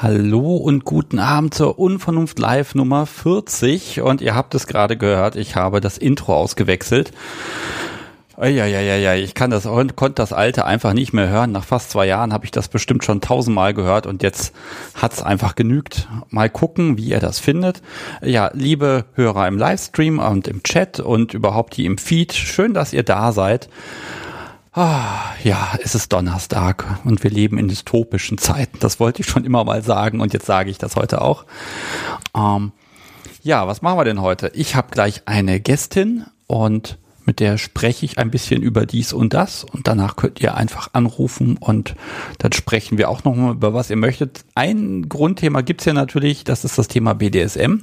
Hallo 0.00 0.54
und 0.54 0.84
guten 0.84 1.18
Abend 1.18 1.54
zur 1.54 1.76
Unvernunft 1.76 2.38
Live 2.38 2.76
Nummer 2.76 3.04
40 3.04 4.00
und 4.00 4.20
ihr 4.20 4.36
habt 4.36 4.54
es 4.54 4.68
gerade 4.68 4.96
gehört, 4.96 5.34
ich 5.34 5.56
habe 5.56 5.80
das 5.80 5.98
Intro 5.98 6.36
ausgewechselt. 6.36 7.10
Ja, 8.36 8.46
ja, 8.46 8.64
ja, 8.64 8.94
ja, 8.94 9.14
ich 9.16 9.34
kann 9.34 9.50
das 9.50 9.64
konnte 9.64 10.14
das 10.14 10.32
alte 10.32 10.64
einfach 10.64 10.92
nicht 10.92 11.12
mehr 11.12 11.28
hören. 11.28 11.50
Nach 11.50 11.64
fast 11.64 11.90
zwei 11.90 12.06
Jahren 12.06 12.32
habe 12.32 12.44
ich 12.44 12.52
das 12.52 12.68
bestimmt 12.68 13.02
schon 13.02 13.20
tausendmal 13.20 13.74
gehört 13.74 14.06
und 14.06 14.22
jetzt 14.22 14.54
hat's 14.94 15.20
einfach 15.20 15.56
genügt. 15.56 16.06
Mal 16.30 16.48
gucken, 16.48 16.96
wie 16.96 17.08
ihr 17.08 17.18
das 17.18 17.40
findet. 17.40 17.82
Ja, 18.22 18.52
liebe 18.54 19.06
Hörer 19.14 19.48
im 19.48 19.58
Livestream 19.58 20.20
und 20.20 20.46
im 20.46 20.62
Chat 20.62 21.00
und 21.00 21.34
überhaupt 21.34 21.76
die 21.76 21.86
im 21.86 21.98
Feed, 21.98 22.34
schön, 22.34 22.72
dass 22.72 22.92
ihr 22.92 23.02
da 23.02 23.32
seid. 23.32 23.68
Ah, 24.80 25.34
ja, 25.42 25.72
es 25.82 25.96
ist 25.96 26.12
Donnerstag 26.12 27.00
und 27.02 27.24
wir 27.24 27.32
leben 27.32 27.58
in 27.58 27.66
dystopischen 27.66 28.38
Zeiten. 28.38 28.78
Das 28.78 29.00
wollte 29.00 29.22
ich 29.22 29.26
schon 29.26 29.44
immer 29.44 29.64
mal 29.64 29.82
sagen 29.82 30.20
und 30.20 30.32
jetzt 30.32 30.46
sage 30.46 30.70
ich 30.70 30.78
das 30.78 30.94
heute 30.94 31.20
auch. 31.20 31.46
Ähm, 32.32 32.70
ja, 33.42 33.66
was 33.66 33.82
machen 33.82 33.98
wir 33.98 34.04
denn 34.04 34.22
heute? 34.22 34.52
Ich 34.54 34.76
habe 34.76 34.92
gleich 34.92 35.22
eine 35.26 35.58
Gästin 35.58 36.26
und 36.46 36.96
mit 37.28 37.40
der 37.40 37.58
spreche 37.58 38.06
ich 38.06 38.16
ein 38.16 38.30
bisschen 38.30 38.62
über 38.62 38.86
dies 38.86 39.12
und 39.12 39.34
das 39.34 39.62
und 39.62 39.86
danach 39.86 40.16
könnt 40.16 40.40
ihr 40.40 40.56
einfach 40.56 40.88
anrufen 40.94 41.58
und 41.58 41.94
dann 42.38 42.52
sprechen 42.52 42.96
wir 42.96 43.10
auch 43.10 43.22
nochmal 43.22 43.52
über 43.52 43.74
was 43.74 43.90
ihr 43.90 43.96
möchtet. 43.96 44.46
Ein 44.54 45.10
Grundthema 45.10 45.60
gibt's 45.60 45.84
ja 45.84 45.92
natürlich, 45.92 46.42
das 46.44 46.64
ist 46.64 46.78
das 46.78 46.88
Thema 46.88 47.12
BDSM 47.12 47.80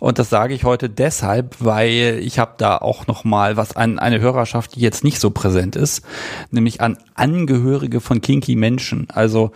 und 0.00 0.18
das 0.18 0.30
sage 0.30 0.54
ich 0.54 0.64
heute 0.64 0.88
deshalb, 0.88 1.56
weil 1.58 2.20
ich 2.22 2.38
habe 2.38 2.54
da 2.56 2.78
auch 2.78 3.06
nochmal 3.06 3.58
was 3.58 3.76
an 3.76 3.98
eine 3.98 4.20
Hörerschaft, 4.20 4.74
die 4.74 4.80
jetzt 4.80 5.04
nicht 5.04 5.20
so 5.20 5.28
präsent 5.28 5.76
ist, 5.76 6.02
nämlich 6.50 6.80
an 6.80 6.96
Angehörige 7.14 8.00
von 8.00 8.22
kinky 8.22 8.56
Menschen. 8.56 9.06
Also 9.12 9.52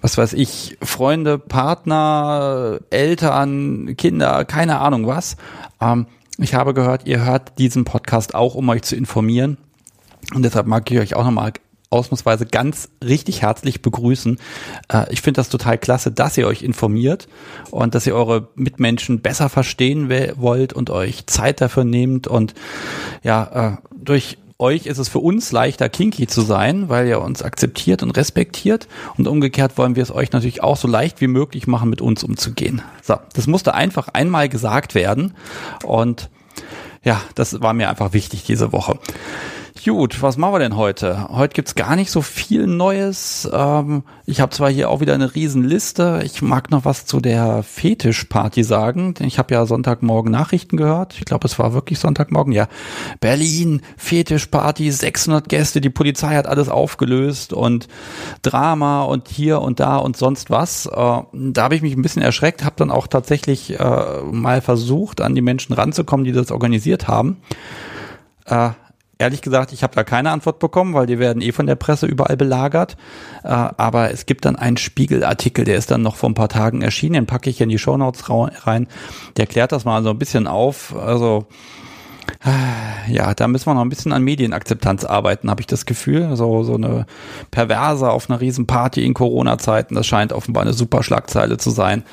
was 0.00 0.18
weiß 0.18 0.32
ich, 0.32 0.76
Freunde, 0.82 1.38
Partner, 1.38 2.80
Eltern, 2.90 3.94
Kinder, 3.96 4.44
keine 4.44 4.80
Ahnung 4.80 5.06
was. 5.06 5.36
Ähm, 5.80 6.06
ich 6.38 6.54
habe 6.54 6.74
gehört, 6.74 7.06
ihr 7.06 7.24
hört 7.24 7.58
diesen 7.58 7.84
Podcast 7.84 8.34
auch, 8.34 8.54
um 8.54 8.68
euch 8.68 8.82
zu 8.82 8.96
informieren. 8.96 9.58
Und 10.34 10.44
deshalb 10.44 10.66
mag 10.66 10.90
ich 10.90 10.98
euch 10.98 11.14
auch 11.14 11.24
nochmal 11.24 11.52
ausnahmsweise 11.90 12.46
ganz 12.46 12.90
richtig 13.02 13.42
herzlich 13.42 13.82
begrüßen. 13.82 14.38
Äh, 14.92 15.12
ich 15.12 15.22
finde 15.22 15.38
das 15.38 15.48
total 15.48 15.78
klasse, 15.78 16.12
dass 16.12 16.36
ihr 16.36 16.46
euch 16.46 16.62
informiert 16.62 17.28
und 17.70 17.94
dass 17.94 18.06
ihr 18.06 18.14
eure 18.14 18.48
Mitmenschen 18.54 19.20
besser 19.20 19.48
verstehen 19.48 20.10
wollt 20.36 20.72
und 20.72 20.90
euch 20.90 21.26
Zeit 21.26 21.60
dafür 21.60 21.84
nehmt 21.84 22.26
und 22.26 22.54
ja, 23.22 23.72
äh, 23.72 23.88
durch 23.96 24.38
euch 24.60 24.86
ist 24.86 24.98
es 24.98 25.08
für 25.08 25.20
uns 25.20 25.52
leichter, 25.52 25.88
kinky 25.88 26.26
zu 26.26 26.40
sein, 26.40 26.88
weil 26.88 27.06
ihr 27.06 27.20
uns 27.20 27.42
akzeptiert 27.42 28.02
und 28.02 28.10
respektiert. 28.16 28.88
Und 29.16 29.28
umgekehrt 29.28 29.78
wollen 29.78 29.94
wir 29.94 30.02
es 30.02 30.12
euch 30.12 30.32
natürlich 30.32 30.64
auch 30.64 30.76
so 30.76 30.88
leicht 30.88 31.20
wie 31.20 31.28
möglich 31.28 31.68
machen, 31.68 31.88
mit 31.88 32.00
uns 32.00 32.24
umzugehen. 32.24 32.82
So, 33.00 33.16
das 33.34 33.46
musste 33.46 33.74
einfach 33.74 34.08
einmal 34.08 34.48
gesagt 34.48 34.96
werden. 34.96 35.34
Und 35.84 36.28
ja, 37.04 37.20
das 37.34 37.60
war 37.60 37.72
mir 37.72 37.88
einfach 37.88 38.12
wichtig 38.12 38.44
diese 38.44 38.72
Woche. 38.72 38.98
Gut, 39.84 40.22
was 40.22 40.36
machen 40.36 40.54
wir 40.54 40.58
denn 40.58 40.76
heute? 40.76 41.28
Heute 41.28 41.54
gibt's 41.54 41.74
gar 41.74 41.94
nicht 41.94 42.10
so 42.10 42.20
viel 42.20 42.66
Neues. 42.66 43.48
Ähm, 43.52 44.02
ich 44.26 44.40
habe 44.40 44.50
zwar 44.50 44.70
hier 44.70 44.90
auch 44.90 45.00
wieder 45.00 45.14
eine 45.14 45.34
Riesenliste. 45.34 46.22
Ich 46.24 46.42
mag 46.42 46.70
noch 46.70 46.84
was 46.84 47.06
zu 47.06 47.20
der 47.20 47.62
Fetischparty 47.62 48.64
sagen. 48.64 49.14
Ich 49.20 49.38
habe 49.38 49.54
ja 49.54 49.66
Sonntagmorgen 49.66 50.32
Nachrichten 50.32 50.76
gehört. 50.76 51.14
Ich 51.18 51.24
glaube, 51.24 51.46
es 51.46 51.58
war 51.58 51.74
wirklich 51.74 52.00
Sonntagmorgen. 52.00 52.52
Ja, 52.52 52.66
Berlin, 53.20 53.82
Fetischparty, 53.96 54.90
600 54.90 55.48
Gäste. 55.48 55.80
Die 55.80 55.90
Polizei 55.90 56.34
hat 56.34 56.46
alles 56.46 56.68
aufgelöst 56.68 57.52
und 57.52 57.88
Drama 58.42 59.04
und 59.04 59.28
hier 59.28 59.60
und 59.60 59.80
da 59.80 59.96
und 59.96 60.16
sonst 60.16 60.50
was. 60.50 60.86
Äh, 60.86 60.90
da 60.92 61.62
habe 61.62 61.76
ich 61.76 61.82
mich 61.82 61.94
ein 61.94 62.02
bisschen 62.02 62.22
erschreckt. 62.22 62.64
Habe 62.64 62.76
dann 62.76 62.90
auch 62.90 63.06
tatsächlich 63.06 63.78
äh, 63.78 64.22
mal 64.30 64.60
versucht, 64.60 65.20
an 65.20 65.34
die 65.34 65.42
Menschen 65.42 65.72
ranzukommen, 65.72 66.24
die 66.24 66.32
das 66.32 66.50
organisiert 66.50 67.06
haben. 67.06 67.36
Äh, 68.44 68.70
Ehrlich 69.20 69.42
gesagt, 69.42 69.72
ich 69.72 69.82
habe 69.82 69.96
da 69.96 70.04
keine 70.04 70.30
Antwort 70.30 70.60
bekommen, 70.60 70.94
weil 70.94 71.06
die 71.06 71.18
werden 71.18 71.42
eh 71.42 71.50
von 71.50 71.66
der 71.66 71.74
Presse 71.74 72.06
überall 72.06 72.36
belagert. 72.36 72.96
Äh, 73.42 73.48
aber 73.48 74.12
es 74.12 74.26
gibt 74.26 74.44
dann 74.44 74.54
einen 74.54 74.76
Spiegelartikel, 74.76 75.64
der 75.64 75.76
ist 75.76 75.90
dann 75.90 76.02
noch 76.02 76.14
vor 76.14 76.30
ein 76.30 76.34
paar 76.34 76.48
Tagen 76.48 76.82
erschienen, 76.82 77.14
den 77.14 77.26
packe 77.26 77.50
ich 77.50 77.60
in 77.60 77.68
die 77.68 77.78
Shownotes 77.78 78.30
rein. 78.30 78.86
Der 79.36 79.46
klärt 79.46 79.72
das 79.72 79.84
mal 79.84 80.02
so 80.04 80.10
ein 80.10 80.18
bisschen 80.18 80.46
auf. 80.46 80.94
Also 80.96 81.46
äh, 82.44 83.12
ja, 83.12 83.34
da 83.34 83.48
müssen 83.48 83.66
wir 83.66 83.74
noch 83.74 83.80
ein 83.80 83.88
bisschen 83.88 84.12
an 84.12 84.22
Medienakzeptanz 84.22 85.04
arbeiten, 85.04 85.50
habe 85.50 85.60
ich 85.60 85.66
das 85.66 85.86
Gefühl. 85.86 86.36
So, 86.36 86.62
so 86.62 86.74
eine 86.74 87.06
Perverse 87.50 88.10
auf 88.10 88.30
einer 88.30 88.40
Riesenparty 88.40 89.04
in 89.04 89.14
Corona-Zeiten, 89.14 89.94
das 89.94 90.06
scheint 90.06 90.32
offenbar 90.32 90.62
eine 90.62 90.72
super 90.72 91.02
Schlagzeile 91.02 91.56
zu 91.56 91.70
sein. 91.70 92.04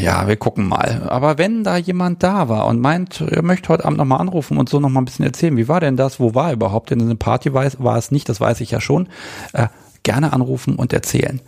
Ja, 0.00 0.28
wir 0.28 0.36
gucken 0.36 0.68
mal. 0.68 1.06
Aber 1.08 1.38
wenn 1.38 1.64
da 1.64 1.76
jemand 1.76 2.22
da 2.22 2.48
war 2.48 2.66
und 2.66 2.80
meint, 2.80 3.20
er 3.20 3.42
möchte 3.42 3.68
heute 3.68 3.84
Abend 3.84 3.98
nochmal 3.98 4.20
anrufen 4.20 4.58
und 4.58 4.68
so 4.68 4.80
nochmal 4.80 5.02
ein 5.02 5.06
bisschen 5.06 5.24
erzählen, 5.24 5.56
wie 5.56 5.68
war 5.68 5.80
denn 5.80 5.96
das, 5.96 6.20
wo 6.20 6.34
war 6.34 6.48
er 6.48 6.54
überhaupt? 6.54 6.90
Denn 6.90 7.00
eine 7.00 7.16
Party 7.16 7.52
war, 7.54 7.66
war 7.78 7.96
es 7.96 8.10
nicht, 8.10 8.28
das 8.28 8.40
weiß 8.40 8.60
ich 8.60 8.70
ja 8.70 8.80
schon. 8.80 9.08
Äh, 9.52 9.68
gerne 10.02 10.32
anrufen 10.32 10.76
und 10.76 10.92
erzählen. 10.92 11.40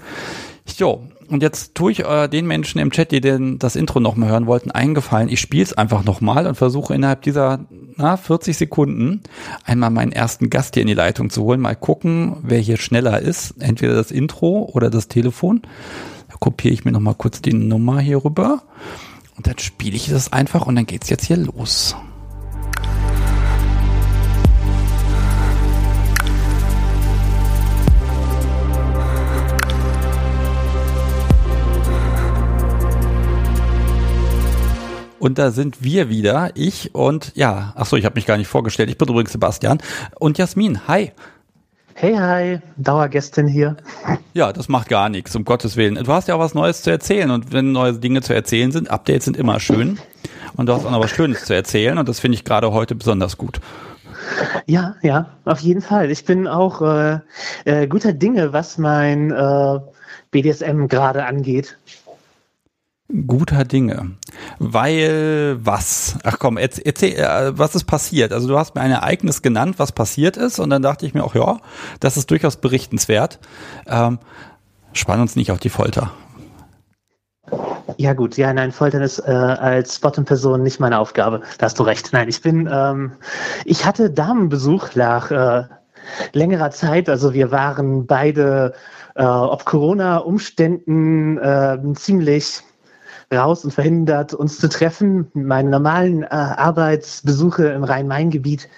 So, 0.66 1.03
und 1.28 1.42
jetzt 1.42 1.75
tue 1.75 1.92
ich 1.92 2.04
äh, 2.04 2.28
den 2.28 2.47
Menschen 2.47 2.81
im 2.81 2.91
Chat, 2.91 3.12
die 3.12 3.20
denn 3.20 3.59
das 3.59 3.76
Intro 3.76 4.00
nochmal 4.00 4.31
hören 4.31 4.47
wollten, 4.47 4.70
eingefallen. 4.70 5.28
Ich 5.28 5.41
spiele 5.41 5.62
es 5.62 5.72
einfach 5.75 6.04
nochmal 6.04 6.47
und 6.47 6.54
versuche 6.54 6.94
innerhalb 6.94 7.22
dieser 7.22 7.60
na, 7.97 8.16
40 8.16 8.56
Sekunden 8.56 9.22
einmal 9.65 9.91
meinen 9.91 10.12
ersten 10.12 10.48
Gast 10.48 10.75
hier 10.75 10.82
in 10.82 10.88
die 10.88 10.94
Leitung 10.94 11.30
zu 11.30 11.42
holen. 11.42 11.60
Mal 11.60 11.76
gucken, 11.76 12.38
wer 12.42 12.59
hier 12.59 12.78
schneller 12.78 13.20
ist. 13.20 13.54
Entweder 13.59 13.94
das 13.94 14.10
Intro 14.10 14.70
oder 14.72 14.88
das 14.88 15.09
Telefon 15.09 15.62
kopiere 16.41 16.75
ich 16.75 16.84
mir 16.84 16.93
nochmal 16.93 17.15
kurz 17.15 17.43
die 17.43 17.53
Nummer 17.53 18.00
hier 18.00 18.25
rüber 18.25 18.62
und 19.37 19.47
dann 19.47 19.59
spiele 19.59 19.97
ich 19.97 20.09
das 20.09 20.32
einfach 20.32 20.66
und 20.66 20.76
dann 20.76 20.87
geht's 20.87 21.10
jetzt 21.10 21.26
hier 21.26 21.37
los. 21.37 21.94
Und 35.19 35.38
da 35.38 35.50
sind 35.50 35.82
wir 35.82 36.09
wieder, 36.09 36.53
ich 36.54 36.94
und 36.94 37.32
ja, 37.34 37.72
ach 37.77 37.87
so, 37.87 37.97
ich 37.97 38.04
habe 38.04 38.15
mich 38.15 38.27
gar 38.27 38.37
nicht 38.37 38.47
vorgestellt. 38.47 38.88
Ich 38.88 38.98
bin 38.98 39.09
übrigens 39.09 39.32
Sebastian 39.32 39.78
und 40.19 40.38
Jasmin. 40.38 40.87
Hi. 40.87 41.12
Hey, 42.00 42.14
hi, 42.14 42.60
Dauergästin 42.76 43.48
hier. 43.48 43.76
Ja, 44.32 44.53
das 44.53 44.69
macht 44.69 44.88
gar 44.88 45.09
nichts, 45.09 45.34
um 45.34 45.44
Gottes 45.44 45.76
Willen. 45.76 45.97
Du 45.97 46.12
hast 46.12 46.28
ja 46.28 46.36
auch 46.36 46.38
was 46.38 46.54
Neues 46.54 46.82
zu 46.82 46.91
erzählen 46.91 47.28
und 47.32 47.53
wenn 47.53 47.72
neue 47.72 47.94
Dinge 47.94 48.22
zu 48.22 48.32
erzählen 48.32 48.70
sind, 48.70 48.88
Updates 48.88 49.25
sind 49.25 49.36
immer 49.36 49.59
schön. 49.59 49.98
Und 50.56 50.66
du 50.66 50.75
hast 50.75 50.86
auch 50.86 50.92
noch 50.92 51.00
was 51.00 51.10
Schönes 51.10 51.44
zu 51.44 51.56
erzählen 51.56 51.98
und 51.98 52.09
das 52.09 52.20
finde 52.20 52.36
ich 52.36 52.44
gerade 52.44 52.70
heute 52.70 52.94
besonders 52.94 53.36
gut. 53.36 53.60
Ja, 54.66 54.95
ja, 55.03 55.30
auf 55.45 55.59
jeden 55.59 55.80
Fall. 55.80 56.12
Ich 56.12 56.24
bin 56.24 56.47
auch 56.47 56.83
äh, 56.83 57.18
äh, 57.65 57.89
guter 57.89 58.12
Dinge, 58.12 58.53
was 58.53 58.78
mein 58.78 59.33
äh, 59.33 59.80
BDSM 60.30 60.86
gerade 60.86 61.27
angeht 61.27 61.78
guter 63.27 63.65
Dinge. 63.65 64.16
Weil 64.59 65.57
was? 65.60 66.19
Ach 66.25 66.39
komm, 66.39 66.57
erzähl, 66.59 67.15
äh, 67.15 67.59
was 67.59 67.75
ist 67.75 67.84
passiert? 67.84 68.33
Also 68.33 68.49
du 68.49 68.59
hast 68.59 68.75
mir 68.75 68.83
ein 68.83 68.91
Ereignis 68.91 69.43
genannt, 69.43 69.78
was 69.78 69.93
passiert 69.93 70.37
ist, 70.37 70.59
und 70.59 70.71
dann 70.71 70.83
dachte 70.83 71.07
ich 71.07 71.15
mir 71.15 71.25
auch, 71.25 71.34
ja, 71.34 71.59
das 72.01 72.16
ist 72.16 72.31
durchaus 72.31 72.57
berichtenswert. 72.57 73.39
Ähm, 73.87 74.19
spann 74.93 75.21
uns 75.21 75.37
nicht 75.37 75.51
auf 75.51 75.59
die 75.59 75.71
Folter. 75.71 76.10
Ja 77.97 78.13
gut, 78.13 78.37
ja, 78.37 78.53
nein, 78.53 78.72
Foltern 78.72 79.03
ist 79.03 79.19
äh, 79.21 79.33
als 79.33 79.99
Bottom-Person 79.99 80.63
nicht 80.63 80.78
meine 80.78 80.99
Aufgabe. 80.99 81.41
Da 81.57 81.66
hast 81.66 81.78
du 81.78 81.83
recht. 81.83 82.13
Nein, 82.13 82.28
ich 82.28 82.43
bin, 82.43 82.69
ähm, 82.71 83.13
ich 83.65 83.87
hatte 83.87 84.11
Damenbesuch 84.11 84.95
nach 84.95 85.31
äh, 85.31 85.65
längerer 86.34 86.71
Zeit. 86.71 87.09
Also 87.09 87.33
wir 87.33 87.51
waren 87.51 88.07
beide 88.07 88.75
äh, 89.15 89.25
ob 89.25 89.65
Corona-Umständen 89.65 91.39
äh, 91.39 91.78
ziemlich 91.95 92.63
raus 93.33 93.65
und 93.65 93.72
verhindert, 93.72 94.34
uns 94.34 94.59
zu 94.59 94.69
treffen. 94.69 95.30
Meine 95.34 95.71
normalen 95.71 96.22
äh, 96.22 96.28
Arbeitsbesuche 96.28 97.66
im 97.69 97.84
Rhein-Main-Gebiet 97.84 98.69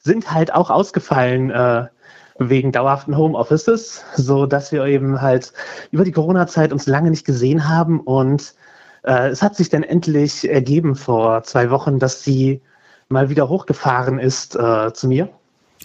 sind 0.00 0.30
halt 0.30 0.52
auch 0.52 0.70
ausgefallen 0.70 1.50
äh, 1.50 1.86
wegen 2.38 2.72
dauerhaften 2.72 3.16
Homeoffices, 3.16 4.04
so 4.16 4.46
dass 4.46 4.72
wir 4.72 4.84
eben 4.84 5.22
halt 5.22 5.52
über 5.90 6.04
die 6.04 6.12
Corona-Zeit 6.12 6.72
uns 6.72 6.86
lange 6.86 7.10
nicht 7.10 7.24
gesehen 7.24 7.68
haben 7.68 8.00
und 8.00 8.54
äh, 9.04 9.28
es 9.28 9.42
hat 9.42 9.56
sich 9.56 9.68
dann 9.68 9.82
endlich 9.82 10.48
ergeben 10.48 10.96
vor 10.96 11.42
zwei 11.44 11.70
Wochen, 11.70 11.98
dass 11.98 12.24
sie 12.24 12.60
mal 13.08 13.28
wieder 13.28 13.48
hochgefahren 13.48 14.18
ist 14.18 14.56
äh, 14.56 14.92
zu 14.92 15.08
mir. 15.08 15.28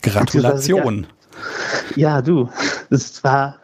Gratulation. 0.01 1.07
Ja, 1.95 2.21
du. 2.21 2.49
Es 2.89 3.23
war 3.23 3.55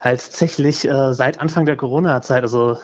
halt 0.00 0.20
tatsächlich 0.20 0.86
äh, 0.86 1.14
seit 1.14 1.40
Anfang 1.40 1.66
der 1.66 1.76
Corona-Zeit, 1.76 2.42
also 2.42 2.78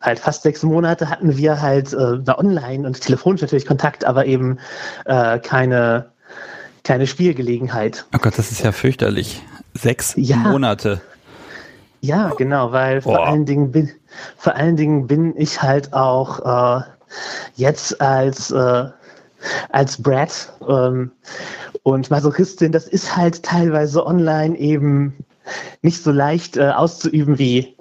halt 0.00 0.18
fast 0.18 0.42
sechs 0.42 0.62
Monate 0.62 1.08
hatten 1.10 1.36
wir 1.36 1.60
halt 1.60 1.92
äh, 1.92 2.18
online 2.26 2.86
und 2.86 3.00
telefonisch 3.00 3.42
natürlich 3.42 3.66
Kontakt, 3.66 4.04
aber 4.04 4.26
eben 4.26 4.58
äh, 5.04 5.38
keine, 5.38 6.10
keine 6.84 7.06
Spielgelegenheit. 7.06 8.04
Oh 8.14 8.18
Gott, 8.18 8.38
das 8.38 8.50
ist 8.50 8.62
ja 8.62 8.72
fürchterlich. 8.72 9.42
Sechs 9.74 10.14
ja. 10.16 10.36
Monate. 10.36 11.00
Ja, 12.00 12.32
genau, 12.36 12.72
weil 12.72 13.00
vor 13.00 13.26
allen 13.26 13.46
Dingen 13.46 13.72
bin, 13.72 13.90
vor 14.36 14.54
allen 14.54 14.76
Dingen 14.76 15.06
bin 15.06 15.34
ich 15.36 15.62
halt 15.62 15.92
auch 15.92 16.80
äh, 16.80 16.84
jetzt 17.56 18.00
als 18.00 18.50
äh, 18.50 18.84
als 19.70 20.00
Brad 20.02 20.52
ähm, 20.68 21.10
und 21.86 22.10
Masochistin, 22.10 22.72
das 22.72 22.88
ist 22.88 23.16
halt 23.16 23.44
teilweise 23.44 24.04
online 24.04 24.58
eben 24.58 25.14
nicht 25.82 26.02
so 26.02 26.10
leicht 26.10 26.56
äh, 26.56 26.70
auszuüben 26.70 27.38
wie 27.38 27.76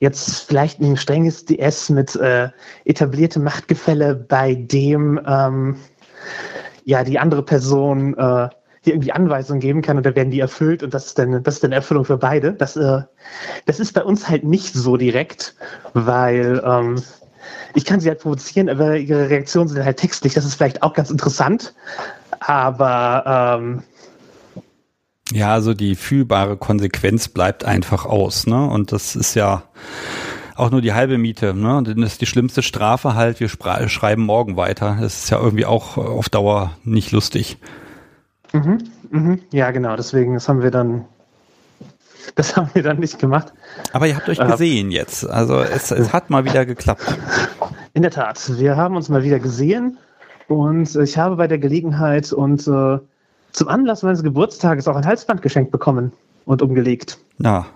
jetzt 0.00 0.40
vielleicht 0.42 0.80
ein 0.80 0.98
strenges 0.98 1.46
DS 1.46 1.88
mit 1.88 2.14
äh, 2.16 2.50
etabliertem 2.84 3.44
Machtgefälle, 3.44 4.14
bei 4.14 4.54
dem 4.54 5.18
ähm, 5.26 5.76
ja 6.84 7.02
die 7.04 7.18
andere 7.18 7.42
Person 7.42 8.12
äh, 8.18 8.50
hier 8.82 8.92
irgendwie 8.92 9.12
Anweisungen 9.12 9.60
geben 9.60 9.80
kann 9.80 9.96
und 9.96 10.04
dann 10.04 10.14
werden 10.14 10.30
die 10.30 10.40
erfüllt 10.40 10.82
und 10.82 10.92
das 10.92 11.06
ist 11.06 11.18
dann, 11.18 11.42
das 11.42 11.54
ist 11.54 11.64
dann 11.64 11.72
Erfüllung 11.72 12.04
für 12.04 12.18
beide. 12.18 12.52
Das, 12.52 12.76
äh, 12.76 13.00
das 13.64 13.80
ist 13.80 13.94
bei 13.94 14.04
uns 14.04 14.28
halt 14.28 14.44
nicht 14.44 14.74
so 14.74 14.98
direkt, 14.98 15.54
weil 15.94 16.62
ähm, 16.66 17.02
ich 17.74 17.86
kann 17.86 18.00
sie 18.00 18.10
halt 18.10 18.20
provozieren, 18.20 18.68
aber 18.68 18.98
ihre 18.98 19.30
Reaktionen 19.30 19.68
sind 19.68 19.82
halt 19.82 19.96
textlich. 19.96 20.34
Das 20.34 20.44
ist 20.44 20.56
vielleicht 20.56 20.82
auch 20.82 20.92
ganz 20.92 21.10
interessant, 21.10 21.72
aber 22.40 23.58
ähm, 23.60 23.82
ja, 25.32 25.52
also 25.52 25.74
die 25.74 25.94
fühlbare 25.94 26.56
Konsequenz 26.56 27.28
bleibt 27.28 27.64
einfach 27.64 28.06
aus, 28.06 28.46
ne? 28.46 28.66
Und 28.66 28.92
das 28.92 29.14
ist 29.14 29.34
ja 29.34 29.64
auch 30.56 30.70
nur 30.70 30.80
die 30.80 30.94
halbe 30.94 31.18
Miete, 31.18 31.54
ne? 31.54 31.76
Und 31.76 31.88
dann 31.88 32.02
ist 32.02 32.20
die 32.20 32.26
schlimmste 32.26 32.62
Strafe 32.62 33.14
halt, 33.14 33.38
wir 33.40 33.48
schreiben 33.48 34.22
morgen 34.22 34.56
weiter. 34.56 34.96
Das 35.00 35.24
ist 35.24 35.30
ja 35.30 35.38
irgendwie 35.38 35.66
auch 35.66 35.98
auf 35.98 36.28
Dauer 36.28 36.72
nicht 36.82 37.12
lustig. 37.12 37.58
Mhm, 38.52 38.78
mhm. 39.10 39.40
Ja, 39.52 39.70
genau, 39.70 39.96
deswegen, 39.96 40.34
das 40.34 40.48
haben 40.48 40.62
wir 40.62 40.70
dann, 40.70 41.04
das 42.34 42.56
haben 42.56 42.70
wir 42.72 42.82
dann 42.82 42.98
nicht 42.98 43.18
gemacht. 43.18 43.52
Aber 43.92 44.06
ihr 44.06 44.16
habt 44.16 44.28
euch 44.30 44.38
äh, 44.38 44.46
gesehen 44.46 44.90
jetzt. 44.90 45.28
Also 45.28 45.60
es, 45.60 45.90
es 45.90 46.12
hat 46.14 46.30
mal 46.30 46.46
wieder 46.46 46.64
geklappt. 46.64 47.04
In 47.92 48.00
der 48.00 48.10
Tat, 48.10 48.58
wir 48.58 48.76
haben 48.76 48.96
uns 48.96 49.10
mal 49.10 49.22
wieder 49.22 49.40
gesehen 49.40 49.98
und 50.48 50.96
ich 50.96 51.16
habe 51.16 51.36
bei 51.36 51.46
der 51.46 51.58
Gelegenheit 51.58 52.32
und 52.32 52.66
äh, 52.66 52.98
zum 53.52 53.68
Anlass 53.68 54.02
meines 54.02 54.22
Geburtstages 54.22 54.88
auch 54.88 54.96
ein 54.96 55.06
Halsband 55.06 55.42
geschenkt 55.42 55.70
bekommen 55.70 56.12
und 56.44 56.62
umgelegt. 56.62 57.18
Na. 57.38 57.66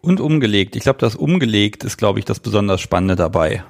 Und 0.00 0.20
umgelegt. 0.20 0.76
Ich 0.76 0.82
glaube, 0.82 0.98
das 0.98 1.14
umgelegt 1.14 1.84
ist, 1.84 1.96
glaube 1.96 2.18
ich, 2.18 2.24
das 2.24 2.40
besonders 2.40 2.80
Spannende 2.80 3.16
dabei. 3.16 3.62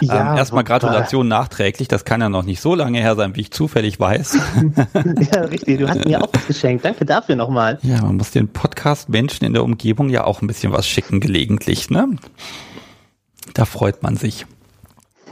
Ja, 0.00 0.32
ähm, 0.32 0.36
erstmal 0.36 0.64
Gratulation 0.64 1.28
nachträglich. 1.28 1.88
Das 1.88 2.04
kann 2.04 2.20
ja 2.20 2.28
noch 2.28 2.42
nicht 2.42 2.60
so 2.60 2.74
lange 2.74 2.98
her 2.98 3.14
sein, 3.16 3.36
wie 3.36 3.42
ich 3.42 3.50
zufällig 3.50 4.00
weiß. 4.00 4.38
ja, 5.32 5.40
richtig. 5.42 5.78
Du 5.78 5.88
hast 5.88 6.04
mir 6.04 6.22
auch 6.22 6.28
was 6.32 6.46
geschenkt. 6.46 6.84
Danke 6.84 7.04
dafür 7.04 7.36
nochmal. 7.36 7.78
Ja, 7.82 8.02
man 8.02 8.16
muss 8.16 8.30
den 8.30 8.48
Podcast-Menschen 8.48 9.46
in 9.46 9.52
der 9.52 9.64
Umgebung 9.64 10.08
ja 10.08 10.24
auch 10.24 10.42
ein 10.42 10.46
bisschen 10.46 10.72
was 10.72 10.86
schicken 10.86 11.20
gelegentlich, 11.20 11.90
ne? 11.90 12.16
Da 13.54 13.64
freut 13.64 14.02
man 14.02 14.16
sich. 14.16 14.46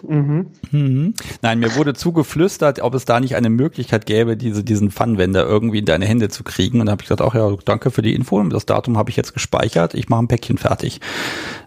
Mhm. 0.07 0.49
Mhm. 0.71 1.15
Nein, 1.43 1.59
mir 1.61 1.75
wurde 1.77 1.95
zugeflüstert, 1.95 2.81
ob 2.81 2.95
es 2.95 3.05
da 3.05 3.21
nicht 3.21 3.37
eine 3.37 3.51
Möglichkeit 3.51 4.07
gäbe, 4.07 4.37
diese, 4.37 4.65
diesen 4.65 4.91
Funwender 4.91 5.47
irgendwie 5.47 5.79
in 5.79 5.85
deine 5.85 6.07
Hände 6.07 6.29
zu 6.29 6.43
kriegen. 6.43 6.81
Und 6.81 6.87
da 6.87 6.93
habe 6.93 7.03
ich 7.03 7.09
gesagt, 7.09 7.23
ach 7.23 7.35
ja, 7.35 7.55
danke 7.65 7.91
für 7.91 8.03
die 8.03 8.15
Info. 8.15 8.43
Das 8.45 8.67
Datum 8.67 8.99
habe 8.99 9.11
ich 9.11 9.17
jetzt 9.17 9.33
gespeichert. 9.35 9.95
Ich 9.95 10.09
mache 10.09 10.23
ein 10.23 10.29
Päckchen 10.29 10.59
fertig. 10.59 11.01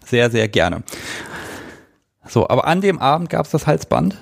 Sehr, 0.05 0.29
sehr 0.29 0.47
gerne. 0.47 0.83
So, 2.27 2.47
aber 2.49 2.67
an 2.67 2.81
dem 2.81 2.99
Abend 2.99 3.29
gab 3.29 3.45
es 3.45 3.51
das 3.51 3.67
Halsband. 3.67 4.21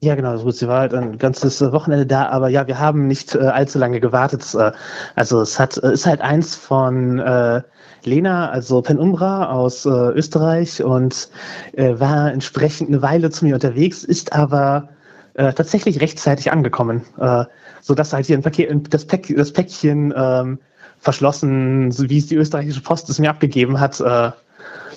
Ja, 0.00 0.14
genau, 0.16 0.36
gut, 0.38 0.54
sie 0.54 0.68
war 0.68 0.80
halt 0.80 0.92
ein 0.92 1.16
ganzes 1.16 1.62
Wochenende 1.62 2.04
da, 2.04 2.28
aber 2.28 2.50
ja, 2.50 2.66
wir 2.66 2.78
haben 2.78 3.06
nicht 3.06 3.34
äh, 3.34 3.38
allzu 3.38 3.78
lange 3.78 4.00
gewartet. 4.00 4.54
Äh, 4.54 4.72
also 5.14 5.40
es 5.40 5.58
hat, 5.58 5.78
äh, 5.78 5.92
ist 5.92 6.04
halt 6.04 6.20
eins 6.20 6.54
von 6.54 7.18
äh, 7.20 7.62
Lena, 8.06 8.50
also 8.50 8.82
Penumbra 8.82 9.50
aus 9.50 9.86
äh, 9.86 9.88
Österreich 9.88 10.82
und 10.82 11.28
äh, 11.72 11.98
war 11.98 12.32
entsprechend 12.32 12.88
eine 12.88 13.02
Weile 13.02 13.30
zu 13.30 13.44
mir 13.44 13.54
unterwegs, 13.54 14.04
ist 14.04 14.32
aber 14.32 14.88
äh, 15.34 15.52
tatsächlich 15.52 16.00
rechtzeitig 16.00 16.52
angekommen, 16.52 17.02
äh, 17.18 17.44
so 17.80 17.94
dass 17.94 18.12
halt 18.12 18.26
hier 18.26 18.36
ein 18.36 18.42
Paket, 18.42 18.92
das, 18.92 19.04
Päck, 19.04 19.34
das 19.36 19.52
Päckchen 19.52 20.12
ähm, 20.16 20.58
verschlossen, 20.98 21.90
so 21.90 22.08
wie 22.08 22.18
es 22.18 22.26
die 22.26 22.36
österreichische 22.36 22.80
Post 22.80 23.10
es 23.10 23.18
mir 23.18 23.30
abgegeben 23.30 23.80
hat, 23.80 24.00
äh, 24.00 24.30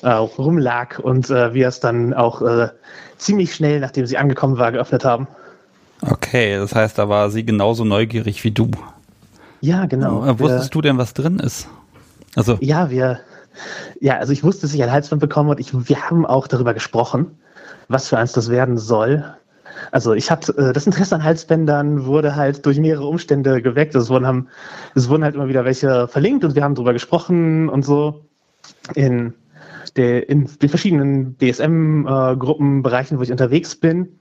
äh, 0.04 0.10
rumlag 0.10 1.00
und 1.00 1.30
äh, 1.30 1.54
wir 1.54 1.68
es 1.68 1.80
dann 1.80 2.14
auch 2.14 2.42
äh, 2.42 2.70
ziemlich 3.18 3.56
schnell, 3.56 3.80
nachdem 3.80 4.06
sie 4.06 4.18
angekommen 4.18 4.58
war, 4.58 4.72
geöffnet 4.72 5.04
haben. 5.04 5.28
Okay, 6.02 6.56
das 6.58 6.76
heißt, 6.76 6.98
da 6.98 7.10
war 7.10 7.30
sie 7.32 7.44
genauso 7.44 7.84
neugierig 7.84 8.44
wie 8.44 8.52
du. 8.52 8.70
Ja, 9.62 9.86
genau. 9.86 10.26
Äh, 10.26 10.40
wusstest 10.40 10.66
wir, 10.66 10.70
du 10.70 10.82
denn, 10.82 10.98
was 10.98 11.14
drin 11.14 11.40
ist? 11.40 11.68
Also 12.36 12.58
ja, 12.62 12.90
wir, 12.90 13.20
ja, 14.00 14.18
also 14.18 14.34
ich 14.34 14.44
wusste, 14.44 14.64
dass 14.64 14.74
ich 14.74 14.84
ein 14.84 14.92
Halsband 14.92 15.22
bekomme 15.22 15.52
und 15.52 15.60
ich, 15.60 15.74
wir 15.74 16.10
haben 16.10 16.26
auch 16.26 16.48
darüber 16.48 16.74
gesprochen, 16.74 17.38
was 17.88 18.10
für 18.10 18.18
eins 18.18 18.34
das 18.34 18.50
werden 18.50 18.78
soll. 18.78 19.26
Also 19.92 20.14
ich 20.14 20.32
hatte 20.32 20.56
äh, 20.58 20.74
das 20.74 20.86
Interesse 20.86 21.16
an 21.16 21.24
Halsbändern 21.24 22.06
wurde 22.06 22.36
halt 22.36 22.66
durch 22.66 22.80
mehrere 22.80 23.08
Umstände 23.08 23.62
geweckt. 23.62 23.96
Es 23.96 24.10
wurden, 24.10 24.26
haben, 24.26 24.48
es 24.96 25.10
wurden 25.10 25.24
halt 25.24 25.36
immer 25.36 25.48
wieder 25.48 25.66
welche 25.66 26.08
verlinkt 26.08 26.44
und 26.44 26.56
wir 26.56 26.64
haben 26.64 26.76
darüber 26.76 26.94
gesprochen 26.94 27.70
und 27.70 27.84
so 27.84 28.26
in 28.96 29.34
der, 29.96 30.30
in 30.30 30.50
den 30.62 30.70
verschiedenen 30.70 31.38
DSM-Gruppenbereichen, 31.40 33.18
äh, 33.18 33.20
wo 33.20 33.24
ich 33.24 33.32
unterwegs 33.32 33.76
bin. 33.76 34.20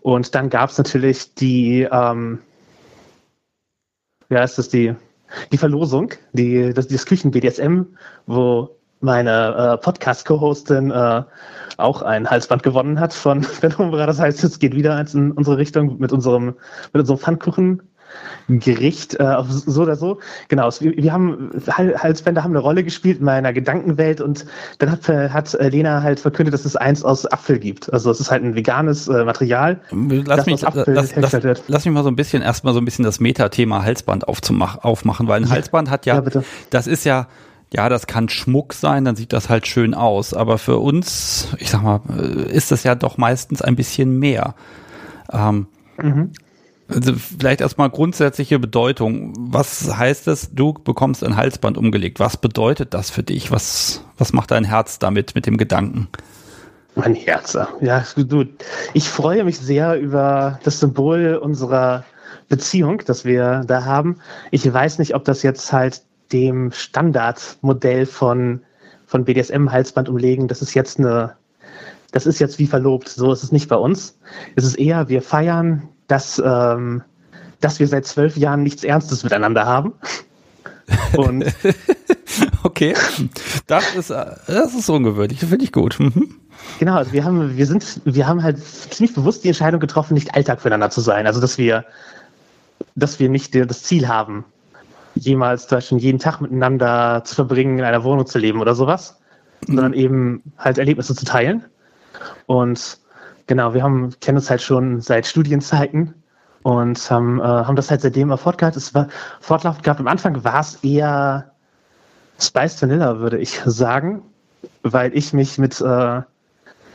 Und 0.00 0.34
dann 0.34 0.50
gab 0.50 0.70
es 0.70 0.78
natürlich 0.78 1.34
die, 1.34 1.88
ähm, 1.90 2.40
ja, 4.28 4.42
ist 4.42 4.58
das 4.58 4.68
die, 4.68 4.94
die 5.52 5.58
Verlosung, 5.58 6.12
die, 6.32 6.72
das, 6.72 6.88
das 6.88 7.06
Küchen-BDSM, 7.06 7.82
wo 8.26 8.76
meine 9.00 9.74
äh, 9.74 9.76
Podcast-Co-Hostin 9.78 10.90
äh, 10.90 11.22
auch 11.76 12.02
ein 12.02 12.28
Halsband 12.28 12.62
gewonnen 12.62 12.98
hat 12.98 13.12
von 13.12 13.40
Penumbra. 13.60 14.06
Das 14.06 14.18
heißt, 14.18 14.42
es 14.44 14.58
geht 14.58 14.74
wieder 14.74 14.98
in 15.12 15.32
unsere 15.32 15.58
Richtung 15.58 15.98
mit 15.98 16.12
unserem, 16.12 16.54
mit 16.92 17.00
unserem 17.00 17.18
Pfannkuchen 17.18 17.82
Gericht, 18.48 19.14
äh, 19.14 19.36
so 19.48 19.82
oder 19.82 19.96
so. 19.96 20.18
Genau, 20.48 20.70
wir, 20.80 20.96
wir 20.96 21.12
haben, 21.12 21.50
Halsbänder 21.66 22.44
haben 22.44 22.52
eine 22.52 22.60
Rolle 22.60 22.84
gespielt 22.84 23.18
in 23.18 23.24
meiner 23.24 23.52
Gedankenwelt 23.52 24.20
und 24.20 24.46
dann 24.78 24.90
hat, 24.90 25.08
hat 25.08 25.54
äh, 25.54 25.68
Lena 25.68 26.02
halt 26.02 26.20
verkündet, 26.20 26.54
dass 26.54 26.64
es 26.64 26.76
eins 26.76 27.04
aus 27.04 27.26
Apfel 27.26 27.58
gibt. 27.58 27.92
Also 27.92 28.10
es 28.10 28.20
ist 28.20 28.30
halt 28.30 28.44
ein 28.44 28.54
veganes 28.54 29.08
äh, 29.08 29.24
Material, 29.24 29.80
lass 29.90 30.36
das 30.36 30.46
mich, 30.46 30.54
aus 30.54 30.64
Apfel 30.64 30.94
lass, 30.94 31.16
lass, 31.16 31.32
wird. 31.42 31.62
Lass 31.66 31.84
mich 31.84 31.94
mal 31.94 32.02
so 32.02 32.10
ein 32.10 32.16
bisschen, 32.16 32.42
erstmal 32.42 32.74
so 32.74 32.80
ein 32.80 32.84
bisschen 32.84 33.04
das 33.04 33.20
Metathema 33.20 33.82
Halsband 33.82 34.28
aufmachen, 34.28 35.28
weil 35.28 35.40
ein 35.40 35.48
ja. 35.48 35.50
Halsband 35.50 35.90
hat 35.90 36.06
ja, 36.06 36.22
ja 36.22 36.42
das 36.70 36.86
ist 36.86 37.04
ja, 37.04 37.26
ja, 37.72 37.88
das 37.88 38.06
kann 38.06 38.28
Schmuck 38.28 38.74
sein, 38.74 39.04
dann 39.04 39.16
sieht 39.16 39.32
das 39.32 39.48
halt 39.48 39.66
schön 39.66 39.94
aus. 39.94 40.34
Aber 40.34 40.58
für 40.58 40.78
uns, 40.78 41.48
ich 41.58 41.70
sag 41.70 41.82
mal, 41.82 42.00
äh, 42.16 42.52
ist 42.52 42.70
das 42.70 42.84
ja 42.84 42.94
doch 42.94 43.18
meistens 43.18 43.60
ein 43.60 43.76
bisschen 43.76 44.18
mehr. 44.18 44.54
Ähm, 45.32 45.66
mhm. 46.00 46.30
Also 46.88 47.14
vielleicht 47.14 47.60
erstmal 47.60 47.90
grundsätzliche 47.90 48.58
Bedeutung. 48.58 49.32
Was 49.36 49.96
heißt 49.96 50.28
es, 50.28 50.50
du 50.52 50.72
bekommst 50.72 51.24
ein 51.24 51.36
Halsband 51.36 51.76
umgelegt? 51.76 52.20
Was 52.20 52.36
bedeutet 52.36 52.94
das 52.94 53.10
für 53.10 53.22
dich? 53.22 53.50
Was, 53.50 54.04
was 54.18 54.32
macht 54.32 54.52
dein 54.52 54.64
Herz 54.64 54.98
damit, 54.98 55.34
mit 55.34 55.46
dem 55.46 55.56
Gedanken? 55.56 56.08
Mein 56.94 57.14
Herz, 57.14 57.58
ja, 57.80 58.04
du, 58.16 58.44
ich 58.94 59.08
freue 59.08 59.44
mich 59.44 59.58
sehr 59.58 60.00
über 60.00 60.60
das 60.64 60.80
Symbol 60.80 61.34
unserer 61.34 62.04
Beziehung, 62.48 63.02
das 63.04 63.24
wir 63.24 63.64
da 63.66 63.84
haben. 63.84 64.18
Ich 64.50 64.72
weiß 64.72 64.98
nicht, 64.98 65.14
ob 65.14 65.24
das 65.24 65.42
jetzt 65.42 65.72
halt 65.72 66.02
dem 66.32 66.72
Standardmodell 66.72 68.06
von, 68.06 68.62
von 69.06 69.24
BDSM-Halsband 69.24 70.08
umlegen, 70.08 70.48
das 70.48 70.62
ist 70.62 70.74
jetzt 70.74 70.98
eine, 70.98 71.36
das 72.12 72.26
ist 72.26 72.38
jetzt 72.38 72.58
wie 72.58 72.66
verlobt. 72.66 73.08
So 73.08 73.30
ist 73.32 73.42
es 73.42 73.52
nicht 73.52 73.68
bei 73.68 73.76
uns. 73.76 74.18
Es 74.54 74.64
ist 74.64 74.76
eher, 74.76 75.08
wir 75.08 75.20
feiern 75.20 75.88
dass, 76.06 76.40
ähm, 76.44 77.02
dass 77.60 77.80
wir 77.80 77.88
seit 77.88 78.06
zwölf 78.06 78.36
Jahren 78.36 78.62
nichts 78.62 78.84
Ernstes 78.84 79.24
miteinander 79.24 79.66
haben. 79.66 79.92
Und 81.16 81.44
okay, 82.62 82.94
das 83.66 83.94
ist, 83.94 84.10
das 84.10 84.74
ist 84.74 84.88
ungewöhnlich, 84.88 85.40
das 85.40 85.48
finde 85.48 85.64
ich 85.64 85.72
gut. 85.72 85.98
Mhm. 85.98 86.36
Genau, 86.78 86.94
also 86.94 87.12
wir 87.12 87.24
haben, 87.24 87.56
wir 87.56 87.66
sind, 87.66 88.00
wir 88.04 88.26
haben 88.26 88.42
halt 88.42 88.58
ziemlich 88.62 89.14
bewusst 89.14 89.44
die 89.44 89.48
Entscheidung 89.48 89.80
getroffen, 89.80 90.14
nicht 90.14 90.34
Alltag 90.34 90.60
füreinander 90.60 90.90
zu 90.90 91.00
sein. 91.00 91.26
Also 91.26 91.40
dass 91.40 91.58
wir, 91.58 91.84
dass 92.94 93.18
wir 93.18 93.28
nicht 93.28 93.54
das 93.54 93.82
Ziel 93.82 94.08
haben, 94.08 94.44
jemals 95.14 95.66
zum 95.66 95.78
Beispiel 95.78 95.98
jeden 95.98 96.18
Tag 96.18 96.40
miteinander 96.40 97.22
zu 97.24 97.34
verbringen, 97.34 97.78
in 97.78 97.84
einer 97.84 98.04
Wohnung 98.04 98.26
zu 98.26 98.38
leben 98.38 98.60
oder 98.60 98.74
sowas, 98.74 99.18
mhm. 99.66 99.74
sondern 99.74 99.92
eben 99.94 100.42
halt 100.58 100.78
Erlebnisse 100.78 101.14
zu 101.14 101.24
teilen. 101.24 101.64
Und 102.46 102.98
Genau, 103.46 103.74
wir 103.74 103.82
haben, 103.82 104.12
kennen 104.20 104.38
uns 104.38 104.50
halt 104.50 104.62
schon 104.62 105.00
seit 105.00 105.26
Studienzeiten 105.26 106.14
und 106.62 107.10
haben, 107.10 107.38
äh, 107.38 107.44
haben 107.44 107.76
das 107.76 107.90
halt 107.90 108.00
seitdem 108.00 108.24
immer 108.24 108.38
fortgehalten. 108.38 108.78
Es 108.78 108.92
war 108.92 109.08
fortlaufend 109.40 109.84
gab. 109.84 110.00
Am 110.00 110.08
Anfang 110.08 110.42
war 110.42 110.60
es 110.60 110.76
eher 110.82 111.52
Spice 112.40 112.82
Vanilla, 112.82 113.20
würde 113.20 113.38
ich 113.38 113.60
sagen, 113.64 114.22
weil 114.82 115.16
ich 115.16 115.32
mich 115.32 115.58
mit 115.58 115.80
äh, 115.80 116.22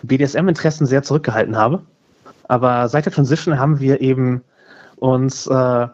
BDSM-Interessen 0.03 0.85
sehr 0.85 1.03
zurückgehalten 1.03 1.55
habe. 1.55 1.81
Aber 2.49 2.89
seit 2.89 3.05
der 3.05 3.13
Transition 3.13 3.57
haben 3.57 3.79
wir 3.79 4.01
eben 4.01 4.43
uns 4.97 5.47
äh, 5.47 5.87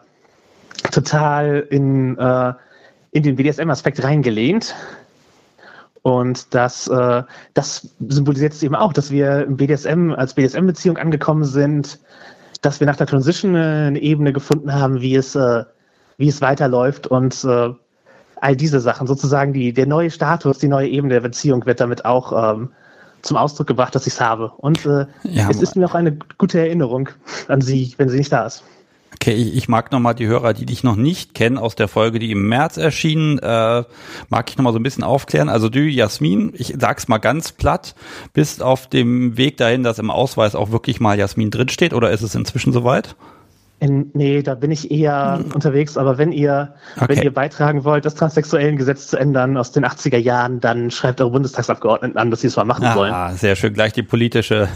total 0.90 1.66
in, 1.70 2.18
äh, 2.18 2.52
in 3.12 3.22
den 3.22 3.36
BDSM-Aspekt 3.36 4.02
reingelehnt 4.02 4.74
Und 6.02 6.54
das, 6.54 6.88
äh, 6.88 7.22
das 7.54 7.88
symbolisiert 8.08 8.52
es 8.52 8.62
eben 8.62 8.74
auch, 8.74 8.92
dass 8.92 9.10
wir 9.10 9.44
im 9.44 9.56
BDSM 9.56 10.12
als 10.12 10.34
BDSM-Beziehung 10.34 10.96
angekommen 10.96 11.44
sind, 11.44 11.98
dass 12.62 12.80
wir 12.80 12.86
nach 12.86 12.96
der 12.96 13.06
Transition 13.06 13.54
eine 13.54 14.00
Ebene 14.00 14.32
gefunden 14.32 14.72
haben, 14.72 15.00
wie 15.00 15.16
es, 15.16 15.34
äh, 15.34 15.64
wie 16.16 16.28
es 16.28 16.40
weiterläuft 16.40 17.06
und 17.06 17.44
äh, 17.44 17.70
all 18.40 18.56
diese 18.56 18.80
Sachen. 18.80 19.06
Sozusagen 19.06 19.52
die, 19.52 19.72
der 19.72 19.86
neue 19.86 20.10
Status, 20.10 20.58
die 20.58 20.68
neue 20.68 20.88
Ebene 20.88 21.14
der 21.14 21.20
Beziehung 21.20 21.66
wird 21.66 21.80
damit 21.80 22.04
auch 22.04 22.54
ähm, 22.54 22.70
zum 23.22 23.36
Ausdruck 23.36 23.66
gebracht, 23.66 23.94
dass 23.94 24.06
ich 24.06 24.14
es 24.14 24.20
habe. 24.20 24.52
Und 24.58 24.86
äh, 24.86 25.06
ja, 25.24 25.48
es 25.50 25.60
ist 25.60 25.76
mir 25.76 25.86
auch 25.86 25.94
eine 25.94 26.16
gute 26.38 26.60
Erinnerung 26.60 27.08
an 27.48 27.60
sie, 27.60 27.94
wenn 27.98 28.08
sie 28.08 28.18
nicht 28.18 28.32
da 28.32 28.46
ist. 28.46 28.62
Okay, 29.14 29.32
ich, 29.32 29.56
ich 29.56 29.68
mag 29.68 29.90
nochmal 29.90 30.14
die 30.14 30.26
Hörer, 30.26 30.54
die 30.54 30.66
dich 30.66 30.84
noch 30.84 30.96
nicht 30.96 31.34
kennen 31.34 31.58
aus 31.58 31.74
der 31.74 31.88
Folge, 31.88 32.18
die 32.18 32.30
im 32.30 32.48
März 32.48 32.76
erschien, 32.76 33.38
äh, 33.38 33.84
mag 34.28 34.50
ich 34.50 34.56
nochmal 34.56 34.72
so 34.72 34.78
ein 34.78 34.82
bisschen 34.82 35.04
aufklären. 35.04 35.48
Also 35.48 35.68
du, 35.68 35.80
Jasmin, 35.80 36.52
ich 36.54 36.74
sag's 36.78 37.08
mal 37.08 37.18
ganz 37.18 37.52
platt, 37.52 37.94
bist 38.32 38.62
auf 38.62 38.86
dem 38.86 39.36
Weg 39.36 39.56
dahin, 39.56 39.82
dass 39.82 39.98
im 39.98 40.10
Ausweis 40.10 40.54
auch 40.54 40.70
wirklich 40.70 41.00
mal 41.00 41.18
Jasmin 41.18 41.50
drinsteht 41.50 41.94
oder 41.94 42.10
ist 42.10 42.22
es 42.22 42.34
inzwischen 42.34 42.72
soweit? 42.72 43.16
In, 43.80 44.10
nee, 44.12 44.42
da 44.42 44.56
bin 44.56 44.72
ich 44.72 44.90
eher 44.90 45.38
hm. 45.38 45.52
unterwegs, 45.52 45.96
aber 45.96 46.18
wenn 46.18 46.32
ihr, 46.32 46.74
okay. 46.96 47.06
wenn 47.08 47.22
ihr 47.22 47.32
beitragen 47.32 47.84
wollt, 47.84 48.04
das 48.04 48.16
transsexuellen 48.16 48.76
Gesetz 48.76 49.06
zu 49.06 49.16
ändern 49.16 49.56
aus 49.56 49.70
den 49.70 49.84
80er 49.84 50.16
Jahren, 50.16 50.58
dann 50.58 50.90
schreibt 50.90 51.20
eure 51.20 51.30
Bundestagsabgeordneten 51.30 52.18
an, 52.18 52.30
dass 52.32 52.40
sie 52.40 52.48
es 52.48 52.56
mal 52.56 52.64
machen 52.64 52.84
ah, 52.84 52.94
sollen. 52.94 53.12
Ah, 53.12 53.32
sehr 53.32 53.54
schön, 53.54 53.72
gleich 53.74 53.92
die 53.92 54.02
politische 54.02 54.68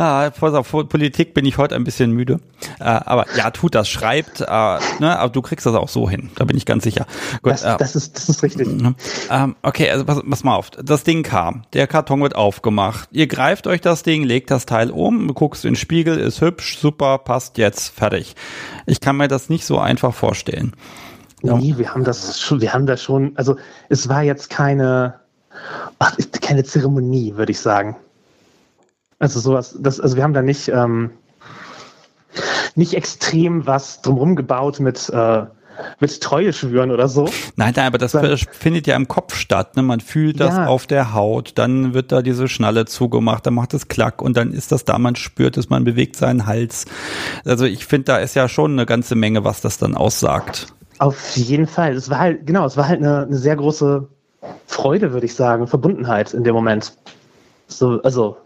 Ah, 0.00 0.28
auf 0.30 0.70
Politik 0.88 1.34
bin 1.34 1.44
ich 1.44 1.58
heute 1.58 1.74
ein 1.76 1.84
bisschen 1.84 2.12
müde. 2.12 2.40
Äh, 2.78 2.84
aber 2.84 3.26
ja, 3.36 3.50
tut 3.50 3.74
das, 3.74 3.86
schreibt, 3.86 4.40
äh, 4.40 4.44
ne, 4.44 5.18
aber 5.18 5.28
du 5.28 5.42
kriegst 5.42 5.66
das 5.66 5.74
auch 5.74 5.90
so 5.90 6.08
hin, 6.08 6.30
da 6.36 6.46
bin 6.46 6.56
ich 6.56 6.64
ganz 6.64 6.84
sicher. 6.84 7.04
Gut, 7.42 7.52
das, 7.52 7.64
äh, 7.64 7.76
das, 7.76 7.96
ist, 7.96 8.16
das 8.16 8.30
ist 8.30 8.42
richtig. 8.42 8.66
Ne? 8.66 8.94
Ähm, 9.30 9.56
okay, 9.60 9.90
also 9.90 10.06
pass, 10.06 10.22
pass 10.26 10.42
mal 10.42 10.56
auf. 10.56 10.70
Das 10.70 11.04
Ding 11.04 11.22
kam, 11.22 11.64
der 11.74 11.86
Karton 11.86 12.22
wird 12.22 12.34
aufgemacht. 12.34 13.10
Ihr 13.12 13.26
greift 13.26 13.66
euch 13.66 13.82
das 13.82 14.02
Ding, 14.02 14.22
legt 14.22 14.50
das 14.50 14.64
Teil 14.64 14.90
um, 14.90 15.34
guckst 15.34 15.66
in 15.66 15.72
den 15.72 15.76
Spiegel, 15.76 16.16
ist 16.16 16.40
hübsch, 16.40 16.78
super, 16.78 17.18
passt 17.18 17.58
jetzt, 17.58 17.90
fertig. 17.90 18.36
Ich 18.86 19.02
kann 19.02 19.18
mir 19.18 19.28
das 19.28 19.50
nicht 19.50 19.66
so 19.66 19.78
einfach 19.78 20.14
vorstellen. 20.14 20.72
Nee, 21.42 21.74
wir 21.76 21.92
haben 21.92 22.04
das 22.04 22.40
schon, 22.40 22.62
wir 22.62 22.72
haben 22.72 22.86
das 22.86 23.02
schon, 23.02 23.32
also 23.34 23.56
es 23.90 24.08
war 24.08 24.22
jetzt 24.22 24.48
keine, 24.48 25.16
ach, 25.98 26.16
keine 26.40 26.64
Zeremonie, 26.64 27.36
würde 27.36 27.52
ich 27.52 27.60
sagen. 27.60 27.96
Also 29.20 29.38
sowas, 29.38 29.76
das, 29.78 30.00
also 30.00 30.16
wir 30.16 30.24
haben 30.24 30.32
da 30.32 30.42
nicht, 30.42 30.68
ähm, 30.68 31.10
nicht 32.74 32.94
extrem 32.94 33.66
was 33.66 34.00
drumherum 34.00 34.34
gebaut 34.34 34.80
mit, 34.80 35.10
äh, 35.10 35.44
mit 36.00 36.20
Treue 36.22 36.54
schwören 36.54 36.90
oder 36.90 37.06
so. 37.06 37.26
Nein, 37.56 37.74
nein, 37.76 37.86
aber 37.86 37.98
das 37.98 38.12
Sondern, 38.12 38.38
findet 38.38 38.86
ja 38.86 38.96
im 38.96 39.08
Kopf 39.08 39.34
statt. 39.34 39.76
Ne? 39.76 39.82
Man 39.82 40.00
fühlt 40.00 40.40
das 40.40 40.56
ja. 40.56 40.66
auf 40.66 40.86
der 40.86 41.12
Haut, 41.12 41.52
dann 41.56 41.92
wird 41.92 42.12
da 42.12 42.22
diese 42.22 42.48
Schnalle 42.48 42.86
zugemacht, 42.86 43.44
dann 43.44 43.54
macht 43.54 43.74
es 43.74 43.88
Klack 43.88 44.22
und 44.22 44.38
dann 44.38 44.52
ist 44.52 44.72
das 44.72 44.86
da, 44.86 44.98
man 44.98 45.16
spürt 45.16 45.58
es, 45.58 45.68
man 45.68 45.84
bewegt 45.84 46.16
seinen 46.16 46.46
Hals. 46.46 46.86
Also 47.44 47.66
ich 47.66 47.84
finde, 47.84 48.04
da 48.06 48.18
ist 48.18 48.34
ja 48.34 48.48
schon 48.48 48.72
eine 48.72 48.86
ganze 48.86 49.16
Menge, 49.16 49.44
was 49.44 49.60
das 49.60 49.76
dann 49.76 49.94
aussagt. 49.94 50.68
Auf 50.98 51.36
jeden 51.36 51.66
Fall. 51.66 51.94
Es 51.94 52.08
war 52.08 52.20
halt, 52.20 52.46
genau, 52.46 52.64
es 52.64 52.78
war 52.78 52.88
halt 52.88 53.00
eine, 53.00 53.26
eine 53.26 53.36
sehr 53.36 53.56
große 53.56 54.08
Freude, 54.66 55.12
würde 55.12 55.26
ich 55.26 55.34
sagen, 55.34 55.66
Verbundenheit 55.66 56.32
in 56.32 56.42
dem 56.44 56.54
Moment. 56.54 56.94
So, 57.68 58.00
also 58.02 58.38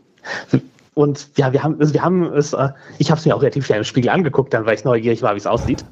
und 0.95 1.28
ja, 1.37 1.52
wir 1.52 1.62
haben, 1.62 1.78
also 1.81 1.93
wir 1.93 2.02
haben 2.02 2.25
es, 2.33 2.52
äh, 2.52 2.71
ich 2.99 3.11
habe 3.11 3.19
es 3.19 3.26
mir 3.26 3.35
auch 3.35 3.43
relativ 3.43 3.66
schnell 3.66 3.78
im 3.78 3.85
Spiegel 3.85 4.11
angeguckt, 4.11 4.54
dann 4.54 4.64
weil 4.66 4.76
ich 4.76 4.85
neugierig 4.85 5.23
war, 5.23 5.35
wie 5.35 5.38
es 5.38 5.47
aussieht. 5.47 5.85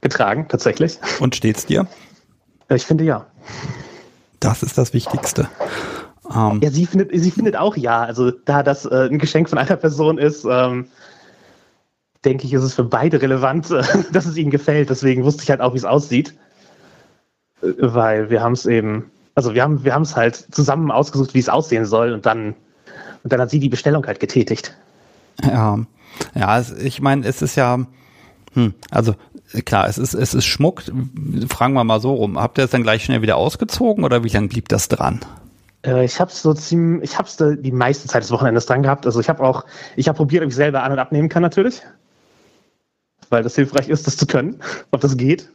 Getragen, 0.00 0.46
tatsächlich. 0.48 0.98
Und 1.20 1.34
steht's 1.36 1.66
dir? 1.66 1.86
Ich 2.70 2.86
finde 2.86 3.04
ja. 3.04 3.26
Das 4.40 4.62
ist 4.62 4.76
das 4.78 4.92
Wichtigste. 4.92 5.48
Ähm, 6.34 6.60
ja, 6.62 6.70
sie 6.70 6.86
findet, 6.86 7.10
sie 7.12 7.30
findet 7.30 7.56
auch 7.56 7.76
ja. 7.76 8.02
Also 8.02 8.30
da 8.30 8.62
das 8.62 8.86
äh, 8.86 9.08
ein 9.10 9.18
Geschenk 9.18 9.48
von 9.48 9.58
einer 9.58 9.76
Person 9.76 10.18
ist, 10.18 10.46
ähm, 10.48 10.86
denke 12.24 12.46
ich, 12.46 12.52
ist 12.52 12.62
es 12.62 12.74
für 12.74 12.84
beide 12.84 13.20
relevant, 13.20 13.70
äh, 13.70 13.82
dass 14.12 14.26
es 14.26 14.36
ihnen 14.36 14.50
gefällt. 14.50 14.90
Deswegen 14.90 15.24
wusste 15.24 15.42
ich 15.42 15.50
halt 15.50 15.60
auch, 15.60 15.74
wie 15.74 15.78
es 15.78 15.84
aussieht. 15.84 16.34
Äh, 17.62 17.72
weil 17.78 18.30
wir 18.30 18.42
haben 18.42 18.52
es 18.52 18.66
eben, 18.66 19.10
also 19.34 19.54
wir 19.54 19.62
haben 19.62 19.84
wir 19.84 19.94
haben 19.94 20.02
es 20.02 20.16
halt 20.16 20.36
zusammen 20.36 20.90
ausgesucht, 20.90 21.34
wie 21.34 21.40
es 21.40 21.48
aussehen 21.48 21.84
soll 21.84 22.12
und 22.12 22.26
dann 22.26 22.54
und 23.24 23.32
dann 23.32 23.40
hat 23.40 23.50
sie 23.50 23.58
die 23.58 23.68
Bestellung 23.68 24.06
halt 24.06 24.20
getätigt. 24.20 24.76
Ja, 25.42 25.78
ja, 26.34 26.64
ich 26.78 27.00
meine, 27.00 27.26
es 27.26 27.42
ist 27.42 27.56
ja, 27.56 27.80
hm, 28.52 28.74
also 28.90 29.14
klar, 29.64 29.88
es 29.88 29.98
ist, 29.98 30.14
es 30.14 30.34
ist 30.34 30.44
Schmuck. 30.44 30.82
Fragen 31.48 31.74
wir 31.74 31.84
mal 31.84 32.00
so 32.00 32.14
rum. 32.14 32.38
Habt 32.38 32.58
ihr 32.58 32.64
es 32.64 32.70
dann 32.70 32.82
gleich 32.82 33.04
schnell 33.04 33.22
wieder 33.22 33.36
ausgezogen 33.36 34.04
oder 34.04 34.22
wie 34.22 34.28
lange 34.28 34.48
blieb 34.48 34.68
das 34.68 34.88
dran? 34.88 35.20
Äh, 35.84 36.04
ich 36.04 36.20
habe 36.20 36.30
es 36.30 36.42
so 36.42 36.54
ziemlich, 36.54 37.10
ich 37.10 37.18
habe 37.18 37.28
es 37.28 37.36
die 37.36 37.72
meiste 37.72 38.08
Zeit 38.08 38.22
des 38.22 38.30
Wochenendes 38.30 38.66
dran 38.66 38.82
gehabt. 38.82 39.06
Also 39.06 39.20
ich 39.20 39.28
habe 39.28 39.42
auch, 39.42 39.64
ich 39.96 40.06
habe 40.06 40.16
probiert, 40.16 40.44
ob 40.44 40.50
ich 40.50 40.54
selber 40.54 40.82
an 40.82 40.92
und 40.92 40.98
abnehmen 40.98 41.28
kann 41.28 41.42
natürlich, 41.42 41.82
weil 43.30 43.42
das 43.42 43.54
hilfreich 43.54 43.88
ist, 43.88 44.06
das 44.06 44.16
zu 44.16 44.26
können, 44.26 44.60
ob 44.90 45.00
das 45.00 45.16
geht. 45.16 45.50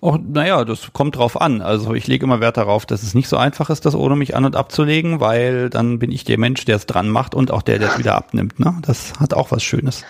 Auch, 0.00 0.18
naja, 0.22 0.64
das 0.64 0.92
kommt 0.92 1.16
drauf 1.16 1.40
an. 1.40 1.60
Also 1.60 1.94
ich 1.94 2.06
lege 2.06 2.24
immer 2.24 2.40
Wert 2.40 2.56
darauf, 2.56 2.86
dass 2.86 3.02
es 3.02 3.14
nicht 3.14 3.28
so 3.28 3.36
einfach 3.36 3.68
ist, 3.70 3.84
das 3.84 3.94
ohne 3.94 4.14
mich 4.14 4.36
an- 4.36 4.44
und 4.44 4.54
abzulegen, 4.54 5.20
weil 5.20 5.70
dann 5.70 5.98
bin 5.98 6.12
ich 6.12 6.24
der 6.24 6.38
Mensch, 6.38 6.64
der 6.64 6.76
es 6.76 6.86
dran 6.86 7.08
macht 7.08 7.34
und 7.34 7.50
auch 7.50 7.62
der, 7.62 7.78
der 7.78 7.90
es 7.90 7.98
wieder 7.98 8.14
abnimmt. 8.14 8.60
Ne? 8.60 8.76
Das 8.82 9.14
hat 9.18 9.34
auch 9.34 9.50
was 9.50 9.62
Schönes. 9.62 10.04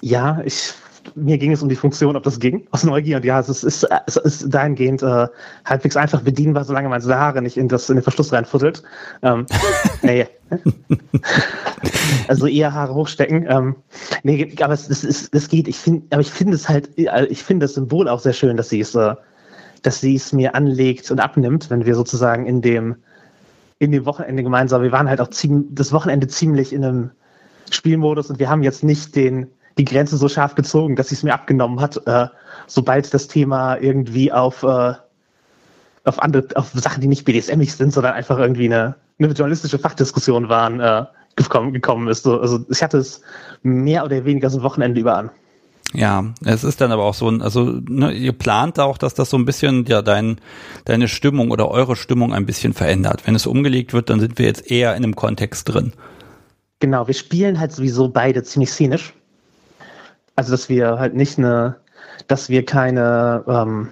Ja, 0.00 0.40
ich, 0.44 0.72
mir 1.14 1.38
ging 1.38 1.52
es 1.52 1.62
um 1.62 1.68
die 1.68 1.76
Funktion, 1.76 2.16
ob 2.16 2.22
das 2.22 2.38
ging, 2.38 2.66
aus 2.70 2.84
Neugier. 2.84 3.16
Und 3.16 3.24
ja, 3.24 3.40
es 3.40 3.48
ist, 3.48 3.64
es 3.64 3.82
ist, 3.82 3.90
es 4.06 4.16
ist 4.16 4.54
dahingehend 4.54 5.02
äh, 5.02 5.26
halbwegs 5.64 5.96
einfach 5.96 6.20
bedienbar, 6.20 6.64
solange 6.64 6.88
man 6.88 7.00
seine 7.00 7.20
Haare 7.20 7.42
nicht 7.42 7.56
in, 7.56 7.68
das, 7.68 7.88
in 7.88 7.96
den 7.96 8.02
Verschluss 8.02 8.32
reinfuttelt. 8.32 8.82
Ähm, 9.22 9.46
nee. 10.02 10.26
also 12.28 12.46
eher 12.46 12.72
Haare 12.72 12.94
hochstecken. 12.94 13.46
Ähm, 13.48 13.76
nee, 14.22 14.54
aber 14.60 14.74
es, 14.74 14.88
es, 14.88 15.04
es, 15.04 15.28
es 15.32 15.48
geht. 15.48 15.68
Ich 15.68 15.78
finde, 15.78 16.06
aber 16.10 16.20
ich 16.20 16.30
finde 16.30 16.54
es 16.54 16.68
halt, 16.68 16.90
ich 16.96 17.42
finde 17.42 17.64
das 17.64 17.74
Symbol 17.74 18.08
auch 18.08 18.20
sehr 18.20 18.32
schön, 18.32 18.56
dass 18.56 18.68
sie 18.68 18.80
es, 18.80 18.94
äh, 18.94 19.14
dass 19.82 20.00
sie 20.00 20.16
es 20.16 20.32
mir 20.32 20.54
anlegt 20.54 21.10
und 21.10 21.20
abnimmt, 21.20 21.70
wenn 21.70 21.86
wir 21.86 21.94
sozusagen 21.94 22.46
in 22.46 22.62
dem 22.62 22.96
in 23.78 23.92
dem 23.92 24.04
Wochenende 24.04 24.42
gemeinsam. 24.42 24.82
Wir 24.82 24.92
waren 24.92 25.08
halt 25.08 25.22
auch 25.22 25.30
ziemlich, 25.30 25.68
das 25.72 25.90
Wochenende 25.90 26.28
ziemlich 26.28 26.72
in 26.74 26.84
einem 26.84 27.10
Spielmodus 27.70 28.28
und 28.28 28.38
wir 28.38 28.50
haben 28.50 28.62
jetzt 28.62 28.84
nicht 28.84 29.16
den 29.16 29.46
die 29.78 29.84
Grenze 29.84 30.16
so 30.16 30.28
scharf 30.28 30.54
gezogen, 30.54 30.96
dass 30.96 31.08
sie 31.08 31.14
es 31.14 31.22
mir 31.22 31.34
abgenommen 31.34 31.80
hat, 31.80 32.06
äh, 32.06 32.26
sobald 32.66 33.12
das 33.14 33.28
Thema 33.28 33.76
irgendwie 33.76 34.32
auf 34.32 34.62
äh, 34.62 34.94
auf 36.04 36.22
andere 36.22 36.44
auf 36.54 36.70
Sachen, 36.74 37.00
die 37.00 37.08
nicht 37.08 37.24
BDSMig 37.24 37.72
sind, 37.74 37.92
sondern 37.92 38.14
einfach 38.14 38.38
irgendwie 38.38 38.66
eine, 38.66 38.96
eine 39.18 39.28
journalistische 39.28 39.78
Fachdiskussion 39.78 40.48
waren, 40.48 40.80
äh, 40.80 41.04
gekommen, 41.36 41.72
gekommen 41.72 42.08
ist. 42.08 42.22
So, 42.22 42.40
also 42.40 42.64
ich 42.68 42.82
hatte 42.82 42.98
es 42.98 43.22
mehr 43.62 44.04
oder 44.04 44.24
weniger 44.24 44.50
so 44.50 44.58
ein 44.58 44.62
Wochenende 44.62 45.00
über 45.00 45.16
an. 45.16 45.30
Ja, 45.92 46.24
es 46.44 46.62
ist 46.62 46.80
dann 46.80 46.92
aber 46.92 47.02
auch 47.02 47.14
so 47.14 47.28
ein, 47.28 47.42
also 47.42 47.64
ne, 47.64 48.12
ihr 48.12 48.32
plant 48.32 48.78
auch, 48.78 48.96
dass 48.96 49.14
das 49.14 49.28
so 49.28 49.36
ein 49.36 49.44
bisschen 49.44 49.86
ja 49.86 50.02
dein, 50.02 50.40
deine 50.84 51.08
Stimmung 51.08 51.50
oder 51.50 51.68
eure 51.68 51.96
Stimmung 51.96 52.32
ein 52.32 52.46
bisschen 52.46 52.74
verändert. 52.74 53.26
Wenn 53.26 53.34
es 53.34 53.46
umgelegt 53.46 53.92
wird, 53.92 54.08
dann 54.08 54.20
sind 54.20 54.38
wir 54.38 54.46
jetzt 54.46 54.70
eher 54.70 54.94
in 54.94 55.02
einem 55.02 55.16
Kontext 55.16 55.68
drin. 55.68 55.92
Genau, 56.78 57.06
wir 57.08 57.14
spielen 57.14 57.58
halt 57.58 57.72
sowieso 57.72 58.08
beide 58.08 58.42
ziemlich 58.44 58.70
szenisch. 58.70 59.14
Also 60.40 60.52
dass 60.52 60.70
wir 60.70 60.98
halt 60.98 61.14
nicht 61.14 61.36
eine, 61.36 61.76
dass 62.26 62.48
wir 62.48 62.64
keine 62.64 63.44
ähm, 63.46 63.90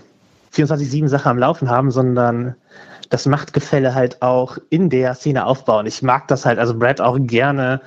24-7 0.54 1.06
Sache 1.06 1.28
am 1.28 1.36
Laufen 1.36 1.68
haben, 1.68 1.90
sondern 1.90 2.54
das 3.10 3.26
Machtgefälle 3.26 3.94
halt 3.94 4.22
auch 4.22 4.56
in 4.70 4.88
der 4.88 5.12
Szene 5.12 5.44
aufbauen. 5.44 5.84
Ich 5.84 6.00
mag 6.00 6.26
das 6.28 6.46
halt, 6.46 6.58
also 6.58 6.78
Brad 6.78 7.02
auch 7.02 7.18
gerne, 7.20 7.82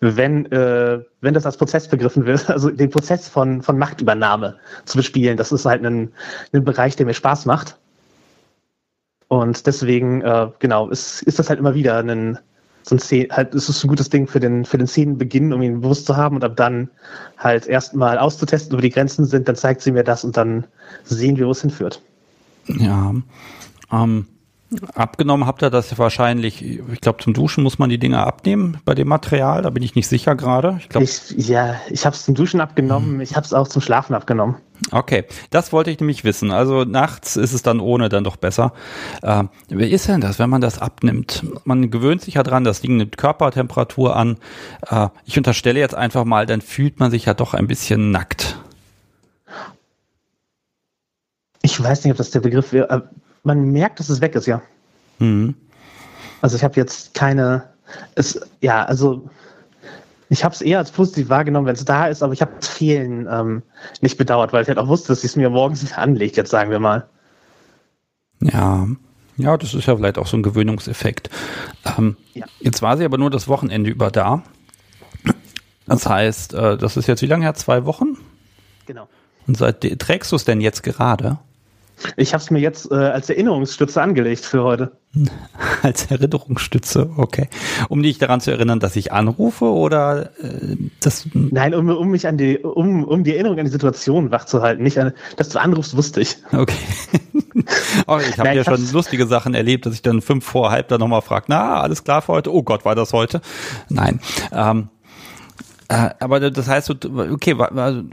wenn, 0.00 0.50
äh, 0.50 1.00
wenn 1.20 1.34
das 1.34 1.44
als 1.44 1.58
Prozess 1.58 1.88
begriffen 1.88 2.24
wird, 2.24 2.48
also 2.50 2.70
den 2.70 2.88
Prozess 2.88 3.28
von, 3.28 3.60
von 3.60 3.76
Machtübernahme 3.76 4.56
zu 4.86 4.96
bespielen. 4.96 5.36
Das 5.36 5.52
ist 5.52 5.66
halt 5.66 5.84
ein, 5.84 6.10
ein 6.54 6.64
Bereich, 6.64 6.96
der 6.96 7.04
mir 7.04 7.12
Spaß 7.12 7.44
macht. 7.44 7.76
Und 9.28 9.66
deswegen, 9.66 10.22
äh, 10.22 10.48
genau, 10.58 10.88
ist, 10.88 11.20
ist 11.20 11.38
das 11.38 11.50
halt 11.50 11.58
immer 11.58 11.74
wieder 11.74 11.98
ein, 11.98 12.38
so 12.88 12.94
ein 12.94 12.98
Szene, 13.00 13.28
halt, 13.30 13.54
ist 13.54 13.68
es 13.68 13.82
ein 13.82 13.88
gutes 13.88 14.10
Ding 14.10 14.28
für 14.28 14.38
den, 14.38 14.64
für 14.64 14.78
den 14.78 14.86
Szenenbeginn, 14.86 15.52
um 15.52 15.60
ihn 15.60 15.80
bewusst 15.80 16.06
zu 16.06 16.16
haben 16.16 16.36
und 16.36 16.44
ab 16.44 16.56
dann 16.56 16.88
halt 17.36 17.66
erstmal 17.66 18.18
auszutesten, 18.18 18.76
wo 18.76 18.80
die 18.80 18.90
Grenzen 18.90 19.24
sind, 19.24 19.48
dann 19.48 19.56
zeigt 19.56 19.82
sie 19.82 19.90
mir 19.90 20.04
das 20.04 20.24
und 20.24 20.36
dann 20.36 20.66
sehen 21.04 21.36
wir, 21.36 21.46
wo 21.46 21.50
es 21.50 21.62
hinführt. 21.62 22.00
Ja. 22.66 23.14
Ähm, 23.92 24.26
Abgenommen 24.94 25.46
habt 25.46 25.62
ihr 25.62 25.70
das 25.70 25.96
wahrscheinlich, 25.96 26.60
ich 26.64 27.00
glaube 27.00 27.22
zum 27.22 27.34
Duschen 27.34 27.62
muss 27.62 27.78
man 27.78 27.88
die 27.88 27.98
Dinger 27.98 28.26
abnehmen 28.26 28.78
bei 28.84 28.96
dem 28.96 29.06
Material, 29.06 29.62
da 29.62 29.70
bin 29.70 29.82
ich 29.84 29.94
nicht 29.94 30.08
sicher 30.08 30.34
gerade. 30.34 30.78
Ich 30.80 30.88
glaub, 30.88 31.04
ich, 31.04 31.30
ja, 31.36 31.76
ich 31.88 32.04
habe 32.04 32.16
es 32.16 32.24
zum 32.24 32.34
Duschen 32.34 32.60
abgenommen, 32.60 33.14
hm. 33.14 33.20
ich 33.20 33.36
habe 33.36 33.46
es 33.46 33.54
auch 33.54 33.68
zum 33.68 33.80
Schlafen 33.80 34.14
abgenommen. 34.14 34.56
Okay, 34.90 35.24
das 35.50 35.72
wollte 35.72 35.90
ich 35.92 36.00
nämlich 36.00 36.24
wissen. 36.24 36.50
Also 36.50 36.84
nachts 36.84 37.36
ist 37.36 37.52
es 37.52 37.62
dann 37.62 37.78
ohne 37.78 38.08
dann 38.08 38.24
doch 38.24 38.36
besser. 38.36 38.72
Äh, 39.22 39.44
wie 39.68 39.88
ist 39.88 40.08
denn 40.08 40.20
das, 40.20 40.40
wenn 40.40 40.50
man 40.50 40.60
das 40.60 40.80
abnimmt? 40.80 41.44
Man 41.64 41.90
gewöhnt 41.90 42.22
sich 42.22 42.34
ja 42.34 42.42
dran, 42.42 42.64
das 42.64 42.80
Ding 42.80 42.96
nimmt 42.96 43.16
Körpertemperatur 43.16 44.16
an. 44.16 44.36
Äh, 44.90 45.08
ich 45.24 45.38
unterstelle 45.38 45.78
jetzt 45.78 45.94
einfach 45.94 46.24
mal, 46.24 46.44
dann 46.44 46.60
fühlt 46.60 46.98
man 46.98 47.12
sich 47.12 47.26
ja 47.26 47.34
doch 47.34 47.54
ein 47.54 47.68
bisschen 47.68 48.10
nackt. 48.10 48.58
Ich 51.62 51.80
weiß 51.82 52.04
nicht, 52.04 52.10
ob 52.10 52.18
das 52.18 52.32
der 52.32 52.40
Begriff 52.40 52.72
wäre 52.72 53.10
man 53.46 53.70
merkt, 53.70 54.00
dass 54.00 54.08
es 54.08 54.20
weg 54.20 54.34
ist, 54.34 54.46
ja. 54.46 54.60
Mhm. 55.18 55.54
Also 56.42 56.56
ich 56.56 56.64
habe 56.64 56.74
jetzt 56.76 57.14
keine, 57.14 57.64
es, 58.16 58.38
ja, 58.60 58.84
also 58.84 59.30
ich 60.28 60.44
habe 60.44 60.52
es 60.52 60.60
eher 60.60 60.78
als 60.78 60.90
positiv 60.90 61.28
wahrgenommen, 61.28 61.66
wenn 61.66 61.76
es 61.76 61.84
da 61.84 62.08
ist, 62.08 62.22
aber 62.22 62.32
ich 62.32 62.42
habe 62.42 62.52
das 62.58 62.68
Fehlen 62.68 63.28
ähm, 63.30 63.62
nicht 64.00 64.18
bedauert, 64.18 64.52
weil 64.52 64.62
ich 64.62 64.68
halt 64.68 64.78
auch 64.78 64.88
wusste, 64.88 65.08
dass 65.08 65.20
ich 65.20 65.30
es 65.30 65.36
mir 65.36 65.48
morgens 65.48 65.82
nicht 65.84 65.96
anlegt, 65.96 66.36
jetzt 66.36 66.50
sagen 66.50 66.70
wir 66.70 66.80
mal. 66.80 67.08
Ja, 68.40 68.86
ja, 69.38 69.56
das 69.56 69.74
ist 69.74 69.86
ja 69.86 69.96
vielleicht 69.96 70.18
auch 70.18 70.26
so 70.26 70.36
ein 70.36 70.42
Gewöhnungseffekt. 70.42 71.30
Ähm, 71.96 72.16
ja. 72.34 72.46
Jetzt 72.60 72.82
war 72.82 72.96
sie 72.96 73.04
aber 73.04 73.16
nur 73.16 73.30
das 73.30 73.48
Wochenende 73.48 73.90
über 73.90 74.10
da. 74.10 74.42
Das 75.86 76.06
heißt, 76.06 76.54
äh, 76.54 76.76
das 76.76 76.96
ist 76.96 77.06
jetzt 77.06 77.22
wie 77.22 77.26
lange 77.26 77.44
her? 77.44 77.54
Zwei 77.54 77.84
Wochen? 77.84 78.18
Genau. 78.86 79.08
Und 79.46 79.56
seit 79.56 79.80
trägst 80.00 80.32
du 80.32 80.36
es 80.36 80.44
denn 80.44 80.60
jetzt 80.60 80.82
gerade? 80.82 81.38
Ich 82.16 82.32
habe 82.34 82.42
es 82.42 82.50
mir 82.50 82.58
jetzt 82.58 82.90
äh, 82.90 82.94
als 82.94 83.30
Erinnerungsstütze 83.30 84.00
angelegt 84.00 84.44
für 84.44 84.62
heute. 84.62 84.92
als 85.82 86.10
Erinnerungsstütze, 86.10 87.10
okay. 87.16 87.48
Um 87.88 88.02
dich 88.02 88.18
daran 88.18 88.40
zu 88.40 88.50
erinnern, 88.50 88.80
dass 88.80 88.96
ich 88.96 89.12
anrufe 89.12 89.66
oder 89.66 90.30
äh, 90.42 90.76
das? 91.00 91.26
Nein, 91.32 91.74
um, 91.74 91.88
um 91.88 92.08
mich 92.08 92.26
an 92.26 92.36
die, 92.36 92.58
um, 92.58 93.04
um 93.04 93.24
die 93.24 93.34
Erinnerung 93.34 93.58
an 93.58 93.64
die 93.64 93.70
Situation 93.70 94.30
wachzuhalten. 94.30 94.82
Nicht 94.82 94.98
an, 94.98 95.12
dass 95.36 95.48
du 95.48 95.60
anrufst, 95.60 95.96
wusste 95.96 96.20
ich. 96.20 96.36
Okay. 96.56 96.74
oh, 98.06 98.18
ich 98.18 98.38
habe 98.38 98.54
ja 98.54 98.64
schon 98.64 98.92
lustige 98.92 99.26
Sachen 99.26 99.54
erlebt, 99.54 99.86
dass 99.86 99.94
ich 99.94 100.02
dann 100.02 100.22
fünf 100.22 100.44
vor 100.44 100.70
halb 100.70 100.88
dann 100.88 101.00
nochmal 101.00 101.22
frage, 101.22 101.46
na, 101.48 101.80
alles 101.80 102.02
klar 102.02 102.22
für 102.22 102.32
heute? 102.32 102.52
Oh 102.52 102.62
Gott, 102.62 102.84
war 102.84 102.94
das 102.94 103.12
heute? 103.12 103.40
Nein. 103.88 104.20
Ähm, 104.52 104.88
äh, 104.88 104.95
aber 105.88 106.50
das 106.50 106.68
heißt, 106.68 106.90
okay, 107.06 107.56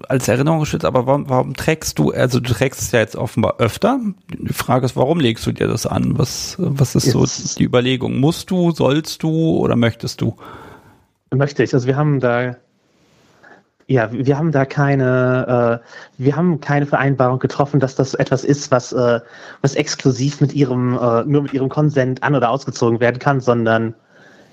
als 0.08 0.28
Erinnerungsschutz, 0.28 0.84
aber 0.84 1.08
warum, 1.08 1.30
warum 1.30 1.54
trägst 1.56 1.98
du, 1.98 2.12
also 2.12 2.40
du 2.40 2.54
trägst 2.54 2.82
es 2.82 2.92
ja 2.92 3.00
jetzt 3.00 3.16
offenbar 3.16 3.56
öfter. 3.58 4.00
Die 4.30 4.54
Frage 4.54 4.86
ist, 4.86 4.96
warum 4.96 5.20
legst 5.20 5.46
du 5.46 5.52
dir 5.52 5.68
das 5.68 5.88
an? 5.88 6.18
Was, 6.18 6.56
was 6.60 6.96
ist 6.96 7.06
jetzt. 7.06 7.14
so 7.14 7.56
die 7.58 7.64
Überlegung? 7.64 8.20
Musst 8.20 8.52
du, 8.52 8.72
sollst 8.72 9.24
du 9.24 9.58
oder 9.58 9.76
möchtest 9.76 10.22
du? 10.22 10.36
Möchte 11.34 11.64
ich. 11.64 11.74
Also 11.74 11.88
wir 11.88 11.98
haben 11.98 12.20
da, 12.20 12.58
ja, 13.88 14.12
wir 14.12 14.38
haben 14.38 14.52
da 14.52 14.66
keine, 14.66 15.82
äh, 15.82 16.24
wir 16.24 16.36
haben 16.36 16.60
keine 16.60 16.86
Vereinbarung 16.86 17.40
getroffen, 17.40 17.80
dass 17.80 17.96
das 17.96 18.14
etwas 18.14 18.44
ist, 18.44 18.70
was, 18.70 18.94
äh, 18.94 19.20
was 19.62 19.74
exklusiv 19.74 20.42
mit 20.42 20.54
ihrem, 20.54 20.94
äh, 20.98 21.24
nur 21.26 21.44
mit 21.44 21.54
ihrem 21.54 21.70
Konsent 21.70 22.22
an- 22.22 22.36
oder 22.36 22.52
ausgezogen 22.52 23.00
werden 23.00 23.18
kann, 23.18 23.42
sondern 23.42 23.96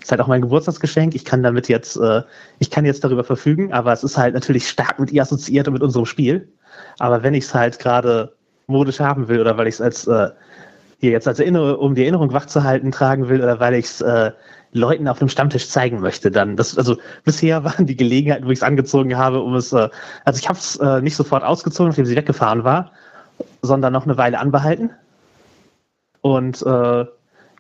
ist 0.02 0.10
halt 0.10 0.20
auch 0.20 0.26
mein 0.26 0.40
Geburtstagsgeschenk. 0.42 1.14
Ich 1.14 1.24
kann 1.24 1.42
damit 1.42 1.68
jetzt, 1.68 1.96
äh, 1.96 2.22
ich 2.58 2.70
kann 2.70 2.84
jetzt 2.84 3.04
darüber 3.04 3.24
verfügen, 3.24 3.72
aber 3.72 3.92
es 3.92 4.02
ist 4.02 4.16
halt 4.16 4.34
natürlich 4.34 4.68
stark 4.68 4.98
mit 4.98 5.10
ihr 5.12 5.22
assoziiert 5.22 5.68
und 5.68 5.74
mit 5.74 5.82
unserem 5.82 6.06
Spiel. 6.06 6.48
Aber 6.98 7.22
wenn 7.22 7.34
ich 7.34 7.44
es 7.44 7.54
halt 7.54 7.78
gerade 7.78 8.32
modisch 8.66 9.00
haben 9.00 9.28
will 9.28 9.40
oder 9.40 9.56
weil 9.58 9.66
ich 9.66 9.74
es 9.74 9.80
als 9.80 10.06
äh, 10.06 10.30
hier 10.98 11.10
jetzt 11.10 11.26
als 11.26 11.40
Erinnerung, 11.40 11.76
um 11.76 11.94
die 11.94 12.02
Erinnerung 12.02 12.32
wach 12.32 12.46
zu 12.46 12.62
halten, 12.62 12.92
tragen 12.92 13.28
will 13.28 13.42
oder 13.42 13.58
weil 13.58 13.74
ich 13.74 13.86
es 13.86 14.00
äh, 14.00 14.32
Leuten 14.72 15.08
auf 15.08 15.18
dem 15.18 15.28
Stammtisch 15.28 15.68
zeigen 15.68 16.00
möchte, 16.00 16.30
dann 16.30 16.56
das 16.56 16.78
also 16.78 16.96
bisher 17.24 17.64
waren 17.64 17.86
die 17.86 17.96
Gelegenheiten, 17.96 18.46
wo 18.46 18.50
ich 18.50 18.58
es 18.58 18.62
angezogen 18.62 19.16
habe, 19.16 19.40
um 19.40 19.54
es 19.54 19.72
äh, 19.72 19.88
also 20.24 20.38
ich 20.38 20.48
habe 20.48 20.58
es 20.58 20.76
äh, 20.76 21.00
nicht 21.00 21.16
sofort 21.16 21.42
ausgezogen, 21.42 21.88
nachdem 21.90 22.06
sie 22.06 22.16
weggefahren 22.16 22.64
war, 22.64 22.92
sondern 23.62 23.92
noch 23.92 24.04
eine 24.04 24.16
Weile 24.16 24.38
anbehalten 24.38 24.90
und 26.20 26.62
äh, 26.62 27.04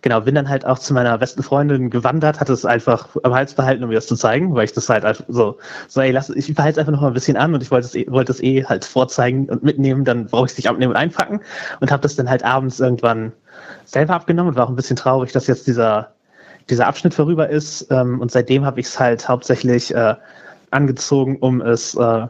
genau, 0.02 0.20
bin 0.22 0.34
dann 0.34 0.48
halt 0.48 0.64
auch 0.64 0.78
zu 0.78 0.94
meiner 0.94 1.16
besten 1.18 1.42
Freundin 1.42 1.90
gewandert, 1.90 2.40
hatte 2.40 2.52
es 2.52 2.64
einfach 2.64 3.08
am 3.22 3.34
Hals 3.34 3.54
behalten, 3.54 3.82
um 3.82 3.90
mir 3.90 3.96
das 3.96 4.06
zu 4.06 4.16
zeigen, 4.16 4.54
weil 4.54 4.64
ich 4.64 4.72
das 4.72 4.88
halt 4.88 5.24
so, 5.28 5.58
so 5.88 6.00
ey, 6.00 6.10
lass, 6.10 6.30
ich 6.30 6.54
behalte 6.54 6.72
es 6.72 6.78
einfach 6.78 6.92
noch 6.92 7.02
mal 7.02 7.08
ein 7.08 7.14
bisschen 7.14 7.36
an 7.36 7.54
und 7.54 7.62
ich 7.62 7.70
wollte 7.70 7.86
es, 7.86 7.94
eh, 7.94 8.06
wollte 8.10 8.32
es 8.32 8.42
eh 8.42 8.64
halt 8.64 8.84
vorzeigen 8.84 9.48
und 9.48 9.62
mitnehmen, 9.62 10.04
dann 10.04 10.26
brauche 10.26 10.46
ich 10.46 10.52
es 10.52 10.58
nicht 10.58 10.68
abnehmen 10.68 10.92
und 10.92 10.96
einpacken 10.96 11.40
und 11.80 11.90
habe 11.90 12.02
das 12.02 12.16
dann 12.16 12.30
halt 12.30 12.44
abends 12.44 12.80
irgendwann 12.80 13.32
selber 13.84 14.14
abgenommen 14.14 14.50
und 14.50 14.56
war 14.56 14.66
auch 14.66 14.70
ein 14.70 14.76
bisschen 14.76 14.96
traurig, 14.96 15.32
dass 15.32 15.46
jetzt 15.46 15.66
dieser, 15.66 16.12
dieser 16.68 16.86
Abschnitt 16.86 17.14
vorüber 17.14 17.48
ist 17.48 17.86
ähm, 17.90 18.20
und 18.20 18.30
seitdem 18.30 18.64
habe 18.64 18.80
ich 18.80 18.86
es 18.86 18.98
halt 18.98 19.28
hauptsächlich 19.28 19.94
äh, 19.94 20.14
angezogen, 20.70 21.36
um 21.40 21.60
es, 21.60 21.94
äh, 21.94 22.26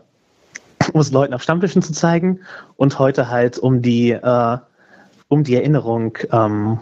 um 0.92 1.00
es 1.00 1.12
Leuten 1.12 1.34
auf 1.34 1.42
Stammbüschen 1.42 1.82
zu 1.82 1.92
zeigen 1.92 2.40
und 2.76 2.98
heute 2.98 3.28
halt 3.28 3.58
um 3.58 3.82
die, 3.82 4.10
äh, 4.10 4.58
um 5.28 5.44
die 5.44 5.54
Erinnerung 5.54 6.18
ähm, 6.32 6.80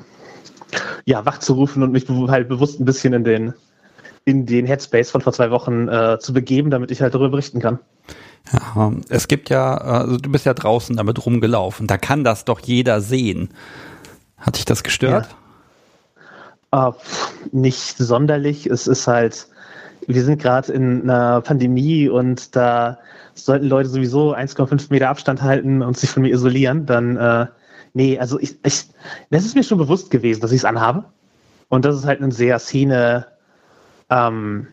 ja, 1.05 1.25
wachzurufen 1.25 1.83
und 1.83 1.93
mich 1.93 2.09
halt 2.09 2.49
bewusst 2.49 2.81
ein 2.81 2.85
bisschen 2.85 3.13
in 3.13 3.25
den, 3.25 3.55
in 4.25 4.47
den 4.47 4.67
Headspace 4.67 5.11
von 5.11 5.21
vor 5.21 5.33
zwei 5.33 5.51
Wochen 5.51 5.89
äh, 5.89 6.19
zu 6.21 6.33
begeben, 6.33 6.71
damit 6.71 6.91
ich 6.91 7.01
halt 7.01 7.15
darüber 7.15 7.31
berichten 7.31 7.61
kann. 7.61 7.79
Ja, 8.53 8.93
es 9.09 9.29
gibt 9.29 9.51
ja, 9.51 9.77
also 9.77 10.17
du 10.17 10.31
bist 10.31 10.47
ja 10.47 10.55
draußen 10.55 10.97
damit 10.97 11.25
rumgelaufen, 11.25 11.87
da 11.87 11.99
kann 11.99 12.25
das 12.25 12.45
doch 12.45 12.61
jeder 12.61 13.01
sehen. 13.01 13.51
Hat 14.39 14.57
dich 14.57 14.65
das 14.65 14.83
gestört? 14.83 15.29
Ja. 16.73 16.89
Äh, 16.89 16.93
nicht 17.53 17.97
sonderlich. 17.99 18.67
Es 18.67 18.87
ist 18.87 19.07
halt, 19.07 19.49
wir 20.07 20.23
sind 20.23 20.41
gerade 20.41 20.73
in 20.73 21.03
einer 21.03 21.41
Pandemie 21.41 22.09
und 22.09 22.55
da 22.55 22.99
sollten 23.35 23.67
Leute 23.67 23.89
sowieso 23.89 24.35
1,5 24.35 24.87
Meter 24.91 25.09
Abstand 25.09 25.43
halten 25.43 25.83
und 25.83 25.97
sich 25.97 26.11
von 26.11 26.23
mir 26.23 26.33
isolieren. 26.33 26.87
Dann 26.87 27.17
äh, 27.17 27.47
Nee, 27.94 28.18
also 28.18 28.38
ich, 28.38 28.57
ich, 28.64 28.87
das 29.31 29.44
ist 29.44 29.55
mir 29.55 29.64
schon 29.64 29.79
bewusst 29.79 30.11
gewesen, 30.11 30.40
dass 30.40 30.53
ich 30.53 30.59
es 30.59 30.64
anhabe. 30.64 31.05
Und 31.68 31.85
das 31.85 31.96
ist 31.96 32.05
halt 32.05 32.20
ein 32.20 32.31
sehr 32.31 32.59
Szene, 32.59 33.27
ähm, 34.11 34.68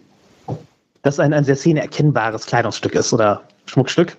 das 1.02 1.20
ein, 1.20 1.34
ein 1.34 1.44
sehr 1.44 1.56
Szene 1.56 1.82
erkennbares 1.82 2.46
Kleidungsstück 2.46 2.96
ist 2.96 3.14
oder 3.14 3.44
Schmuckstück. 3.66 4.18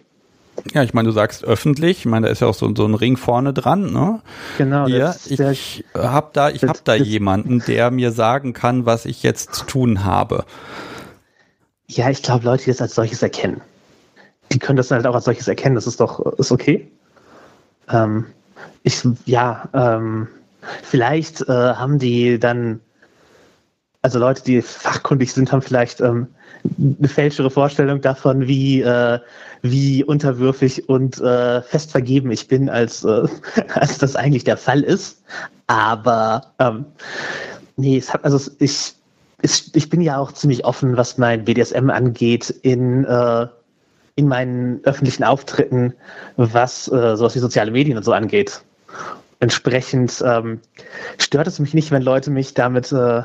Ja, 0.72 0.82
ich 0.82 0.94
meine, 0.94 1.08
du 1.08 1.12
sagst 1.12 1.44
öffentlich, 1.44 1.98
ich 1.98 2.06
meine, 2.06 2.26
da 2.26 2.32
ist 2.32 2.40
ja 2.40 2.46
auch 2.46 2.54
so, 2.54 2.74
so 2.74 2.86
ein 2.86 2.94
Ring 2.94 3.16
vorne 3.16 3.52
dran, 3.52 3.92
ne? 3.92 4.22
Genau. 4.56 4.86
Hier, 4.86 5.14
ich 5.26 5.84
habe 5.94 6.30
da, 6.32 6.50
ich 6.50 6.64
habe 6.64 6.78
da 6.82 6.94
jemanden, 6.94 7.62
der 7.66 7.90
mir 7.90 8.10
sagen 8.10 8.52
kann, 8.52 8.86
was 8.86 9.04
ich 9.04 9.22
jetzt 9.22 9.54
zu 9.54 9.66
tun 9.66 10.04
habe. 10.04 10.44
Ja, 11.88 12.10
ich 12.10 12.22
glaube, 12.22 12.44
Leute, 12.44 12.64
die 12.64 12.70
das 12.70 12.80
als 12.80 12.94
solches 12.94 13.22
erkennen, 13.22 13.60
die 14.52 14.58
können 14.58 14.76
das 14.76 14.90
halt 14.90 15.06
auch 15.06 15.14
als 15.14 15.24
solches 15.24 15.46
erkennen. 15.46 15.74
Das 15.74 15.86
ist 15.86 16.00
doch, 16.00 16.20
ist 16.38 16.50
okay. 16.50 16.90
Ähm, 17.88 18.26
ich, 18.82 19.02
ja, 19.24 19.68
ähm, 19.74 20.28
vielleicht 20.82 21.42
äh, 21.42 21.52
haben 21.52 21.98
die 21.98 22.38
dann, 22.38 22.80
also 24.02 24.18
Leute, 24.18 24.42
die 24.44 24.62
fachkundig 24.62 25.32
sind, 25.32 25.52
haben 25.52 25.62
vielleicht 25.62 26.00
ähm, 26.00 26.28
eine 26.98 27.08
fälschere 27.08 27.50
Vorstellung 27.50 28.00
davon, 28.00 28.46
wie, 28.46 28.82
äh, 28.82 29.18
wie 29.62 30.04
unterwürfig 30.04 30.88
und 30.88 31.20
äh, 31.20 31.62
fest 31.62 31.90
vergeben 31.90 32.30
ich 32.30 32.48
bin, 32.48 32.68
als, 32.68 33.04
äh, 33.04 33.26
als 33.74 33.98
das 33.98 34.16
eigentlich 34.16 34.44
der 34.44 34.56
Fall 34.56 34.82
ist. 34.82 35.22
Aber 35.66 36.52
ähm, 36.58 36.86
nee, 37.76 37.98
es 37.98 38.12
hat, 38.12 38.24
also 38.24 38.50
ich, 38.58 38.94
ich, 39.42 39.74
ich 39.74 39.90
bin 39.90 40.00
ja 40.00 40.18
auch 40.18 40.32
ziemlich 40.32 40.64
offen, 40.64 40.96
was 40.96 41.18
mein 41.18 41.44
BDSM 41.44 41.90
angeht, 41.90 42.50
in 42.62 43.04
äh, 43.04 43.46
in 44.16 44.28
meinen 44.28 44.80
öffentlichen 44.84 45.24
Auftritten, 45.24 45.94
was 46.36 46.88
äh, 46.88 47.16
sowas 47.16 47.34
wie 47.34 47.40
soziale 47.40 47.70
Medien 47.70 47.96
und 47.96 48.02
so 48.02 48.12
angeht. 48.12 48.62
Entsprechend 49.38 50.22
ähm, 50.26 50.60
stört 51.18 51.46
es 51.46 51.58
mich 51.58 51.74
nicht, 51.74 51.90
wenn 51.90 52.02
Leute 52.02 52.30
mich 52.30 52.54
damit 52.54 52.90
äh, 52.92 53.22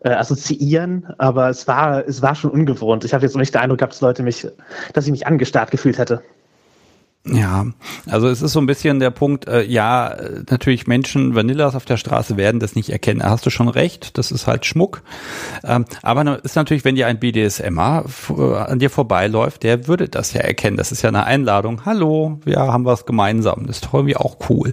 äh, 0.00 0.10
assoziieren, 0.10 1.06
aber 1.18 1.48
es 1.48 1.66
war, 1.68 2.06
es 2.06 2.20
war 2.20 2.34
schon 2.34 2.50
ungewohnt. 2.50 3.04
Ich 3.04 3.14
habe 3.14 3.24
jetzt 3.24 3.36
nicht 3.36 3.54
den 3.54 3.62
Eindruck 3.62 3.78
gehabt, 3.78 3.94
dass 3.94 4.00
Leute 4.00 4.22
mich, 4.22 4.46
dass 4.92 5.06
ich 5.06 5.12
mich 5.12 5.26
angestarrt 5.26 5.70
gefühlt 5.70 5.98
hätte. 5.98 6.22
Ja, 7.26 7.66
also 8.08 8.28
es 8.28 8.40
ist 8.40 8.52
so 8.52 8.60
ein 8.60 8.66
bisschen 8.66 9.00
der 9.00 9.10
Punkt, 9.10 9.46
äh, 9.48 9.62
ja, 9.62 10.16
natürlich 10.48 10.86
Menschen, 10.86 11.34
Vanillas 11.34 11.74
auf 11.74 11.84
der 11.84 11.96
Straße 11.96 12.36
werden 12.36 12.58
das 12.60 12.74
nicht 12.74 12.90
erkennen. 12.90 13.20
Da 13.20 13.30
hast 13.30 13.44
du 13.44 13.50
schon 13.50 13.68
recht, 13.68 14.16
das 14.16 14.32
ist 14.32 14.46
halt 14.46 14.64
Schmuck. 14.64 15.02
Ähm, 15.64 15.84
aber 16.02 16.42
ist 16.42 16.56
natürlich, 16.56 16.84
wenn 16.84 16.94
dir 16.94 17.06
ein 17.06 17.18
BDSMer 17.18 18.04
äh, 18.30 18.54
an 18.56 18.78
dir 18.78 18.88
vorbeiläuft, 18.88 19.62
der 19.62 19.86
würde 19.86 20.08
das 20.08 20.32
ja 20.32 20.40
erkennen. 20.40 20.76
Das 20.76 20.90
ist 20.90 21.02
ja 21.02 21.08
eine 21.08 21.24
Einladung. 21.24 21.84
Hallo, 21.84 22.38
wir 22.44 22.58
haben 22.58 22.84
was 22.84 23.04
gemeinsam. 23.04 23.66
Das 23.66 23.78
ist 23.78 23.88
irgendwie 23.92 24.16
auch 24.16 24.36
cool. 24.48 24.72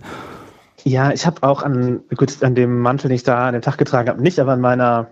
Ja, 0.84 1.12
ich 1.12 1.26
habe 1.26 1.44
auch 1.44 1.64
an, 1.64 2.02
gut, 2.16 2.44
an 2.44 2.56
dem 2.56 2.80
Mantel, 2.80 3.10
den 3.10 3.16
ich 3.16 3.24
da 3.24 3.48
an 3.48 3.54
dem 3.54 3.64
Tag 3.64 3.78
getragen 3.78 4.08
habe, 4.08 4.22
nicht, 4.22 4.40
aber 4.40 4.54
an 4.54 4.62
meiner, 4.62 5.08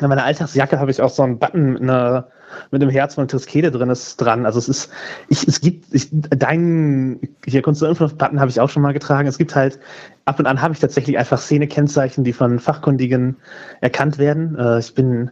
an 0.00 0.08
meiner 0.08 0.24
Alltagsjacke 0.24 0.80
habe 0.80 0.90
ich 0.90 1.00
auch 1.00 1.10
so 1.10 1.22
einen 1.22 1.38
Button, 1.38 1.76
eine 1.76 2.26
mit 2.70 2.82
dem 2.82 2.90
Herz 2.90 3.14
von 3.14 3.28
Triskele 3.28 3.70
drin 3.70 3.90
ist 3.90 4.16
dran. 4.16 4.46
Also 4.46 4.58
es 4.58 4.68
ist, 4.68 4.90
ich, 5.28 5.46
es 5.46 5.60
gibt, 5.60 5.92
ich, 5.92 6.08
deinen, 6.10 7.20
hier 7.44 7.62
Kunst- 7.62 7.82
und 7.82 8.18
Button 8.18 8.40
habe 8.40 8.50
ich 8.50 8.60
auch 8.60 8.70
schon 8.70 8.82
mal 8.82 8.92
getragen. 8.92 9.28
Es 9.28 9.38
gibt 9.38 9.54
halt, 9.54 9.78
ab 10.24 10.38
und 10.38 10.46
an 10.46 10.60
habe 10.60 10.74
ich 10.74 10.80
tatsächlich 10.80 11.18
einfach 11.18 11.38
Szenekennzeichen, 11.38 12.24
die 12.24 12.32
von 12.32 12.58
Fachkundigen 12.58 13.36
erkannt 13.80 14.18
werden. 14.18 14.56
Äh, 14.58 14.78
ich 14.80 14.94
bin 14.94 15.30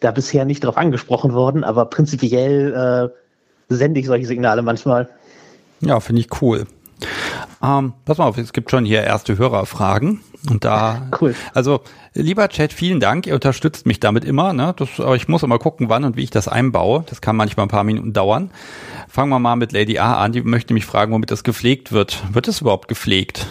da 0.00 0.10
bisher 0.10 0.44
nicht 0.44 0.64
darauf 0.64 0.76
angesprochen 0.76 1.32
worden, 1.32 1.64
aber 1.64 1.86
prinzipiell 1.86 3.10
äh, 3.70 3.74
sende 3.74 4.00
ich 4.00 4.06
solche 4.06 4.26
Signale 4.26 4.62
manchmal. 4.62 5.08
Ja, 5.80 6.00
finde 6.00 6.20
ich 6.20 6.42
cool. 6.42 6.66
Ähm, 7.62 7.92
pass 8.06 8.18
mal 8.18 8.24
auf, 8.24 8.38
es 8.38 8.52
gibt 8.52 8.70
schon 8.70 8.84
hier 8.84 9.02
erste 9.02 9.36
Hörerfragen. 9.36 10.20
Und 10.48 10.64
da, 10.64 11.08
cool. 11.20 11.34
also 11.52 11.80
lieber 12.14 12.48
Chat, 12.48 12.72
vielen 12.72 13.00
Dank. 13.00 13.26
Ihr 13.26 13.34
unterstützt 13.34 13.86
mich 13.86 14.00
damit 14.00 14.24
immer. 14.24 14.52
Ne? 14.52 14.74
Das, 14.76 14.98
aber 14.98 15.16
ich 15.16 15.28
muss 15.28 15.42
immer 15.42 15.58
gucken, 15.58 15.88
wann 15.88 16.04
und 16.04 16.16
wie 16.16 16.22
ich 16.22 16.30
das 16.30 16.48
einbaue. 16.48 17.04
Das 17.06 17.20
kann 17.20 17.36
manchmal 17.36 17.66
ein 17.66 17.70
paar 17.70 17.84
Minuten 17.84 18.12
dauern. 18.12 18.50
Fangen 19.08 19.30
wir 19.30 19.38
mal 19.38 19.56
mit 19.56 19.72
Lady 19.72 19.98
A 19.98 20.14
an. 20.22 20.32
Die 20.32 20.42
möchte 20.42 20.72
mich 20.72 20.86
fragen, 20.86 21.12
womit 21.12 21.30
das 21.30 21.44
gepflegt 21.44 21.92
wird. 21.92 22.22
Wird 22.32 22.48
es 22.48 22.62
überhaupt 22.62 22.88
gepflegt? 22.88 23.46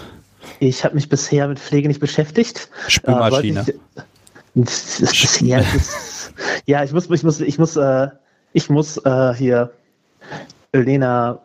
Ich 0.60 0.84
habe 0.84 0.96
mich 0.96 1.08
bisher 1.08 1.48
mit 1.48 1.60
Pflege 1.60 1.88
nicht 1.88 2.00
beschäftigt. 2.00 2.70
Spülmaschine. 2.88 3.66
Äh, 3.68 3.74
ich, 4.56 5.42
ja, 5.42 5.60
ist, 5.76 6.34
ja, 6.66 6.84
ich 6.84 6.92
muss, 6.92 7.10
ich 7.10 7.24
muss, 7.24 7.40
ich 7.40 7.60
muss, 7.60 7.76
äh, 7.76 8.08
ich 8.54 8.70
muss 8.70 8.98
äh, 8.98 9.34
hier 9.36 9.72
Lena 10.74 11.40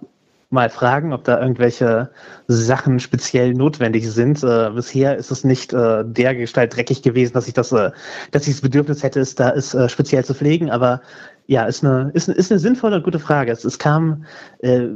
mal 0.54 0.70
fragen, 0.70 1.12
ob 1.12 1.24
da 1.24 1.40
irgendwelche 1.40 2.10
Sachen 2.48 3.00
speziell 3.00 3.52
notwendig 3.52 4.10
sind. 4.10 4.42
Äh, 4.42 4.70
bisher 4.74 5.16
ist 5.16 5.30
es 5.30 5.44
nicht 5.44 5.74
äh, 5.74 6.04
der 6.06 6.34
dreckig 6.34 7.02
gewesen, 7.02 7.34
dass 7.34 7.46
ich 7.46 7.54
das, 7.54 7.72
äh, 7.72 7.90
dass 8.30 8.46
ich 8.46 8.54
das 8.54 8.62
Bedürfnis 8.62 9.02
hätte, 9.02 9.20
es 9.20 9.34
da 9.34 9.50
ist 9.50 9.74
äh, 9.74 9.88
speziell 9.88 10.24
zu 10.24 10.34
pflegen. 10.34 10.70
Aber 10.70 11.02
ja, 11.46 11.66
ist 11.66 11.84
eine, 11.84 12.10
ist, 12.14 12.28
ist 12.28 12.50
eine 12.50 12.58
sinnvolle 12.58 12.96
und 12.96 13.02
gute 13.02 13.18
Frage. 13.18 13.52
Es, 13.52 13.64
es 13.64 13.78
kam 13.78 14.24
äh, 14.60 14.88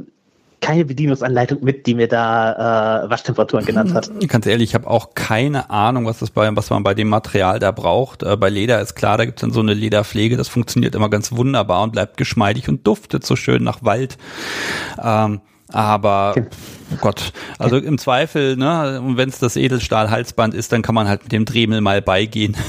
keine 0.61 0.85
Bedienungsanleitung 0.85 1.63
mit, 1.63 1.87
die 1.87 1.95
mir 1.95 2.07
da 2.07 3.03
äh, 3.03 3.09
Waschtemperaturen 3.09 3.65
genannt 3.65 3.93
hat. 3.93 4.11
Ganz 4.27 4.45
ehrlich, 4.45 4.69
ich 4.69 4.75
habe 4.75 4.87
auch 4.87 5.13
keine 5.13 5.69
Ahnung, 5.69 6.05
was 6.05 6.19
das 6.19 6.31
bei, 6.31 6.49
was 6.55 6.69
man 6.69 6.83
bei 6.83 6.93
dem 6.93 7.09
Material 7.09 7.59
da 7.59 7.71
braucht. 7.71 8.23
Äh, 8.23 8.37
bei 8.37 8.49
Leder 8.49 8.81
ist 8.81 8.95
klar, 8.95 9.17
da 9.17 9.25
gibt 9.25 9.39
es 9.39 9.41
dann 9.41 9.51
so 9.51 9.61
eine 9.61 9.73
Lederpflege, 9.73 10.37
das 10.37 10.47
funktioniert 10.47 10.95
immer 10.95 11.09
ganz 11.09 11.31
wunderbar 11.31 11.83
und 11.83 11.91
bleibt 11.91 12.17
geschmeidig 12.17 12.69
und 12.69 12.85
duftet 12.85 13.25
so 13.25 13.35
schön 13.35 13.63
nach 13.63 13.83
Wald. 13.83 14.17
Ähm, 15.01 15.41
aber 15.71 16.31
okay. 16.31 16.45
oh 16.93 16.97
Gott, 16.99 17.31
also 17.59 17.77
im 17.77 17.97
Zweifel, 17.97 18.57
ne, 18.57 19.01
und 19.01 19.17
wenn 19.17 19.29
es 19.29 19.39
das 19.39 19.55
Edelstahl-Halsband 19.55 20.53
ist, 20.53 20.71
dann 20.71 20.81
kann 20.81 20.95
man 20.95 21.07
halt 21.07 21.23
mit 21.23 21.31
dem 21.31 21.45
Dremel 21.45 21.81
mal 21.81 22.01
beigehen. 22.01 22.55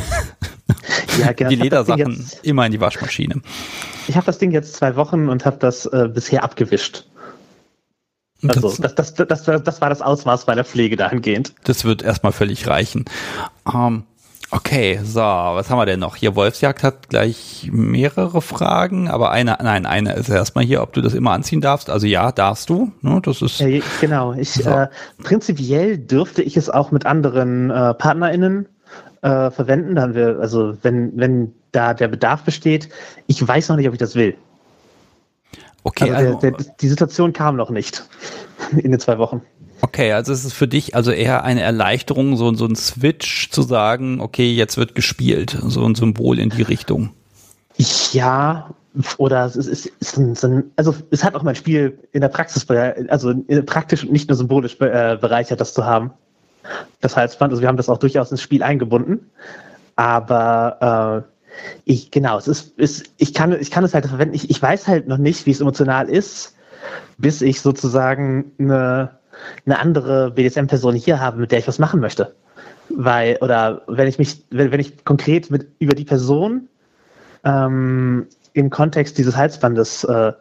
Ja, 1.18 1.32
genau. 1.32 1.50
die 1.50 1.56
Ledersachen 1.56 2.12
jetzt, 2.12 2.44
immer 2.44 2.64
in 2.64 2.72
die 2.72 2.80
Waschmaschine. 2.80 3.42
Ich 4.08 4.16
habe 4.16 4.26
das 4.26 4.38
Ding 4.38 4.52
jetzt 4.52 4.74
zwei 4.74 4.96
Wochen 4.96 5.28
und 5.28 5.44
habe 5.44 5.56
das 5.58 5.86
äh, 5.86 6.08
bisher 6.12 6.44
abgewischt. 6.44 7.06
Also 8.46 8.74
das, 8.80 8.94
das, 8.94 9.14
das, 9.14 9.44
das, 9.44 9.80
war 9.80 9.88
das 9.88 10.02
Ausmaß 10.02 10.46
meiner 10.46 10.64
Pflege 10.64 10.96
dahingehend. 10.96 11.54
Das 11.64 11.84
wird 11.84 12.02
erstmal 12.02 12.32
völlig 12.32 12.66
reichen. 12.66 13.04
Ähm, 13.72 14.04
okay, 14.50 15.00
so, 15.02 15.20
was 15.20 15.68
haben 15.68 15.78
wir 15.78 15.86
denn 15.86 16.00
noch? 16.00 16.16
Hier, 16.16 16.36
Wolfsjagd 16.36 16.82
hat 16.82 17.08
gleich 17.08 17.68
mehrere 17.72 18.40
Fragen, 18.40 19.08
aber 19.08 19.30
eine, 19.30 19.58
nein, 19.62 19.86
eine 19.86 20.14
ist 20.14 20.28
erstmal 20.28 20.64
hier, 20.64 20.82
ob 20.82 20.92
du 20.92 21.02
das 21.02 21.14
immer 21.14 21.32
anziehen 21.32 21.60
darfst. 21.60 21.90
Also 21.90 22.06
ja, 22.06 22.32
darfst 22.32 22.70
du. 22.70 22.92
Ne, 23.02 23.20
das 23.22 23.42
ist, 23.42 23.60
äh, 23.60 23.82
genau, 24.00 24.32
ich, 24.32 24.52
so. 24.52 24.70
äh, 24.70 24.88
prinzipiell 25.22 25.98
dürfte 25.98 26.42
ich 26.42 26.56
es 26.56 26.70
auch 26.70 26.90
mit 26.90 27.06
anderen 27.06 27.70
äh, 27.70 27.94
PartnerInnen 27.94 28.66
äh, 29.22 29.50
verwenden. 29.50 29.96
Dann 29.96 30.14
wir, 30.14 30.38
also 30.40 30.76
wenn, 30.82 31.12
wenn 31.16 31.52
da 31.72 31.94
der 31.94 32.08
Bedarf 32.08 32.42
besteht, 32.42 32.88
ich 33.26 33.46
weiß 33.46 33.68
noch 33.68 33.76
nicht, 33.76 33.88
ob 33.88 33.94
ich 33.94 34.00
das 34.00 34.14
will. 34.14 34.36
Okay, 35.84 36.10
also, 36.10 36.38
der, 36.38 36.52
also 36.52 36.64
der, 36.64 36.74
die 36.80 36.88
Situation 36.88 37.32
kam 37.32 37.56
noch 37.56 37.70
nicht 37.70 38.04
in 38.76 38.90
den 38.90 39.00
zwei 39.00 39.18
Wochen. 39.18 39.42
Okay, 39.82 40.12
also 40.12 40.32
es 40.32 40.44
ist 40.44 40.52
für 40.52 40.68
dich 40.68 40.94
also 40.94 41.10
eher 41.10 41.42
eine 41.44 41.62
Erleichterung, 41.62 42.36
so, 42.36 42.52
so 42.54 42.66
ein 42.66 42.76
Switch 42.76 43.50
zu 43.50 43.62
sagen, 43.62 44.20
okay, 44.20 44.52
jetzt 44.52 44.76
wird 44.76 44.94
gespielt, 44.94 45.56
so 45.62 45.84
ein 45.84 45.94
Symbol 45.94 46.38
in 46.38 46.50
die 46.50 46.62
Richtung. 46.62 47.10
Ja, 48.12 48.74
oder 49.16 49.46
es 49.46 49.56
ist, 49.56 49.68
ist, 49.68 49.86
ist 50.00 50.18
ein, 50.18 50.32
ist 50.32 50.44
ein, 50.44 50.64
also 50.76 50.94
es 51.10 51.24
hat 51.24 51.34
auch 51.34 51.42
mein 51.42 51.54
Spiel 51.54 51.98
in 52.12 52.20
der 52.20 52.28
Praxis, 52.28 52.68
also 53.08 53.34
praktisch 53.64 54.04
und 54.04 54.12
nicht 54.12 54.28
nur 54.28 54.36
symbolisch 54.36 54.76
äh, 54.80 55.16
bereichert, 55.18 55.60
das 55.60 55.72
zu 55.72 55.84
haben. 55.84 56.10
Das 57.00 57.16
Halsband, 57.16 57.52
also 57.52 57.62
wir 57.62 57.68
haben 57.68 57.78
das 57.78 57.88
auch 57.88 57.98
durchaus 57.98 58.30
ins 58.30 58.42
Spiel 58.42 58.62
eingebunden. 58.62 59.30
Aber 59.96 61.24
äh, 61.26 61.29
ich, 61.84 62.10
genau, 62.10 62.38
es 62.38 62.48
ist, 62.48 62.78
ist, 62.78 63.10
ich 63.16 63.34
kann, 63.34 63.58
ich 63.58 63.70
kann 63.70 63.84
es 63.84 63.94
halt 63.94 64.06
verwenden. 64.06 64.34
Ich, 64.34 64.50
ich 64.50 64.60
weiß 64.60 64.88
halt 64.88 65.08
noch 65.08 65.18
nicht, 65.18 65.46
wie 65.46 65.50
es 65.50 65.60
emotional 65.60 66.08
ist, 66.08 66.56
bis 67.18 67.42
ich 67.42 67.60
sozusagen 67.60 68.52
eine, 68.58 69.18
eine 69.66 69.78
andere 69.78 70.30
BDSM-Person 70.30 70.94
hier 70.94 71.20
habe, 71.20 71.38
mit 71.38 71.52
der 71.52 71.58
ich 71.58 71.68
was 71.68 71.78
machen 71.78 72.00
möchte. 72.00 72.34
Weil, 72.88 73.36
oder 73.40 73.82
wenn 73.86 74.08
ich 74.08 74.18
mich, 74.18 74.44
wenn, 74.50 74.72
wenn 74.72 74.80
ich 74.80 75.04
konkret 75.04 75.50
mit, 75.50 75.68
über 75.78 75.94
die 75.94 76.04
Person 76.04 76.68
ähm, 77.44 78.26
im 78.52 78.70
Kontext 78.70 79.18
dieses 79.18 79.36
Halsbandes 79.36 80.04
äh, 80.04 80.32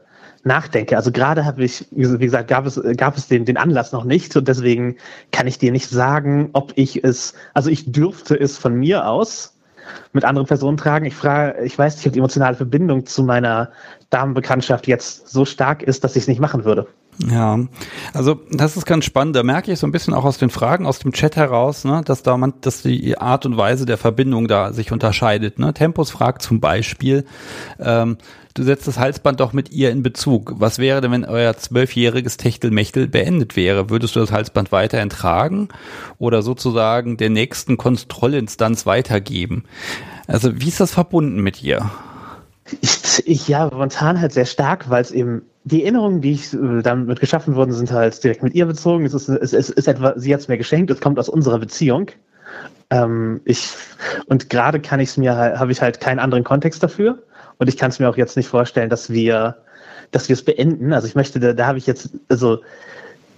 nachdenke. 0.43 0.95
Also 0.95 1.11
gerade 1.11 1.45
habe 1.45 1.63
ich, 1.63 1.85
wie 1.91 2.17
gesagt, 2.17 2.47
gab 2.47 2.65
es, 2.65 2.81
gab 2.97 3.17
es 3.17 3.27
den, 3.27 3.45
den 3.45 3.57
Anlass 3.57 3.91
noch 3.91 4.05
nicht 4.05 4.35
und 4.37 4.47
deswegen 4.47 4.95
kann 5.31 5.47
ich 5.47 5.57
dir 5.57 5.71
nicht 5.71 5.89
sagen, 5.89 6.49
ob 6.53 6.71
ich 6.75 7.03
es, 7.03 7.33
also 7.53 7.69
ich 7.69 7.91
dürfte 7.91 8.39
es 8.39 8.57
von 8.57 8.75
mir 8.75 9.07
aus 9.07 9.58
mit 10.13 10.25
anderen 10.25 10.47
Personen 10.47 10.77
tragen. 10.77 11.05
Ich 11.05 11.15
frage, 11.15 11.63
ich 11.63 11.77
weiß 11.77 11.97
nicht, 11.97 12.07
ob 12.07 12.13
die 12.13 12.19
emotionale 12.19 12.55
Verbindung 12.55 13.05
zu 13.05 13.23
meiner 13.23 13.71
Damenbekanntschaft 14.09 14.87
jetzt 14.87 15.29
so 15.29 15.45
stark 15.45 15.83
ist, 15.83 16.03
dass 16.03 16.15
ich 16.15 16.23
es 16.23 16.27
nicht 16.27 16.39
machen 16.39 16.65
würde. 16.65 16.87
Ja, 17.27 17.59
also 18.13 18.39
das 18.49 18.77
ist 18.77 18.85
ganz 18.85 19.03
spannend. 19.03 19.35
Da 19.35 19.43
merke 19.43 19.71
ich 19.71 19.79
so 19.79 19.85
ein 19.85 19.91
bisschen 19.91 20.13
auch 20.13 20.23
aus 20.23 20.37
den 20.37 20.49
Fragen 20.49 20.85
aus 20.85 20.99
dem 20.99 21.11
Chat 21.11 21.35
heraus, 21.35 21.83
ne, 21.83 22.01
dass 22.05 22.23
da 22.23 22.37
man, 22.37 22.53
dass 22.61 22.81
die 22.81 23.17
Art 23.17 23.45
und 23.45 23.57
Weise 23.57 23.85
der 23.85 23.97
Verbindung 23.97 24.47
da 24.47 24.71
sich 24.71 24.91
unterscheidet. 24.91 25.59
Ne? 25.59 25.73
Tempus 25.73 26.11
fragt 26.11 26.41
zum 26.41 26.61
Beispiel, 26.61 27.25
ähm, 27.77 28.17
du 28.53 28.63
setzt 28.63 28.87
das 28.87 28.97
Halsband 28.97 29.39
doch 29.39 29.53
mit 29.53 29.71
ihr 29.71 29.91
in 29.91 30.03
Bezug. 30.03 30.55
Was 30.57 30.79
wäre 30.79 31.01
denn, 31.01 31.11
wenn 31.11 31.25
euer 31.25 31.55
zwölfjähriges 31.55 32.37
Techtelmechtel 32.37 33.07
beendet 33.07 33.55
wäre? 33.55 33.89
Würdest 33.89 34.15
du 34.15 34.19
das 34.19 34.31
Halsband 34.31 34.71
weiterhin 34.71 35.09
tragen 35.09 35.69
oder 36.17 36.41
sozusagen 36.41 37.17
der 37.17 37.29
nächsten 37.29 37.77
Kontrollinstanz 37.77 38.85
weitergeben? 38.85 39.63
Also 40.27 40.59
wie 40.61 40.67
ist 40.67 40.79
das 40.79 40.91
verbunden 40.91 41.41
mit 41.41 41.63
ihr? 41.63 41.89
Ich, 42.81 43.23
ich, 43.25 43.47
ja, 43.47 43.67
momentan 43.71 44.21
halt 44.21 44.31
sehr 44.31 44.45
stark, 44.45 44.89
weil 44.89 45.01
es 45.01 45.11
eben 45.11 45.41
die 45.63 45.83
Erinnerungen, 45.83 46.21
die 46.21 46.33
ich 46.33 46.53
äh, 46.53 46.81
damit 46.81 47.19
geschaffen 47.19 47.55
wurden, 47.55 47.73
sind 47.73 47.91
halt 47.91 48.23
direkt 48.23 48.43
mit 48.43 48.53
ihr 48.53 48.65
bezogen. 48.65 49.05
Es 49.05 49.13
ist, 49.13 49.27
es 49.29 49.53
ist, 49.53 49.69
ist 49.69 49.87
etwa, 49.87 50.13
sie 50.15 50.33
hat 50.33 50.41
es 50.41 50.47
mir 50.47 50.57
geschenkt, 50.57 50.91
es 50.91 51.01
kommt 51.01 51.19
aus 51.19 51.29
unserer 51.29 51.59
Beziehung. 51.59 52.11
Ähm, 52.91 53.41
ich, 53.45 53.73
und 54.27 54.49
gerade 54.49 54.79
kann 54.79 54.99
ich 54.99 55.09
es 55.09 55.17
mir, 55.17 55.35
habe 55.35 55.71
ich 55.71 55.81
halt 55.81 55.99
keinen 55.99 56.19
anderen 56.19 56.43
Kontext 56.43 56.81
dafür. 56.81 57.23
Und 57.59 57.67
ich 57.67 57.77
kann 57.77 57.91
es 57.91 57.99
mir 57.99 58.09
auch 58.09 58.17
jetzt 58.17 58.37
nicht 58.37 58.47
vorstellen, 58.47 58.89
dass 58.89 59.09
wir, 59.09 59.57
dass 60.11 60.27
wir 60.27 60.33
es 60.33 60.43
beenden. 60.43 60.93
Also 60.93 61.07
ich 61.07 61.15
möchte, 61.15 61.39
da, 61.39 61.53
da 61.53 61.67
habe 61.67 61.77
ich 61.77 61.85
jetzt, 61.85 62.09
also 62.29 62.59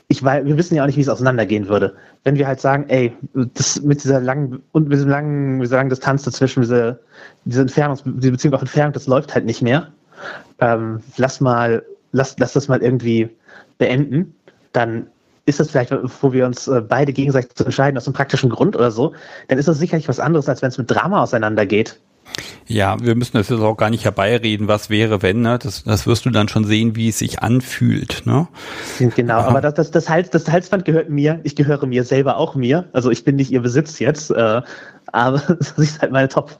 ich 0.07 0.23
weiß, 0.23 0.45
wir 0.45 0.57
wissen 0.57 0.75
ja 0.75 0.83
auch 0.83 0.87
nicht, 0.87 0.97
wie 0.97 1.01
es 1.01 1.09
auseinandergehen 1.09 1.67
würde. 1.67 1.95
Wenn 2.23 2.35
wir 2.35 2.45
halt 2.45 2.59
sagen, 2.59 2.85
ey, 2.89 3.13
das 3.33 3.81
mit 3.81 4.03
dieser 4.03 4.19
langen 4.19 4.61
und 4.73 4.89
mit 4.89 4.93
diesem 4.93 5.09
langen, 5.09 5.61
wie 5.61 5.65
sagen, 5.65 5.89
Distanz 5.89 6.23
dazwischen, 6.23 6.61
diese, 6.61 6.99
diese 7.45 7.61
Entfernung, 7.61 7.97
diese 8.05 8.31
Beziehung 8.31 8.53
auf 8.53 8.61
Entfernung, 8.61 8.93
das 8.93 9.07
läuft 9.07 9.33
halt 9.33 9.45
nicht 9.45 9.61
mehr. 9.61 9.87
Ähm, 10.59 11.01
lass 11.17 11.41
mal, 11.41 11.83
lass, 12.11 12.35
lass 12.37 12.53
das 12.53 12.67
mal 12.67 12.81
irgendwie 12.83 13.29
beenden. 13.77 14.35
Dann 14.73 15.07
ist 15.45 15.59
das 15.59 15.71
vielleicht, 15.71 15.91
wo 16.21 16.33
wir 16.33 16.45
uns 16.45 16.67
äh, 16.67 16.81
beide 16.81 17.13
gegenseitig 17.13 17.55
zu 17.55 17.65
entscheiden, 17.65 17.97
aus 17.97 18.05
einem 18.05 18.13
praktischen 18.13 18.49
Grund 18.49 18.75
oder 18.75 18.91
so, 18.91 19.13
dann 19.47 19.57
ist 19.57 19.67
das 19.67 19.79
sicherlich 19.79 20.07
was 20.07 20.19
anderes, 20.19 20.47
als 20.47 20.61
wenn 20.61 20.69
es 20.69 20.77
mit 20.77 20.91
Drama 20.91 21.23
auseinandergeht. 21.23 21.99
Ja, 22.67 22.97
wir 23.01 23.15
müssen 23.15 23.37
das 23.37 23.49
jetzt 23.49 23.59
auch 23.59 23.75
gar 23.75 23.89
nicht 23.89 24.05
herbeireden, 24.05 24.67
was 24.67 24.89
wäre, 24.89 25.21
wenn, 25.21 25.41
ne? 25.41 25.59
Das, 25.61 25.83
das 25.83 26.07
wirst 26.07 26.25
du 26.25 26.29
dann 26.29 26.47
schon 26.47 26.63
sehen, 26.63 26.95
wie 26.95 27.09
es 27.09 27.19
sich 27.19 27.41
anfühlt, 27.41 28.23
ne? 28.25 28.47
Genau, 29.15 29.39
aber 29.39 29.59
das, 29.59 29.73
das, 29.73 29.91
das, 29.91 30.09
Hals, 30.09 30.29
das 30.29 30.49
Halsband 30.49 30.85
gehört 30.85 31.09
mir, 31.09 31.41
ich 31.43 31.55
gehöre 31.55 31.85
mir 31.85 32.03
selber 32.03 32.37
auch 32.37 32.55
mir. 32.55 32.87
Also 32.93 33.11
ich 33.11 33.25
bin 33.25 33.35
nicht 33.35 33.51
ihr 33.51 33.61
Besitz 33.61 33.99
jetzt, 33.99 34.31
äh, 34.31 34.61
aber 35.07 35.39
das 35.59 35.71
ist 35.71 36.01
halt 36.01 36.11
meine 36.11 36.29
Top. 36.29 36.59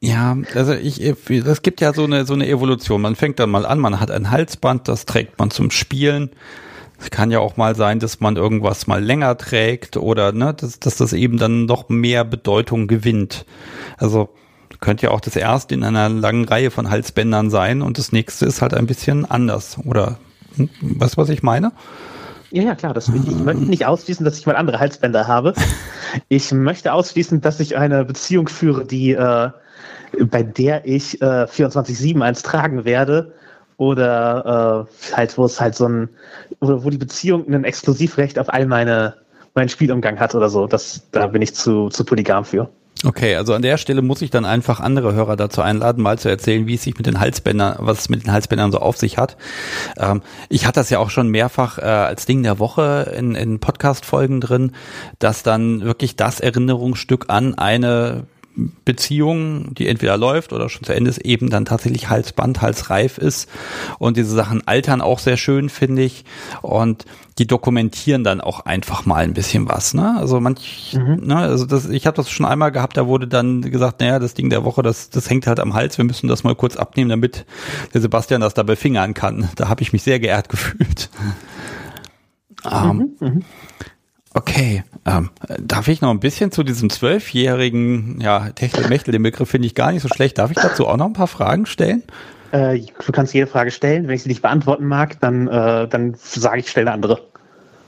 Ja, 0.00 0.36
also 0.54 0.74
ich, 0.74 1.00
es 1.00 1.62
gibt 1.62 1.80
ja 1.80 1.94
so 1.94 2.04
eine, 2.04 2.26
so 2.26 2.34
eine 2.34 2.46
Evolution. 2.46 3.00
Man 3.00 3.16
fängt 3.16 3.38
dann 3.38 3.50
mal 3.50 3.64
an, 3.64 3.78
man 3.78 3.98
hat 3.98 4.10
ein 4.10 4.30
Halsband, 4.30 4.88
das 4.88 5.06
trägt 5.06 5.38
man 5.38 5.50
zum 5.50 5.70
Spielen 5.70 6.30
es 6.98 7.10
kann 7.10 7.30
ja 7.30 7.40
auch 7.40 7.56
mal 7.56 7.74
sein, 7.74 7.98
dass 7.98 8.20
man 8.20 8.36
irgendwas 8.36 8.86
mal 8.86 9.02
länger 9.02 9.36
trägt 9.36 9.96
oder 9.96 10.32
ne, 10.32 10.54
dass, 10.54 10.80
dass 10.80 10.96
das 10.96 11.12
eben 11.12 11.38
dann 11.38 11.66
noch 11.66 11.88
mehr 11.88 12.24
Bedeutung 12.24 12.86
gewinnt. 12.86 13.44
Also 13.98 14.30
könnte 14.80 15.06
ja 15.06 15.12
auch 15.12 15.20
das 15.20 15.36
erste 15.36 15.74
in 15.74 15.84
einer 15.84 16.08
langen 16.08 16.44
Reihe 16.44 16.70
von 16.70 16.90
Halsbändern 16.90 17.50
sein 17.50 17.82
und 17.82 17.98
das 17.98 18.12
nächste 18.12 18.46
ist 18.46 18.62
halt 18.62 18.74
ein 18.74 18.86
bisschen 18.86 19.24
anders. 19.24 19.78
Oder 19.84 20.18
hm, 20.56 20.70
weißt 20.80 21.16
du, 21.16 21.20
was 21.20 21.28
ich 21.28 21.42
meine? 21.42 21.72
Ja, 22.50 22.62
ja, 22.62 22.74
klar. 22.74 22.94
Das, 22.94 23.08
ich, 23.08 23.26
ich 23.26 23.38
möchte 23.38 23.64
nicht 23.64 23.84
ausschließen, 23.84 24.24
dass 24.24 24.38
ich 24.38 24.46
mal 24.46 24.56
andere 24.56 24.78
Halsbänder 24.78 25.26
habe. 25.26 25.54
Ich 26.28 26.52
möchte 26.52 26.92
ausschließen, 26.92 27.40
dass 27.40 27.58
ich 27.58 27.76
eine 27.76 28.04
Beziehung 28.04 28.48
führe, 28.48 28.86
die 28.86 29.10
äh, 29.10 29.50
bei 30.20 30.42
der 30.44 30.86
ich 30.86 31.20
äh, 31.20 31.44
24-7 31.44 32.22
eins 32.22 32.42
tragen 32.42 32.84
werde 32.84 33.34
oder 33.76 34.86
äh, 35.12 35.14
halt, 35.16 35.36
wo 35.36 35.44
es 35.44 35.60
halt 35.60 35.74
so 35.74 35.86
ein, 35.86 36.08
wo, 36.60 36.84
wo 36.84 36.90
die 36.90 36.98
Beziehung 36.98 37.52
ein 37.52 37.64
Exklusivrecht 37.64 38.38
auf 38.38 38.52
all 38.52 38.66
meine, 38.66 39.14
meinen 39.54 39.68
Spielumgang 39.68 40.18
hat 40.18 40.34
oder 40.34 40.48
so. 40.48 40.66
Das, 40.66 41.02
da 41.12 41.26
bin 41.26 41.42
ich 41.42 41.54
zu, 41.54 41.88
zu 41.88 42.04
polygam 42.04 42.44
für. 42.44 42.68
Okay, 43.04 43.36
also 43.36 43.52
an 43.52 43.60
der 43.60 43.76
Stelle 43.76 44.00
muss 44.00 44.22
ich 44.22 44.30
dann 44.30 44.46
einfach 44.46 44.80
andere 44.80 45.12
Hörer 45.12 45.36
dazu 45.36 45.60
einladen, 45.60 46.02
mal 46.02 46.18
zu 46.18 46.30
erzählen, 46.30 46.66
wie 46.66 46.74
es 46.74 46.82
sich 46.82 46.96
mit 46.96 47.06
den 47.06 47.20
Halsbändern, 47.20 47.76
was 47.80 48.00
es 48.00 48.08
mit 48.08 48.24
den 48.24 48.32
Halsbändern 48.32 48.72
so 48.72 48.78
auf 48.78 48.96
sich 48.96 49.18
hat. 49.18 49.36
Ähm, 49.98 50.22
ich 50.48 50.64
hatte 50.64 50.80
das 50.80 50.88
ja 50.88 50.98
auch 50.98 51.10
schon 51.10 51.28
mehrfach 51.28 51.78
äh, 51.78 51.82
als 51.82 52.24
Ding 52.24 52.42
der 52.42 52.58
Woche 52.58 53.12
in, 53.16 53.34
in 53.34 53.60
Podcast-Folgen 53.60 54.40
drin, 54.40 54.72
dass 55.18 55.42
dann 55.42 55.82
wirklich 55.82 56.16
das 56.16 56.40
Erinnerungsstück 56.40 57.26
an 57.28 57.54
eine 57.58 58.24
Beziehung, 58.84 59.74
die 59.74 59.86
entweder 59.86 60.16
läuft 60.16 60.52
oder 60.52 60.68
schon 60.68 60.84
zu 60.84 60.94
Ende 60.94 61.10
ist, 61.10 61.18
eben 61.18 61.50
dann 61.50 61.64
tatsächlich 61.64 62.08
halsband, 62.08 62.62
halsreif 62.62 63.18
ist. 63.18 63.48
Und 63.98 64.16
diese 64.16 64.34
Sachen 64.34 64.66
altern 64.66 65.00
auch 65.00 65.18
sehr 65.18 65.36
schön, 65.36 65.68
finde 65.68 66.02
ich. 66.02 66.24
Und 66.62 67.04
die 67.38 67.46
dokumentieren 67.46 68.24
dann 68.24 68.40
auch 68.40 68.60
einfach 68.60 69.04
mal 69.04 69.22
ein 69.22 69.34
bisschen 69.34 69.68
was. 69.68 69.92
Ne? 69.92 70.16
Also 70.16 70.40
manch, 70.40 70.96
mhm. 70.98 71.26
ne, 71.26 71.36
also 71.36 71.66
das, 71.66 71.88
ich 71.88 72.06
habe 72.06 72.16
das 72.16 72.30
schon 72.30 72.46
einmal 72.46 72.72
gehabt, 72.72 72.96
da 72.96 73.06
wurde 73.06 73.28
dann 73.28 73.60
gesagt, 73.60 74.00
naja, 74.00 74.18
das 74.18 74.32
Ding 74.32 74.48
der 74.48 74.64
Woche, 74.64 74.82
das, 74.82 75.10
das 75.10 75.28
hängt 75.28 75.46
halt 75.46 75.60
am 75.60 75.74
Hals, 75.74 75.98
wir 75.98 76.04
müssen 76.06 76.28
das 76.28 76.44
mal 76.44 76.54
kurz 76.54 76.76
abnehmen, 76.76 77.10
damit 77.10 77.44
der 77.92 78.00
Sebastian 78.00 78.40
das 78.40 78.54
da 78.54 78.62
befingern 78.62 79.12
kann. 79.12 79.50
Da 79.56 79.68
habe 79.68 79.82
ich 79.82 79.92
mich 79.92 80.02
sehr 80.02 80.18
geehrt 80.18 80.48
gefühlt. 80.48 81.10
Mhm, 82.64 83.16
ähm, 83.20 83.44
okay, 84.36 84.84
ähm, 85.06 85.30
darf 85.58 85.88
ich 85.88 86.00
noch 86.00 86.10
ein 86.10 86.20
bisschen 86.20 86.52
zu 86.52 86.62
diesem 86.62 86.90
zwölfjährigen, 86.90 88.20
ja, 88.20 88.50
Techtelmechtel, 88.50 89.12
den 89.12 89.22
Begriff 89.22 89.48
finde 89.48 89.66
ich 89.66 89.74
gar 89.74 89.92
nicht 89.92 90.02
so 90.02 90.08
schlecht. 90.08 90.38
Darf 90.38 90.50
ich 90.50 90.58
dazu 90.58 90.86
auch 90.86 90.96
noch 90.96 91.06
ein 91.06 91.14
paar 91.14 91.26
Fragen 91.26 91.66
stellen? 91.66 92.02
Äh, 92.52 92.80
du 93.04 93.12
kannst 93.12 93.34
jede 93.34 93.46
Frage 93.46 93.70
stellen. 93.70 94.06
Wenn 94.06 94.14
ich 94.14 94.22
sie 94.22 94.28
nicht 94.28 94.42
beantworten 94.42 94.86
mag, 94.86 95.18
dann, 95.20 95.48
äh, 95.48 95.88
dann 95.88 96.14
sage 96.18 96.60
ich, 96.60 96.68
stelle 96.68 96.88
eine 96.88 96.94
andere. 96.94 97.20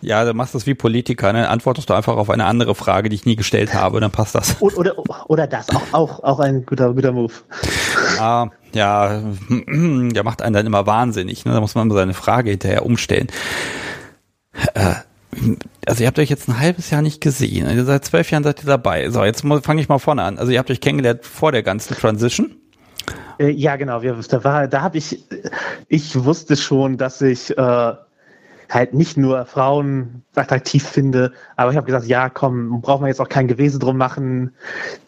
Ja, 0.01 0.25
dann 0.25 0.37
machst 0.37 0.55
du 0.55 0.59
das 0.59 0.67
wie 0.67 0.75
Politiker, 0.75 1.33
ne? 1.33 1.49
Antwortest 1.49 1.91
du 1.91 1.95
einfach 1.95 2.17
auf 2.17 2.31
eine 2.31 2.45
andere 2.45 2.75
Frage, 2.75 3.09
die 3.09 3.17
ich 3.17 3.27
nie 3.27 3.37
gestellt 3.37 3.75
habe, 3.75 4.01
dann 4.01 4.13
passt 4.13 4.35
das. 4.35 4.61
Oder, 4.63 4.97
oder, 4.99 5.29
oder 5.29 5.47
das, 5.47 5.69
auch, 5.71 5.83
auch, 5.93 6.23
auch 6.23 6.41
ein 6.41 6.65
guter, 6.65 6.95
guter 6.95 7.13
Move. 7.13 7.33
Ah, 8.19 8.49
ja, 8.73 9.23
der 9.49 10.25
macht 10.25 10.41
einen 10.41 10.55
dann 10.55 10.67
immer 10.67 10.87
wahnsinnig, 10.87 11.45
ne? 11.45 11.53
Da 11.53 11.61
muss 11.61 11.75
man 11.75 11.89
immer 11.89 11.97
seine 11.97 12.15
Frage 12.15 12.51
hinterher 12.51 12.87
umstellen. 12.87 13.27
Äh, 14.75 14.95
also 15.87 16.03
ihr 16.03 16.07
habt 16.07 16.19
euch 16.19 16.31
jetzt 16.31 16.49
ein 16.49 16.59
halbes 16.59 16.91
Jahr 16.91 17.03
nicht 17.03 17.21
gesehen. 17.21 17.67
Also 17.67 17.85
seit 17.85 18.05
zwölf 18.05 18.31
Jahren 18.31 18.45
seid 18.45 18.63
ihr 18.63 18.67
dabei. 18.67 19.11
So, 19.11 19.25
jetzt 19.25 19.43
fange 19.63 19.81
ich 19.81 19.89
mal 19.89 19.99
vorne 19.99 20.23
an. 20.23 20.39
Also 20.39 20.53
ihr 20.53 20.59
habt 20.59 20.71
euch 20.71 20.81
kennengelernt 20.81 21.25
vor 21.25 21.53
der 21.53 21.63
ganzen 21.63 21.95
Transition. 21.95 22.55
Äh, 23.39 23.51
ja, 23.51 23.77
genau. 23.77 24.03
Wir, 24.03 24.15
da 24.15 24.45
war, 24.45 24.69
da 24.69 24.83
habe 24.83 24.99
ich, 24.99 25.25
ich 25.89 26.25
wusste 26.25 26.57
schon, 26.57 26.97
dass 26.97 27.21
ich 27.23 27.57
äh, 27.57 27.93
halt 28.69 28.95
nicht 28.95 29.17
nur 29.17 29.45
Frauen 29.47 30.23
attraktiv 30.35 30.87
finde, 30.87 31.33
aber 31.57 31.71
ich 31.71 31.77
habe 31.77 31.87
gesagt, 31.87 32.07
ja, 32.07 32.29
komm, 32.29 32.81
brauchen 32.81 33.03
wir 33.03 33.09
jetzt 33.09 33.21
auch 33.21 33.29
kein 33.29 33.49
Gewese 33.49 33.79
drum 33.79 33.97
machen, 33.97 34.53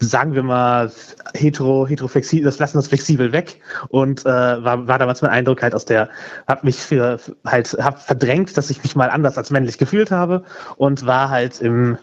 sagen 0.00 0.34
wir 0.34 0.42
mal 0.42 0.90
hetero, 1.34 1.86
heteroflexibel, 1.86 2.44
das 2.44 2.58
lassen 2.58 2.78
wir 2.78 2.82
flexibel 2.82 3.32
weg. 3.32 3.60
Und 3.88 4.22
äh, 4.22 4.24
war, 4.24 4.86
war 4.86 4.98
damals 4.98 5.22
mein 5.22 5.30
Eindruck 5.30 5.62
halt 5.62 5.74
aus 5.74 5.84
der, 5.84 6.08
hab 6.46 6.64
mich 6.64 6.76
für 6.76 7.18
halt, 7.46 7.76
hab 7.80 8.00
verdrängt, 8.02 8.56
dass 8.56 8.70
ich 8.70 8.82
mich 8.82 8.96
mal 8.96 9.10
anders 9.10 9.38
als 9.38 9.50
männlich 9.50 9.78
gefühlt 9.78 10.10
habe. 10.10 10.44
Und 10.76 11.06
war 11.06 11.30
halt 11.30 11.60
im, 11.60 11.98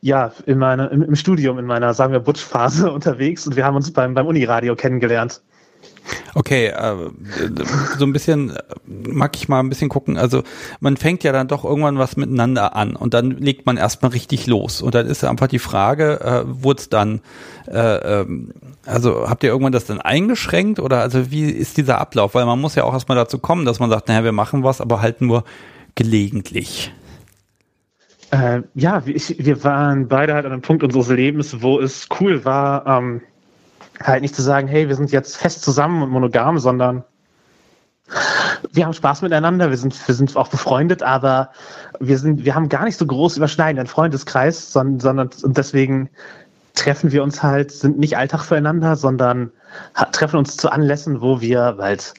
ja, 0.00 0.32
in 0.46 0.58
meiner, 0.58 0.90
im, 0.90 1.02
im 1.02 1.16
Studium, 1.16 1.58
in 1.58 1.66
meiner, 1.66 1.94
sagen 1.94 2.12
wir, 2.12 2.20
Butch-Phase 2.20 2.90
unterwegs. 2.92 3.46
Und 3.46 3.56
wir 3.56 3.64
haben 3.64 3.76
uns 3.76 3.92
beim, 3.92 4.14
beim 4.14 4.26
Uniradio 4.26 4.76
kennengelernt. 4.76 5.42
Okay, 6.34 6.66
äh, 6.66 6.94
so 7.98 8.04
ein 8.04 8.12
bisschen 8.12 8.50
äh, 8.50 8.62
mag 8.86 9.36
ich 9.36 9.48
mal 9.48 9.60
ein 9.60 9.68
bisschen 9.68 9.88
gucken. 9.88 10.16
Also 10.16 10.42
man 10.80 10.96
fängt 10.96 11.24
ja 11.24 11.32
dann 11.32 11.48
doch 11.48 11.64
irgendwann 11.64 11.98
was 11.98 12.16
miteinander 12.16 12.76
an 12.76 12.96
und 12.96 13.14
dann 13.14 13.32
legt 13.32 13.66
man 13.66 13.76
erstmal 13.76 14.12
richtig 14.12 14.46
los. 14.46 14.82
Und 14.82 14.94
dann 14.94 15.06
ist 15.06 15.24
einfach 15.24 15.48
die 15.48 15.58
Frage, 15.58 16.20
äh, 16.20 16.42
wurde 16.46 16.80
es 16.80 16.88
dann, 16.88 17.20
äh, 17.66 18.20
ähm, 18.20 18.52
also 18.86 19.28
habt 19.28 19.42
ihr 19.42 19.50
irgendwann 19.50 19.72
das 19.72 19.86
dann 19.86 20.00
eingeschränkt 20.00 20.80
oder 20.80 21.00
also 21.00 21.30
wie 21.30 21.50
ist 21.50 21.76
dieser 21.76 22.00
Ablauf? 22.00 22.34
Weil 22.34 22.46
man 22.46 22.60
muss 22.60 22.74
ja 22.74 22.84
auch 22.84 22.92
erstmal 22.92 23.16
dazu 23.16 23.38
kommen, 23.38 23.64
dass 23.64 23.80
man 23.80 23.90
sagt, 23.90 24.08
naja, 24.08 24.24
wir 24.24 24.32
machen 24.32 24.62
was, 24.62 24.80
aber 24.80 25.00
halt 25.02 25.20
nur 25.20 25.44
gelegentlich. 25.94 26.92
Äh, 28.30 28.62
ja, 28.74 29.02
ich, 29.06 29.36
wir 29.38 29.64
waren 29.64 30.08
beide 30.08 30.34
halt 30.34 30.44
an 30.44 30.52
einem 30.52 30.62
Punkt 30.62 30.82
unseres 30.82 31.08
Lebens, 31.08 31.62
wo 31.62 31.80
es 31.80 32.08
cool 32.20 32.44
war, 32.44 32.86
ähm, 32.86 33.22
halt 34.02 34.22
nicht 34.22 34.34
zu 34.34 34.42
sagen, 34.42 34.68
hey, 34.68 34.88
wir 34.88 34.96
sind 34.96 35.12
jetzt 35.12 35.36
fest 35.36 35.62
zusammen 35.62 36.02
und 36.02 36.10
monogam, 36.10 36.58
sondern 36.58 37.04
wir 38.72 38.84
haben 38.84 38.94
Spaß 38.94 39.22
miteinander, 39.22 39.70
wir 39.70 39.76
sind, 39.76 40.08
wir 40.08 40.14
sind 40.14 40.34
auch 40.36 40.48
befreundet, 40.48 41.02
aber 41.02 41.50
wir 42.00 42.18
sind, 42.18 42.44
wir 42.44 42.54
haben 42.54 42.68
gar 42.68 42.84
nicht 42.84 42.98
so 42.98 43.06
groß 43.06 43.36
überschneidenden 43.36 43.86
Freundeskreis, 43.86 44.72
sondern, 44.72 45.00
sondern 45.00 45.30
und 45.42 45.58
deswegen 45.58 46.08
treffen 46.74 47.12
wir 47.12 47.22
uns 47.22 47.42
halt, 47.42 47.72
sind 47.72 47.98
nicht 47.98 48.16
Alltag 48.16 48.42
füreinander, 48.42 48.96
sondern 48.96 49.50
treffen 50.12 50.36
uns 50.36 50.56
zu 50.56 50.70
Anlässen, 50.70 51.20
wo 51.20 51.40
wir 51.40 51.76
halt 51.78 52.14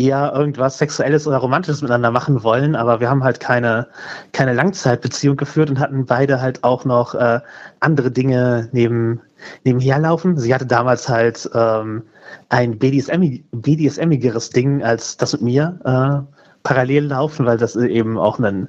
eher 0.00 0.32
irgendwas 0.34 0.78
Sexuelles 0.78 1.26
oder 1.26 1.38
Romantisches 1.38 1.82
miteinander 1.82 2.10
machen 2.10 2.42
wollen, 2.42 2.74
aber 2.74 3.00
wir 3.00 3.10
haben 3.10 3.22
halt 3.22 3.40
keine, 3.40 3.86
keine 4.32 4.54
Langzeitbeziehung 4.54 5.36
geführt 5.36 5.70
und 5.70 5.78
hatten 5.78 6.06
beide 6.06 6.40
halt 6.40 6.64
auch 6.64 6.84
noch 6.84 7.14
äh, 7.14 7.40
andere 7.80 8.10
Dinge 8.10 8.68
neben, 8.72 9.20
nebenher 9.64 9.98
laufen. 9.98 10.38
Sie 10.38 10.54
hatte 10.54 10.66
damals 10.66 11.08
halt 11.08 11.48
ähm, 11.54 12.02
ein 12.48 12.78
BDSM, 12.78 13.42
BDSM-igeres 13.52 14.50
Ding 14.50 14.82
als 14.82 15.16
das 15.16 15.32
mit 15.32 15.42
mir 15.42 15.78
äh, 15.84 16.34
parallel 16.62 17.06
laufen, 17.06 17.46
weil 17.46 17.58
das 17.58 17.76
eben 17.76 18.18
auch 18.18 18.38
ein, 18.38 18.68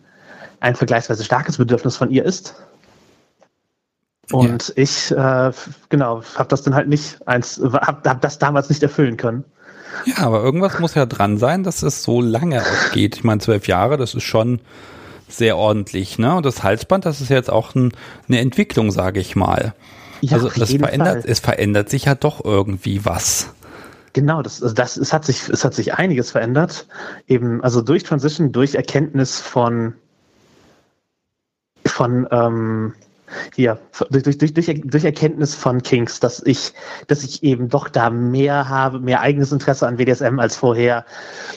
ein 0.59 0.75
vergleichsweise 0.75 1.23
starkes 1.23 1.57
Bedürfnis 1.57 1.97
von 1.97 2.11
ihr 2.11 2.25
ist. 2.25 2.55
Und 4.31 4.69
ja. 4.69 4.73
ich, 4.77 5.11
äh, 5.11 5.51
genau, 5.89 6.21
habe 6.35 6.49
das 6.49 6.61
dann 6.63 6.73
halt 6.73 6.87
nicht 6.87 7.25
eins, 7.27 7.61
hab, 7.61 8.07
hab 8.07 8.21
das 8.21 8.39
damals 8.39 8.69
nicht 8.69 8.81
erfüllen 8.81 9.17
können. 9.17 9.43
Ja, 10.05 10.25
aber 10.25 10.43
irgendwas 10.43 10.79
muss 10.79 10.95
ja 10.95 11.05
dran 11.05 11.37
sein, 11.37 11.63
dass 11.63 11.83
es 11.83 12.03
so 12.03 12.21
lange 12.21 12.61
auch 12.61 12.91
geht. 12.91 13.17
Ich 13.17 13.23
meine, 13.23 13.39
zwölf 13.39 13.67
Jahre, 13.67 13.97
das 13.97 14.13
ist 14.13 14.23
schon 14.23 14.59
sehr 15.27 15.57
ordentlich, 15.57 16.19
ne? 16.19 16.35
Und 16.35 16.45
das 16.45 16.63
Halsband, 16.63 17.05
das 17.05 17.21
ist 17.21 17.29
jetzt 17.29 17.49
auch 17.49 17.75
ein, 17.75 17.91
eine 18.27 18.39
Entwicklung, 18.39 18.91
sage 18.91 19.19
ich 19.19 19.35
mal. 19.35 19.73
Ja, 20.21 20.33
also 20.33 20.49
das 20.49 20.73
verändert, 20.73 21.21
Fall. 21.21 21.31
es 21.31 21.39
verändert 21.39 21.89
sich 21.89 22.05
ja 22.05 22.15
doch 22.15 22.43
irgendwie 22.43 23.05
was. 23.05 23.53
Genau, 24.13 24.41
das, 24.41 24.61
also 24.61 24.75
das, 24.75 24.97
es 24.97 25.13
hat 25.13 25.25
sich, 25.25 25.47
es 25.49 25.63
hat 25.63 25.73
sich 25.73 25.93
einiges 25.95 26.31
verändert. 26.31 26.87
Eben, 27.27 27.63
also 27.63 27.81
durch 27.81 28.03
Transition, 28.03 28.51
durch 28.51 28.75
Erkenntnis 28.75 29.39
von, 29.39 29.93
von, 31.85 32.27
ähm, 32.29 32.93
hier, 33.55 33.79
durch, 34.09 34.23
durch, 34.23 34.53
durch, 34.53 34.81
durch 34.83 35.03
Erkenntnis 35.03 35.55
von 35.55 35.81
Kings, 35.81 36.19
dass 36.19 36.41
ich, 36.45 36.73
dass 37.07 37.23
ich 37.23 37.43
eben 37.43 37.69
doch 37.69 37.89
da 37.89 38.09
mehr 38.09 38.69
habe, 38.69 38.99
mehr 38.99 39.21
eigenes 39.21 39.51
Interesse 39.51 39.87
an 39.87 39.97
WDSM 39.97 40.39
als 40.39 40.55
vorher 40.55 41.05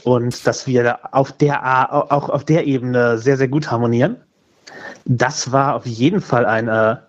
und 0.05 0.47
dass 0.47 0.67
wir 0.67 0.99
auf 1.13 1.33
der, 1.33 2.13
auch 2.13 2.29
auf 2.29 2.45
der 2.45 2.67
Ebene 2.67 3.19
sehr, 3.19 3.37
sehr 3.37 3.49
gut 3.49 3.71
harmonieren. 3.71 4.17
Das 5.05 5.53
war 5.53 5.75
auf 5.75 5.87
jeden 5.87 6.21
Fall 6.21 6.47
eine, 6.47 7.07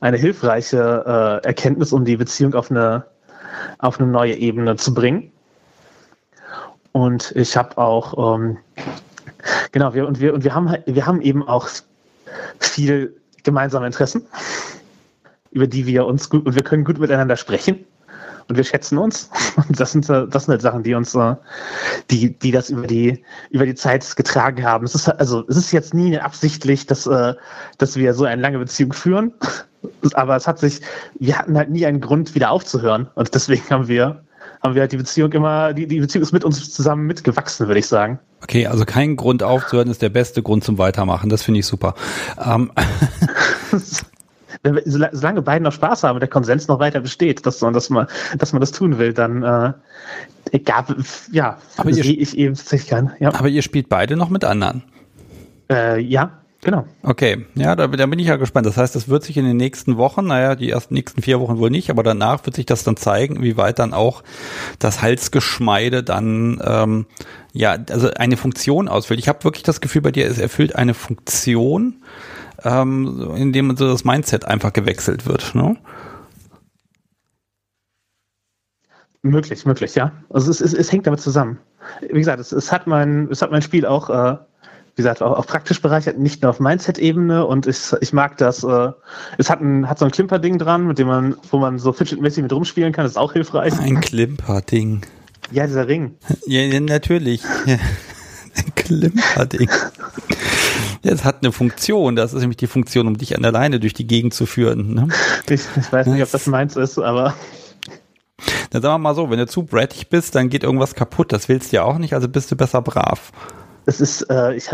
eine 0.00 0.16
hilfreiche 0.16 1.40
äh, 1.42 1.46
Erkenntnis, 1.46 1.92
um 1.92 2.04
die 2.04 2.16
Beziehung 2.16 2.54
auf 2.54 2.70
eine, 2.70 3.04
auf 3.78 4.00
eine 4.00 4.10
neue 4.10 4.34
Ebene 4.34 4.76
zu 4.76 4.94
bringen. 4.94 5.30
Und 6.92 7.32
ich 7.34 7.56
habe 7.56 7.76
auch, 7.76 8.36
ähm, 8.36 8.58
genau, 9.72 9.94
wir, 9.94 10.06
und 10.06 10.20
wir, 10.20 10.32
und 10.32 10.44
wir 10.44 10.54
haben, 10.54 10.74
wir 10.86 11.06
haben 11.06 11.20
eben 11.20 11.46
auch 11.46 11.68
viel 12.60 13.16
gemeinsame 13.44 13.86
Interessen, 13.86 14.26
über 15.52 15.66
die 15.66 15.86
wir 15.86 16.06
uns 16.06 16.28
gut, 16.28 16.44
und 16.46 16.54
wir 16.54 16.64
können 16.64 16.84
gut 16.84 16.98
miteinander 16.98 17.36
sprechen 17.36 17.84
und 18.48 18.56
wir 18.56 18.64
schätzen 18.64 18.98
uns. 18.98 19.30
Und 19.68 19.78
das 19.78 19.92
sind, 19.92 20.08
das 20.08 20.44
sind 20.44 20.52
halt 20.52 20.62
Sachen, 20.62 20.82
die 20.82 20.94
uns, 20.94 21.14
äh, 21.14 21.34
die, 22.10 22.38
die 22.38 22.50
das 22.50 22.70
über 22.70 22.86
die, 22.86 23.24
über 23.50 23.64
die 23.64 23.74
Zeit 23.74 24.16
getragen 24.16 24.64
haben. 24.64 24.84
Es 24.84 24.94
ist, 24.94 25.08
also, 25.08 25.44
es 25.48 25.56
ist 25.56 25.72
jetzt 25.72 25.94
nie 25.94 26.18
absichtlich, 26.18 26.86
dass, 26.86 27.06
äh, 27.06 27.34
dass 27.78 27.96
wir 27.96 28.14
so 28.14 28.24
eine 28.24 28.42
lange 28.42 28.58
Beziehung 28.58 28.92
führen. 28.92 29.32
Aber 30.14 30.36
es 30.36 30.46
hat 30.46 30.58
sich, 30.58 30.80
wir 31.18 31.38
hatten 31.38 31.56
halt 31.56 31.70
nie 31.70 31.86
einen 31.86 32.00
Grund, 32.00 32.34
wieder 32.34 32.50
aufzuhören. 32.50 33.08
Und 33.14 33.34
deswegen 33.34 33.68
haben 33.70 33.88
wir, 33.88 34.22
haben 34.64 34.74
wir 34.74 34.80
halt 34.80 34.92
die 34.92 34.96
Beziehung 34.96 35.30
immer, 35.32 35.74
die, 35.74 35.86
die 35.86 36.00
Beziehung 36.00 36.22
ist 36.22 36.32
mit 36.32 36.42
uns 36.42 36.72
zusammen 36.72 37.06
mitgewachsen, 37.06 37.66
würde 37.66 37.80
ich 37.80 37.86
sagen. 37.86 38.18
Okay, 38.42 38.66
also 38.66 38.84
kein 38.84 39.14
Grund 39.16 39.42
aufzuhören 39.42 39.90
ist 39.90 40.00
der 40.00 40.08
beste 40.08 40.42
Grund 40.42 40.64
zum 40.64 40.78
Weitermachen. 40.78 41.28
Das 41.28 41.42
finde 41.42 41.60
ich 41.60 41.66
super. 41.66 41.94
Ähm. 42.42 42.72
solange 44.86 45.42
beide 45.42 45.62
noch 45.62 45.72
Spaß 45.72 46.04
haben 46.04 46.14
und 46.14 46.20
der 46.20 46.30
Konsens 46.30 46.68
noch 46.68 46.78
weiter 46.78 47.00
besteht, 47.00 47.44
dass 47.44 47.60
man, 47.60 47.74
dass 47.74 47.90
man, 47.90 48.06
dass 48.38 48.54
man 48.54 48.60
das 48.60 48.72
tun 48.72 48.96
will, 48.96 49.12
dann 49.12 49.42
äh, 49.42 50.58
gab, 50.60 50.94
ja, 51.30 51.58
aber 51.76 51.90
ich 51.90 52.38
eben 52.38 52.54
tatsächlich 52.54 52.88
gern. 52.88 53.12
Ja. 53.18 53.34
Aber 53.34 53.48
ihr 53.48 53.60
spielt 53.60 53.90
beide 53.90 54.16
noch 54.16 54.30
mit 54.30 54.44
anderen. 54.44 54.82
Äh, 55.70 56.00
ja, 56.00 56.43
Genau. 56.64 56.86
Okay, 57.02 57.44
ja, 57.54 57.76
da, 57.76 57.86
da 57.86 58.06
bin 58.06 58.18
ich 58.18 58.26
ja 58.26 58.36
gespannt. 58.36 58.66
Das 58.66 58.78
heißt, 58.78 58.96
das 58.96 59.08
wird 59.08 59.22
sich 59.22 59.36
in 59.36 59.44
den 59.44 59.58
nächsten 59.58 59.98
Wochen, 59.98 60.26
naja, 60.26 60.54
die 60.54 60.70
ersten 60.70 60.94
nächsten 60.94 61.20
vier 61.20 61.38
Wochen 61.38 61.58
wohl 61.58 61.68
nicht, 61.68 61.90
aber 61.90 62.02
danach 62.02 62.44
wird 62.46 62.56
sich 62.56 62.64
das 62.64 62.84
dann 62.84 62.96
zeigen, 62.96 63.42
wie 63.42 63.58
weit 63.58 63.78
dann 63.78 63.92
auch 63.92 64.22
das 64.78 65.02
Halsgeschmeide 65.02 66.02
dann 66.02 66.60
ähm, 66.64 67.06
ja, 67.52 67.76
also 67.90 68.08
eine 68.14 68.38
Funktion 68.38 68.88
ausfüllt. 68.88 69.20
Ich 69.20 69.28
habe 69.28 69.44
wirklich 69.44 69.62
das 69.62 69.82
Gefühl, 69.82 70.00
bei 70.00 70.10
dir 70.10 70.26
es 70.26 70.38
erfüllt 70.38 70.74
eine 70.74 70.94
Funktion, 70.94 72.02
ähm, 72.64 73.30
indem 73.36 73.76
so 73.76 73.86
das 73.86 74.04
Mindset 74.04 74.46
einfach 74.46 74.72
gewechselt 74.72 75.26
wird. 75.26 75.54
Ne? 75.54 75.76
Möglich, 79.20 79.66
möglich, 79.66 79.94
ja. 79.94 80.12
Also 80.30 80.50
es, 80.50 80.62
es, 80.62 80.72
es 80.72 80.90
hängt 80.90 81.06
damit 81.06 81.20
zusammen. 81.20 81.58
Wie 82.00 82.18
gesagt, 82.18 82.40
es, 82.40 82.52
es 82.52 82.72
hat 82.72 82.86
mein, 82.86 83.28
es 83.30 83.42
hat 83.42 83.50
mein 83.50 83.62
Spiel 83.62 83.84
auch 83.84 84.08
äh, 84.08 84.38
wie 84.96 85.02
gesagt, 85.02 85.22
auch, 85.22 85.36
auch 85.36 85.46
praktisch 85.46 85.82
bereichert, 85.82 86.18
nicht 86.18 86.42
nur 86.42 86.50
auf 86.50 86.60
Mindset-Ebene 86.60 87.44
und 87.44 87.66
ich, 87.66 87.92
ich 88.00 88.12
mag 88.12 88.36
das, 88.38 88.62
äh, 88.62 88.92
es 89.38 89.50
hat, 89.50 89.60
ein, 89.60 89.88
hat 89.88 89.98
so 89.98 90.04
ein 90.04 90.12
Klimperding 90.12 90.58
dran, 90.58 90.86
mit 90.86 90.98
dem 90.98 91.08
man, 91.08 91.36
wo 91.50 91.58
man 91.58 91.78
so 91.78 91.92
fidget-mäßig 91.92 92.42
mit 92.42 92.52
rumspielen 92.52 92.92
kann, 92.92 93.04
das 93.04 93.12
ist 93.12 93.18
auch 93.18 93.32
hilfreich. 93.32 93.78
Ein 93.78 94.00
Klimperding. 94.00 95.02
Ja, 95.50 95.66
dieser 95.66 95.88
Ring. 95.88 96.16
Ja, 96.46 96.60
ja 96.60 96.80
natürlich. 96.80 97.42
Ja. 97.66 97.74
Ein 98.56 98.74
Klimperding. 98.76 99.68
Es 101.02 101.24
hat 101.24 101.42
eine 101.42 101.50
Funktion, 101.50 102.14
das 102.14 102.32
ist 102.32 102.40
nämlich 102.40 102.56
die 102.56 102.68
Funktion, 102.68 103.08
um 103.08 103.18
dich 103.18 103.34
an 103.34 103.42
der 103.42 103.50
Leine 103.50 103.80
durch 103.80 103.94
die 103.94 104.06
Gegend 104.06 104.32
zu 104.32 104.46
führen. 104.46 104.94
Ne? 104.94 105.08
Ich, 105.48 105.62
ich 105.76 105.92
weiß 105.92 106.06
nicht, 106.06 106.22
ob 106.22 106.30
das 106.30 106.46
meins 106.46 106.76
ist, 106.76 106.98
aber 106.98 107.34
dann 108.70 108.82
sagen 108.82 108.94
wir 108.94 108.98
mal 108.98 109.14
so, 109.14 109.30
wenn 109.30 109.38
du 109.38 109.46
zu 109.46 109.64
brattig 109.64 110.08
bist, 110.08 110.34
dann 110.34 110.48
geht 110.48 110.64
irgendwas 110.64 110.94
kaputt. 110.94 111.32
Das 111.32 111.48
willst 111.48 111.72
du 111.72 111.76
ja 111.76 111.82
auch 111.82 111.98
nicht, 111.98 112.14
also 112.14 112.28
bist 112.28 112.50
du 112.50 112.56
besser 112.56 112.80
brav. 112.82 113.32
Das 113.86 114.00
ist, 114.00 114.22
äh, 114.30 114.54
ich, 114.54 114.70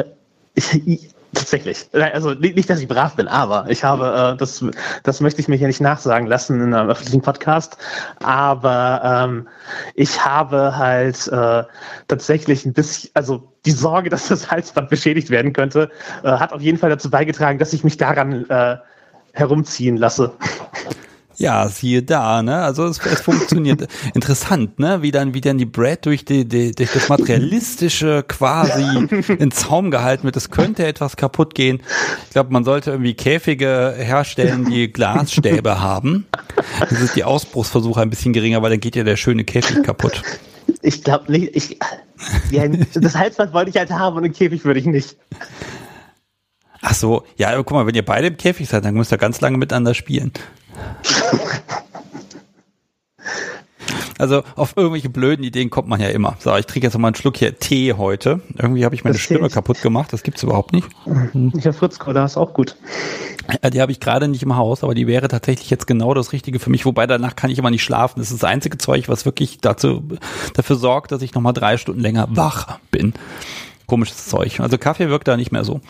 ich, 0.55 0.87
ich 0.87 1.15
Tatsächlich. 1.33 1.87
Also 1.93 2.35
nicht, 2.35 2.69
dass 2.69 2.81
ich 2.81 2.89
brav 2.89 3.15
bin, 3.15 3.29
aber 3.29 3.67
ich 3.69 3.85
habe, 3.85 4.33
äh, 4.35 4.37
das, 4.37 4.65
das 5.05 5.21
möchte 5.21 5.41
ich 5.41 5.47
mir 5.47 5.55
hier 5.55 5.69
nicht 5.69 5.81
nachsagen 5.81 6.27
lassen 6.27 6.61
in 6.61 6.75
einem 6.75 6.91
öffentlichen 6.91 7.23
Podcast, 7.23 7.77
aber 8.21 9.01
ähm, 9.05 9.49
ich 9.95 10.25
habe 10.25 10.77
halt 10.77 11.29
äh, 11.29 11.63
tatsächlich 12.09 12.67
ein 12.67 12.73
bisschen, 12.73 13.11
also 13.15 13.53
die 13.65 13.71
Sorge, 13.71 14.11
dass 14.11 14.27
das 14.27 14.51
Halsband 14.51 14.91
beschädigt 14.91 15.31
werden 15.31 15.53
könnte, 15.53 15.91
äh, 16.25 16.31
hat 16.31 16.53
auf 16.53 16.63
jeden 16.63 16.79
Fall 16.79 16.91
dazu 16.91 17.11
beigetragen, 17.11 17.61
dass 17.61 17.73
ich 17.73 17.85
mich 17.85 17.97
daran 17.97 18.51
äh, 18.51 18.79
herumziehen 19.33 19.99
lasse. 19.99 20.33
Ja, 21.41 21.67
siehe 21.69 22.03
da, 22.03 22.43
ne? 22.43 22.57
Also 22.57 22.85
es, 22.85 22.99
es 22.99 23.23
funktioniert. 23.23 23.89
Interessant, 24.15 24.79
ne? 24.79 25.01
Wie 25.01 25.11
dann, 25.11 25.33
wie 25.33 25.41
dann 25.41 25.57
die 25.57 25.65
Brad 25.65 26.05
durch, 26.05 26.27
die, 26.27 26.47
die, 26.47 26.73
durch 26.73 26.93
das 26.93 27.09
Materialistische 27.09 28.23
quasi 28.29 29.09
in 29.39 29.51
Zaum 29.51 29.91
gehalten 29.91 30.25
wird. 30.25 30.37
Es 30.37 30.51
könnte 30.51 30.85
etwas 30.85 31.17
kaputt 31.17 31.55
gehen. 31.55 31.81
Ich 32.27 32.33
glaube, 32.33 32.53
man 32.53 32.63
sollte 32.65 32.91
irgendwie 32.91 33.15
Käfige 33.15 33.95
herstellen, 33.97 34.67
die 34.67 34.93
Glasstäbe 34.93 35.81
haben. 35.81 36.27
Das 36.79 37.01
ist 37.01 37.17
die 37.17 37.25
Ausbruchsversuche 37.25 38.03
ein 38.03 38.11
bisschen 38.11 38.35
geringer, 38.35 38.61
weil 38.61 38.69
dann 38.69 38.81
geht 38.81 38.95
ja 38.95 39.03
der 39.03 39.17
schöne 39.17 39.45
Käfig 39.45 39.83
kaputt. 39.83 40.23
Ich 40.83 41.03
glaube 41.03 41.33
nicht, 41.33 41.57
ich, 41.57 41.79
das 42.93 43.17
Halsband 43.17 43.55
wollte 43.55 43.71
ich 43.71 43.77
halt 43.79 43.91
haben 43.91 44.19
und 44.19 44.25
einen 44.25 44.35
Käfig 44.35 44.67
würde 44.67 44.81
ich 44.81 44.87
nicht. 44.87 45.17
Ach 46.83 46.95
so, 46.95 47.25
ja, 47.37 47.57
guck 47.57 47.71
mal, 47.73 47.87
wenn 47.87 47.95
ihr 47.95 48.05
beide 48.05 48.27
im 48.27 48.37
Käfig 48.37 48.69
seid, 48.69 48.85
dann 48.85 48.95
müsst 48.95 49.11
ihr 49.11 49.19
ganz 49.19 49.41
lange 49.41 49.57
miteinander 49.57 49.95
spielen. 49.95 50.33
Also 54.21 54.43
auf 54.55 54.77
irgendwelche 54.77 55.09
blöden 55.09 55.43
Ideen 55.43 55.71
kommt 55.71 55.89
man 55.89 55.99
ja 55.99 56.09
immer. 56.09 56.37
So, 56.41 56.55
ich 56.55 56.67
trinke 56.67 56.87
jetzt 56.87 56.93
noch 56.93 57.01
mal 57.01 57.09
einen 57.09 57.15
Schluck 57.15 57.39
hier 57.39 57.59
Tee 57.59 57.95
heute. 57.95 58.43
Irgendwie 58.59 58.85
habe 58.85 58.95
ich 58.95 59.03
meine 59.03 59.15
das 59.15 59.23
Stimme 59.23 59.49
Tee. 59.49 59.55
kaputt 59.55 59.81
gemacht. 59.81 60.13
Das 60.13 60.23
gibt's 60.23 60.43
überhaupt 60.43 60.75
nicht. 60.75 60.87
Mhm. 61.07 61.53
Ich 61.57 61.65
habe 61.65 61.73
Fritz-Cola, 61.73 62.27
ist 62.27 62.37
auch 62.37 62.53
gut. 62.53 62.77
Ja, 63.63 63.71
die 63.71 63.81
habe 63.81 63.93
ich 63.93 63.99
gerade 63.99 64.29
nicht 64.29 64.43
im 64.43 64.57
Haus, 64.57 64.85
aber 64.85 64.95
die 64.95 65.07
wäre 65.07 65.29
tatsächlich 65.29 65.71
jetzt 65.71 65.87
genau 65.87 66.13
das 66.13 66.33
Richtige 66.33 66.59
für 66.59 66.69
mich. 66.69 66.85
Wobei 66.85 67.07
danach 67.07 67.35
kann 67.35 67.51
ich 67.51 67.59
immer 67.59 67.71
nicht 67.71 67.83
schlafen. 67.83 68.21
Das 68.21 68.31
ist 68.31 68.43
das 68.43 68.49
einzige 68.49 68.77
Zeug, 68.77 69.09
was 69.09 69.25
wirklich 69.25 69.59
dazu 69.59 70.03
dafür 70.53 70.77
sorgt, 70.77 71.13
dass 71.13 71.23
ich 71.23 71.33
noch 71.33 71.41
mal 71.41 71.53
drei 71.53 71.79
Stunden 71.79 72.01
länger 72.03 72.29
wach 72.31 72.79
bin. 72.91 73.15
Komisches 73.87 74.27
Zeug. 74.27 74.61
Also 74.61 74.77
Kaffee 74.77 75.09
wirkt 75.09 75.29
da 75.29 75.39
nicht 75.39 75.51
mehr 75.51 75.65
so. 75.65 75.81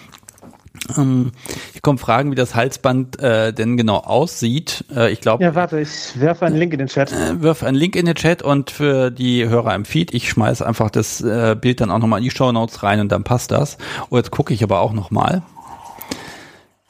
Ähm, 0.97 1.33
hier 1.73 1.81
kommen 1.81 1.99
Fragen, 1.99 2.31
wie 2.31 2.37
das 2.37 2.55
Halsband 2.55 3.19
äh, 3.21 3.53
denn 3.53 3.77
genau 3.77 3.99
aussieht. 3.99 4.85
Äh, 4.95 5.13
ich 5.13 5.21
glaube. 5.21 5.43
Ja, 5.43 5.55
warte, 5.55 5.81
ich 5.81 6.19
werfe 6.21 6.47
einen 6.47 6.57
Link 6.57 6.73
in 6.73 6.79
den 6.79 6.89
Chat. 6.89 7.13
Äh, 7.13 7.43
wirf 7.43 7.63
einen 7.63 7.77
Link 7.77 7.97
in 7.97 8.07
den 8.07 8.15
Chat 8.15 8.43
und 8.43 8.71
für 8.71 9.11
die 9.11 9.49
Hörer 9.49 9.75
im 9.75 9.85
Feed, 9.85 10.15
ich 10.15 10.29
schmeiß 10.29 10.63
einfach 10.63 10.91
das 10.91 11.21
äh, 11.21 11.57
Bild 11.61 11.81
dann 11.81 11.91
auch 11.91 11.99
nochmal 11.99 12.21
in 12.21 12.25
die 12.25 12.31
Show 12.31 12.53
Notes 12.53 12.83
rein 12.83 13.01
und 13.01 13.11
dann 13.11 13.25
passt 13.25 13.51
das. 13.51 13.79
Oh, 14.11 14.17
jetzt 14.17 14.31
gucke 14.31 14.55
ich 14.55 14.63
aber 14.63 14.81
auch 14.81 14.93
nochmal. 14.93 15.43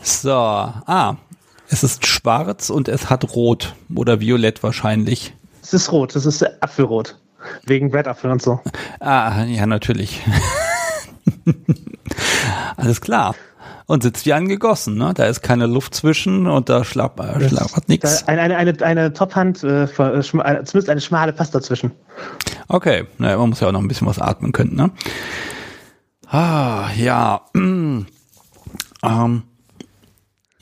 So, 0.02 0.32
ah, 0.32 1.16
es 1.68 1.82
ist 1.82 2.06
schwarz 2.06 2.70
und 2.70 2.88
es 2.88 3.10
hat 3.10 3.34
rot 3.34 3.74
oder 3.94 4.20
violett 4.20 4.62
wahrscheinlich. 4.62 5.34
Es 5.62 5.72
ist 5.72 5.92
rot, 5.92 6.16
es 6.16 6.26
ist 6.26 6.42
Apfelrot. 6.62 7.16
Wegen 7.64 7.90
Brettapfel 7.90 8.30
und 8.30 8.42
so. 8.42 8.60
Ah, 9.00 9.44
ja, 9.44 9.64
natürlich. 9.66 10.22
Alles 12.76 13.00
klar 13.00 13.34
und 13.90 14.04
sitzt 14.04 14.24
wie 14.24 14.32
angegossen. 14.32 14.96
Ne? 14.96 15.12
Da 15.16 15.24
ist 15.24 15.42
keine 15.42 15.66
Luft 15.66 15.96
zwischen 15.96 16.46
und 16.46 16.68
da 16.68 16.84
schlappert, 16.84 17.42
schlappert 17.48 17.88
nichts. 17.88 18.28
Eine, 18.28 18.42
eine, 18.42 18.56
eine, 18.56 18.82
eine 18.82 19.12
Top-Hand, 19.12 19.64
äh, 19.64 19.82
äh 19.82 20.22
zumindest 20.22 20.88
eine 20.88 21.00
schmale 21.00 21.32
Pass 21.32 21.50
dazwischen. 21.50 21.90
Okay, 22.68 23.06
naja, 23.18 23.36
man 23.36 23.48
muss 23.48 23.58
ja 23.58 23.66
auch 23.66 23.72
noch 23.72 23.80
ein 23.80 23.88
bisschen 23.88 24.06
was 24.06 24.20
atmen 24.20 24.52
können. 24.52 24.76
Ne? 24.76 24.92
Ah, 26.28 26.90
ja. 26.96 27.40
ähm, 27.56 28.06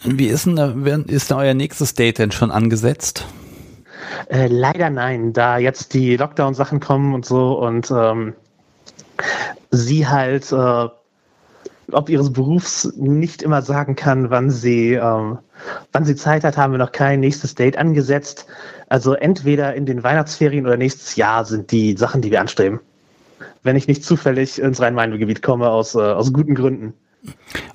wie 0.05 0.27
ist 0.27 0.47
denn, 0.47 0.57
da, 0.57 0.73
ist 1.07 1.31
denn 1.31 1.37
euer 1.37 1.53
nächstes 1.53 1.93
Date 1.93 2.17
denn 2.17 2.33
schon 2.33 2.51
angesetzt? 2.51 3.27
Äh, 4.31 4.47
leider 4.47 4.88
nein, 4.88 5.35
da 5.35 5.59
jetzt 5.59 5.93
die 5.93 6.17
Lockdown-Sachen 6.17 6.81
kommen 6.81 7.12
und 7.12 7.27
so 7.27 7.59
und 7.59 7.91
ähm, 7.91 8.33
sie 9.71 10.09
halt 10.09 10.51
äh, 10.51 10.88
ob 11.92 12.09
ihres 12.09 12.33
Berufs 12.33 12.92
nicht 12.96 13.42
immer 13.42 13.62
sagen 13.62 13.96
kann, 13.96 14.31
wann 14.31 14.51
sie, 14.51 14.94
ähm, 14.94 15.38
wann 15.92 16.05
sie 16.05 16.16
Zeit 16.16 16.44
hat, 16.44 16.57
haben 16.57 16.72
wir 16.72 16.79
noch 16.79 16.92
kein 16.92 17.20
nächstes 17.20 17.55
Date 17.55 17.77
angesetzt. 17.77 18.46
Also 18.88 19.14
entweder 19.14 19.74
in 19.74 19.87
den 19.87 20.03
Weihnachtsferien 20.03 20.66
oder 20.66 20.77
nächstes 20.77 21.16
Jahr 21.16 21.44
sind 21.44 21.70
die 21.70 21.96
Sachen, 21.96 22.22
die 22.22 22.31
wir 22.31 22.40
anstreben. 22.40 22.81
Wenn 23.62 23.77
ich 23.77 23.88
nicht 23.88 24.05
zufällig 24.05 24.61
ins 24.61 24.81
Rhein-Main-Gebiet 24.81 25.42
komme, 25.42 25.68
aus, 25.68 25.94
äh, 25.94 25.98
aus 25.98 26.33
guten 26.33 26.55
Gründen. 26.55 26.94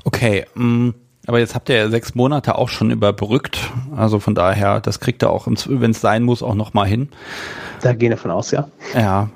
Okay, 0.04 0.46
mh, 0.56 0.64
mm, 0.66 0.94
aber 1.26 1.40
jetzt 1.40 1.56
habt 1.56 1.70
ihr 1.70 1.78
ja 1.78 1.90
sechs 1.90 2.16
Monate 2.16 2.56
auch 2.56 2.68
schon 2.68 2.92
überbrückt. 2.92 3.72
Also 3.96 4.20
von 4.20 4.36
daher, 4.36 4.82
das 4.82 5.00
kriegt 5.00 5.24
ihr 5.24 5.30
auch, 5.30 5.48
wenn 5.48 5.92
es 5.92 6.02
sein 6.02 6.24
muss, 6.24 6.44
auch 6.44 6.56
noch 6.56 6.74
mal 6.74 6.86
hin. 6.86 7.10
Da 7.82 7.94
gehen 7.94 8.10
wir 8.10 8.18
von 8.18 8.32
aus, 8.32 8.52
ja. 8.52 8.68
Ja, 8.94 9.30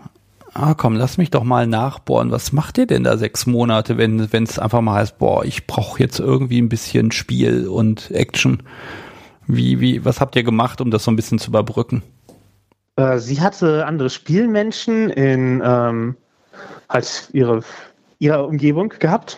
ah 0.57 0.73
komm, 0.73 0.95
lass 0.95 1.17
mich 1.17 1.29
doch 1.29 1.43
mal 1.43 1.67
nachbohren, 1.67 2.31
was 2.31 2.51
macht 2.51 2.77
ihr 2.77 2.87
denn 2.87 3.03
da 3.03 3.17
sechs 3.17 3.45
Monate, 3.45 3.97
wenn 3.97 4.19
es 4.43 4.59
einfach 4.59 4.81
mal 4.81 4.95
heißt, 4.95 5.17
boah, 5.17 5.45
ich 5.45 5.67
brauche 5.67 6.01
jetzt 6.01 6.19
irgendwie 6.19 6.61
ein 6.61 6.69
bisschen 6.69 7.11
Spiel 7.11 7.67
und 7.67 8.11
Action. 8.11 8.63
Wie, 9.45 9.79
wie, 9.79 10.03
was 10.03 10.19
habt 10.19 10.35
ihr 10.35 10.43
gemacht, 10.43 10.81
um 10.81 10.91
das 10.91 11.03
so 11.03 11.11
ein 11.11 11.15
bisschen 11.15 11.39
zu 11.39 11.51
überbrücken? 11.51 12.03
Äh, 12.97 13.19
sie 13.19 13.39
hatte 13.39 13.85
andere 13.85 14.09
Spielmenschen 14.09 15.09
in 15.09 15.61
ähm, 15.63 16.17
halt 16.89 17.29
ihre, 17.33 17.61
ihrer 18.19 18.45
Umgebung 18.45 18.89
gehabt. 18.99 19.37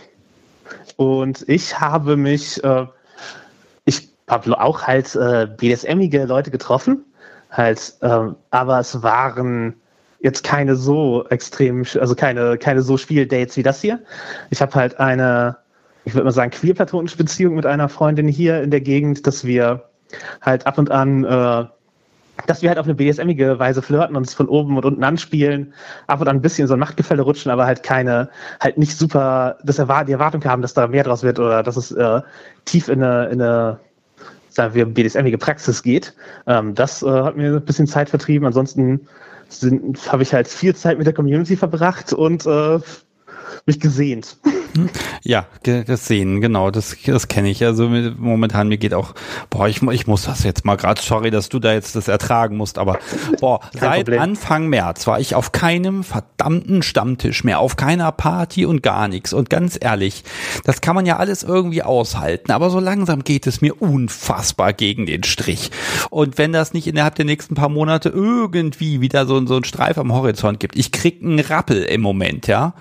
Und 0.95 1.47
ich 1.47 1.79
habe 1.79 2.17
mich, 2.17 2.63
äh, 2.63 2.87
ich 3.85 4.09
habe 4.27 4.59
auch 4.59 4.83
halt 4.83 5.15
äh, 5.15 5.47
BDSMige 5.57 6.25
Leute 6.25 6.49
getroffen, 6.49 7.05
halt, 7.51 7.93
äh, 8.01 8.27
aber 8.49 8.79
es 8.79 9.03
waren 9.03 9.75
jetzt 10.21 10.43
keine 10.43 10.75
so 10.75 11.25
extrem, 11.29 11.85
also 11.99 12.15
keine, 12.15 12.57
keine 12.57 12.81
so 12.81 12.97
Spieldates 12.97 13.57
wie 13.57 13.63
das 13.63 13.81
hier. 13.81 13.99
Ich 14.49 14.61
habe 14.61 14.73
halt 14.75 14.99
eine, 14.99 15.57
ich 16.05 16.13
würde 16.13 16.25
mal 16.25 16.31
sagen, 16.31 16.51
queerplatonische 16.51 17.17
Beziehung 17.17 17.55
mit 17.55 17.65
einer 17.65 17.89
Freundin 17.89 18.27
hier 18.27 18.61
in 18.61 18.71
der 18.71 18.81
Gegend, 18.81 19.25
dass 19.25 19.45
wir 19.45 19.89
halt 20.41 20.67
ab 20.67 20.77
und 20.77 20.91
an, 20.91 21.23
äh, 21.23 21.65
dass 22.47 22.61
wir 22.61 22.69
halt 22.69 22.79
auf 22.79 22.85
eine 22.85 22.95
BSMige 22.95 23.59
Weise 23.59 23.81
flirten 23.81 24.15
und 24.15 24.23
uns 24.23 24.33
von 24.33 24.47
oben 24.47 24.77
und 24.77 24.85
unten 24.85 25.03
anspielen, 25.03 25.73
ab 26.07 26.21
und 26.21 26.27
an 26.27 26.37
ein 26.37 26.41
bisschen 26.41 26.67
so 26.67 26.73
ein 26.73 26.79
Machtgefälle 26.79 27.21
rutschen, 27.21 27.51
aber 27.51 27.65
halt 27.65 27.83
keine, 27.83 28.29
halt 28.59 28.77
nicht 28.77 28.97
super, 28.97 29.57
dass 29.63 29.77
wir 29.77 30.05
die 30.05 30.13
Erwartung 30.13 30.43
haben, 30.45 30.61
dass 30.61 30.73
da 30.73 30.87
mehr 30.87 31.03
draus 31.03 31.23
wird 31.23 31.39
oder 31.39 31.63
dass 31.63 31.77
es 31.77 31.91
äh, 31.91 32.21
tief 32.65 32.87
in 32.87 33.03
eine, 33.03 33.25
in 33.27 33.41
eine 33.41 33.79
sagen 34.49 34.73
wir, 34.73 34.85
BDSMige 34.85 35.37
Praxis 35.37 35.83
geht. 35.83 36.13
Ähm, 36.47 36.75
das 36.75 37.03
äh, 37.03 37.09
hat 37.09 37.37
mir 37.37 37.55
ein 37.55 37.65
bisschen 37.65 37.87
Zeit 37.87 38.09
vertrieben. 38.09 38.45
Ansonsten 38.45 39.07
habe 40.07 40.23
ich 40.23 40.33
halt 40.33 40.47
viel 40.47 40.75
Zeit 40.75 40.97
mit 40.97 41.07
der 41.07 41.13
Community 41.13 41.55
verbracht 41.57 42.13
und 42.13 42.45
äh, 42.45 42.79
mich 43.65 43.79
gesehnt. 43.79 44.37
Ja, 45.23 45.47
gesehen, 45.63 46.39
genau, 46.39 46.71
das, 46.71 46.95
das 47.05 47.27
kenne 47.27 47.49
ich. 47.49 47.63
Also 47.63 47.89
momentan 48.17 48.69
mir 48.69 48.77
geht 48.77 48.93
auch, 48.93 49.13
boah, 49.49 49.67
ich, 49.67 49.81
ich 49.81 50.07
muss 50.07 50.23
das 50.23 50.43
jetzt 50.43 50.65
mal 50.65 50.77
gerade, 50.77 51.01
sorry, 51.01 51.31
dass 51.31 51.49
du 51.49 51.59
da 51.59 51.73
jetzt 51.73 51.95
das 51.95 52.07
ertragen 52.07 52.55
musst, 52.55 52.77
aber 52.77 52.99
boah, 53.39 53.59
Kein 53.71 53.79
seit 53.79 53.97
Problem. 53.97 54.21
Anfang 54.21 54.67
März 54.67 55.07
war 55.07 55.19
ich 55.19 55.35
auf 55.35 55.51
keinem 55.51 56.03
verdammten 56.03 56.81
Stammtisch 56.81 57.43
mehr, 57.43 57.59
auf 57.59 57.75
keiner 57.75 58.11
Party 58.11 58.65
und 58.65 58.81
gar 58.83 59.07
nichts. 59.07 59.33
Und 59.33 59.49
ganz 59.49 59.77
ehrlich, 59.79 60.23
das 60.63 60.81
kann 60.81 60.95
man 60.95 61.05
ja 61.05 61.17
alles 61.17 61.43
irgendwie 61.43 61.83
aushalten, 61.83 62.51
aber 62.51 62.69
so 62.69 62.79
langsam 62.79 63.23
geht 63.23 63.47
es 63.47 63.61
mir 63.61 63.81
unfassbar 63.81 64.73
gegen 64.73 65.05
den 65.05 65.23
Strich. 65.23 65.71
Und 66.09 66.37
wenn 66.37 66.53
das 66.53 66.73
nicht 66.73 66.87
innerhalb 66.87 67.15
der 67.15 67.25
nächsten 67.25 67.55
paar 67.55 67.69
Monate 67.69 68.09
irgendwie 68.09 69.01
wieder 69.01 69.25
so, 69.25 69.45
so 69.45 69.57
ein 69.57 69.63
Streif 69.63 69.97
am 69.97 70.13
Horizont 70.13 70.59
gibt, 70.59 70.77
ich 70.77 70.91
krieg 70.91 71.21
einen 71.21 71.39
Rappel 71.39 71.83
im 71.83 72.01
Moment, 72.01 72.47
ja 72.47 72.73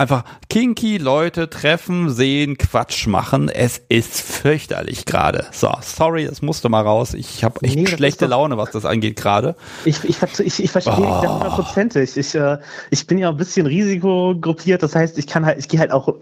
Einfach 0.00 0.24
kinky 0.48 0.96
Leute 0.96 1.50
treffen, 1.50 2.08
sehen, 2.08 2.56
Quatsch 2.56 3.06
machen. 3.06 3.50
Es 3.50 3.82
ist 3.90 4.22
fürchterlich 4.22 5.04
gerade. 5.04 5.44
So, 5.52 5.70
sorry, 5.82 6.24
es 6.24 6.40
musste 6.40 6.70
mal 6.70 6.80
raus. 6.80 7.12
Ich 7.12 7.44
habe 7.44 7.60
echt 7.60 7.76
nee, 7.76 7.86
schlechte 7.86 8.24
Laune, 8.24 8.56
was 8.56 8.70
das 8.70 8.86
angeht 8.86 9.16
gerade. 9.16 9.56
Ich, 9.84 10.02
ich, 10.04 10.16
ich, 10.38 10.64
ich 10.64 10.70
verstehe 10.70 10.94
oh. 10.94 11.20
dich 11.20 11.28
hundertprozentig. 11.28 12.16
Ich, 12.16 12.34
äh, 12.34 12.56
ich 12.88 13.06
bin 13.06 13.18
ja 13.18 13.28
ein 13.28 13.36
bisschen 13.36 13.66
risikogruppiert. 13.66 14.82
Das 14.82 14.94
heißt, 14.94 15.18
ich 15.18 15.26
kann 15.26 15.44
halt, 15.44 15.58
ich 15.58 15.68
gehe 15.68 15.78
halt 15.78 15.90
auch, 15.90 16.14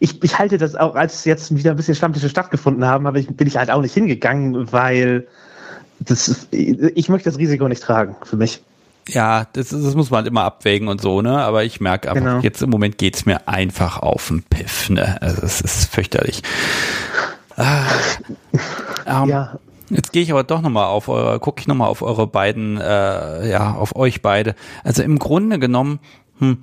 ich, 0.00 0.24
ich 0.24 0.38
halte 0.38 0.56
das 0.56 0.74
auch, 0.74 0.94
als 0.94 1.26
jetzt 1.26 1.54
wieder 1.54 1.72
ein 1.72 1.76
bisschen 1.76 1.94
Stammtische 1.94 2.30
stattgefunden 2.30 2.86
haben, 2.86 3.06
aber 3.06 3.18
ich, 3.18 3.26
bin 3.26 3.46
ich 3.46 3.58
halt 3.58 3.70
auch 3.70 3.82
nicht 3.82 3.92
hingegangen, 3.92 4.72
weil 4.72 5.26
das, 6.00 6.48
ich 6.52 7.10
möchte 7.10 7.28
das 7.28 7.38
Risiko 7.38 7.68
nicht 7.68 7.82
tragen 7.82 8.16
für 8.22 8.38
mich. 8.38 8.62
Ja, 9.08 9.46
das, 9.52 9.68
das 9.68 9.94
muss 9.94 10.10
man 10.10 10.18
halt 10.18 10.26
immer 10.26 10.44
abwägen 10.44 10.88
und 10.88 11.00
so, 11.00 11.22
ne? 11.22 11.38
Aber 11.38 11.64
ich 11.64 11.80
merke 11.80 12.10
einfach, 12.10 12.24
genau. 12.24 12.40
jetzt 12.40 12.62
im 12.62 12.70
Moment 12.70 12.98
geht's 12.98 13.24
mir 13.24 13.46
einfach 13.48 13.98
auf 13.98 14.28
den 14.28 14.42
Piff, 14.42 14.90
ne? 14.90 15.20
Also 15.22 15.42
es 15.42 15.60
ist 15.60 15.92
fürchterlich. 15.92 16.42
Ah, 17.56 17.84
ähm, 19.06 19.28
ja. 19.28 19.58
Jetzt 19.88 20.12
gehe 20.12 20.22
ich 20.22 20.32
aber 20.32 20.42
doch 20.42 20.60
nochmal 20.60 20.86
auf 20.86 21.08
eure, 21.08 21.38
gucke 21.38 21.60
ich 21.60 21.68
nochmal 21.68 21.88
auf 21.88 22.02
eure 22.02 22.26
beiden, 22.26 22.76
äh, 22.80 23.48
ja, 23.48 23.74
auf 23.74 23.94
euch 23.94 24.20
beide. 24.20 24.56
Also 24.82 25.02
im 25.02 25.18
Grunde 25.18 25.60
genommen, 25.60 26.00
hm, 26.38 26.58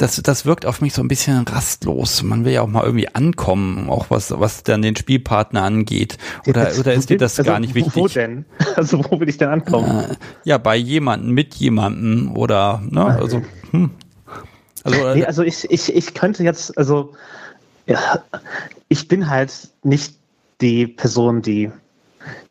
das, 0.00 0.16
das 0.16 0.46
wirkt 0.46 0.64
auf 0.64 0.80
mich 0.80 0.94
so 0.94 1.02
ein 1.02 1.08
bisschen 1.08 1.46
rastlos. 1.46 2.22
Man 2.22 2.46
will 2.46 2.52
ja 2.52 2.62
auch 2.62 2.66
mal 2.66 2.84
irgendwie 2.84 3.08
ankommen, 3.08 3.90
auch 3.90 4.08
was, 4.08 4.30
was 4.30 4.62
dann 4.62 4.80
den 4.80 4.96
Spielpartner 4.96 5.62
angeht. 5.62 6.16
Oder, 6.46 6.72
oder 6.78 6.94
ist 6.94 7.10
dir 7.10 7.18
das 7.18 7.38
also, 7.38 7.50
gar 7.50 7.60
nicht 7.60 7.74
wichtig? 7.74 7.94
Wo 7.94 8.08
denn? 8.08 8.46
Also 8.76 9.04
wo 9.04 9.20
will 9.20 9.28
ich 9.28 9.36
denn 9.36 9.48
ankommen? 9.48 10.10
Äh, 10.10 10.16
ja, 10.44 10.56
bei 10.56 10.76
jemandem, 10.76 11.32
mit 11.32 11.54
jemandem 11.56 12.34
oder, 12.34 12.82
ne, 12.88 13.04
also, 13.04 13.42
hm. 13.72 13.90
Also, 14.84 15.06
äh, 15.06 15.16
nee, 15.16 15.24
also 15.26 15.42
ich, 15.42 15.70
ich, 15.70 15.94
ich 15.94 16.14
könnte 16.14 16.42
jetzt, 16.44 16.78
also, 16.78 17.12
ja, 17.86 18.22
ich 18.88 19.06
bin 19.06 19.28
halt 19.28 19.52
nicht 19.82 20.14
die 20.62 20.86
Person, 20.86 21.42
die 21.42 21.70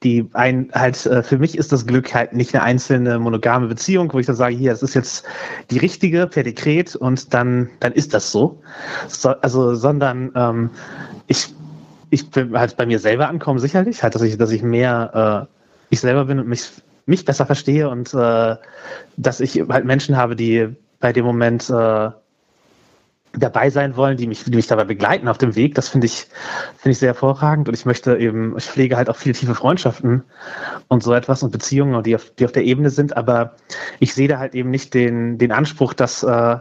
die 0.04 0.28
ein 0.34 0.70
halt 0.74 1.06
äh, 1.06 1.24
für 1.24 1.38
mich 1.38 1.58
ist 1.58 1.72
das 1.72 1.86
Glück 1.86 2.14
halt 2.14 2.34
nicht 2.34 2.54
eine 2.54 2.64
einzelne 2.64 3.20
monogame 3.20 3.68
Beziehung, 3.68 4.12
wo 4.14 4.20
ich 4.20 4.26
dann 4.26 4.36
sage, 4.36 4.56
hier, 4.56 4.72
das 4.72 4.84
ist 4.84 4.94
jetzt 4.94 5.26
die 5.72 5.78
richtige 5.78 6.28
per 6.28 6.44
Dekret 6.44 6.96
und 6.96 7.34
dann 7.34 7.70
dann 7.80 7.94
ist 7.94 8.14
das 8.14 8.32
so, 8.32 8.62
so 9.08 9.30
also 9.30 9.76
sondern 9.76 10.32
ähm, 10.36 10.70
ich 11.28 11.54
ich 12.10 12.30
bin 12.30 12.58
halt 12.58 12.78
bei 12.78 12.86
mir 12.86 13.00
selber 13.00 13.28
ankommen 13.28 13.60
sicherlich 13.60 14.04
halt, 14.04 14.16
dass 14.16 14.22
ich 14.22 14.38
dass 14.38 14.52
ich 14.52 14.64
mehr 14.64 15.48
äh, 15.50 15.56
ich 15.90 16.00
selber 16.00 16.26
bin 16.26 16.40
und 16.40 16.48
mich 16.48 16.70
mich 17.06 17.26
besser 17.26 17.46
verstehe 17.46 17.90
und 17.90 18.14
äh, 18.14 18.56
dass 19.18 19.40
ich 19.40 19.64
halt 19.70 19.86
Menschen 19.86 20.16
habe, 20.16 20.36
die 20.36 20.70
bei 21.00 21.14
dem 21.14 21.26
Moment 21.26 21.70
äh, 21.70 22.10
dabei 23.34 23.70
sein 23.70 23.96
wollen, 23.96 24.18
die 24.18 24.28
mich, 24.28 24.44
die 24.44 24.56
mich 24.56 24.68
dabei 24.68 24.86
begleiten 24.86 25.28
auf 25.28 25.38
dem 25.38 25.56
Weg. 25.56 25.76
Das 25.76 25.90
finde 25.90 26.08
ich, 26.08 26.28
finde 26.78 26.92
ich 26.92 26.98
sehr 27.00 27.10
hervorragend. 27.10 27.68
Und 27.68 27.74
ich 27.74 27.86
möchte 27.86 28.18
eben, 28.18 28.58
ich 28.58 28.66
pflege 28.66 28.98
halt 28.98 29.10
auch 29.10 29.16
viele 29.16 29.36
tiefe 29.36 29.56
Freundschaften 29.56 30.24
und 30.88 31.04
so 31.04 31.14
etwas 31.14 31.44
und 31.44 31.52
Beziehungen, 31.52 32.02
die 32.04 32.16
auf, 32.16 32.32
die 32.38 32.46
auf 32.46 32.52
der 32.52 32.64
Ebene 32.64 32.90
sind. 32.90 33.16
Aber 33.16 33.56
ich 34.00 34.14
sehe 34.14 34.28
da 34.28 34.40
halt 34.40 34.56
eben 34.56 34.70
nicht 34.70 34.94
den, 34.94 35.38
den 35.38 35.52
Anspruch, 35.52 35.94
dass 35.94 36.24
äh, 36.24 36.58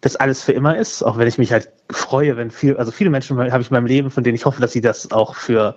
das 0.00 0.16
alles 0.16 0.42
für 0.42 0.52
immer 0.52 0.76
ist, 0.76 1.02
auch 1.02 1.18
wenn 1.18 1.28
ich 1.28 1.38
mich 1.38 1.52
halt 1.52 1.70
freue, 1.90 2.36
wenn 2.36 2.50
viel, 2.50 2.76
also 2.76 2.90
viele 2.90 3.10
Menschen 3.10 3.38
habe 3.38 3.62
ich 3.62 3.70
in 3.70 3.74
meinem 3.74 3.86
Leben, 3.86 4.10
von 4.10 4.24
denen 4.24 4.36
ich 4.36 4.46
hoffe, 4.46 4.60
dass 4.60 4.72
sie 4.72 4.80
das 4.80 5.10
auch 5.12 5.34
für 5.34 5.76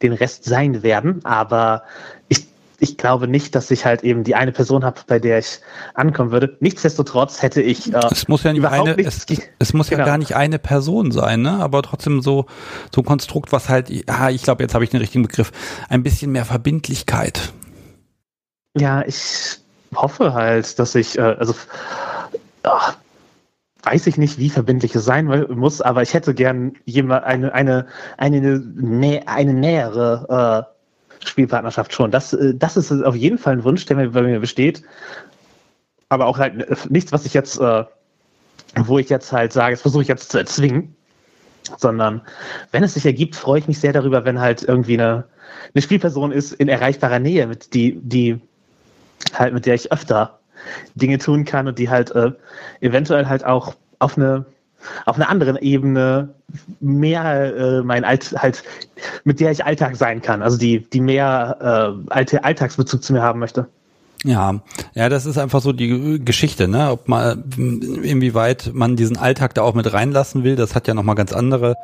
den 0.00 0.12
Rest 0.12 0.44
sein 0.44 0.82
werden. 0.82 1.20
Aber 1.24 1.84
ich 2.28 2.51
ich 2.82 2.98
glaube 2.98 3.28
nicht, 3.28 3.54
dass 3.54 3.70
ich 3.70 3.84
halt 3.84 4.02
eben 4.02 4.24
die 4.24 4.34
eine 4.34 4.50
Person 4.50 4.84
habe, 4.84 5.00
bei 5.06 5.20
der 5.20 5.38
ich 5.38 5.60
ankommen 5.94 6.32
würde. 6.32 6.56
Nichtsdestotrotz 6.58 7.40
hätte 7.40 7.62
ich. 7.62 7.94
Äh, 7.94 8.00
es 8.10 8.26
muss 8.26 8.42
ja 8.42 8.52
nicht 8.52 8.64
eine, 8.64 8.98
es, 8.98 9.24
es, 9.60 9.72
muss 9.72 9.88
genau. 9.88 10.00
ja 10.00 10.06
gar 10.06 10.18
nicht 10.18 10.34
eine 10.34 10.58
Person 10.58 11.12
sein, 11.12 11.42
ne? 11.42 11.60
Aber 11.60 11.82
trotzdem 11.82 12.22
so 12.22 12.46
so 12.92 13.02
ein 13.02 13.04
Konstrukt, 13.04 13.52
was 13.52 13.68
halt, 13.68 13.88
ah, 14.08 14.30
ich 14.30 14.42
glaube, 14.42 14.64
jetzt 14.64 14.74
habe 14.74 14.82
ich 14.82 14.90
den 14.90 14.98
richtigen 14.98 15.22
Begriff, 15.22 15.52
ein 15.88 16.02
bisschen 16.02 16.32
mehr 16.32 16.44
Verbindlichkeit. 16.44 17.52
Ja, 18.76 19.02
ich 19.06 19.58
hoffe 19.94 20.34
halt, 20.34 20.76
dass 20.80 20.96
ich, 20.96 21.16
äh, 21.18 21.22
also 21.22 21.54
ach, 22.64 22.96
weiß 23.84 24.08
ich 24.08 24.16
nicht, 24.16 24.38
wie 24.38 24.50
verbindlich 24.50 24.94
es 24.96 25.04
sein 25.04 25.26
muss, 25.54 25.80
aber 25.80 26.02
ich 26.02 26.14
hätte 26.14 26.34
gern 26.34 26.72
jemand 26.84 27.24
eine 27.24 27.54
eine 27.54 27.86
eine 28.16 29.22
eine, 29.26 29.54
nähere 29.54 30.66
äh, 30.68 30.71
Spielpartnerschaft 31.24 31.92
schon. 31.92 32.10
Das, 32.10 32.32
äh, 32.32 32.54
das 32.54 32.76
ist 32.76 32.92
auf 32.92 33.16
jeden 33.16 33.38
Fall 33.38 33.54
ein 33.54 33.64
Wunsch, 33.64 33.86
der 33.86 33.96
mir 33.96 34.10
bei 34.10 34.22
mir 34.22 34.40
besteht. 34.40 34.82
Aber 36.08 36.26
auch 36.26 36.38
halt 36.38 36.90
nichts, 36.90 37.12
was 37.12 37.24
ich 37.24 37.34
jetzt, 37.34 37.58
äh, 37.58 37.84
wo 38.76 38.98
ich 38.98 39.08
jetzt 39.08 39.32
halt 39.32 39.52
sage, 39.52 39.74
das 39.74 39.82
versuche 39.82 40.02
ich 40.02 40.08
jetzt 40.08 40.30
zu 40.30 40.38
erzwingen. 40.38 40.94
Sondern 41.78 42.22
wenn 42.72 42.82
es 42.82 42.94
sich 42.94 43.06
ergibt, 43.06 43.36
freue 43.36 43.60
ich 43.60 43.68
mich 43.68 43.78
sehr 43.78 43.92
darüber, 43.92 44.24
wenn 44.24 44.40
halt 44.40 44.62
irgendwie 44.62 44.94
eine, 44.94 45.24
eine 45.74 45.82
Spielperson 45.82 46.32
ist 46.32 46.52
in 46.52 46.68
erreichbarer 46.68 47.18
Nähe, 47.18 47.46
mit 47.46 47.72
die, 47.72 47.98
die 48.02 48.40
halt, 49.32 49.54
mit 49.54 49.66
der 49.66 49.74
ich 49.74 49.92
öfter 49.92 50.40
Dinge 50.94 51.18
tun 51.18 51.44
kann 51.44 51.68
und 51.68 51.78
die 51.78 51.88
halt 51.88 52.10
äh, 52.12 52.32
eventuell 52.80 53.26
halt 53.26 53.44
auch 53.44 53.74
auf 54.00 54.18
eine 54.18 54.44
auf 55.06 55.16
einer 55.16 55.28
anderen 55.28 55.56
Ebene 55.56 56.30
mehr 56.80 57.56
äh, 57.56 57.82
mein 57.82 58.04
Alt 58.04 58.34
halt 58.36 58.62
mit 59.24 59.40
der 59.40 59.52
ich 59.52 59.64
Alltag 59.64 59.96
sein 59.96 60.22
kann, 60.22 60.42
also 60.42 60.56
die 60.58 60.80
die 60.80 61.00
mehr 61.00 62.02
äh, 62.10 62.38
Alltagsbezug 62.38 63.02
zu 63.02 63.12
mir 63.12 63.22
haben 63.22 63.40
möchte. 63.40 63.66
Ja, 64.24 64.60
ja, 64.94 65.08
das 65.08 65.26
ist 65.26 65.36
einfach 65.36 65.60
so 65.60 65.72
die 65.72 66.20
Geschichte, 66.24 66.68
ne? 66.68 66.90
Ob 66.90 67.08
man 67.08 67.42
inwieweit 67.56 68.70
man 68.72 68.94
diesen 68.94 69.16
Alltag 69.16 69.54
da 69.54 69.62
auch 69.62 69.74
mit 69.74 69.92
reinlassen 69.92 70.44
will, 70.44 70.54
das 70.54 70.74
hat 70.76 70.86
ja 70.86 70.94
noch 70.94 71.02
mal 71.02 71.14
ganz 71.14 71.32
andere 71.32 71.76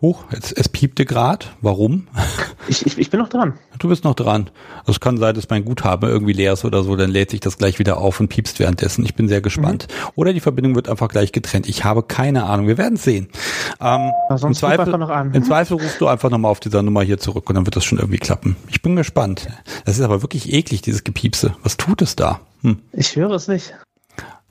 Huch, 0.00 0.24
jetzt, 0.32 0.56
es 0.56 0.68
piepte 0.68 1.04
gerade. 1.04 1.46
Warum? 1.60 2.08
Ich, 2.68 2.86
ich, 2.86 2.98
ich 2.98 3.10
bin 3.10 3.20
noch 3.20 3.28
dran. 3.28 3.54
Du 3.78 3.88
bist 3.88 4.04
noch 4.04 4.14
dran. 4.14 4.50
Also 4.80 4.92
es 4.92 5.00
kann 5.00 5.16
sein, 5.16 5.34
dass 5.34 5.48
mein 5.48 5.64
Guthaben 5.64 6.08
irgendwie 6.08 6.32
leer 6.32 6.52
ist 6.52 6.64
oder 6.64 6.82
so, 6.82 6.96
dann 6.96 7.10
lädt 7.10 7.30
sich 7.30 7.40
das 7.40 7.58
gleich 7.58 7.78
wieder 7.78 7.98
auf 7.98 8.20
und 8.20 8.28
piepst 8.28 8.58
währenddessen. 8.58 9.04
Ich 9.04 9.14
bin 9.14 9.28
sehr 9.28 9.40
gespannt. 9.40 9.88
Mhm. 9.88 10.10
Oder 10.14 10.32
die 10.32 10.40
Verbindung 10.40 10.74
wird 10.74 10.88
einfach 10.88 11.08
gleich 11.08 11.32
getrennt. 11.32 11.68
Ich 11.68 11.84
habe 11.84 12.02
keine 12.02 12.44
Ahnung. 12.44 12.68
Wir 12.68 12.78
werden 12.78 12.94
es 12.94 13.04
sehen. 13.04 13.28
Ähm, 13.80 14.12
im, 14.30 14.54
Zweifel, 14.54 14.94
Im 15.32 15.44
Zweifel 15.44 15.74
rufst 15.74 16.00
du 16.00 16.06
einfach 16.06 16.30
nochmal 16.30 16.50
auf 16.50 16.60
dieser 16.60 16.82
Nummer 16.82 17.02
hier 17.02 17.18
zurück 17.18 17.48
und 17.48 17.56
dann 17.56 17.66
wird 17.66 17.76
das 17.76 17.84
schon 17.84 17.98
irgendwie 17.98 18.18
klappen. 18.18 18.56
Ich 18.68 18.82
bin 18.82 18.96
gespannt. 18.96 19.48
Das 19.84 19.98
ist 19.98 20.04
aber 20.04 20.22
wirklich 20.22 20.52
eklig, 20.52 20.82
dieses 20.82 21.04
Gepiepse. 21.04 21.54
Was 21.62 21.76
tut 21.76 22.02
es 22.02 22.16
da? 22.16 22.40
Hm. 22.62 22.78
Ich 22.92 23.16
höre 23.16 23.32
es 23.32 23.48
nicht. 23.48 23.74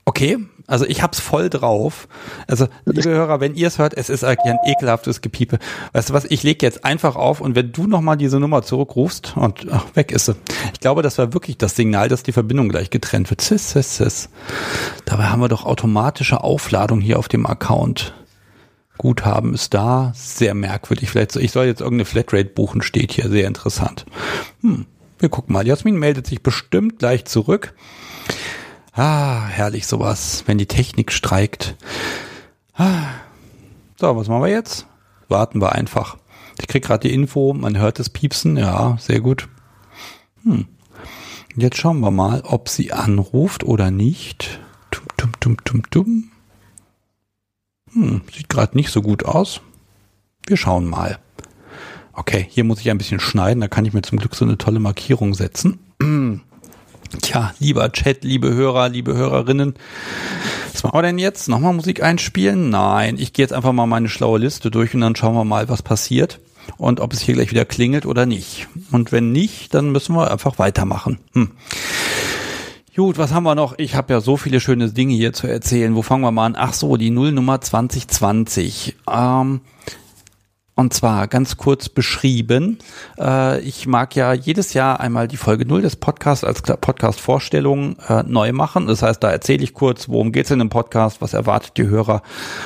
Okay, 0.05 0.39
also 0.67 0.85
ich 0.85 1.01
hab's 1.01 1.19
voll 1.19 1.49
drauf. 1.49 2.07
Also, 2.47 2.67
liebe 2.85 3.09
Hörer, 3.09 3.39
wenn 3.39 3.55
ihr 3.55 3.67
es 3.67 3.77
hört, 3.77 3.93
es 3.95 4.09
ist 4.09 4.23
eigentlich 4.23 4.53
ein 4.53 4.59
ekelhaftes 4.65 5.21
Gepiepe. 5.21 5.59
Weißt 5.93 6.09
du 6.09 6.13
was, 6.13 6.25
ich 6.25 6.43
lege 6.43 6.65
jetzt 6.65 6.85
einfach 6.85 7.15
auf 7.15 7.41
und 7.41 7.55
wenn 7.55 7.71
du 7.71 7.87
nochmal 7.87 8.17
diese 8.17 8.39
Nummer 8.39 8.61
zurückrufst 8.61 9.35
und 9.35 9.67
ach, 9.71 9.85
weg 9.93 10.11
ist 10.11 10.25
sie. 10.25 10.35
Ich 10.73 10.79
glaube, 10.79 11.01
das 11.01 11.17
war 11.17 11.33
wirklich 11.33 11.57
das 11.57 11.75
Signal, 11.75 12.09
dass 12.09 12.23
die 12.23 12.31
Verbindung 12.31 12.69
gleich 12.69 12.89
getrennt 12.89 13.29
wird. 13.29 13.41
Sis, 13.41 13.71
sis, 13.71 13.97
sis. 13.97 14.29
Dabei 15.05 15.25
haben 15.25 15.41
wir 15.41 15.49
doch 15.49 15.65
automatische 15.65 16.43
Aufladung 16.43 17.01
hier 17.01 17.19
auf 17.19 17.27
dem 17.27 17.45
Account. 17.45 18.13
Guthaben 18.97 19.55
ist 19.55 19.73
da, 19.73 20.11
sehr 20.15 20.53
merkwürdig. 20.53 21.09
Vielleicht, 21.09 21.35
ich 21.35 21.51
soll 21.51 21.65
jetzt 21.65 21.81
irgendeine 21.81 22.05
Flatrate 22.05 22.49
buchen, 22.49 22.83
steht 22.83 23.11
hier, 23.11 23.29
sehr 23.29 23.47
interessant. 23.47 24.05
Hm, 24.61 24.85
wir 25.17 25.29
gucken 25.29 25.53
mal. 25.53 25.65
Jasmin 25.65 25.95
meldet 25.95 26.27
sich 26.27 26.43
bestimmt 26.43 26.99
gleich 26.99 27.25
zurück. 27.25 27.73
Ah, 28.93 29.45
herrlich 29.47 29.87
sowas, 29.87 30.43
wenn 30.47 30.57
die 30.57 30.65
Technik 30.65 31.11
streikt. 31.11 31.75
Ah. 32.73 33.05
So, 33.97 34.15
was 34.15 34.27
machen 34.27 34.43
wir 34.43 34.49
jetzt? 34.49 34.85
Warten 35.29 35.61
wir 35.61 35.71
einfach. 35.73 36.17
Ich 36.59 36.67
krieg 36.67 36.83
gerade 36.83 37.07
die 37.07 37.13
Info, 37.13 37.53
man 37.53 37.77
hört 37.77 37.99
das 37.99 38.09
Piepsen, 38.09 38.57
ja, 38.57 38.97
sehr 38.99 39.21
gut. 39.21 39.47
Hm. 40.43 40.67
Jetzt 41.55 41.77
schauen 41.77 41.99
wir 41.99 42.11
mal, 42.11 42.41
ob 42.41 42.67
sie 42.67 42.91
anruft 42.91 43.63
oder 43.63 43.91
nicht. 43.91 44.59
Tum, 44.89 45.05
tum, 45.17 45.31
tum, 45.39 45.63
tum, 45.63 45.89
tum. 45.89 46.31
Hm, 47.93 48.21
sieht 48.33 48.49
gerade 48.49 48.75
nicht 48.75 48.89
so 48.89 49.01
gut 49.01 49.25
aus. 49.25 49.61
Wir 50.45 50.57
schauen 50.57 50.85
mal. 50.85 51.19
Okay, 52.13 52.45
hier 52.49 52.63
muss 52.63 52.79
ich 52.81 52.89
ein 52.89 52.97
bisschen 52.97 53.19
schneiden, 53.19 53.61
da 53.61 53.67
kann 53.67 53.85
ich 53.85 53.93
mir 53.93 54.01
zum 54.01 54.19
Glück 54.19 54.35
so 54.35 54.43
eine 54.43 54.57
tolle 54.57 54.79
Markierung 54.79 55.33
setzen. 55.33 55.79
Tja, 57.19 57.53
lieber 57.59 57.91
Chat, 57.91 58.23
liebe 58.23 58.53
Hörer, 58.53 58.89
liebe 58.89 59.13
Hörerinnen, 59.13 59.75
was 60.71 60.83
machen 60.83 60.97
wir 60.97 61.01
denn 61.01 61.17
jetzt? 61.17 61.49
Nochmal 61.49 61.73
Musik 61.73 62.01
einspielen? 62.01 62.69
Nein, 62.69 63.17
ich 63.19 63.33
gehe 63.33 63.43
jetzt 63.43 63.53
einfach 63.53 63.73
mal 63.73 63.85
meine 63.85 64.07
schlaue 64.07 64.39
Liste 64.39 64.71
durch 64.71 64.93
und 64.93 65.01
dann 65.01 65.15
schauen 65.15 65.35
wir 65.35 65.43
mal, 65.43 65.67
was 65.67 65.81
passiert 65.81 66.39
und 66.77 66.99
ob 66.99 67.13
es 67.13 67.19
hier 67.21 67.35
gleich 67.35 67.51
wieder 67.51 67.65
klingelt 67.65 68.05
oder 68.05 68.25
nicht. 68.25 68.67
Und 68.91 69.11
wenn 69.11 69.31
nicht, 69.31 69.73
dann 69.73 69.91
müssen 69.91 70.15
wir 70.15 70.31
einfach 70.31 70.57
weitermachen. 70.57 71.19
Hm. 71.33 71.51
Gut, 72.95 73.17
was 73.17 73.33
haben 73.33 73.43
wir 73.43 73.55
noch? 73.55 73.75
Ich 73.77 73.95
habe 73.95 74.13
ja 74.13 74.21
so 74.21 74.37
viele 74.37 74.59
schöne 74.59 74.91
Dinge 74.91 75.13
hier 75.13 75.33
zu 75.33 75.47
erzählen. 75.47 75.95
Wo 75.95 76.01
fangen 76.01 76.23
wir 76.23 76.31
mal 76.31 76.45
an? 76.45 76.55
Ach 76.57 76.73
so, 76.73 76.97
die 76.97 77.09
Nullnummer 77.09 77.61
2020. 77.61 78.97
Ähm, 79.09 79.61
Und 80.73 80.93
zwar 80.93 81.27
ganz 81.27 81.57
kurz 81.57 81.89
beschrieben. 81.89 82.79
Äh, 83.19 83.59
ich 83.59 83.87
mag 83.87 84.15
ja 84.15 84.33
jedes 84.33 84.73
Jahr 84.73 85.01
einmal 85.01 85.27
die 85.27 85.35
Folge 85.37 85.65
0 85.65 85.81
des 85.81 85.97
Podcasts 85.97 86.45
als 86.45 86.61
Podcast-Vorstellung 86.61 87.97
äh, 88.07 88.23
neu 88.23 88.53
machen. 88.53 88.87
Das 88.87 89.03
heißt, 89.03 89.21
da 89.21 89.29
erzähle 89.29 89.63
ich 89.63 89.73
kurz, 89.73 90.07
worum 90.07 90.31
geht 90.31 90.45
es 90.45 90.51
in 90.51 90.59
dem 90.59 90.69
Podcast, 90.69 91.21
was 91.21 91.33
erwartet 91.33 91.73
die 91.75 91.87
Hörer. 91.87 92.21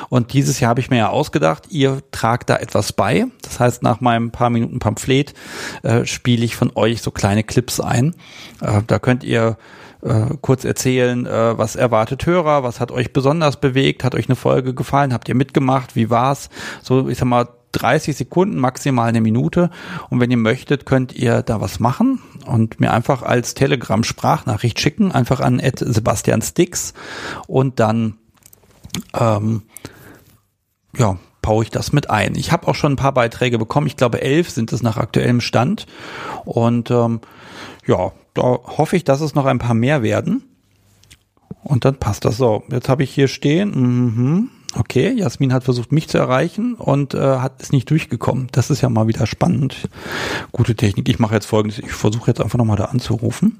Und 0.09 0.33
dieses 0.33 0.59
Jahr 0.59 0.69
habe 0.69 0.81
ich 0.81 0.91
mir 0.91 0.97
ja 0.97 1.09
ausgedacht, 1.09 1.71
ihr 1.71 2.03
tragt 2.11 2.51
da 2.51 2.57
etwas 2.57 2.93
bei. 2.93 3.25
Das 3.41 3.59
heißt, 3.59 3.81
nach 3.81 4.01
meinem 4.01 4.29
paar 4.29 4.51
Minuten 4.51 4.77
Pamphlet 4.77 5.33
äh, 5.81 6.05
spiele 6.05 6.45
ich 6.45 6.55
von 6.55 6.71
euch 6.75 7.01
so 7.01 7.09
kleine 7.09 7.43
Clips 7.43 7.79
ein. 7.79 8.15
Da 8.87 8.99
könnt 8.99 9.23
ihr 9.23 9.57
kurz 10.41 10.65
erzählen, 10.65 11.25
äh, 11.25 11.57
was 11.57 11.75
erwartet 11.75 12.27
Hörer, 12.27 12.61
was 12.61 12.79
hat 12.79 12.91
euch 12.91 13.11
besonders 13.11 13.59
bewegt, 13.59 14.03
hat 14.03 14.13
euch 14.13 14.29
eine 14.29 14.35
Folge 14.35 14.75
gefallen, 14.75 15.13
habt 15.13 15.27
ihr 15.27 15.33
mitgemacht, 15.33 15.95
wie 15.95 16.11
war's? 16.11 16.49
So, 16.83 17.09
ich 17.09 17.17
sag 17.17 17.25
mal, 17.25 17.47
30 17.75 18.15
Sekunden, 18.15 18.57
maximal 18.57 19.09
eine 19.09 19.21
Minute. 19.21 19.69
Und 20.09 20.19
wenn 20.19 20.31
ihr 20.31 20.37
möchtet, 20.37 20.85
könnt 20.85 21.13
ihr 21.13 21.41
da 21.41 21.61
was 21.61 21.79
machen 21.79 22.21
und 22.45 22.79
mir 22.79 22.93
einfach 22.93 23.21
als 23.21 23.53
Telegram-Sprachnachricht 23.53 24.79
schicken, 24.79 25.11
einfach 25.11 25.39
an 25.39 25.61
Sebastian 25.79 26.41
Sticks 26.41 26.93
und 27.47 27.79
dann 27.79 28.15
ähm, 29.13 29.63
ja, 30.97 31.17
baue 31.41 31.63
ich 31.63 31.69
das 31.69 31.93
mit 31.93 32.09
ein. 32.09 32.35
Ich 32.35 32.51
habe 32.51 32.67
auch 32.67 32.75
schon 32.75 32.93
ein 32.93 32.97
paar 32.97 33.13
Beiträge 33.13 33.59
bekommen. 33.59 33.87
Ich 33.87 33.97
glaube, 33.97 34.21
elf 34.21 34.49
sind 34.49 34.73
es 34.73 34.81
nach 34.81 34.97
aktuellem 34.97 35.41
Stand. 35.41 35.85
Und 36.43 36.89
ähm, 36.89 37.21
ja, 37.85 38.13
da 38.33 38.41
hoffe 38.41 38.95
ich, 38.95 39.03
dass 39.03 39.21
es 39.21 39.35
noch 39.35 39.45
ein 39.45 39.59
paar 39.59 39.75
mehr 39.75 40.01
werden. 40.01 40.43
Und 41.63 41.85
dann 41.85 41.95
passt 41.95 42.25
das 42.25 42.37
so. 42.37 42.63
Jetzt 42.69 42.89
habe 42.89 43.03
ich 43.03 43.13
hier 43.13 43.27
stehen. 43.27 43.71
Mhm. 43.71 44.49
Okay, 44.77 45.13
Jasmin 45.13 45.53
hat 45.53 45.63
versucht, 45.63 45.91
mich 45.91 46.09
zu 46.09 46.17
erreichen 46.17 46.75
und 46.75 47.13
äh, 47.13 47.37
hat 47.37 47.61
es 47.61 47.71
nicht 47.71 47.89
durchgekommen. 47.89 48.47
Das 48.51 48.69
ist 48.69 48.81
ja 48.81 48.89
mal 48.89 49.07
wieder 49.07 49.25
spannend. 49.25 49.89
Gute 50.51 50.75
Technik. 50.75 51.07
Ich 51.07 51.19
mache 51.19 51.33
jetzt 51.33 51.45
folgendes. 51.45 51.79
Ich 51.79 51.91
versuche 51.91 52.27
jetzt 52.27 52.41
einfach 52.41 52.57
nochmal 52.57 52.77
da 52.77 52.85
anzurufen. 52.85 53.59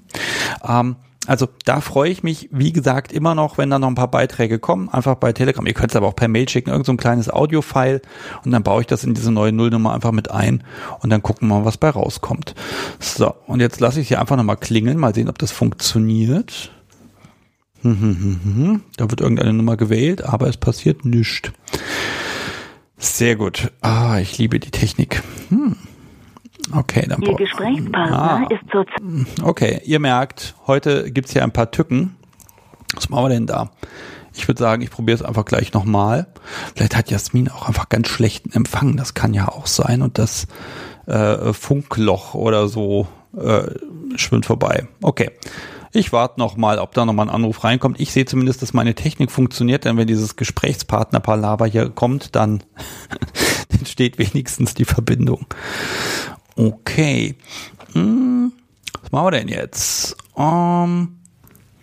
Ähm, 0.68 0.97
also 1.28 1.47
da 1.66 1.82
freue 1.82 2.11
ich 2.11 2.24
mich, 2.24 2.49
wie 2.51 2.72
gesagt, 2.72 3.11
immer 3.11 3.34
noch, 3.34 3.57
wenn 3.57 3.70
da 3.70 3.80
noch 3.80 3.88
ein 3.88 3.95
paar 3.95 4.11
Beiträge 4.11 4.59
kommen, 4.59 4.89
einfach 4.89 5.16
bei 5.16 5.34
Telegram. 5.34 5.66
Ihr 5.66 5.74
könnt 5.74 5.91
es 5.91 5.95
aber 5.95 6.07
auch 6.07 6.16
per 6.16 6.28
Mail 6.28 6.47
schicken, 6.47 6.70
irgend 6.70 6.86
so 6.86 6.91
ein 6.91 6.97
kleines 6.97 7.32
Audio-File 7.32 8.01
und 8.43 8.51
dann 8.51 8.63
baue 8.63 8.82
ich 8.82 8.88
das 8.88 9.03
in 9.03 9.13
diese 9.13 9.32
neue 9.32 9.51
Nullnummer 9.51 9.93
einfach 9.93 10.11
mit 10.11 10.30
ein 10.30 10.63
und 11.01 11.09
dann 11.09 11.24
gucken 11.24 11.47
wir 11.47 11.59
mal, 11.59 11.66
was 11.66 11.78
bei 11.78 11.89
rauskommt. 11.89 12.53
So, 12.99 13.34
und 13.47 13.59
jetzt 13.59 13.80
lasse 13.80 14.01
ich 14.01 14.07
sie 14.07 14.18
einfach 14.18 14.38
nochmal 14.38 14.57
klingeln, 14.57 14.97
mal 14.97 15.16
sehen, 15.16 15.30
ob 15.30 15.39
das 15.39 15.51
funktioniert. 15.51 16.72
Da 18.97 19.11
wird 19.11 19.21
irgendeine 19.21 19.53
Nummer 19.53 19.77
gewählt, 19.77 20.23
aber 20.23 20.47
es 20.47 20.57
passiert 20.57 21.05
nichts. 21.05 21.51
Sehr 22.97 23.36
gut. 23.36 23.71
Ah, 23.81 24.17
ich 24.19 24.38
liebe 24.38 24.59
die 24.59 24.71
Technik. 24.71 25.21
Hm. 25.49 25.75
Okay, 26.71 27.05
dann 27.07 27.21
Ihr 27.21 27.36
Gesprächspartner 27.36 28.47
ah. 28.47 28.47
ist 28.49 28.71
zur 28.71 28.86
Okay, 29.43 29.81
ihr 29.86 29.99
merkt, 29.99 30.55
heute 30.65 31.11
gibt 31.11 31.27
es 31.27 31.33
hier 31.33 31.43
ein 31.43 31.51
paar 31.51 31.69
Tücken. 31.69 32.15
Was 32.95 33.09
machen 33.09 33.25
wir 33.25 33.29
denn 33.29 33.45
da? 33.45 33.69
Ich 34.33 34.47
würde 34.47 34.59
sagen, 34.59 34.81
ich 34.81 34.89
probiere 34.89 35.15
es 35.15 35.21
einfach 35.21 35.45
gleich 35.45 35.73
nochmal. 35.73 36.27
Vielleicht 36.75 36.95
hat 36.95 37.11
Jasmin 37.11 37.49
auch 37.49 37.67
einfach 37.67 37.89
ganz 37.89 38.07
schlechten 38.07 38.51
Empfang. 38.51 38.97
Das 38.97 39.13
kann 39.13 39.33
ja 39.33 39.47
auch 39.47 39.67
sein. 39.67 40.01
Und 40.01 40.17
das 40.17 40.47
äh, 41.05 41.53
Funkloch 41.53 42.33
oder 42.33 42.67
so 42.67 43.07
äh, 43.38 43.63
schwimmt 44.15 44.45
vorbei. 44.45 44.88
Okay. 45.01 45.31
Ich 45.95 46.11
warte 46.11 46.39
noch 46.39 46.57
mal, 46.57 46.79
ob 46.79 46.93
da 46.93 47.05
noch 47.05 47.13
mal 47.13 47.23
ein 47.23 47.29
Anruf 47.29 47.63
reinkommt. 47.63 47.99
Ich 48.01 48.11
sehe 48.11 48.25
zumindest, 48.25 48.61
dass 48.61 48.73
meine 48.73 48.95
Technik 48.95 49.31
funktioniert, 49.31 49.85
denn 49.85 49.95
wenn 49.95 50.07
dieses 50.07 50.35
Gesprächspartner-Palaver 50.35 51.67
hier 51.67 51.89
kommt, 51.89 52.35
dann 52.35 52.63
entsteht 53.69 54.19
wenigstens 54.19 54.73
die 54.73 54.83
Verbindung. 54.83 55.45
Okay. 56.57 57.35
Hm, 57.93 58.51
was 59.01 59.11
machen 59.11 59.25
wir 59.27 59.31
denn 59.31 59.47
jetzt? 59.47 60.17
Um, 60.33 61.19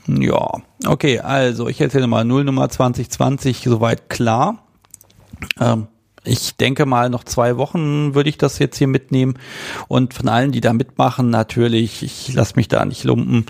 ja, 0.06 0.60
okay, 0.86 1.20
also 1.20 1.68
ich 1.68 1.80
erzähle 1.80 2.06
mal 2.06 2.24
Nullnummer 2.24 2.68
2020 2.68 3.62
soweit 3.64 4.10
klar. 4.10 4.66
Ähm, 5.58 5.88
ich 6.25 6.57
denke 6.57 6.87
mal, 6.87 7.11
noch 7.11 7.25
zwei 7.25 7.57
Wochen 7.57 8.14
würde 8.14 8.29
ich 8.29 8.39
das 8.39 8.59
jetzt 8.59 8.79
hier 8.79 8.87
mitnehmen. 8.87 9.35
Und 9.89 10.14
von 10.14 10.29
allen, 10.29 10.53
die 10.53 10.61
da 10.61 10.73
mitmachen, 10.73 11.31
natürlich, 11.31 12.03
ich 12.03 12.33
lasse 12.33 12.55
mich 12.57 12.68
da 12.68 12.85
nicht 12.85 13.05
lumpen, 13.05 13.47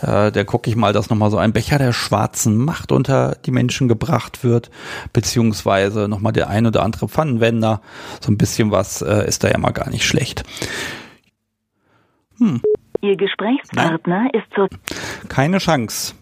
äh, 0.00 0.32
da 0.32 0.44
gucke 0.44 0.70
ich 0.70 0.76
mal, 0.76 0.92
dass 0.92 1.10
nochmal 1.10 1.30
so 1.30 1.36
ein 1.36 1.52
Becher 1.52 1.78
der 1.78 1.92
schwarzen 1.92 2.56
Macht 2.56 2.92
unter 2.92 3.36
die 3.44 3.50
Menschen 3.50 3.88
gebracht 3.88 4.42
wird, 4.42 4.70
beziehungsweise 5.12 6.08
nochmal 6.08 6.32
der 6.32 6.48
ein 6.48 6.66
oder 6.66 6.82
andere 6.82 7.08
Pfannenwender. 7.08 7.82
So 8.20 8.32
ein 8.32 8.38
bisschen 8.38 8.70
was 8.70 9.02
äh, 9.02 9.26
ist 9.26 9.44
da 9.44 9.48
ja 9.50 9.58
mal 9.58 9.72
gar 9.72 9.90
nicht 9.90 10.04
schlecht. 10.04 10.44
Hm. 12.38 12.62
Ihr 13.02 13.16
Gesprächspartner 13.16 14.28
Na? 14.32 14.38
ist 14.38 14.46
zur... 14.54 14.68
Keine 15.28 15.58
Chance. 15.58 16.14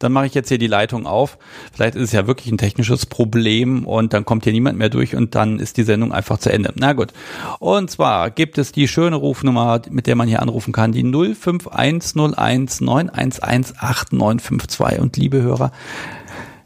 Dann 0.00 0.12
mache 0.12 0.26
ich 0.26 0.34
jetzt 0.34 0.48
hier 0.48 0.58
die 0.58 0.66
Leitung 0.66 1.06
auf. 1.06 1.38
Vielleicht 1.72 1.94
ist 1.94 2.02
es 2.04 2.12
ja 2.12 2.26
wirklich 2.26 2.50
ein 2.50 2.58
technisches 2.58 3.06
Problem 3.06 3.86
und 3.86 4.12
dann 4.12 4.24
kommt 4.24 4.44
hier 4.44 4.52
niemand 4.52 4.78
mehr 4.78 4.88
durch 4.88 5.14
und 5.14 5.34
dann 5.34 5.60
ist 5.60 5.76
die 5.76 5.84
Sendung 5.84 6.12
einfach 6.12 6.38
zu 6.38 6.50
Ende. 6.50 6.72
Na 6.74 6.94
gut. 6.94 7.12
Und 7.60 7.90
zwar 7.90 8.30
gibt 8.30 8.58
es 8.58 8.72
die 8.72 8.88
schöne 8.88 9.16
Rufnummer, 9.16 9.82
mit 9.90 10.06
der 10.06 10.16
man 10.16 10.26
hier 10.26 10.42
anrufen 10.42 10.72
kann, 10.72 10.92
die 10.92 11.04
05101 11.04 12.80
911 12.80 13.40
8952. 13.42 14.98
Und 14.98 15.16
liebe 15.16 15.42
Hörer, 15.42 15.70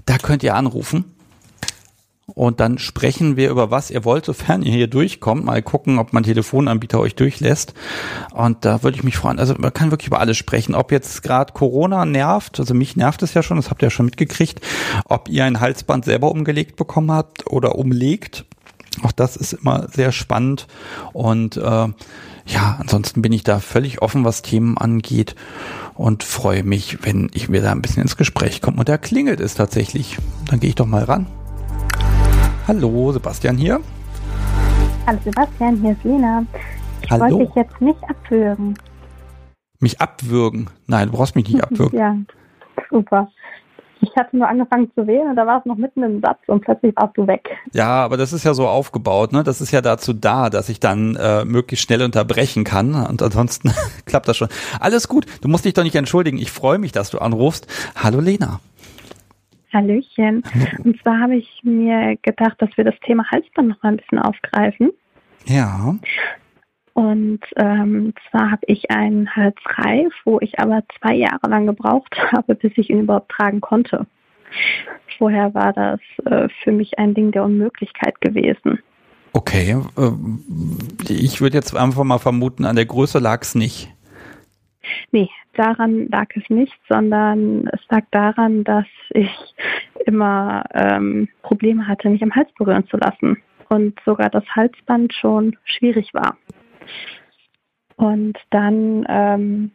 da 0.06 0.18
könnt 0.18 0.42
ihr 0.42 0.54
anrufen 0.54 1.13
und 2.26 2.58
dann 2.60 2.78
sprechen 2.78 3.36
wir 3.36 3.50
über 3.50 3.70
was 3.70 3.90
ihr 3.90 4.04
wollt, 4.04 4.24
sofern 4.24 4.62
ihr 4.62 4.72
hier 4.72 4.86
durchkommt. 4.86 5.44
Mal 5.44 5.60
gucken, 5.62 5.98
ob 5.98 6.14
mein 6.14 6.22
Telefonanbieter 6.22 6.98
euch 6.98 7.14
durchlässt. 7.14 7.74
Und 8.32 8.64
da 8.64 8.82
würde 8.82 8.96
ich 8.96 9.04
mich 9.04 9.16
freuen. 9.16 9.38
Also 9.38 9.54
man 9.58 9.74
kann 9.74 9.90
wirklich 9.90 10.06
über 10.06 10.20
alles 10.20 10.38
sprechen. 10.38 10.74
Ob 10.74 10.90
jetzt 10.90 11.22
gerade 11.22 11.52
Corona 11.52 12.06
nervt, 12.06 12.58
also 12.58 12.72
mich 12.72 12.96
nervt 12.96 13.22
es 13.22 13.34
ja 13.34 13.42
schon, 13.42 13.58
das 13.58 13.68
habt 13.68 13.82
ihr 13.82 13.86
ja 13.86 13.90
schon 13.90 14.06
mitgekriegt. 14.06 14.60
Ob 15.04 15.28
ihr 15.28 15.44
ein 15.44 15.60
Halsband 15.60 16.06
selber 16.06 16.30
umgelegt 16.30 16.76
bekommen 16.76 17.12
habt 17.12 17.46
oder 17.46 17.74
umlegt. 17.74 18.46
Auch 19.02 19.12
das 19.12 19.36
ist 19.36 19.52
immer 19.52 19.88
sehr 19.92 20.10
spannend. 20.10 20.66
Und 21.12 21.58
äh, 21.58 21.60
ja, 21.60 22.76
ansonsten 22.78 23.20
bin 23.20 23.32
ich 23.32 23.42
da 23.42 23.60
völlig 23.60 24.00
offen, 24.00 24.24
was 24.24 24.40
Themen 24.40 24.78
angeht 24.78 25.34
und 25.94 26.22
freue 26.22 26.62
mich, 26.62 26.98
wenn 27.02 27.30
ich 27.34 27.50
mir 27.50 27.60
da 27.60 27.72
ein 27.72 27.82
bisschen 27.82 28.02
ins 28.02 28.16
Gespräch 28.16 28.62
komme. 28.62 28.78
Und 28.78 28.88
da 28.88 28.96
klingelt 28.96 29.40
es 29.40 29.54
tatsächlich. 29.54 30.16
Dann 30.48 30.60
gehe 30.60 30.70
ich 30.70 30.76
doch 30.76 30.86
mal 30.86 31.04
ran. 31.04 31.26
Hallo, 32.66 33.12
Sebastian 33.12 33.56
hier. 33.56 33.80
Hallo 35.06 35.18
Sebastian, 35.24 35.76
hier 35.80 35.92
ist 35.92 36.04
Lena. 36.04 36.44
Ich 37.02 37.10
Hallo. 37.10 37.22
wollte 37.38 37.46
dich 37.46 37.54
jetzt 37.56 37.80
nicht 37.80 37.98
abwürgen. 38.08 38.74
Mich 39.80 40.00
abwürgen? 40.00 40.70
Nein, 40.86 41.10
du 41.10 41.16
brauchst 41.16 41.36
mich 41.36 41.48
nicht 41.48 41.62
abwürgen. 41.62 41.98
ja, 41.98 42.16
super. 42.90 43.28
Ich 44.00 44.14
hatte 44.16 44.36
nur 44.36 44.46
angefangen 44.48 44.90
zu 44.94 45.06
wählen 45.06 45.30
und 45.30 45.36
da 45.36 45.46
war 45.46 45.60
es 45.60 45.64
noch 45.64 45.76
mitten 45.76 46.02
im 46.02 46.20
Satz 46.20 46.38
und 46.46 46.62
plötzlich 46.62 46.94
warst 46.96 47.16
du 47.16 47.26
weg. 47.26 47.48
Ja, 47.72 48.04
aber 48.04 48.18
das 48.18 48.34
ist 48.34 48.44
ja 48.44 48.52
so 48.52 48.68
aufgebaut, 48.68 49.32
ne? 49.32 49.42
Das 49.44 49.62
ist 49.62 49.70
ja 49.70 49.80
dazu 49.80 50.12
da, 50.12 50.50
dass 50.50 50.68
ich 50.68 50.78
dann 50.78 51.16
äh, 51.16 51.44
möglichst 51.46 51.86
schnell 51.86 52.02
unterbrechen 52.02 52.64
kann 52.64 52.94
und 52.94 53.22
ansonsten 53.22 53.72
klappt 54.06 54.28
das 54.28 54.36
schon. 54.36 54.48
Alles 54.78 55.08
gut, 55.08 55.26
du 55.40 55.48
musst 55.48 55.64
dich 55.64 55.72
doch 55.74 55.84
nicht 55.84 55.94
entschuldigen. 55.96 56.36
Ich 56.38 56.50
freue 56.50 56.78
mich, 56.78 56.92
dass 56.92 57.10
du 57.10 57.18
anrufst. 57.18 57.66
Hallo 57.94 58.20
Lena. 58.20 58.60
Hallöchen. 59.74 60.42
Und 60.84 61.00
zwar 61.02 61.20
habe 61.20 61.36
ich 61.36 61.60
mir 61.62 62.16
gedacht, 62.22 62.62
dass 62.62 62.70
wir 62.76 62.84
das 62.84 62.98
Thema 63.04 63.24
Halsband 63.30 63.68
noch 63.68 63.82
mal 63.82 63.90
ein 63.90 63.96
bisschen 63.98 64.18
aufgreifen. 64.18 64.92
Ja. 65.46 65.96
Und 66.94 67.40
ähm, 67.56 68.14
zwar 68.30 68.52
habe 68.52 68.62
ich 68.66 68.90
einen 68.90 69.34
Halsreif, 69.34 70.12
wo 70.24 70.38
ich 70.40 70.58
aber 70.60 70.84
zwei 71.00 71.14
Jahre 71.16 71.48
lang 71.48 71.66
gebraucht 71.66 72.16
habe, 72.32 72.54
bis 72.54 72.72
ich 72.76 72.88
ihn 72.88 73.00
überhaupt 73.00 73.30
tragen 73.30 73.60
konnte. 73.60 74.06
Vorher 75.18 75.52
war 75.54 75.72
das 75.72 76.00
äh, 76.26 76.48
für 76.62 76.72
mich 76.72 76.98
ein 76.98 77.14
Ding 77.14 77.32
der 77.32 77.44
Unmöglichkeit 77.44 78.20
gewesen. 78.20 78.78
Okay, 79.32 79.76
äh, 79.96 81.12
ich 81.12 81.40
würde 81.40 81.56
jetzt 81.56 81.76
einfach 81.76 82.04
mal 82.04 82.18
vermuten, 82.18 82.64
an 82.64 82.76
der 82.76 82.86
Größe 82.86 83.18
lag 83.18 83.42
es 83.42 83.56
nicht. 83.56 83.93
Nee, 85.12 85.28
daran 85.54 86.08
lag 86.08 86.28
es 86.34 86.48
nicht, 86.48 86.78
sondern 86.88 87.68
es 87.68 87.80
lag 87.88 88.04
daran, 88.10 88.64
dass 88.64 88.86
ich 89.10 89.30
immer 90.06 90.64
ähm, 90.72 91.28
Probleme 91.42 91.86
hatte, 91.86 92.08
mich 92.08 92.22
am 92.22 92.34
Hals 92.34 92.50
berühren 92.58 92.86
zu 92.88 92.96
lassen 92.96 93.42
und 93.68 93.98
sogar 94.04 94.30
das 94.30 94.44
Halsband 94.54 95.12
schon 95.14 95.56
schwierig 95.64 96.12
war. 96.12 96.36
Und 97.96 98.36
dann 98.50 99.06
ähm, 99.08 99.70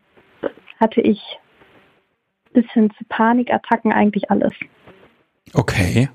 hatte 0.80 1.02
ich 1.02 1.22
bis 2.54 2.66
hin 2.72 2.90
zu 2.98 3.06
Panikattacken 3.06 3.92
eigentlich 3.92 4.30
alles. 4.32 4.54
Okay. 5.54 6.10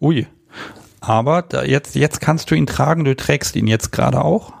Ui. 0.00 0.26
Aber 1.00 1.42
da 1.42 1.62
jetzt, 1.62 1.94
jetzt 1.96 2.20
kannst 2.20 2.50
du 2.50 2.54
ihn 2.54 2.66
tragen, 2.66 3.04
du 3.04 3.16
trägst 3.16 3.56
ihn 3.56 3.66
jetzt 3.66 3.90
gerade 3.90 4.22
auch? 4.22 4.52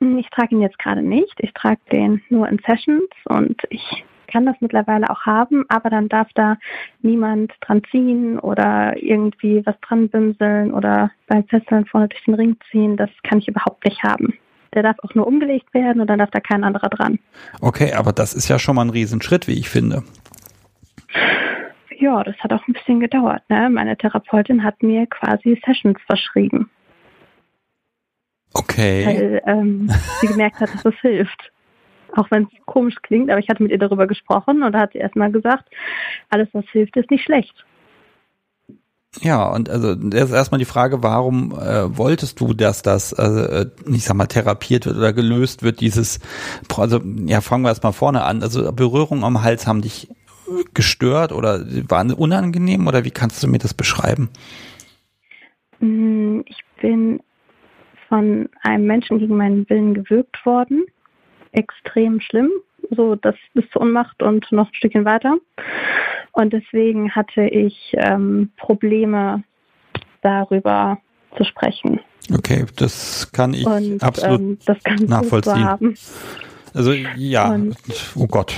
Ich 0.00 0.28
trage 0.30 0.54
ihn 0.54 0.60
jetzt 0.60 0.78
gerade 0.78 1.02
nicht. 1.02 1.34
Ich 1.38 1.52
trage 1.54 1.80
den 1.92 2.22
nur 2.28 2.48
in 2.48 2.60
Sessions 2.66 3.08
und 3.24 3.62
ich 3.70 4.04
kann 4.26 4.44
das 4.44 4.56
mittlerweile 4.60 5.08
auch 5.08 5.24
haben, 5.24 5.64
aber 5.68 5.88
dann 5.88 6.08
darf 6.08 6.28
da 6.34 6.56
niemand 7.00 7.52
dran 7.60 7.82
ziehen 7.90 8.38
oder 8.38 9.00
irgendwie 9.02 9.64
was 9.64 9.78
dran 9.80 10.08
bimseln 10.08 10.72
oder 10.72 11.10
beim 11.26 11.44
Fesseln 11.44 11.86
vorne 11.86 12.08
durch 12.08 12.24
den 12.24 12.34
Ring 12.34 12.56
ziehen. 12.70 12.96
Das 12.96 13.10
kann 13.22 13.38
ich 13.38 13.48
überhaupt 13.48 13.84
nicht 13.84 14.02
haben. 14.02 14.34
Der 14.74 14.82
darf 14.82 14.96
auch 15.02 15.14
nur 15.14 15.26
umgelegt 15.26 15.72
werden 15.72 16.00
und 16.00 16.08
dann 16.08 16.18
darf 16.18 16.30
da 16.30 16.40
kein 16.40 16.64
anderer 16.64 16.88
dran. 16.88 17.18
Okay, 17.60 17.92
aber 17.94 18.12
das 18.12 18.34
ist 18.34 18.48
ja 18.48 18.58
schon 18.58 18.76
mal 18.76 18.84
ein 18.84 18.90
Riesenschritt, 18.90 19.48
wie 19.48 19.58
ich 19.58 19.68
finde. 19.68 20.02
Ja, 21.98 22.22
das 22.22 22.36
hat 22.40 22.52
auch 22.52 22.66
ein 22.68 22.74
bisschen 22.74 23.00
gedauert. 23.00 23.42
Ne? 23.48 23.70
Meine 23.70 23.96
Therapeutin 23.96 24.62
hat 24.62 24.82
mir 24.82 25.06
quasi 25.06 25.58
Sessions 25.64 25.98
verschrieben. 26.06 26.68
Okay. 28.58 29.06
Weil 29.06 29.42
ähm, 29.46 29.90
sie 30.20 30.26
gemerkt 30.26 30.60
hat, 30.60 30.72
dass 30.72 30.82
das 30.82 30.94
hilft. 31.00 31.52
Auch 32.14 32.30
wenn 32.30 32.44
es 32.44 32.48
komisch 32.64 32.96
klingt, 33.02 33.30
aber 33.30 33.40
ich 33.40 33.48
hatte 33.48 33.62
mit 33.62 33.72
ihr 33.72 33.78
darüber 33.78 34.06
gesprochen 34.06 34.62
und 34.62 34.72
da 34.72 34.80
hat 34.80 34.92
sie 34.92 34.98
erstmal 34.98 35.30
gesagt, 35.30 35.68
alles 36.30 36.48
was 36.52 36.64
hilft, 36.72 36.96
ist 36.96 37.10
nicht 37.10 37.24
schlecht. 37.24 37.64
Ja, 39.20 39.48
und 39.48 39.70
also 39.70 39.94
das 39.94 40.30
ist 40.30 40.34
erstmal 40.34 40.58
die 40.58 40.66
Frage, 40.66 41.02
warum 41.02 41.52
äh, 41.52 41.96
wolltest 41.96 42.38
du, 42.40 42.52
dass 42.52 42.82
das, 42.82 43.12
äh, 43.12 43.66
ich 43.86 44.04
sag 44.04 44.16
mal, 44.16 44.26
therapiert 44.26 44.86
wird 44.86 44.96
oder 44.96 45.12
gelöst 45.12 45.62
wird, 45.62 45.80
dieses, 45.80 46.20
also 46.74 47.00
ja, 47.26 47.40
fangen 47.40 47.64
wir 47.64 47.70
erstmal 47.70 47.92
vorne 47.92 48.24
an. 48.24 48.42
Also 48.42 48.72
Berührungen 48.72 49.24
am 49.24 49.42
Hals 49.42 49.66
haben 49.66 49.82
dich 49.82 50.08
gestört 50.74 51.32
oder 51.32 51.64
waren 51.88 52.12
unangenehm 52.12 52.86
oder 52.86 53.04
wie 53.04 53.10
kannst 53.10 53.42
du 53.42 53.48
mir 53.48 53.58
das 53.58 53.74
beschreiben? 53.74 54.30
Mm, 55.80 56.40
ich 56.46 56.60
bin 56.80 57.20
von 58.16 58.48
einem 58.62 58.86
Menschen 58.86 59.18
gegen 59.18 59.36
meinen 59.36 59.68
Willen 59.68 59.92
gewürgt 59.92 60.44
worden. 60.46 60.86
Extrem 61.52 62.20
schlimm, 62.20 62.50
so 62.90 63.14
das 63.14 63.34
bis 63.52 63.68
zur 63.70 63.82
Unmacht 63.82 64.22
und 64.22 64.50
noch 64.52 64.68
ein 64.68 64.74
Stückchen 64.74 65.04
weiter. 65.04 65.36
Und 66.32 66.52
deswegen 66.54 67.14
hatte 67.14 67.42
ich 67.42 67.94
ähm, 67.98 68.50
Probleme 68.56 69.42
darüber 70.22 70.98
zu 71.36 71.44
sprechen. 71.44 72.00
Okay, 72.32 72.64
das 72.76 73.30
kann 73.32 73.52
ich 73.52 73.66
und, 73.66 74.02
absolut 74.02 74.40
ähm, 74.40 74.58
das 74.64 74.78
nachvollziehen. 75.06 75.94
Also 76.72 76.92
ja, 76.92 77.52
und, 77.52 77.76
oh 78.14 78.26
Gott. 78.26 78.54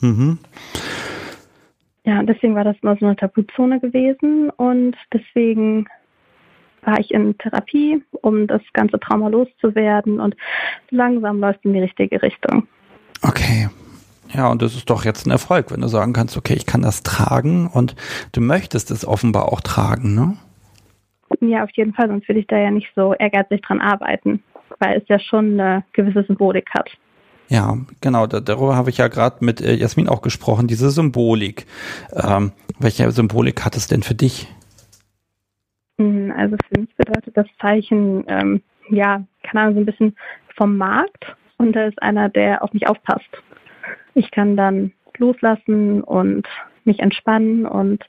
Mhm. 0.00 0.38
Ja, 2.04 2.22
deswegen 2.22 2.54
war 2.54 2.64
das 2.64 2.76
immer 2.80 2.96
so 2.96 3.06
eine 3.06 3.16
Tabuzone 3.16 3.80
gewesen 3.80 4.50
und 4.50 4.96
deswegen 5.12 5.86
war 6.82 6.98
ich 6.98 7.10
in 7.12 7.36
Therapie, 7.38 8.02
um 8.22 8.46
das 8.46 8.62
ganze 8.72 8.98
Trauma 8.98 9.28
loszuwerden 9.28 10.20
und 10.20 10.36
langsam 10.90 11.40
läuft 11.40 11.60
es 11.60 11.64
in 11.66 11.74
die 11.74 11.80
richtige 11.80 12.22
Richtung. 12.22 12.66
Okay. 13.22 13.68
Ja, 14.32 14.48
und 14.48 14.62
das 14.62 14.76
ist 14.76 14.88
doch 14.88 15.04
jetzt 15.04 15.26
ein 15.26 15.32
Erfolg, 15.32 15.72
wenn 15.72 15.80
du 15.80 15.88
sagen 15.88 16.12
kannst, 16.12 16.36
okay, 16.36 16.54
ich 16.54 16.66
kann 16.66 16.82
das 16.82 17.02
tragen 17.02 17.66
und 17.66 17.96
du 18.32 18.40
möchtest 18.40 18.90
es 18.90 19.06
offenbar 19.06 19.52
auch 19.52 19.60
tragen, 19.60 20.14
ne? 20.14 20.36
Ja, 21.40 21.64
auf 21.64 21.70
jeden 21.74 21.94
Fall, 21.94 22.08
sonst 22.08 22.28
würde 22.28 22.40
ich 22.40 22.46
da 22.46 22.58
ja 22.58 22.70
nicht 22.70 22.88
so 22.94 23.14
ehrgeizig 23.14 23.62
dran 23.62 23.80
arbeiten, 23.80 24.42
weil 24.78 24.98
es 24.98 25.08
ja 25.08 25.18
schon 25.18 25.58
eine 25.58 25.84
gewisse 25.92 26.24
Symbolik 26.24 26.70
hat. 26.70 26.90
Ja, 27.48 27.78
genau, 28.00 28.26
da, 28.28 28.40
darüber 28.40 28.76
habe 28.76 28.90
ich 28.90 28.98
ja 28.98 29.08
gerade 29.08 29.44
mit 29.44 29.60
äh, 29.60 29.74
Jasmin 29.74 30.08
auch 30.08 30.22
gesprochen, 30.22 30.68
diese 30.68 30.90
Symbolik. 30.90 31.66
Ähm, 32.12 32.52
welche 32.78 33.10
Symbolik 33.10 33.64
hat 33.64 33.76
es 33.76 33.88
denn 33.88 34.02
für 34.02 34.14
dich? 34.14 34.46
Hm, 36.00 36.32
also 36.34 36.56
für 36.66 36.80
mich 36.80 36.96
bedeutet 36.96 37.36
das 37.36 37.46
Zeichen, 37.60 38.24
ähm, 38.26 38.62
ja, 38.88 39.22
keine 39.42 39.60
Ahnung, 39.60 39.74
so 39.74 39.80
ein 39.80 39.86
bisschen 39.86 40.16
vom 40.56 40.78
Markt 40.78 41.36
und 41.58 41.76
da 41.76 41.84
ist 41.84 42.02
einer, 42.02 42.30
der 42.30 42.64
auf 42.64 42.72
mich 42.72 42.88
aufpasst. 42.88 43.28
Ich 44.14 44.30
kann 44.30 44.56
dann 44.56 44.92
loslassen 45.18 46.02
und 46.02 46.48
mich 46.84 47.00
entspannen 47.00 47.66
und 47.66 48.02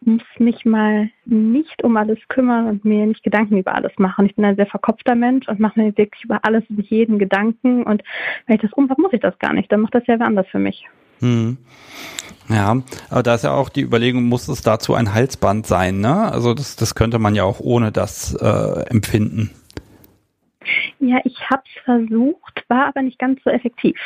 muss 0.00 0.24
mich 0.38 0.64
mal 0.64 1.10
nicht 1.26 1.84
um 1.84 1.96
alles 1.96 2.18
kümmern 2.26 2.66
und 2.66 2.84
mir 2.84 3.06
nicht 3.06 3.22
Gedanken 3.22 3.56
über 3.56 3.76
alles 3.76 3.92
machen. 3.98 4.26
Ich 4.26 4.34
bin 4.34 4.44
ein 4.44 4.56
sehr 4.56 4.66
verkopfter 4.66 5.14
Mensch 5.14 5.46
und 5.46 5.60
mache 5.60 5.78
mir 5.78 5.96
wirklich 5.96 6.24
über 6.24 6.40
alles 6.42 6.64
und 6.68 6.80
jeden 6.90 7.20
Gedanken 7.20 7.84
und 7.84 8.02
wenn 8.46 8.56
ich 8.56 8.62
das 8.62 8.72
umhabe, 8.72 9.00
muss 9.00 9.12
ich 9.12 9.20
das 9.20 9.38
gar 9.38 9.52
nicht. 9.52 9.70
Dann 9.70 9.82
macht 9.82 9.94
das 9.94 10.06
ja 10.08 10.18
wer 10.18 10.26
anders 10.26 10.48
für 10.48 10.58
mich. 10.58 10.84
Hm. 11.20 11.58
Ja, 12.48 12.82
aber 13.10 13.22
da 13.22 13.34
ist 13.34 13.44
ja 13.44 13.52
auch 13.52 13.68
die 13.68 13.82
Überlegung, 13.82 14.24
muss 14.24 14.48
es 14.48 14.62
dazu 14.62 14.94
ein 14.94 15.12
Halsband 15.12 15.66
sein, 15.66 16.00
ne? 16.00 16.32
Also 16.32 16.54
das, 16.54 16.76
das 16.76 16.94
könnte 16.94 17.18
man 17.18 17.34
ja 17.34 17.44
auch 17.44 17.60
ohne 17.60 17.92
das 17.92 18.34
äh, 18.34 18.86
empfinden. 18.88 19.50
Ja, 20.98 21.18
ich 21.24 21.38
habe 21.50 21.62
es 21.66 21.82
versucht, 21.84 22.64
war 22.68 22.86
aber 22.86 23.02
nicht 23.02 23.18
ganz 23.18 23.42
so 23.44 23.50
effektiv. 23.50 23.96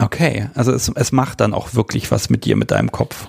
Okay, 0.00 0.48
also 0.54 0.72
es, 0.72 0.88
es 0.88 1.12
macht 1.12 1.40
dann 1.40 1.54
auch 1.54 1.74
wirklich 1.74 2.10
was 2.10 2.30
mit 2.30 2.44
dir, 2.44 2.56
mit 2.56 2.70
deinem 2.70 2.90
Kopf. 2.90 3.28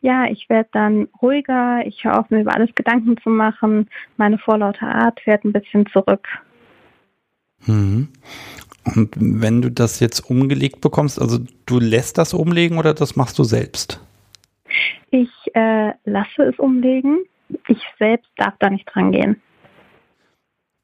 Ja, 0.00 0.26
ich 0.26 0.48
werde 0.48 0.68
dann 0.72 1.08
ruhiger, 1.20 1.84
ich 1.84 2.04
höre 2.04 2.18
auf, 2.18 2.30
mir 2.30 2.40
über 2.40 2.54
alles 2.54 2.74
Gedanken 2.74 3.16
zu 3.22 3.30
machen, 3.30 3.88
meine 4.16 4.38
vorlaute 4.38 4.86
Art 4.86 5.20
fährt 5.20 5.44
ein 5.44 5.52
bisschen 5.52 5.86
zurück. 5.86 6.26
Mhm. 7.66 8.08
Und 8.84 9.14
wenn 9.16 9.62
du 9.62 9.70
das 9.70 10.00
jetzt 10.00 10.28
umgelegt 10.28 10.80
bekommst, 10.80 11.20
also 11.20 11.38
du 11.66 11.78
lässt 11.78 12.18
das 12.18 12.34
umlegen 12.34 12.78
oder 12.78 12.94
das 12.94 13.16
machst 13.16 13.38
du 13.38 13.44
selbst? 13.44 14.00
Ich 15.10 15.30
äh, 15.54 15.92
lasse 16.04 16.42
es 16.42 16.58
umlegen. 16.58 17.18
Ich 17.68 17.78
selbst 17.98 18.30
darf 18.36 18.54
da 18.58 18.70
nicht 18.70 18.88
dran 18.92 19.12
gehen. 19.12 19.40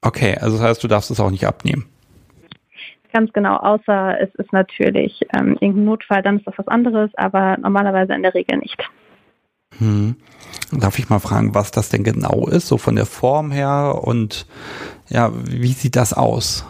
Okay, 0.01 0.37
also 0.39 0.57
das 0.57 0.65
heißt, 0.65 0.83
du 0.83 0.87
darfst 0.87 1.11
es 1.11 1.19
auch 1.19 1.31
nicht 1.31 1.45
abnehmen. 1.45 1.85
Ganz 3.11 3.33
genau, 3.33 3.57
außer 3.57 4.21
es 4.21 4.33
ist 4.35 4.53
natürlich 4.53 5.25
ähm, 5.35 5.57
irgendein 5.59 5.85
Notfall, 5.85 6.21
dann 6.21 6.37
ist 6.37 6.45
das 6.45 6.57
was 6.57 6.67
anderes, 6.67 7.09
aber 7.15 7.57
normalerweise 7.57 8.13
in 8.13 8.21
der 8.21 8.35
Regel 8.35 8.59
nicht. 8.59 8.77
Hm. 9.79 10.15
Darf 10.71 10.99
ich 10.99 11.09
mal 11.09 11.19
fragen, 11.19 11.55
was 11.55 11.71
das 11.71 11.89
denn 11.89 12.03
genau 12.03 12.47
ist, 12.47 12.67
so 12.67 12.77
von 12.77 12.95
der 12.95 13.07
Form 13.07 13.51
her 13.51 13.99
und 14.03 14.45
ja, 15.09 15.31
wie 15.33 15.73
sieht 15.73 15.95
das 15.95 16.13
aus? 16.13 16.65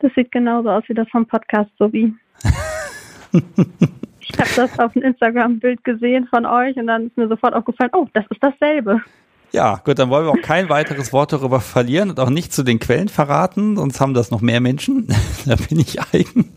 Das 0.00 0.12
sieht 0.14 0.32
genauso 0.32 0.70
aus 0.70 0.84
wie 0.88 0.94
das 0.94 1.08
vom 1.10 1.26
Podcast, 1.26 1.70
so 1.78 1.92
wie. 1.92 2.14
ich 3.32 4.38
habe 4.38 4.50
das 4.56 4.78
auf 4.78 4.92
dem 4.94 5.02
Instagram-Bild 5.02 5.84
gesehen 5.84 6.26
von 6.26 6.46
euch 6.46 6.76
und 6.76 6.86
dann 6.86 7.06
ist 7.06 7.16
mir 7.16 7.28
sofort 7.28 7.54
aufgefallen, 7.54 7.90
oh, 7.94 8.06
das 8.14 8.24
ist 8.30 8.42
dasselbe. 8.42 9.00
Ja, 9.52 9.80
gut, 9.84 9.98
dann 9.98 10.10
wollen 10.10 10.26
wir 10.26 10.30
auch 10.30 10.42
kein 10.42 10.68
weiteres 10.68 11.12
Wort 11.12 11.32
darüber 11.32 11.60
verlieren 11.60 12.10
und 12.10 12.20
auch 12.20 12.30
nicht 12.30 12.52
zu 12.52 12.62
den 12.62 12.78
Quellen 12.78 13.08
verraten, 13.08 13.76
sonst 13.76 14.00
haben 14.00 14.14
das 14.14 14.30
noch 14.30 14.40
mehr 14.40 14.60
Menschen. 14.60 15.08
da 15.46 15.56
bin 15.56 15.80
ich 15.80 16.00
eigen. 16.14 16.52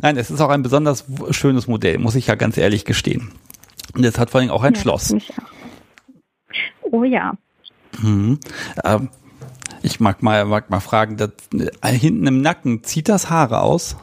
Nein, 0.00 0.16
es 0.16 0.30
ist 0.30 0.40
auch 0.40 0.48
ein 0.48 0.62
besonders 0.62 1.04
schönes 1.30 1.68
Modell, 1.68 1.98
muss 1.98 2.14
ich 2.14 2.26
ja 2.26 2.34
ganz 2.34 2.56
ehrlich 2.56 2.84
gestehen. 2.84 3.32
Und 3.94 4.04
es 4.04 4.18
hat 4.18 4.30
vor 4.30 4.40
allem 4.40 4.50
auch 4.50 4.62
ein 4.62 4.74
ja, 4.74 4.80
Schloss. 4.80 5.14
Oh 6.82 7.04
ja. 7.04 7.34
Mhm. 8.00 8.40
Ähm, 8.84 9.08
ich 9.82 10.00
mag 10.00 10.22
mal, 10.22 10.44
mag 10.44 10.70
mal 10.70 10.80
fragen, 10.80 11.16
das, 11.16 11.30
äh, 11.52 11.92
hinten 11.92 12.26
im 12.26 12.40
Nacken, 12.40 12.82
zieht 12.84 13.08
das 13.08 13.30
Haare 13.30 13.60
aus? 13.60 13.96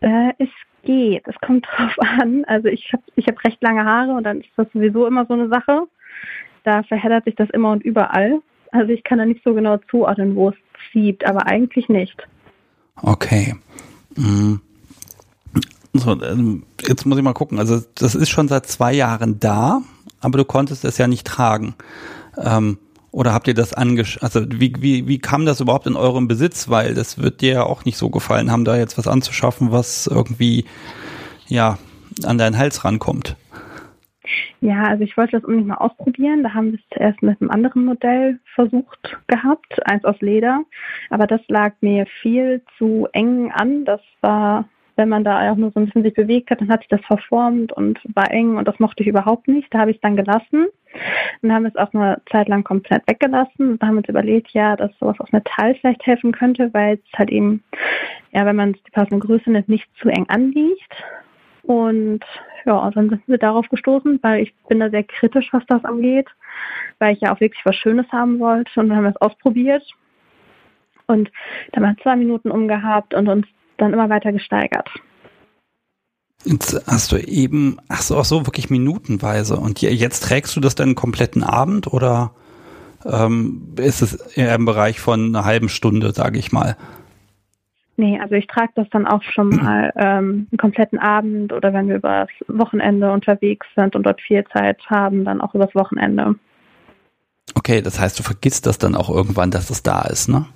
Äh, 0.00 0.32
es 0.38 0.48
geht. 0.82 1.26
Es 1.26 1.36
kommt 1.40 1.66
drauf 1.76 1.92
an. 1.98 2.44
Also 2.46 2.68
ich 2.68 2.92
habe 2.92 3.02
ich 3.16 3.26
hab 3.26 3.44
recht 3.44 3.62
lange 3.62 3.84
Haare 3.84 4.12
und 4.12 4.24
dann 4.24 4.40
ist 4.40 4.50
das 4.56 4.66
sowieso 4.72 5.06
immer 5.06 5.26
so 5.26 5.34
eine 5.34 5.48
Sache. 5.48 5.82
Da 6.64 6.82
verheddert 6.82 7.24
sich 7.24 7.36
das 7.36 7.50
immer 7.50 7.72
und 7.72 7.84
überall. 7.84 8.40
Also 8.72 8.92
ich 8.92 9.04
kann 9.04 9.18
da 9.18 9.24
nicht 9.24 9.42
so 9.44 9.54
genau 9.54 9.78
zuordnen, 9.90 10.34
wo 10.34 10.50
es 10.50 10.56
zieht, 10.92 11.24
aber 11.26 11.46
eigentlich 11.46 11.88
nicht. 11.88 12.26
Okay. 12.96 13.54
Mhm. 14.16 14.60
So, 15.94 16.18
jetzt 16.86 17.06
muss 17.06 17.18
ich 17.18 17.24
mal 17.24 17.32
gucken. 17.32 17.58
Also 17.58 17.80
das 17.94 18.14
ist 18.14 18.28
schon 18.28 18.48
seit 18.48 18.66
zwei 18.66 18.92
Jahren 18.92 19.40
da, 19.40 19.80
aber 20.20 20.38
du 20.38 20.44
konntest 20.44 20.84
es 20.84 20.98
ja 20.98 21.06
nicht 21.06 21.26
tragen. 21.26 21.74
Ähm, 22.42 22.78
oder 23.10 23.32
habt 23.32 23.48
ihr 23.48 23.54
das 23.54 23.72
angesch... 23.72 24.18
Also 24.22 24.42
wie, 24.48 24.72
wie, 24.80 25.08
wie 25.08 25.18
kam 25.18 25.46
das 25.46 25.60
überhaupt 25.60 25.86
in 25.86 25.96
eurem 25.96 26.28
Besitz? 26.28 26.68
Weil 26.68 26.94
das 26.94 27.20
wird 27.20 27.40
dir 27.40 27.52
ja 27.52 27.62
auch 27.62 27.84
nicht 27.84 27.96
so 27.96 28.10
gefallen 28.10 28.50
haben, 28.52 28.64
da 28.64 28.76
jetzt 28.76 28.98
was 28.98 29.08
anzuschaffen, 29.08 29.72
was 29.72 30.06
irgendwie 30.06 30.64
ja 31.48 31.78
an 32.24 32.38
deinen 32.38 32.58
Hals 32.58 32.84
rankommt. 32.84 33.36
Ja, 34.60 34.84
also 34.84 35.04
ich 35.04 35.16
wollte 35.16 35.32
das 35.32 35.44
unbedingt 35.44 35.68
mal 35.68 35.76
ausprobieren. 35.76 36.42
Da 36.42 36.52
haben 36.52 36.72
wir 36.72 36.78
es 36.78 36.84
zuerst 36.92 37.22
mit 37.22 37.40
einem 37.40 37.50
anderen 37.50 37.84
Modell 37.84 38.40
versucht 38.54 39.16
gehabt, 39.26 39.86
eins 39.86 40.04
aus 40.04 40.20
Leder. 40.20 40.62
Aber 41.10 41.26
das 41.26 41.40
lag 41.48 41.72
mir 41.80 42.06
viel 42.20 42.62
zu 42.76 43.08
eng 43.12 43.50
an. 43.52 43.84
Das 43.84 44.00
war 44.20 44.68
wenn 44.98 45.08
man 45.08 45.24
da 45.24 45.50
auch 45.50 45.56
nur 45.56 45.70
so 45.70 45.80
ein 45.80 45.86
bisschen 45.86 46.02
sich 46.02 46.12
bewegt 46.12 46.50
hat, 46.50 46.60
dann 46.60 46.68
hat 46.68 46.80
sich 46.80 46.88
das 46.88 47.00
verformt 47.06 47.72
und 47.72 48.00
war 48.14 48.30
eng 48.32 48.56
und 48.56 48.66
das 48.66 48.78
mochte 48.80 49.02
ich 49.02 49.08
überhaupt 49.08 49.46
nicht. 49.46 49.72
Da 49.72 49.78
habe 49.78 49.92
ich 49.92 49.98
es 49.98 50.00
dann 50.00 50.16
gelassen 50.16 50.66
und 51.40 51.52
haben 51.52 51.66
es 51.66 51.76
auch 51.76 51.94
eine 51.94 52.20
Zeit 52.30 52.48
lang 52.48 52.64
komplett 52.64 53.06
weggelassen 53.06 53.72
und 53.72 53.82
haben 53.82 53.96
uns 53.96 54.08
überlegt, 54.08 54.50
ja, 54.50 54.74
dass 54.74 54.90
sowas 54.98 55.18
aus 55.20 55.30
Metall 55.30 55.76
vielleicht 55.76 56.04
helfen 56.04 56.32
könnte, 56.32 56.74
weil 56.74 56.94
es 56.94 57.18
halt 57.18 57.30
eben, 57.30 57.62
ja, 58.32 58.44
wenn 58.44 58.56
man 58.56 58.72
die 58.72 58.90
passende 58.92 59.24
Größe 59.24 59.50
nimmt, 59.50 59.68
nicht 59.68 59.88
zu 60.00 60.08
eng 60.08 60.26
anliegt. 60.28 61.04
Und 61.62 62.24
ja, 62.64 62.90
dann 62.90 63.08
sind 63.08 63.22
wir 63.28 63.38
darauf 63.38 63.68
gestoßen, 63.68 64.18
weil 64.22 64.42
ich 64.42 64.54
bin 64.68 64.80
da 64.80 64.90
sehr 64.90 65.04
kritisch, 65.04 65.48
was 65.52 65.64
das 65.68 65.84
angeht, 65.84 66.26
weil 66.98 67.14
ich 67.14 67.20
ja 67.20 67.32
auch 67.32 67.40
wirklich 67.40 67.64
was 67.64 67.76
Schönes 67.76 68.10
haben 68.10 68.40
wollte 68.40 68.80
und 68.80 68.88
dann 68.88 68.96
haben 68.96 69.04
wir 69.04 69.10
es 69.10 69.20
ausprobiert 69.20 69.84
und 71.06 71.30
dann 71.72 71.82
mal 71.82 71.96
zwei 72.02 72.16
Minuten 72.16 72.50
umgehabt 72.50 73.14
und 73.14 73.28
uns 73.28 73.46
dann 73.78 73.92
immer 73.92 74.08
weiter 74.08 74.32
gesteigert. 74.32 74.88
Jetzt 76.44 76.84
hast 76.86 77.10
du 77.12 77.16
eben, 77.16 77.78
ach 77.88 78.02
so, 78.02 78.16
auch 78.16 78.24
so 78.24 78.46
wirklich 78.46 78.70
minutenweise. 78.70 79.56
Und 79.56 79.82
jetzt 79.82 80.20
trägst 80.20 80.54
du 80.54 80.60
das 80.60 80.74
dann 80.74 80.88
einen 80.88 80.94
kompletten 80.94 81.42
Abend 81.42 81.92
oder 81.92 82.32
ähm, 83.04 83.74
ist 83.76 84.02
es 84.02 84.14
eher 84.36 84.54
im 84.54 84.64
Bereich 84.64 85.00
von 85.00 85.26
einer 85.34 85.44
halben 85.44 85.68
Stunde, 85.68 86.12
sage 86.12 86.38
ich 86.38 86.52
mal? 86.52 86.76
Nee, 87.96 88.20
also 88.20 88.36
ich 88.36 88.46
trage 88.46 88.70
das 88.76 88.88
dann 88.90 89.06
auch 89.06 89.22
schon 89.22 89.48
mal 89.62 89.92
ähm, 89.96 90.46
einen 90.50 90.58
kompletten 90.58 90.98
Abend 90.98 91.52
oder 91.52 91.72
wenn 91.72 91.88
wir 91.88 91.96
über 91.96 92.26
das 92.26 92.56
Wochenende 92.58 93.12
unterwegs 93.12 93.66
sind 93.74 93.96
und 93.96 94.04
dort 94.04 94.20
viel 94.20 94.44
Zeit 94.52 94.80
haben, 94.86 95.24
dann 95.24 95.40
auch 95.40 95.54
übers 95.54 95.74
Wochenende. 95.74 96.36
Okay, 97.54 97.82
das 97.82 97.98
heißt, 97.98 98.18
du 98.18 98.22
vergisst 98.22 98.66
das 98.66 98.78
dann 98.78 98.94
auch 98.94 99.10
irgendwann, 99.10 99.50
dass 99.50 99.70
es 99.70 99.82
da 99.82 100.02
ist, 100.02 100.28
ne? 100.28 100.46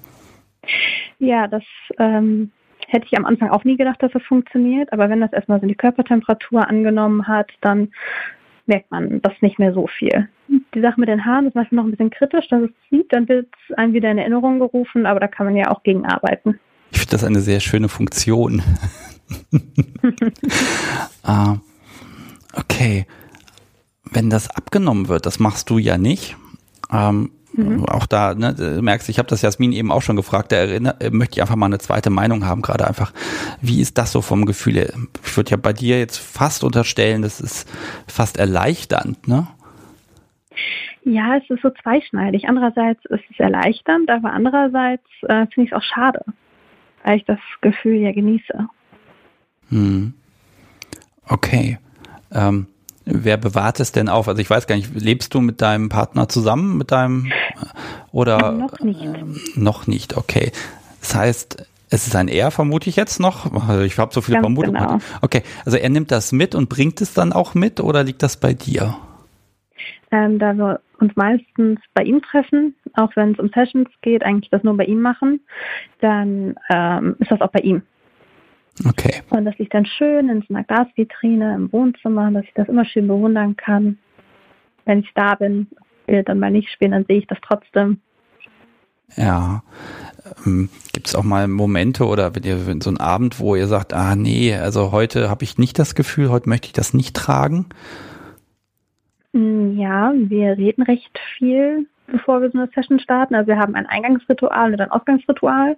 Ja, 1.18 1.48
das 1.48 1.64
ähm, 1.98 2.52
hätte 2.92 3.06
ich 3.06 3.16
am 3.16 3.24
Anfang 3.24 3.50
auch 3.50 3.64
nie 3.64 3.76
gedacht, 3.76 4.02
dass 4.02 4.12
das 4.12 4.22
funktioniert, 4.22 4.92
aber 4.92 5.08
wenn 5.08 5.20
das 5.20 5.32
erstmal 5.32 5.60
so 5.60 5.66
die 5.66 5.74
Körpertemperatur 5.74 6.68
angenommen 6.68 7.26
hat, 7.26 7.50
dann 7.60 7.92
merkt 8.66 8.90
man 8.90 9.20
das 9.22 9.32
nicht 9.40 9.58
mehr 9.58 9.72
so 9.72 9.86
viel. 9.86 10.28
Die 10.74 10.80
Sache 10.80 11.00
mit 11.00 11.08
den 11.08 11.24
Haaren 11.24 11.46
ist 11.46 11.54
manchmal 11.54 11.78
noch 11.78 11.88
ein 11.88 11.90
bisschen 11.90 12.10
kritisch, 12.10 12.48
dass 12.48 12.62
es 12.62 12.70
zieht, 12.88 13.12
dann 13.12 13.28
wird 13.28 13.48
es 13.68 13.76
einem 13.76 13.94
wieder 13.94 14.10
in 14.10 14.18
Erinnerung 14.18 14.58
gerufen, 14.58 15.06
aber 15.06 15.20
da 15.20 15.26
kann 15.26 15.46
man 15.46 15.56
ja 15.56 15.70
auch 15.70 15.82
gegen 15.82 16.04
arbeiten. 16.06 16.58
Ich 16.90 16.98
finde 16.98 17.12
das 17.12 17.24
eine 17.24 17.40
sehr 17.40 17.60
schöne 17.60 17.88
Funktion. 17.88 18.62
ah, 21.22 21.56
okay. 22.54 23.06
Wenn 24.10 24.28
das 24.28 24.50
abgenommen 24.50 25.08
wird, 25.08 25.24
das 25.24 25.38
machst 25.38 25.70
du 25.70 25.78
ja 25.78 25.96
nicht. 25.96 26.36
Ähm, 26.92 27.30
mhm. 27.52 27.84
Auch 27.86 28.06
da, 28.06 28.34
ne, 28.34 28.54
du 28.54 28.82
merkst, 28.82 29.08
ich 29.08 29.18
habe 29.18 29.28
das 29.28 29.42
Jasmin 29.42 29.72
eben 29.72 29.90
auch 29.90 30.02
schon 30.02 30.16
gefragt, 30.16 30.52
da 30.52 30.56
erinnere, 30.56 31.00
äh, 31.00 31.10
möchte 31.10 31.36
ich 31.36 31.42
einfach 31.42 31.56
mal 31.56 31.66
eine 31.66 31.78
zweite 31.78 32.10
Meinung 32.10 32.46
haben, 32.46 32.62
gerade 32.62 32.86
einfach, 32.86 33.12
wie 33.60 33.80
ist 33.80 33.98
das 33.98 34.12
so 34.12 34.22
vom 34.22 34.46
Gefühl 34.46 34.74
her? 34.74 34.92
Ich 35.24 35.36
würde 35.36 35.50
ja 35.50 35.56
bei 35.56 35.72
dir 35.72 35.98
jetzt 35.98 36.18
fast 36.18 36.64
unterstellen, 36.64 37.22
das 37.22 37.40
ist 37.40 37.68
fast 38.06 38.38
erleichternd, 38.38 39.28
ne? 39.28 39.46
Ja, 41.04 41.36
es 41.36 41.50
ist 41.50 41.62
so 41.62 41.70
zweischneidig. 41.82 42.48
Andererseits 42.48 43.04
ist 43.06 43.24
es 43.30 43.40
erleichternd, 43.40 44.08
aber 44.08 44.32
andererseits 44.32 45.04
äh, 45.22 45.46
finde 45.46 45.64
ich 45.64 45.72
es 45.72 45.76
auch 45.76 45.82
schade, 45.82 46.24
weil 47.02 47.16
ich 47.16 47.24
das 47.24 47.40
Gefühl 47.60 47.96
ja 47.96 48.12
genieße. 48.12 48.68
Hm. 49.70 50.14
Okay. 51.28 51.78
Ähm, 52.32 52.66
Wer 53.04 53.36
bewahrt 53.36 53.80
es 53.80 53.92
denn 53.92 54.08
auf? 54.08 54.28
Also 54.28 54.40
ich 54.40 54.48
weiß 54.48 54.66
gar 54.66 54.76
nicht, 54.76 54.94
lebst 54.94 55.34
du 55.34 55.40
mit 55.40 55.60
deinem 55.60 55.88
Partner 55.88 56.28
zusammen, 56.28 56.78
mit 56.78 56.92
deinem 56.92 57.32
oder 58.12 58.52
noch 58.52 58.78
nicht? 58.80 59.02
Äh, 59.02 59.24
noch 59.56 59.86
nicht, 59.86 60.16
okay. 60.16 60.52
Das 61.00 61.14
heißt, 61.14 61.66
es 61.90 62.06
ist 62.06 62.16
ein 62.16 62.28
Er, 62.28 62.50
vermute 62.50 62.88
ich 62.88 62.96
jetzt 62.96 63.20
noch. 63.20 63.52
Also 63.68 63.82
ich 63.82 63.98
habe 63.98 64.14
so 64.14 64.20
viele 64.20 64.40
Vermutungen. 64.40 64.80
Genau. 64.80 64.98
Okay, 65.20 65.42
also 65.64 65.76
er 65.76 65.90
nimmt 65.90 66.10
das 66.10 66.32
mit 66.32 66.54
und 66.54 66.68
bringt 66.68 67.00
es 67.00 67.12
dann 67.12 67.32
auch 67.32 67.54
mit 67.54 67.80
oder 67.80 68.02
liegt 68.02 68.22
das 68.22 68.36
bei 68.36 68.54
dir? 68.54 68.96
Ähm, 70.10 70.38
da 70.38 70.54
wir 70.54 70.80
uns 71.00 71.14
meistens 71.16 71.80
bei 71.94 72.04
ihm 72.04 72.22
treffen, 72.22 72.74
auch 72.94 73.10
wenn 73.16 73.32
es 73.32 73.38
um 73.38 73.48
Sessions 73.48 73.88
geht, 74.02 74.22
eigentlich 74.22 74.50
das 74.50 74.62
nur 74.62 74.76
bei 74.76 74.84
ihm 74.84 75.00
machen, 75.00 75.40
dann 76.00 76.54
ähm, 76.70 77.16
ist 77.18 77.30
das 77.30 77.40
auch 77.40 77.50
bei 77.50 77.60
ihm. 77.60 77.82
Okay. 78.86 79.22
Und 79.30 79.44
das 79.44 79.56
liegt 79.58 79.74
dann 79.74 79.86
schön 79.86 80.28
in 80.28 80.42
so 80.42 80.54
einer 80.54 80.64
Glasvitrine 80.64 81.54
im 81.54 81.72
Wohnzimmer, 81.72 82.30
dass 82.30 82.44
ich 82.44 82.54
das 82.54 82.68
immer 82.68 82.84
schön 82.84 83.06
bewundern 83.06 83.56
kann. 83.56 83.98
Wenn 84.84 85.00
ich 85.00 85.10
da 85.14 85.34
bin, 85.34 85.68
will 86.06 86.22
dann 86.22 86.38
mal 86.38 86.50
nicht 86.50 86.70
spielen, 86.70 86.92
dann 86.92 87.04
sehe 87.06 87.18
ich 87.18 87.26
das 87.26 87.38
trotzdem. 87.46 88.00
Ja. 89.16 89.62
Ähm, 90.46 90.70
Gibt 90.92 91.08
es 91.08 91.14
auch 91.14 91.22
mal 91.22 91.48
Momente 91.48 92.06
oder 92.06 92.34
wenn 92.34 92.44
ihr 92.44 92.58
so 92.80 92.90
einen 92.90 92.98
Abend, 92.98 93.40
wo 93.40 93.54
ihr 93.54 93.66
sagt, 93.66 93.92
ah 93.92 94.16
nee, 94.16 94.54
also 94.54 94.92
heute 94.92 95.28
habe 95.28 95.44
ich 95.44 95.58
nicht 95.58 95.78
das 95.78 95.94
Gefühl, 95.94 96.30
heute 96.30 96.48
möchte 96.48 96.66
ich 96.66 96.72
das 96.72 96.94
nicht 96.94 97.14
tragen? 97.14 97.66
Mm, 99.32 99.78
ja, 99.78 100.12
wir 100.14 100.56
reden 100.56 100.82
recht 100.82 101.18
viel 101.36 101.86
bevor 102.06 102.42
wir 102.42 102.50
so 102.50 102.58
eine 102.58 102.68
Session 102.74 102.98
starten. 102.98 103.34
Also 103.34 103.48
wir 103.48 103.58
haben 103.58 103.74
ein 103.74 103.86
Eingangsritual 103.86 104.72
und 104.72 104.80
ein 104.80 104.90
Ausgangsritual. 104.90 105.76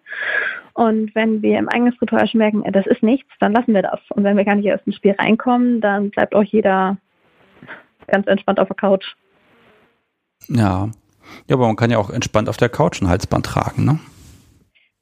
Und 0.75 1.15
wenn 1.15 1.43
wir 1.43 1.59
im 1.59 1.69
Eingangsritual 1.69 2.27
schon 2.29 2.39
merken, 2.39 2.65
das 2.73 2.87
ist 2.87 3.03
nichts, 3.03 3.31
dann 3.41 3.53
lassen 3.53 3.75
wir 3.75 3.83
das. 3.83 4.01
Und 4.11 4.25
wenn 4.25 4.37
wir 4.37 4.45
gar 4.45 4.57
nicht 4.57 4.67
erst 4.67 4.87
ins 4.87 4.97
Spiel 4.97 5.13
reinkommen, 5.13 5.81
dann 5.81 6.11
bleibt 6.11 6.35
auch 6.35 6.43
jeder 6.43 6.97
ganz 8.09 8.27
entspannt 8.27 8.59
auf 8.59 8.69
der 8.69 8.77
Couch. 8.77 9.15
Ja. 10.49 10.91
Ja, 11.49 11.57
aber 11.57 11.67
man 11.67 11.77
kann 11.77 11.91
ja 11.91 11.99
auch 11.99 12.11
entspannt 12.11 12.49
auf 12.49 12.57
der 12.57 12.69
Couch 12.69 13.01
ein 13.01 13.09
Halsband 13.09 13.47
tragen, 13.47 13.85
ne? 13.85 13.99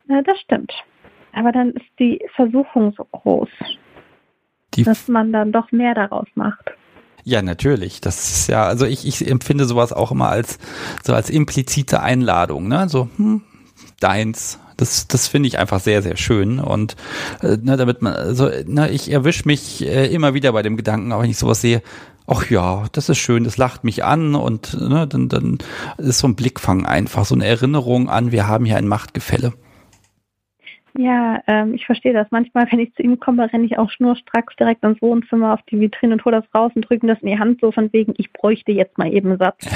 Ja, 0.09 0.23
das 0.23 0.39
stimmt. 0.41 0.73
Aber 1.33 1.53
dann 1.53 1.71
ist 1.71 1.87
die 1.99 2.21
Versuchung 2.37 2.93
so 2.97 3.05
groß, 3.05 3.49
die 4.75 4.85
dass 4.85 5.09
man 5.09 5.33
dann 5.33 5.51
doch 5.51 5.73
mehr 5.73 5.95
daraus 5.95 6.29
macht. 6.35 6.73
Ja, 7.25 7.43
natürlich. 7.43 8.01
Das 8.01 8.31
ist 8.33 8.49
ja, 8.49 8.65
also 8.65 8.85
ich, 8.85 9.07
ich 9.07 9.29
empfinde 9.29 9.65
sowas 9.65 9.93
auch 9.93 10.11
immer 10.11 10.29
als 10.29 10.59
so 11.05 11.15
als 11.15 11.31
implizite 11.31 12.01
Einladung, 12.01 12.69
ne? 12.69 12.89
So, 12.89 13.09
hm, 13.17 13.43
deins. 14.01 14.59
Das, 14.77 15.07
das 15.07 15.29
finde 15.29 15.47
ich 15.47 15.59
einfach 15.59 15.81
sehr, 15.81 16.03
sehr 16.03 16.17
schön. 16.17 16.59
Und 16.59 16.97
äh, 17.43 17.57
ne, 17.63 17.77
damit 17.77 18.03
man, 18.03 18.15
also, 18.15 18.51
ne, 18.67 18.91
ich 18.91 19.13
erwische 19.13 19.47
mich 19.47 19.87
äh, 19.87 20.07
immer 20.07 20.35
wieder 20.35 20.53
bei 20.53 20.63
dem 20.63 20.77
Gedanken, 20.77 21.13
auch 21.13 21.23
wenn 21.23 21.31
ich 21.31 21.39
sowas 21.39 21.61
sehe, 21.61 21.83
ach 22.27 22.51
ja, 22.51 22.87
das 22.93 23.09
ist 23.09 23.19
schön, 23.19 23.45
das 23.45 23.59
lacht 23.59 23.85
mich 23.85 24.03
an 24.03 24.35
und 24.35 24.81
ne, 24.81 25.07
dann, 25.07 25.29
dann 25.29 25.59
ist 25.99 26.19
so 26.19 26.27
ein 26.27 26.35
Blickfang 26.35 26.87
einfach, 26.87 27.25
so 27.25 27.35
eine 27.35 27.47
Erinnerung 27.47 28.09
an, 28.09 28.33
wir 28.33 28.49
haben 28.49 28.65
hier 28.65 28.77
ein 28.77 28.89
Machtgefälle. 28.89 29.53
Ja, 30.95 31.43
ähm, 31.47 31.75
ich 31.75 31.87
verstehe 31.87 32.13
das. 32.13 32.27
Manchmal, 32.31 32.67
wenn 32.71 32.81
ich 32.81 32.95
zu 32.95 33.03
ihm 33.03 33.19
komme, 33.19 33.51
renne 33.51 33.65
ich 33.65 33.79
auch 33.79 33.91
schnurstracks 33.91 34.55
direkt 34.57 34.85
ins 34.85 35.01
Wohnzimmer 35.01 35.55
auf 35.55 35.63
die 35.71 35.81
Vitrine 35.81 36.15
und 36.15 36.25
hole 36.25 36.41
das 36.41 36.55
raus 36.55 36.73
und 36.75 36.83
drücke 36.83 37.07
das 37.07 37.21
in 37.23 37.29
die 37.29 37.39
Hand, 37.39 37.61
so 37.61 37.73
von 37.73 37.91
wegen, 37.93 38.15
ich 38.19 38.33
bräuchte 38.33 38.73
jetzt 38.73 38.99
mal 38.99 39.13
eben 39.13 39.31
einen 39.31 39.39
Satz. 39.39 39.67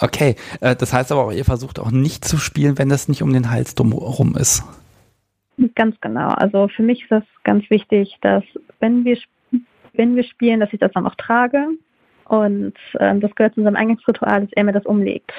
okay, 0.00 0.36
äh, 0.60 0.76
das 0.76 0.92
heißt 0.92 1.10
aber 1.10 1.24
auch, 1.24 1.32
ihr 1.32 1.44
versucht 1.44 1.80
auch 1.80 1.90
nicht 1.90 2.24
zu 2.24 2.36
spielen, 2.36 2.78
wenn 2.78 2.88
das 2.88 3.08
nicht 3.08 3.22
um 3.22 3.32
den 3.32 3.50
Hals 3.50 3.74
drumherum 3.74 4.36
ist. 4.36 4.62
Ganz 5.74 6.00
genau. 6.00 6.28
Also 6.28 6.68
für 6.68 6.82
mich 6.82 7.02
ist 7.02 7.10
das 7.10 7.24
ganz 7.42 7.68
wichtig, 7.68 8.16
dass 8.20 8.44
wenn 8.78 9.04
wir, 9.04 9.18
wenn 9.92 10.14
wir 10.14 10.24
spielen, 10.24 10.60
dass 10.60 10.72
ich 10.72 10.78
das 10.80 10.92
dann 10.92 11.06
auch 11.06 11.16
trage. 11.16 11.66
Und 12.26 12.74
ähm, 13.00 13.20
das 13.20 13.34
gehört 13.34 13.54
zu 13.54 13.60
unserem 13.60 13.74
Eingangsritual, 13.74 14.42
dass 14.42 14.52
er 14.52 14.62
mir 14.62 14.72
das 14.72 14.86
umlegt. 14.86 15.32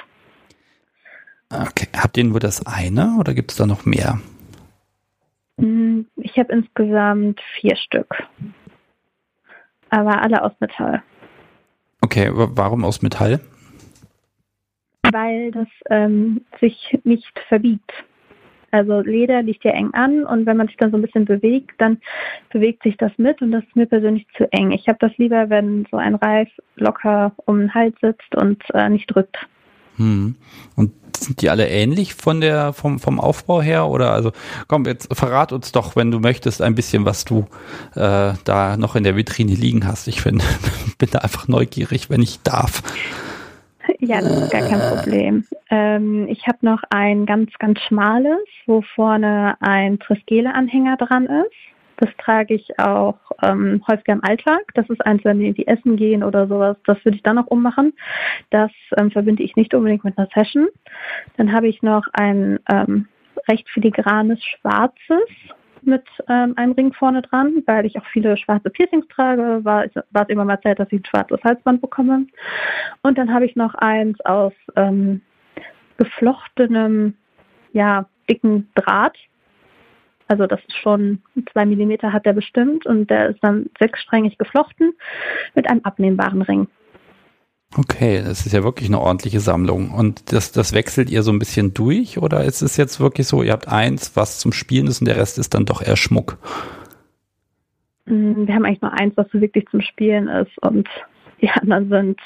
Okay. 1.52 1.88
Habt 1.94 2.16
ihr 2.16 2.24
nur 2.24 2.40
das 2.40 2.66
eine 2.66 3.16
oder 3.18 3.34
gibt 3.34 3.50
es 3.50 3.58
da 3.58 3.66
noch 3.66 3.84
mehr? 3.84 4.18
Mm, 5.58 6.00
ich 6.16 6.38
habe 6.38 6.52
insgesamt 6.52 7.40
vier 7.60 7.76
Stück. 7.76 8.22
Aber 9.90 10.22
alle 10.22 10.42
aus 10.42 10.52
Metall. 10.60 11.02
Okay, 12.00 12.30
warum 12.32 12.84
aus 12.84 13.02
Metall? 13.02 13.40
Weil 15.10 15.50
das 15.50 15.68
ähm, 15.90 16.44
sich 16.60 16.98
nicht 17.04 17.38
verbiegt. 17.48 17.92
Also 18.70 19.00
Leder 19.00 19.42
liegt 19.42 19.64
ja 19.64 19.72
eng 19.72 19.92
an 19.92 20.24
und 20.24 20.46
wenn 20.46 20.56
man 20.56 20.66
sich 20.66 20.78
dann 20.78 20.90
so 20.90 20.96
ein 20.96 21.02
bisschen 21.02 21.26
bewegt, 21.26 21.72
dann 21.76 21.98
bewegt 22.50 22.82
sich 22.82 22.96
das 22.96 23.12
mit 23.18 23.42
und 23.42 23.52
das 23.52 23.62
ist 23.64 23.76
mir 23.76 23.84
persönlich 23.84 24.26
zu 24.34 24.50
eng. 24.50 24.70
Ich 24.70 24.88
habe 24.88 24.96
das 24.98 25.16
lieber, 25.18 25.50
wenn 25.50 25.86
so 25.90 25.98
ein 25.98 26.14
Reif 26.14 26.48
locker 26.76 27.32
um 27.44 27.58
den 27.58 27.74
Hals 27.74 27.94
sitzt 28.00 28.34
und 28.34 28.62
äh, 28.72 28.88
nicht 28.88 29.14
drückt. 29.14 29.46
Hm. 29.96 30.36
Und 30.76 30.92
sind 31.16 31.42
die 31.42 31.50
alle 31.50 31.68
ähnlich 31.68 32.14
von 32.14 32.40
der, 32.40 32.72
vom, 32.72 32.98
vom 32.98 33.20
Aufbau 33.20 33.62
her? 33.62 33.88
Oder 33.88 34.12
also, 34.12 34.32
komm, 34.68 34.84
jetzt 34.86 35.14
verrat 35.14 35.52
uns 35.52 35.72
doch, 35.72 35.96
wenn 35.96 36.10
du 36.10 36.18
möchtest, 36.18 36.62
ein 36.62 36.74
bisschen, 36.74 37.04
was 37.04 37.24
du 37.24 37.46
äh, 37.94 38.32
da 38.44 38.76
noch 38.76 38.96
in 38.96 39.04
der 39.04 39.16
Vitrine 39.16 39.54
liegen 39.54 39.86
hast. 39.86 40.08
Ich 40.08 40.20
find, 40.20 40.42
bin 40.98 41.08
da 41.10 41.20
einfach 41.20 41.48
neugierig, 41.48 42.10
wenn 42.10 42.22
ich 42.22 42.40
darf. 42.42 42.82
Ja, 43.98 44.20
das 44.20 44.32
ist 44.32 44.50
gar 44.50 44.62
kein 44.62 44.80
Problem. 44.80 45.44
Ähm, 45.70 46.26
ich 46.28 46.46
habe 46.46 46.58
noch 46.62 46.82
ein 46.90 47.26
ganz, 47.26 47.50
ganz 47.58 47.80
schmales, 47.80 48.46
wo 48.66 48.82
vorne 48.94 49.56
ein 49.60 49.98
Triskele-Anhänger 49.98 50.96
dran 50.96 51.26
ist. 51.26 51.71
Das 51.96 52.10
trage 52.18 52.54
ich 52.54 52.78
auch 52.78 53.18
ähm, 53.42 53.82
häufiger 53.86 54.14
im 54.14 54.24
Alltag. 54.24 54.62
Das 54.74 54.88
ist 54.88 55.04
eins, 55.04 55.24
wenn 55.24 55.38
wir 55.38 55.46
irgendwie 55.46 55.66
essen 55.66 55.96
gehen 55.96 56.24
oder 56.24 56.46
sowas. 56.48 56.76
Das 56.86 57.04
würde 57.04 57.16
ich 57.16 57.22
dann 57.22 57.36
noch 57.36 57.46
ummachen. 57.46 57.92
Das 58.50 58.70
ähm, 58.96 59.10
verbinde 59.10 59.42
ich 59.42 59.56
nicht 59.56 59.74
unbedingt 59.74 60.04
mit 60.04 60.18
einer 60.18 60.28
Session. 60.34 60.68
Dann 61.36 61.52
habe 61.52 61.68
ich 61.68 61.82
noch 61.82 62.06
ein 62.12 62.58
ähm, 62.70 63.06
recht 63.48 63.68
filigranes 63.68 64.42
schwarzes 64.42 65.28
mit 65.82 66.04
ähm, 66.28 66.54
einem 66.56 66.72
Ring 66.72 66.92
vorne 66.92 67.22
dran, 67.22 67.62
weil 67.66 67.86
ich 67.86 67.98
auch 67.98 68.06
viele 68.12 68.36
schwarze 68.36 68.70
Piercings 68.70 69.06
trage, 69.08 69.64
war, 69.64 69.84
war 70.10 70.22
es 70.22 70.28
immer 70.28 70.44
mal 70.44 70.60
Zeit, 70.60 70.78
dass 70.78 70.90
ich 70.92 71.00
ein 71.00 71.04
schwarzes 71.04 71.42
Halsband 71.42 71.80
bekomme. 71.80 72.26
Und 73.02 73.18
dann 73.18 73.32
habe 73.32 73.46
ich 73.46 73.56
noch 73.56 73.74
eins 73.74 74.20
aus 74.24 74.52
ähm, 74.76 75.20
geflochtenem, 75.98 77.14
ja, 77.72 78.06
dicken 78.28 78.70
Draht, 78.74 79.16
also 80.32 80.46
das 80.46 80.60
ist 80.66 80.78
schon 80.78 81.20
zwei 81.52 81.66
Millimeter 81.66 82.10
hat 82.10 82.24
der 82.24 82.32
bestimmt 82.32 82.86
und 82.86 83.10
der 83.10 83.28
ist 83.28 83.40
dann 83.42 83.66
sechssträngig 83.78 84.38
geflochten 84.38 84.94
mit 85.54 85.68
einem 85.68 85.82
abnehmbaren 85.84 86.40
Ring. 86.40 86.68
Okay, 87.76 88.22
das 88.24 88.46
ist 88.46 88.52
ja 88.52 88.64
wirklich 88.64 88.88
eine 88.88 89.00
ordentliche 89.00 89.40
Sammlung. 89.40 89.90
Und 89.90 90.32
das, 90.32 90.52
das 90.52 90.72
wechselt 90.72 91.10
ihr 91.10 91.22
so 91.22 91.32
ein 91.32 91.38
bisschen 91.38 91.74
durch 91.74 92.16
oder 92.16 92.44
ist 92.44 92.62
es 92.62 92.78
jetzt 92.78 92.98
wirklich 92.98 93.26
so, 93.26 93.42
ihr 93.42 93.52
habt 93.52 93.68
eins, 93.68 94.16
was 94.16 94.38
zum 94.38 94.52
Spielen 94.52 94.86
ist 94.86 95.00
und 95.00 95.06
der 95.06 95.18
Rest 95.18 95.38
ist 95.38 95.52
dann 95.52 95.66
doch 95.66 95.82
eher 95.82 95.96
Schmuck? 95.96 96.38
Mm, 98.06 98.46
wir 98.46 98.54
haben 98.54 98.64
eigentlich 98.64 98.80
nur 98.80 98.98
eins, 98.98 99.14
was 99.16 99.26
so 99.32 99.40
wirklich 99.40 99.66
zum 99.70 99.82
Spielen 99.82 100.28
ist 100.28 100.56
und 100.62 100.88
die 101.42 101.50
anderen 101.50 101.90
sind 101.90 102.20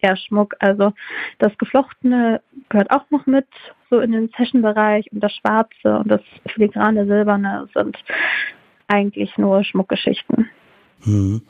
eher 0.00 0.16
Schmuck. 0.16 0.54
Also 0.58 0.92
das 1.38 1.56
Geflochtene 1.58 2.40
gehört 2.68 2.90
auch 2.90 3.10
noch 3.10 3.26
mit, 3.26 3.46
so 3.90 4.00
in 4.00 4.12
den 4.12 4.30
Session-Bereich 4.36 5.06
und 5.12 5.20
das 5.20 5.32
Schwarze 5.32 5.98
und 5.98 6.08
das 6.08 6.20
filigrane 6.52 7.06
Silberne 7.06 7.68
sind 7.74 7.96
eigentlich 8.88 9.36
nur 9.36 9.64
Schmuckgeschichten. 9.64 10.48
Mhm. 11.04 11.42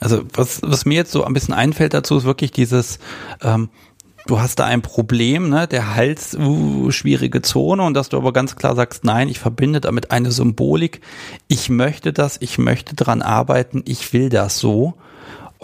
Also 0.00 0.22
was, 0.34 0.60
was 0.62 0.84
mir 0.84 0.94
jetzt 0.94 1.12
so 1.12 1.24
ein 1.24 1.32
bisschen 1.32 1.54
einfällt 1.54 1.94
dazu, 1.94 2.16
ist 2.16 2.24
wirklich 2.24 2.52
dieses, 2.52 2.98
ähm, 3.42 3.68
du 4.26 4.40
hast 4.40 4.58
da 4.58 4.66
ein 4.66 4.82
Problem, 4.82 5.48
ne, 5.48 5.66
der 5.66 5.94
Hals, 5.94 6.36
uh, 6.38 6.90
schwierige 6.90 7.42
Zone 7.42 7.82
und 7.82 7.94
dass 7.94 8.08
du 8.08 8.16
aber 8.16 8.32
ganz 8.32 8.56
klar 8.56 8.74
sagst, 8.76 9.04
nein, 9.04 9.28
ich 9.28 9.38
verbinde 9.38 9.80
damit 9.80 10.10
eine 10.10 10.30
Symbolik, 10.30 11.00
ich 11.48 11.68
möchte 11.68 12.12
das, 12.12 12.40
ich 12.40 12.58
möchte 12.58 12.94
dran 12.94 13.22
arbeiten, 13.22 13.82
ich 13.86 14.12
will 14.12 14.28
das 14.28 14.58
so 14.58 14.94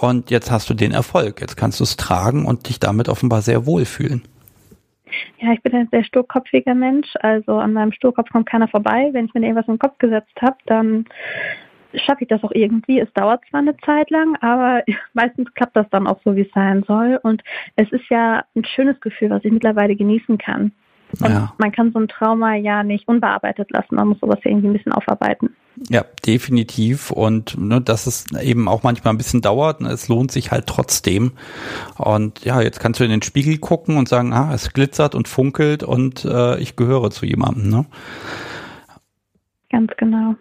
und 0.00 0.30
jetzt 0.30 0.50
hast 0.50 0.70
du 0.70 0.74
den 0.74 0.92
Erfolg, 0.92 1.40
jetzt 1.40 1.56
kannst 1.56 1.80
du 1.80 1.84
es 1.84 1.96
tragen 1.96 2.44
und 2.46 2.68
dich 2.68 2.78
damit 2.78 3.08
offenbar 3.08 3.42
sehr 3.42 3.66
wohlfühlen. 3.66 4.22
Ja, 5.40 5.52
ich 5.52 5.62
bin 5.62 5.74
ein 5.74 5.88
sehr 5.90 6.04
sturkopfiger 6.04 6.74
Mensch, 6.74 7.08
also 7.20 7.52
an 7.52 7.72
meinem 7.72 7.92
Sturkopf 7.92 8.30
kommt 8.30 8.48
keiner 8.48 8.68
vorbei. 8.68 9.08
Wenn 9.12 9.26
ich 9.26 9.34
mir 9.34 9.42
irgendwas 9.42 9.66
im 9.66 9.78
Kopf 9.78 9.98
gesetzt 9.98 10.34
habe, 10.40 10.56
dann 10.66 11.06
schaffe 11.94 12.22
ich 12.22 12.28
das 12.28 12.44
auch 12.44 12.52
irgendwie. 12.52 13.00
Es 13.00 13.12
dauert 13.14 13.42
zwar 13.50 13.60
eine 13.60 13.76
Zeit 13.78 14.10
lang, 14.10 14.36
aber 14.40 14.84
meistens 15.14 15.52
klappt 15.54 15.76
das 15.76 15.88
dann 15.90 16.06
auch 16.06 16.20
so, 16.24 16.36
wie 16.36 16.42
es 16.42 16.52
sein 16.54 16.84
soll. 16.86 17.18
Und 17.22 17.42
es 17.76 17.90
ist 17.90 18.08
ja 18.08 18.44
ein 18.54 18.64
schönes 18.64 19.00
Gefühl, 19.00 19.30
was 19.30 19.44
ich 19.44 19.52
mittlerweile 19.52 19.96
genießen 19.96 20.38
kann. 20.38 20.72
Und 21.20 21.30
ja. 21.30 21.54
man 21.58 21.72
kann 21.72 21.90
so 21.92 21.98
ein 21.98 22.08
Trauma 22.08 22.54
ja 22.54 22.84
nicht 22.84 23.08
unbearbeitet 23.08 23.70
lassen. 23.72 23.96
Man 23.96 24.08
muss 24.08 24.20
sowas 24.20 24.38
ja 24.44 24.50
irgendwie 24.50 24.68
ein 24.68 24.74
bisschen 24.74 24.92
aufarbeiten. 24.92 25.56
Ja, 25.88 26.04
definitiv. 26.26 27.10
Und 27.10 27.58
ne, 27.58 27.80
dass 27.80 28.06
es 28.06 28.26
eben 28.40 28.68
auch 28.68 28.82
manchmal 28.82 29.14
ein 29.14 29.18
bisschen 29.18 29.40
dauert, 29.40 29.80
ne, 29.80 29.90
es 29.90 30.08
lohnt 30.08 30.30
sich 30.30 30.50
halt 30.50 30.66
trotzdem. 30.66 31.32
Und 31.96 32.44
ja, 32.44 32.60
jetzt 32.60 32.80
kannst 32.80 33.00
du 33.00 33.04
in 33.04 33.10
den 33.10 33.22
Spiegel 33.22 33.58
gucken 33.58 33.96
und 33.96 34.08
sagen, 34.08 34.32
ah, 34.32 34.52
es 34.54 34.72
glitzert 34.72 35.14
und 35.14 35.28
funkelt 35.28 35.82
und 35.82 36.24
äh, 36.24 36.58
ich 36.58 36.76
gehöre 36.76 37.10
zu 37.10 37.26
jemandem. 37.26 37.70
Ne? 37.70 37.86
Ganz 39.70 39.90
genau. 39.96 40.34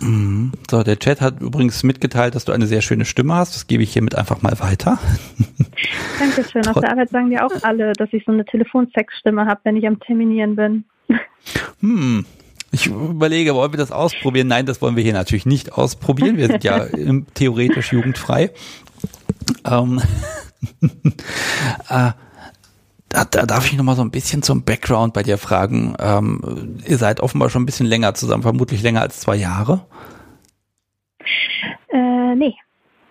Mhm. 0.00 0.52
So, 0.68 0.82
der 0.82 0.98
Chat 0.98 1.20
hat 1.20 1.40
übrigens 1.40 1.82
mitgeteilt, 1.84 2.34
dass 2.34 2.44
du 2.44 2.52
eine 2.52 2.66
sehr 2.66 2.82
schöne 2.82 3.04
Stimme 3.04 3.34
hast. 3.34 3.54
Das 3.54 3.66
gebe 3.66 3.82
ich 3.82 3.92
hiermit 3.92 4.16
einfach 4.16 4.42
mal 4.42 4.58
weiter. 4.58 4.98
Dankeschön. 6.18 6.66
Auf 6.66 6.80
der 6.80 6.90
Arbeit 6.90 7.10
sagen 7.10 7.30
wir 7.30 7.46
auch 7.46 7.52
alle, 7.62 7.92
dass 7.92 8.12
ich 8.12 8.24
so 8.24 8.32
eine 8.32 8.44
Telefonsexstimme 8.44 9.46
habe, 9.46 9.60
wenn 9.64 9.76
ich 9.76 9.86
am 9.86 10.00
Terminieren 10.00 10.56
bin. 10.56 10.84
Hm. 11.80 12.24
Ich 12.72 12.86
überlege, 12.86 13.54
wollen 13.54 13.72
wir 13.72 13.78
das 13.78 13.92
ausprobieren? 13.92 14.48
Nein, 14.48 14.64
das 14.64 14.80
wollen 14.80 14.96
wir 14.96 15.02
hier 15.02 15.12
natürlich 15.12 15.44
nicht 15.44 15.72
ausprobieren. 15.74 16.38
Wir 16.38 16.46
sind 16.46 16.64
ja 16.64 16.86
theoretisch 17.34 17.92
jugendfrei. 17.92 18.50
Ähm, 19.70 20.00
äh, 21.88 22.12
da, 23.08 23.24
da 23.30 23.46
darf 23.46 23.66
ich 23.66 23.76
noch 23.76 23.84
mal 23.84 23.94
so 23.94 24.02
ein 24.02 24.10
bisschen 24.10 24.42
zum 24.42 24.64
Background 24.64 25.12
bei 25.12 25.22
dir 25.22 25.36
fragen. 25.36 25.94
Ähm, 26.00 26.78
ihr 26.86 26.96
seid 26.96 27.20
offenbar 27.20 27.50
schon 27.50 27.62
ein 27.62 27.66
bisschen 27.66 27.86
länger 27.86 28.14
zusammen, 28.14 28.42
vermutlich 28.42 28.82
länger 28.82 29.02
als 29.02 29.20
zwei 29.20 29.36
Jahre. 29.36 29.84
Äh, 31.88 32.34
nee, 32.36 32.54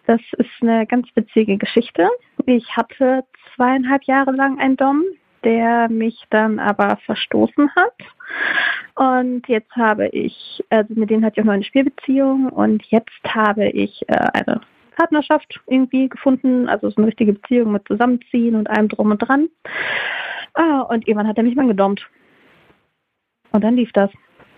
das 0.08 0.22
ist 0.38 0.50
eine 0.62 0.88
ganz 0.88 1.08
witzige 1.14 1.58
Geschichte. 1.58 2.10
Ich 2.48 2.76
hatte 2.76 3.24
zweieinhalb 3.56 4.04
Jahre 4.06 4.32
lang 4.32 4.60
einen 4.60 4.76
Dom, 4.76 5.04
der 5.44 5.88
mich 5.90 6.24
dann 6.32 6.58
aber 6.58 6.98
verstoßen 7.06 7.70
hat. 7.76 7.94
Und 8.96 9.48
jetzt 9.48 9.72
habe 9.76 10.08
ich, 10.08 10.64
also 10.70 10.94
mit 10.96 11.10
denen 11.10 11.24
hatte 11.24 11.36
ich 11.38 11.42
auch 11.42 11.46
noch 11.46 11.54
eine 11.54 11.64
Spielbeziehung 11.64 12.50
und 12.50 12.84
jetzt 12.88 13.10
habe 13.26 13.70
ich 13.70 14.04
äh, 14.08 14.14
eine 14.34 14.62
Partnerschaft 14.98 15.60
irgendwie 15.68 16.10
gefunden, 16.10 16.68
also 16.70 16.90
so 16.90 16.98
eine 16.98 17.08
richtige 17.08 17.34
Beziehung 17.34 17.72
mit 17.72 17.88
Zusammenziehen 17.88 18.56
und 18.56 18.70
allem 18.70 18.90
drum 18.90 19.12
und 19.12 19.18
dran. 19.18 19.50
Ah, 20.54 20.82
und 20.82 21.08
irgendwann 21.08 21.28
hat 21.28 21.38
er 21.38 21.44
mich 21.44 21.56
mal 21.56 21.68
gedommt. 21.68 22.06
Und 23.52 23.64
dann 23.64 23.76
lief 23.76 23.92
das. 23.94 24.10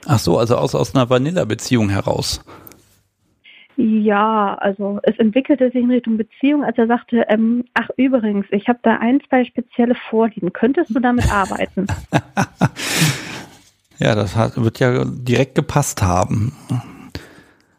Ach 0.07 0.19
so, 0.19 0.37
also 0.37 0.57
aus, 0.57 0.75
aus 0.75 0.95
einer 0.95 1.09
Vanilla-Beziehung 1.09 1.89
heraus. 1.89 2.43
Ja, 3.75 4.55
also 4.59 4.99
es 5.03 5.17
entwickelte 5.17 5.71
sich 5.71 5.81
in 5.81 5.89
Richtung 5.89 6.17
Beziehung, 6.17 6.63
als 6.63 6.77
er 6.77 6.87
sagte, 6.87 7.25
ähm, 7.29 7.65
ach 7.73 7.89
übrigens, 7.97 8.45
ich 8.51 8.67
habe 8.67 8.79
da 8.83 8.97
ein, 8.97 9.19
zwei 9.27 9.45
spezielle 9.45 9.95
Vorlieben. 10.09 10.53
Könntest 10.53 10.95
du 10.95 10.99
damit 10.99 11.31
arbeiten? 11.31 11.87
ja, 13.99 14.15
das 14.15 14.35
hat, 14.35 14.61
wird 14.61 14.79
ja 14.79 15.05
direkt 15.05 15.55
gepasst 15.55 16.01
haben. 16.01 16.53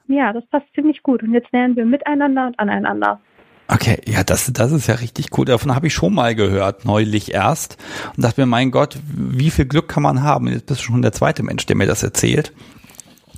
Ja, 0.06 0.32
das 0.32 0.44
passt 0.46 0.66
ziemlich 0.74 1.02
gut. 1.02 1.22
Und 1.22 1.32
jetzt 1.32 1.50
lernen 1.52 1.76
wir 1.76 1.84
miteinander 1.84 2.46
und 2.46 2.58
aneinander. 2.58 3.20
Okay, 3.66 4.00
ja, 4.06 4.22
das, 4.22 4.52
das 4.52 4.72
ist 4.72 4.88
ja 4.88 4.96
richtig 4.96 5.36
cool. 5.36 5.46
Davon 5.46 5.74
habe 5.74 5.86
ich 5.86 5.94
schon 5.94 6.14
mal 6.14 6.34
gehört, 6.34 6.84
neulich 6.84 7.32
erst. 7.32 7.78
Und 8.14 8.24
dachte 8.24 8.42
mir, 8.42 8.46
mein 8.46 8.70
Gott, 8.70 8.98
wie 9.06 9.50
viel 9.50 9.64
Glück 9.64 9.88
kann 9.88 10.02
man 10.02 10.22
haben? 10.22 10.48
Jetzt 10.48 10.66
bist 10.66 10.80
du 10.80 10.84
schon 10.84 11.02
der 11.02 11.12
zweite 11.12 11.42
Mensch, 11.42 11.64
der 11.64 11.76
mir 11.76 11.86
das 11.86 12.02
erzählt. 12.02 12.52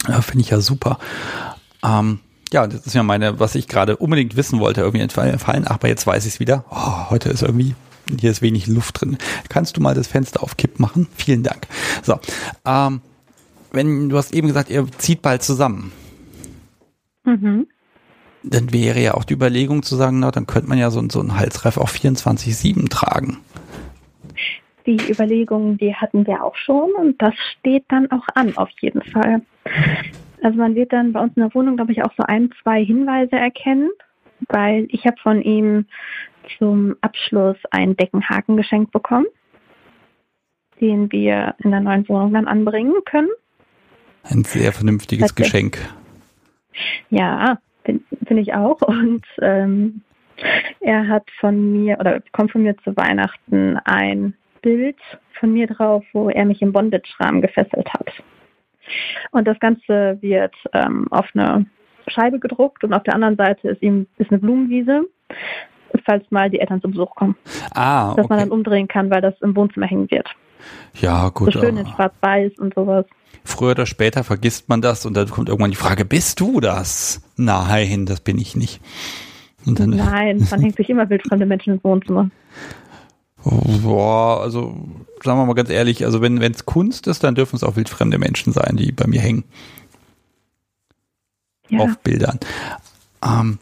Ja, 0.09 0.21
Finde 0.21 0.43
ich 0.43 0.51
ja 0.51 0.61
super. 0.61 0.99
Ähm, 1.85 2.19
ja, 2.53 2.67
das 2.67 2.87
ist 2.87 2.95
ja 2.95 3.03
meine, 3.05 3.39
was 3.39 3.55
ich 3.55 3.69
gerade 3.69 3.97
unbedingt 3.97 4.37
wissen 4.37 4.59
wollte, 4.59 4.81
irgendwie 4.81 5.03
entfallen. 5.03 5.67
Aber 5.67 5.89
jetzt 5.89 6.07
weiß 6.07 6.27
ich 6.27 6.35
es 6.35 6.41
wieder. 6.41 6.65
Oh, 6.71 7.11
heute 7.11 7.29
ist 7.29 7.43
irgendwie, 7.43 7.77
hier 8.21 8.31
ist 8.31 8.43
wenig 8.43 8.67
Luft 8.67 9.01
drin. 9.01 9.19
Kannst 9.49 9.77
du 9.77 9.81
mal 9.81 9.95
das 9.95 10.07
Fenster 10.07 10.43
auf 10.43 10.57
Kipp 10.57 10.79
machen? 10.79 11.09
Vielen 11.17 11.43
Dank. 11.43 11.67
So, 12.03 12.19
ähm, 12.65 13.01
wenn 13.73 14.09
du 14.09 14.17
hast 14.17 14.35
eben 14.35 14.49
gesagt, 14.49 14.71
ihr 14.71 14.87
zieht 14.99 15.23
bald 15.23 15.43
zusammen. 15.43 15.93
Mhm. 17.25 17.67
Dann 18.43 18.73
wäre 18.73 19.01
ja 19.01 19.15
auch 19.15 19.25
die 19.25 19.35
Überlegung 19.35 19.83
zu 19.83 19.97
sagen, 19.97 20.21
na, 20.21 20.31
dann 20.31 20.47
könnte 20.47 20.69
man 20.69 20.79
ja 20.79 20.91
so, 20.91 21.03
so 21.11 21.21
einen 21.21 21.37
Halsreif 21.37 21.79
auch 21.79 21.89
24-7 21.89 22.89
tragen. 22.89 23.39
Die 24.87 24.99
Überlegung, 25.11 25.79
die 25.79 25.95
hatten 25.95 26.27
wir 26.27 26.45
auch 26.45 26.55
schon 26.55 26.93
und 26.93 27.21
das 27.21 27.35
steht 27.59 27.85
dann 27.89 28.09
auch 28.13 28.25
an, 28.35 28.57
auf 28.57 28.71
jeden 28.81 29.03
Fall. 29.03 29.43
Also 30.43 30.59
man 30.59 30.77
wird 30.77 30.93
dann 30.93 31.13
bei 31.13 31.21
uns 31.21 31.37
in 31.37 31.43
der 31.43 31.53
Wohnung, 31.55 31.75
glaube 31.75 31.91
ich, 31.91 32.05
auch 32.05 32.13
so 32.17 32.23
ein, 32.23 32.51
zwei 32.63 32.85
Hinweise 32.85 33.35
erkennen, 33.35 33.91
weil 34.49 34.87
ich 34.91 35.05
habe 35.05 35.17
von 35.21 35.43
ihm 35.43 35.87
zum 36.59 36.97
Abschluss 37.01 37.57
einen 37.71 37.97
Deckenhaken 37.97 38.57
geschenkt 38.57 38.93
bekommen, 38.93 39.27
den 40.81 41.11
wir 41.13 41.55
in 41.59 41.71
der 41.71 41.81
neuen 41.81 42.09
Wohnung 42.09 42.33
dann 42.33 42.47
anbringen 42.47 42.95
können. 43.05 43.31
Ein 44.25 44.45
sehr 44.45 44.73
vernünftiges 44.73 45.35
Geschenk. 45.35 45.79
Ja, 47.11 47.59
finde 47.85 48.05
find 48.27 48.41
ich 48.41 48.55
auch. 48.55 48.81
Und 48.83 49.25
ähm, 49.41 50.03
er 50.81 51.09
hat 51.09 51.29
von 51.41 51.73
mir 51.73 51.99
oder 51.99 52.21
kommt 52.33 52.53
von 52.53 52.63
mir 52.63 52.77
zu 52.79 52.97
Weihnachten 52.97 53.79
ein 53.85 54.35
Bild 54.63 54.99
von 55.39 55.53
mir 55.53 55.67
drauf, 55.67 56.05
wo 56.13 56.29
er 56.29 56.45
mich 56.45 56.61
im 56.63 56.73
Bondage-Rahmen 56.73 57.41
gefesselt 57.41 57.89
hat. 57.93 58.11
Und 59.31 59.47
das 59.47 59.59
Ganze 59.61 60.19
wird 60.21 60.55
ähm, 60.73 61.07
auf 61.11 61.27
eine 61.35 61.67
Scheibe 62.09 62.39
gedruckt 62.39 62.85
und 62.85 62.93
auf 62.93 63.03
der 63.03 63.15
anderen 63.15 63.37
Seite 63.37 63.69
ist 63.69 63.83
ihm 63.83 64.07
ist 64.19 64.31
eine 64.31 64.39
Blumenwiese, 64.39 65.07
falls 66.05 66.25
mal 66.31 66.51
die 66.51 66.61
Eltern 66.61 66.81
zu 66.81 66.91
Besuch 66.91 67.15
kommen. 67.15 67.37
Ah, 67.75 68.13
okay. 68.13 68.23
Dass 68.23 68.29
man 68.29 68.39
dann 68.39 68.51
umdrehen 68.51 68.89
kann, 68.89 69.11
weil 69.11 69.21
das 69.21 69.35
im 69.41 69.57
Wohnzimmer 69.57 69.87
hängen 69.87 70.11
wird. 70.11 70.29
Ja, 70.95 71.29
gut. 71.29 71.53
So 71.53 71.61
schön 71.61 71.77
in 71.77 71.87
schwarz-weiß 71.87 72.59
und 72.59 72.75
sowas. 72.75 73.05
Früher 73.45 73.73
oder 73.73 73.87
später 73.87 74.25
vergisst 74.25 74.69
man 74.69 74.83
das 74.83 75.07
und 75.07 75.15
dann 75.15 75.29
kommt 75.29 75.49
irgendwann 75.49 75.71
die 75.71 75.77
Frage, 75.77 76.05
bist 76.05 76.41
du 76.41 76.61
das? 76.61 77.23
Nein, 77.37 78.07
das 78.07 78.21
bin 78.21 78.39
ich 78.39 78.57
nicht. 78.57 78.81
Dann, 79.65 79.91
Nein, 79.91 80.47
man 80.51 80.61
hängt 80.61 80.77
sich 80.77 80.89
immer 80.91 81.09
wildfremde 81.11 81.47
Menschen 81.47 81.75
ins 81.75 81.85
Wohnzimmer. 81.85 82.31
Boah, 83.43 84.41
also 84.41 84.75
sagen 85.23 85.39
wir 85.39 85.47
mal 85.47 85.55
ganz 85.55 85.71
ehrlich, 85.71 86.05
also 86.05 86.21
wenn 86.21 86.41
es 86.41 86.67
Kunst 86.67 87.07
ist, 87.07 87.23
dann 87.23 87.35
dürfen 87.35 87.57
es 87.57 87.65
auch 87.65 87.77
wildfremde 87.77 88.19
Menschen 88.19 88.53
sein, 88.53 88.77
die 88.77 88.93
bei 88.93 89.07
mir 89.07 89.21
hängen. 89.21 89.45
Ja. 91.69 91.81
Auf 91.81 91.99
Bildern. 91.99 92.39
Ähm, 93.25 93.59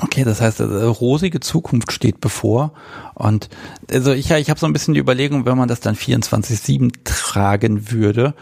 Okay, 0.00 0.24
das 0.24 0.40
heißt, 0.40 0.60
also, 0.60 0.90
rosige 0.90 1.40
Zukunft 1.40 1.92
steht 1.92 2.20
bevor. 2.20 2.72
Und 3.14 3.48
also 3.90 4.12
ich, 4.12 4.30
ich 4.30 4.50
habe 4.50 4.58
so 4.58 4.66
ein 4.66 4.72
bisschen 4.72 4.94
die 4.94 5.00
Überlegung, 5.00 5.46
wenn 5.46 5.56
man 5.56 5.68
das 5.68 5.80
dann 5.80 5.94
24-7 5.94 6.92
tragen 7.04 7.92
würde, 7.92 8.34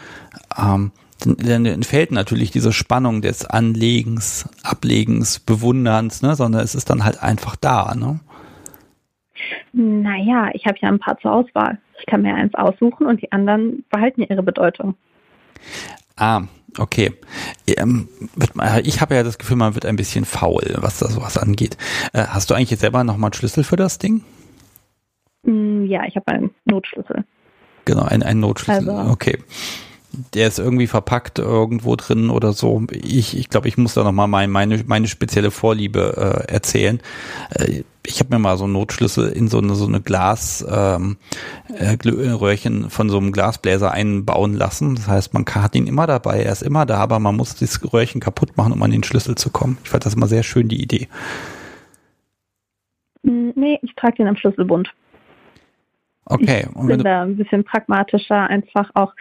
ähm, 0.58 0.92
dann 1.24 1.66
entfällt 1.66 2.10
natürlich 2.10 2.50
diese 2.50 2.72
Spannung 2.72 3.22
des 3.22 3.44
Anlegens, 3.44 4.48
Ablegens, 4.64 5.38
Bewunderns, 5.38 6.22
ne, 6.22 6.34
sondern 6.34 6.62
es 6.62 6.74
ist 6.74 6.90
dann 6.90 7.04
halt 7.04 7.22
einfach 7.22 7.54
da, 7.56 7.94
ne? 7.94 8.20
Naja, 9.72 10.50
ich 10.52 10.66
habe 10.66 10.78
ja 10.80 10.88
ein 10.88 10.98
paar 10.98 11.18
zur 11.18 11.32
Auswahl. 11.32 11.78
Ich 11.98 12.06
kann 12.06 12.22
mir 12.22 12.34
eins 12.34 12.54
aussuchen 12.54 13.06
und 13.06 13.22
die 13.22 13.30
anderen 13.32 13.84
behalten 13.90 14.22
ihre 14.22 14.42
Bedeutung. 14.42 14.94
Ah, 16.16 16.42
Okay. 16.78 17.12
Ähm, 17.66 18.08
ich 18.82 19.00
habe 19.00 19.14
ja 19.14 19.22
das 19.22 19.38
Gefühl, 19.38 19.56
man 19.56 19.74
wird 19.74 19.86
ein 19.86 19.96
bisschen 19.96 20.24
faul, 20.24 20.74
was 20.78 20.98
das 20.98 21.20
was 21.20 21.36
angeht. 21.36 21.76
Äh, 22.12 22.24
hast 22.26 22.50
du 22.50 22.54
eigentlich 22.54 22.70
jetzt 22.70 22.80
selber 22.80 23.04
nochmal 23.04 23.28
einen 23.28 23.34
Schlüssel 23.34 23.64
für 23.64 23.76
das 23.76 23.98
Ding? 23.98 24.24
Mm, 25.42 25.84
ja, 25.84 26.04
ich 26.06 26.16
habe 26.16 26.28
einen 26.28 26.50
Notschlüssel. 26.64 27.24
Genau, 27.84 28.04
ein, 28.04 28.22
ein 28.22 28.40
Notschlüssel. 28.40 28.88
Also. 28.88 29.10
Okay 29.10 29.38
der 30.34 30.48
ist 30.48 30.58
irgendwie 30.58 30.86
verpackt 30.86 31.38
irgendwo 31.38 31.96
drin 31.96 32.30
oder 32.30 32.52
so. 32.52 32.82
Ich, 32.90 33.36
ich 33.36 33.48
glaube, 33.48 33.68
ich 33.68 33.78
muss 33.78 33.94
da 33.94 34.04
nochmal 34.04 34.28
mein, 34.28 34.50
meine, 34.50 34.82
meine 34.86 35.08
spezielle 35.08 35.50
Vorliebe 35.50 36.44
äh, 36.48 36.52
erzählen. 36.52 37.00
Äh, 37.50 37.84
ich 38.06 38.18
habe 38.18 38.30
mir 38.30 38.38
mal 38.38 38.56
so 38.58 38.64
einen 38.64 38.72
Notschlüssel 38.72 39.28
in 39.30 39.48
so 39.48 39.58
eine, 39.58 39.74
so 39.74 39.86
eine 39.86 40.00
Glas 40.00 40.66
ähm, 40.68 41.16
äh, 41.68 41.96
Röhrchen 42.04 42.90
von 42.90 43.08
so 43.08 43.18
einem 43.18 43.32
Glasbläser 43.32 43.92
einbauen 43.92 44.54
lassen. 44.54 44.96
Das 44.96 45.06
heißt, 45.06 45.34
man 45.34 45.44
hat 45.46 45.74
ihn 45.74 45.86
immer 45.86 46.06
dabei, 46.06 46.42
er 46.42 46.52
ist 46.52 46.62
immer 46.62 46.84
da, 46.84 46.98
aber 46.98 47.18
man 47.18 47.36
muss 47.36 47.54
das 47.54 47.80
Röhrchen 47.92 48.20
kaputt 48.20 48.56
machen, 48.56 48.72
um 48.72 48.82
an 48.82 48.90
den 48.90 49.04
Schlüssel 49.04 49.36
zu 49.36 49.50
kommen. 49.50 49.78
Ich 49.84 49.90
fand 49.90 50.04
das 50.04 50.14
immer 50.14 50.26
sehr 50.26 50.42
schön, 50.42 50.68
die 50.68 50.82
Idee. 50.82 51.08
Hm, 53.24 53.52
nee, 53.54 53.78
ich 53.82 53.94
trage 53.94 54.16
den 54.16 54.26
am 54.26 54.36
Schlüsselbund. 54.36 54.92
Okay. 56.32 56.66
Ich 56.68 56.86
bin 56.86 57.02
da 57.02 57.22
ein 57.22 57.36
bisschen 57.36 57.64
pragmatischer, 57.64 58.48
einfach 58.48 58.90
auch, 58.94 59.12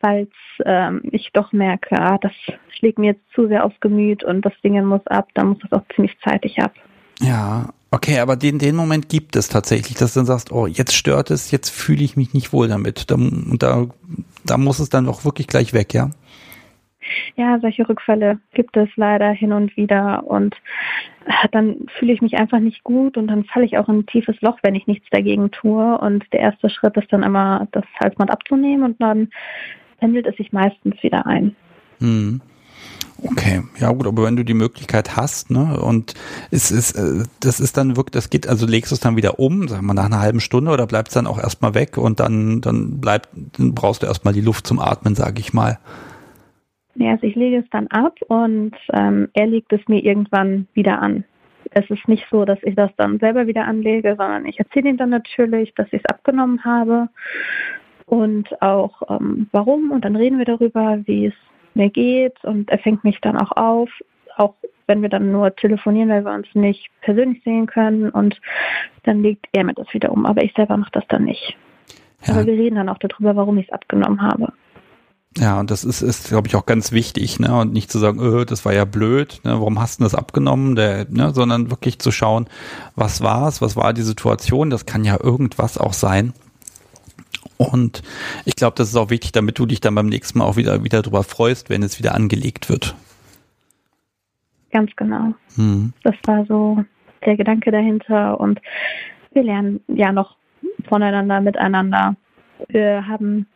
falls 0.00 0.30
ähm, 0.64 1.00
ich 1.10 1.30
doch 1.32 1.52
merke, 1.52 2.00
ah, 2.00 2.18
das 2.18 2.32
schlägt 2.76 2.98
mir 2.98 3.12
jetzt 3.12 3.24
zu 3.34 3.48
sehr 3.48 3.64
aufs 3.64 3.78
Gemüt 3.80 4.24
und 4.24 4.42
das 4.42 4.52
Ding 4.62 4.82
muss 4.84 5.06
ab, 5.06 5.28
dann 5.34 5.48
muss 5.48 5.58
das 5.60 5.72
auch 5.72 5.84
ziemlich 5.94 6.16
zeitig 6.22 6.58
ab. 6.58 6.72
Ja, 7.20 7.70
okay, 7.90 8.20
aber 8.20 8.36
den, 8.36 8.58
den 8.58 8.76
Moment 8.76 9.08
gibt 9.08 9.34
es 9.36 9.48
tatsächlich, 9.48 9.96
dass 9.96 10.14
du 10.14 10.20
dann 10.20 10.26
sagst, 10.26 10.52
oh, 10.52 10.66
jetzt 10.66 10.94
stört 10.94 11.30
es, 11.30 11.50
jetzt 11.50 11.70
fühle 11.70 12.04
ich 12.04 12.16
mich 12.16 12.34
nicht 12.34 12.52
wohl 12.52 12.68
damit. 12.68 13.10
Da, 13.10 13.16
da, 13.18 13.86
da 14.44 14.58
muss 14.58 14.78
es 14.78 14.88
dann 14.88 15.08
auch 15.08 15.24
wirklich 15.24 15.46
gleich 15.46 15.72
weg, 15.72 15.94
ja? 15.94 16.10
Ja, 17.36 17.58
solche 17.60 17.88
Rückfälle 17.88 18.38
gibt 18.52 18.76
es 18.76 18.88
leider 18.96 19.30
hin 19.30 19.52
und 19.52 19.76
wieder 19.76 20.24
und 20.26 20.54
dann 21.52 21.86
fühle 21.98 22.12
ich 22.12 22.22
mich 22.22 22.36
einfach 22.36 22.58
nicht 22.58 22.84
gut 22.84 23.16
und 23.16 23.28
dann 23.28 23.44
falle 23.44 23.66
ich 23.66 23.78
auch 23.78 23.88
in 23.88 24.00
ein 24.00 24.06
tiefes 24.06 24.40
Loch, 24.40 24.58
wenn 24.62 24.74
ich 24.74 24.86
nichts 24.86 25.06
dagegen 25.10 25.50
tue. 25.50 25.98
Und 25.98 26.24
der 26.32 26.40
erste 26.40 26.70
Schritt 26.70 26.96
ist 26.96 27.12
dann 27.12 27.22
immer, 27.22 27.68
das 27.72 27.84
Halsband 28.00 28.30
abzunehmen 28.30 28.84
und 28.84 29.00
dann 29.00 29.28
pendelt 29.98 30.26
es 30.26 30.36
sich 30.36 30.52
meistens 30.52 31.02
wieder 31.02 31.26
ein. 31.26 31.54
Hm. 32.00 32.40
Okay, 33.20 33.62
ja 33.80 33.90
gut, 33.90 34.06
aber 34.06 34.22
wenn 34.22 34.36
du 34.36 34.44
die 34.44 34.54
Möglichkeit 34.54 35.16
hast, 35.16 35.50
ne, 35.50 35.80
und 35.80 36.14
es 36.52 36.70
ist, 36.70 36.92
äh, 36.92 37.24
das 37.40 37.58
ist 37.58 37.76
dann 37.76 37.96
wirklich, 37.96 38.12
das 38.12 38.30
geht, 38.30 38.46
also 38.46 38.64
legst 38.64 38.92
du 38.92 38.94
es 38.94 39.00
dann 39.00 39.16
wieder 39.16 39.40
um, 39.40 39.66
sagen 39.66 39.86
wir 39.86 39.94
nach 39.94 40.04
einer 40.04 40.20
halben 40.20 40.38
Stunde 40.38 40.70
oder 40.70 40.86
bleibt 40.86 41.08
es 41.08 41.14
dann 41.14 41.26
auch 41.26 41.38
erstmal 41.38 41.74
weg 41.74 41.98
und 41.98 42.20
dann, 42.20 42.60
dann 42.60 43.00
bleibt, 43.00 43.30
dann 43.56 43.74
brauchst 43.74 44.02
du 44.02 44.06
erstmal 44.06 44.34
die 44.34 44.40
Luft 44.40 44.68
zum 44.68 44.78
Atmen, 44.78 45.16
sage 45.16 45.40
ich 45.40 45.52
mal. 45.52 45.78
Ja, 46.98 47.12
also 47.12 47.28
ich 47.28 47.36
lege 47.36 47.58
es 47.58 47.70
dann 47.70 47.86
ab 47.88 48.18
und 48.26 48.74
ähm, 48.92 49.28
er 49.32 49.46
legt 49.46 49.72
es 49.72 49.86
mir 49.86 50.02
irgendwann 50.02 50.66
wieder 50.74 51.00
an. 51.00 51.22
Es 51.70 51.88
ist 51.90 52.08
nicht 52.08 52.26
so, 52.28 52.44
dass 52.44 52.58
ich 52.62 52.74
das 52.74 52.90
dann 52.96 53.20
selber 53.20 53.46
wieder 53.46 53.66
anlege, 53.66 54.16
sondern 54.18 54.46
ich 54.46 54.58
erzähle 54.58 54.90
ihm 54.90 54.96
dann 54.96 55.10
natürlich, 55.10 55.72
dass 55.74 55.86
ich 55.92 56.02
es 56.02 56.06
abgenommen 56.06 56.64
habe 56.64 57.08
und 58.06 58.60
auch 58.60 59.02
ähm, 59.08 59.48
warum. 59.52 59.92
Und 59.92 60.04
dann 60.04 60.16
reden 60.16 60.38
wir 60.38 60.44
darüber, 60.44 60.98
wie 61.04 61.26
es 61.26 61.34
mir 61.74 61.88
geht 61.88 62.42
und 62.42 62.68
er 62.68 62.78
fängt 62.78 63.04
mich 63.04 63.20
dann 63.20 63.36
auch 63.36 63.52
auf, 63.52 63.90
auch 64.36 64.54
wenn 64.88 65.00
wir 65.02 65.08
dann 65.08 65.30
nur 65.30 65.54
telefonieren, 65.54 66.08
weil 66.08 66.24
wir 66.24 66.32
uns 66.32 66.52
nicht 66.54 66.88
persönlich 67.02 67.44
sehen 67.44 67.66
können 67.66 68.10
und 68.10 68.40
dann 69.04 69.22
legt 69.22 69.46
er 69.52 69.62
mir 69.62 69.74
das 69.74 69.92
wieder 69.94 70.10
um. 70.10 70.26
Aber 70.26 70.42
ich 70.42 70.52
selber 70.54 70.76
mache 70.76 70.92
das 70.92 71.06
dann 71.08 71.26
nicht. 71.26 71.56
Ja. 72.26 72.34
Aber 72.34 72.44
wir 72.44 72.54
reden 72.54 72.76
dann 72.76 72.88
auch 72.88 72.98
darüber, 72.98 73.36
warum 73.36 73.58
ich 73.58 73.66
es 73.66 73.72
abgenommen 73.72 74.20
habe. 74.20 74.52
Ja, 75.36 75.60
und 75.60 75.70
das 75.70 75.84
ist, 75.84 76.02
ist 76.02 76.28
glaube 76.28 76.48
ich, 76.48 76.56
auch 76.56 76.66
ganz 76.66 76.90
wichtig, 76.90 77.38
ne? 77.38 77.54
Und 77.60 77.72
nicht 77.72 77.92
zu 77.92 77.98
sagen, 77.98 78.18
öh, 78.20 78.44
das 78.44 78.64
war 78.64 78.72
ja 78.72 78.84
blöd, 78.84 79.40
ne? 79.44 79.52
warum 79.52 79.78
hast 79.80 80.00
du 80.00 80.04
das 80.04 80.14
abgenommen? 80.14 80.74
Der, 80.74 81.06
ne? 81.08 81.32
Sondern 81.32 81.70
wirklich 81.70 81.98
zu 81.98 82.10
schauen, 82.10 82.48
was 82.96 83.20
war 83.20 83.46
es, 83.46 83.60
was 83.60 83.76
war 83.76 83.92
die 83.92 84.02
Situation, 84.02 84.70
das 84.70 84.86
kann 84.86 85.04
ja 85.04 85.18
irgendwas 85.22 85.78
auch 85.78 85.92
sein. 85.92 86.32
Und 87.56 88.02
ich 88.44 88.56
glaube, 88.56 88.74
das 88.76 88.88
ist 88.88 88.96
auch 88.96 89.10
wichtig, 89.10 89.32
damit 89.32 89.58
du 89.58 89.66
dich 89.66 89.80
dann 89.80 89.94
beim 89.94 90.06
nächsten 90.06 90.38
Mal 90.38 90.44
auch 90.44 90.56
wieder, 90.56 90.84
wieder 90.84 91.02
drüber 91.02 91.24
freust, 91.24 91.70
wenn 91.70 91.82
es 91.82 91.98
wieder 91.98 92.14
angelegt 92.14 92.68
wird. 92.68 92.94
Ganz 94.70 94.90
genau. 94.96 95.34
Hm. 95.56 95.92
Das 96.04 96.14
war 96.24 96.46
so 96.46 96.84
der 97.24 97.36
Gedanke 97.36 97.70
dahinter 97.70 98.38
und 98.38 98.60
wir 99.32 99.42
lernen 99.42 99.80
ja 99.88 100.12
noch 100.12 100.36
voneinander, 100.88 101.40
miteinander. 101.40 102.16
Wir 102.68 103.06
haben 103.06 103.46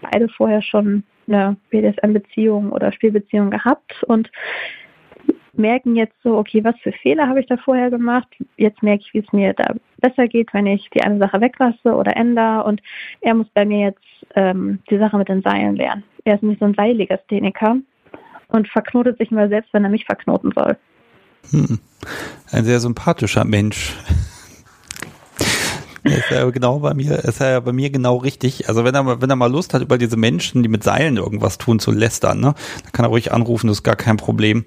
beide 0.00 0.28
vorher 0.28 0.62
schon 0.62 1.04
eine 1.26 1.56
BDSM-Beziehung 1.70 2.72
oder 2.72 2.92
Spielbeziehung 2.92 3.50
gehabt 3.50 4.02
und 4.04 4.30
merken 5.54 5.96
jetzt 5.96 6.14
so, 6.22 6.38
okay, 6.38 6.64
was 6.64 6.74
für 6.82 6.92
Fehler 6.92 7.28
habe 7.28 7.40
ich 7.40 7.46
da 7.46 7.56
vorher 7.56 7.90
gemacht? 7.90 8.28
Jetzt 8.56 8.82
merke 8.82 9.04
ich, 9.06 9.14
wie 9.14 9.18
es 9.18 9.32
mir 9.32 9.52
da 9.52 9.74
besser 10.00 10.26
geht, 10.26 10.52
wenn 10.54 10.66
ich 10.66 10.88
die 10.90 11.02
eine 11.02 11.18
Sache 11.18 11.40
weglasse 11.40 11.94
oder 11.94 12.16
ändere. 12.16 12.64
Und 12.64 12.80
er 13.20 13.34
muss 13.34 13.46
bei 13.52 13.64
mir 13.64 13.88
jetzt 13.88 14.00
ähm, 14.34 14.78
die 14.90 14.98
Sache 14.98 15.18
mit 15.18 15.28
den 15.28 15.42
Seilen 15.42 15.76
lernen. 15.76 16.04
Er 16.24 16.36
ist 16.36 16.42
nämlich 16.42 16.58
so 16.58 16.64
ein 16.64 16.74
Seillegastheniker 16.74 17.76
und 18.48 18.68
verknotet 18.68 19.18
sich 19.18 19.30
mal 19.30 19.48
selbst, 19.48 19.72
wenn 19.72 19.84
er 19.84 19.90
mich 19.90 20.04
verknoten 20.04 20.52
soll. 20.54 20.76
Hm. 21.50 21.78
Ein 22.50 22.64
sehr 22.64 22.80
sympathischer 22.80 23.44
Mensch. 23.44 23.96
Ist 26.04 26.30
ja 26.30 26.48
genau 26.50 26.80
bei 26.80 26.94
mir, 26.94 27.18
ist 27.24 27.40
ja 27.40 27.60
bei 27.60 27.72
mir 27.72 27.90
genau 27.90 28.16
richtig. 28.16 28.68
Also 28.68 28.84
wenn 28.84 28.94
er, 28.94 29.20
wenn 29.20 29.30
er 29.30 29.36
mal 29.36 29.50
Lust 29.50 29.74
hat, 29.74 29.82
über 29.82 29.98
diese 29.98 30.16
Menschen, 30.16 30.62
die 30.62 30.68
mit 30.68 30.82
Seilen 30.82 31.16
irgendwas 31.16 31.58
tun, 31.58 31.78
zu 31.78 31.92
lästern, 31.92 32.40
ne, 32.40 32.54
dann 32.82 32.92
kann 32.92 33.04
er 33.04 33.08
ruhig 33.08 33.32
anrufen, 33.32 33.68
das 33.68 33.78
ist 33.78 33.82
gar 33.82 33.96
kein 33.96 34.16
Problem. 34.16 34.64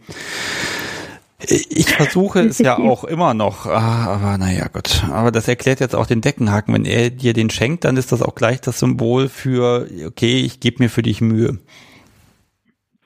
Ich 1.40 1.94
versuche 1.94 2.40
es 2.40 2.60
ja 2.60 2.78
auch 2.78 3.04
immer 3.06 3.34
noch, 3.34 3.66
ah, 3.66 4.06
aber 4.06 4.38
naja, 4.38 4.68
Gott. 4.72 5.04
Aber 5.12 5.32
das 5.32 5.48
erklärt 5.48 5.82
jetzt 5.82 5.96
auch 5.96 6.08
den 6.08 6.22
Deckenhaken. 6.22 6.74
Wenn 6.74 6.86
er 6.86 7.10
dir 7.10 7.34
den 7.34 7.50
schenkt, 7.50 7.84
dann 7.84 7.98
ist 7.98 8.12
das 8.12 8.22
auch 8.22 8.36
gleich 8.36 8.62
das 8.62 8.80
Symbol 8.80 9.28
für, 9.28 9.88
okay, 10.08 10.40
ich 10.40 10.60
gebe 10.60 10.82
mir 10.82 10.90
für 10.90 11.02
dich 11.02 11.20
Mühe. 11.22 11.60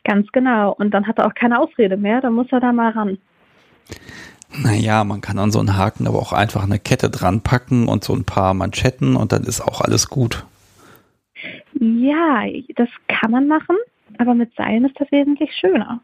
Ganz 0.04 0.28
genau. 0.32 0.74
Und 0.74 0.92
dann 0.92 1.08
hat 1.08 1.18
er 1.18 1.26
auch 1.26 1.34
keine 1.34 1.60
Ausrede 1.60 1.98
mehr, 1.98 2.22
dann 2.22 2.34
muss 2.34 2.48
er 2.52 2.60
da 2.60 2.72
mal 2.72 2.92
ran. 2.92 3.18
Naja, 4.58 5.04
man 5.04 5.22
kann 5.22 5.38
an 5.38 5.52
so 5.52 5.60
einen 5.60 5.78
Haken 5.78 6.08
aber 6.08 6.20
auch 6.20 6.34
einfach 6.34 6.64
eine 6.64 6.80
Kette 6.80 7.10
dran 7.10 7.42
packen 7.42 7.88
und 7.88 8.04
so 8.04 8.14
ein 8.14 8.26
paar 8.26 8.54
Manschetten 8.54 9.16
und 9.16 9.32
dann 9.32 9.44
ist 9.44 9.62
auch 9.62 9.82
alles 9.82 10.10
gut. 10.10 10.46
Ja, 11.80 12.44
das 12.76 12.90
kann 13.08 13.32
man 13.32 13.48
machen, 13.48 13.78
aber 14.18 14.34
mit 14.34 14.54
Seilen 14.56 14.86
ist 14.86 15.00
das 15.00 15.12
wesentlich 15.12 15.52
schöner. 15.60 16.02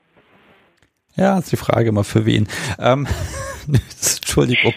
Ja, 1.15 1.37
ist 1.37 1.51
die 1.51 1.57
Frage 1.57 1.89
immer 1.89 2.03
für 2.03 2.25
wen. 2.25 2.47
Ähm, 2.77 3.07
Entschuldigung. 3.67 4.73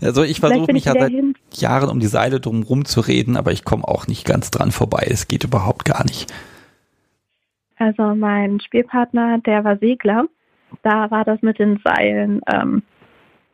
Also 0.00 0.22
ich 0.22 0.40
versuche 0.40 0.72
mich 0.72 0.86
ja 0.86 0.94
seit 0.98 1.10
hin. 1.10 1.34
Jahren 1.52 1.90
um 1.90 2.00
die 2.00 2.06
Seile 2.06 2.40
drum 2.40 2.84
zu 2.84 3.00
reden, 3.00 3.36
aber 3.36 3.52
ich 3.52 3.64
komme 3.64 3.86
auch 3.86 4.06
nicht 4.06 4.24
ganz 4.24 4.50
dran 4.50 4.72
vorbei. 4.72 5.06
Es 5.08 5.28
geht 5.28 5.44
überhaupt 5.44 5.84
gar 5.84 6.04
nicht. 6.04 6.32
Also 7.76 8.14
mein 8.14 8.60
Spielpartner, 8.60 9.38
der 9.38 9.62
war 9.64 9.78
Segler 9.78 10.24
da 10.82 11.10
war 11.10 11.24
das 11.24 11.42
mit 11.42 11.58
den 11.58 11.80
Seilen 11.84 12.40
ähm, 12.52 12.82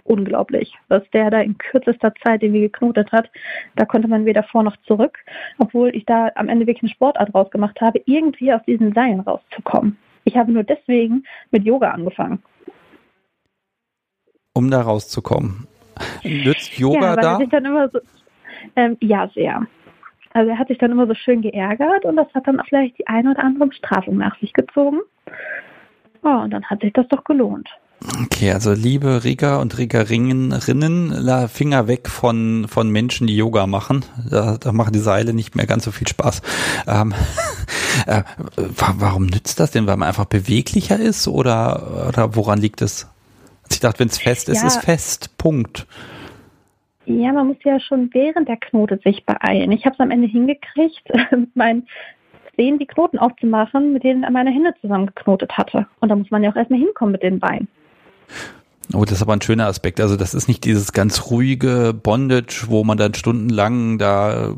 unglaublich, 0.05 0.75
was 0.89 1.03
der 1.13 1.31
da 1.31 1.41
in 1.41 1.59
kürzester 1.59 2.13
Zeit 2.23 2.43
irgendwie 2.43 2.61
geknotet 2.61 3.11
hat. 3.13 3.31
Da 3.77 3.85
konnte 3.85 4.09
man 4.09 4.25
weder 4.25 4.43
vor 4.43 4.63
noch 4.63 4.77
zurück, 4.87 5.19
obwohl 5.59 5.95
ich 5.95 6.05
da 6.05 6.31
am 6.35 6.49
Ende 6.49 6.67
wirklich 6.67 6.83
eine 6.83 6.93
Sportart 6.93 7.35
rausgemacht 7.35 7.81
habe, 7.81 8.03
irgendwie 8.07 8.53
aus 8.53 8.61
diesen 8.67 8.93
Seilen 8.93 9.21
rauszukommen. 9.21 9.97
Ich 10.25 10.37
habe 10.37 10.53
nur 10.53 10.63
deswegen 10.63 11.25
mit 11.51 11.65
Yoga 11.65 11.91
angefangen. 11.91 12.43
Um 14.55 14.71
da 14.71 14.83
rauszukommen. 14.83 15.67
Nützt 16.23 16.79
Yoga 16.79 17.15
ja, 17.15 17.17
da? 17.17 17.41
Ich 17.41 17.49
dann 17.49 17.65
immer 17.65 17.89
so, 17.89 17.99
ähm, 18.77 18.97
ja, 19.01 19.29
sehr. 19.35 19.67
Also 20.33 20.51
er 20.51 20.59
hat 20.59 20.69
sich 20.69 20.79
dann 20.79 20.91
immer 20.91 21.07
so 21.07 21.15
schön 21.15 21.43
geärgert 21.43 22.05
und 22.05 22.17
das 22.17 22.33
hat 22.35 22.47
dann 22.47 22.61
vielleicht 22.69 22.99
die 22.99 23.07
eine 23.07 23.31
oder 23.31 23.45
andere 23.45 23.69
Bestrafung 23.69 24.17
nach 24.17 24.39
sich 24.41 24.53
gezogen. 24.53 25.01
Ja, 26.25 26.43
und 26.43 26.51
dann 26.51 26.65
hat 26.65 26.81
sich 26.81 26.93
das 26.93 27.07
doch 27.09 27.25
gelohnt. 27.25 27.69
Okay, 28.23 28.53
also 28.53 28.73
liebe 28.73 29.25
Rigger 29.25 29.61
und 29.61 29.79
Riggerinnen, 29.79 30.53
Finger 31.49 31.89
weg 31.89 32.09
von, 32.09 32.67
von 32.69 32.91
Menschen, 32.91 33.27
die 33.27 33.37
Yoga 33.37 33.67
machen. 33.67 34.05
Da, 34.31 34.59
da 34.59 34.73
machen 34.73 34.93
die 34.93 34.99
Seile 34.99 35.33
nicht 35.33 35.57
mehr 35.57 35.67
ganz 35.67 35.85
so 35.85 35.91
viel 35.91 36.07
Spaß. 36.07 36.43
Ähm, 36.87 37.15
äh, 38.07 38.23
warum 38.57 39.27
nützt 39.27 39.59
das 39.59 39.71
denn? 39.71 39.87
Weil 39.87 39.97
man 39.97 40.09
einfach 40.09 40.27
beweglicher 40.27 40.99
ist 40.99 41.29
oder, 41.29 42.09
oder 42.09 42.37
woran 42.37 42.59
liegt 42.59 42.83
es? 42.83 43.05
Also 43.63 43.75
ich 43.75 43.81
dachte, 43.81 44.01
wenn 44.01 44.09
es 44.09 44.19
fest 44.19 44.51
ist, 44.51 44.61
ja. 44.61 44.67
ist 44.67 44.85
fest. 44.85 45.39
Punkt. 45.39 45.87
Ja, 47.07 47.33
man 47.33 47.49
muss 47.49 47.57
ja 47.65 47.81
schon 47.81 48.11
während 48.13 48.49
der 48.49 48.57
Knote 48.57 48.99
sich 49.03 49.25
beeilen. 49.25 49.73
Ich 49.73 49.85
habe 49.87 49.95
es 49.95 50.01
am 50.01 50.11
Ende 50.11 50.27
hingekriegt, 50.27 51.11
mein 51.55 51.87
sehen, 52.57 52.79
die 52.79 52.87
Knoten 52.87 53.19
aufzumachen, 53.19 53.93
mit 53.93 54.05
denen 54.05 54.25
er 54.25 54.31
meine 54.31 54.51
Hände 54.51 54.75
zusammengeknotet 54.81 55.57
hatte. 55.57 55.87
Und 56.01 56.09
da 56.09 56.17
muss 56.17 56.31
man 56.31 56.43
ja 56.43 56.51
auch 56.51 56.57
erstmal 56.57 56.81
hinkommen 56.81 57.13
mit 57.13 57.23
den 57.23 57.41
Beinen. 57.41 57.69
Oh, 58.93 59.05
das 59.05 59.13
ist 59.13 59.23
aber 59.23 59.33
ein 59.33 59.43
schöner 59.43 59.67
Aspekt. 59.67 60.01
Also 60.01 60.17
das 60.17 60.35
ist 60.35 60.49
nicht 60.49 60.65
dieses 60.65 60.93
ganz 60.93 61.31
ruhige 61.31 61.95
Bondage, 61.95 62.67
wo 62.69 62.85
man 62.85 62.99
dann 62.99 63.15
stundenlang 63.15 63.99
da 63.99 64.55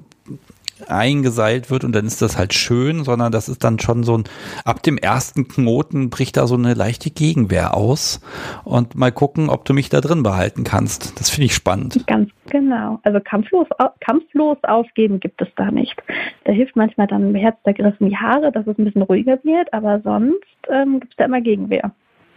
eingeseilt 0.89 1.70
wird 1.70 1.85
und 1.85 1.93
dann 1.93 2.07
ist 2.07 2.22
das 2.22 2.37
halt 2.37 2.55
schön, 2.55 3.05
sondern 3.05 3.33
das 3.33 3.49
ist 3.49 3.64
dann 3.64 3.79
schon 3.79 4.05
so 4.05 4.18
ein, 4.18 4.24
ab 4.64 4.83
dem 4.83 4.99
ersten 4.99 5.49
Knoten 5.49 6.11
bricht 6.11 6.37
da 6.37 6.47
so 6.47 6.55
eine 6.55 6.74
leichte 6.74 7.11
Gegenwehr 7.11 7.74
aus 7.74 8.20
und 8.64 8.95
mal 8.95 9.12
gucken, 9.12 9.49
ob 9.49 9.64
du 9.64 9.74
mich 9.74 9.89
da 9.89 10.01
drin 10.01 10.22
behalten 10.22 10.64
kannst. 10.64 11.18
Das 11.18 11.31
finde 11.31 11.47
ich 11.47 11.55
spannend. 11.55 12.07
Ganz 12.07 12.31
genau. 12.51 13.01
Also 13.03 13.20
kampflos, 13.20 13.66
kampflos 14.01 14.59
aufgeben 14.62 15.20
gibt 15.20 15.41
es 15.41 15.49
da 15.57 15.70
nicht. 15.70 15.97
Da 16.45 16.53
hilft 16.53 16.77
manchmal 16.77 17.07
dann 17.07 17.33
beherzter 17.33 17.72
Griff 17.72 17.95
in 18.01 18.11
die 18.11 18.16
Haare, 18.16 18.53
dass 18.53 18.66
es 18.66 18.79
ein 18.79 18.85
bisschen 18.85 19.03
ruhiger 19.03 19.39
wird, 19.45 19.72
aber 19.72 20.01
sonst 20.03 20.45
ähm, 20.70 21.01
gibt 21.01 21.12
es 21.12 21.16
da 21.16 21.24
immer 21.24 21.41
Gegenwehr. 21.41 21.93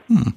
Hm. 0.08 0.34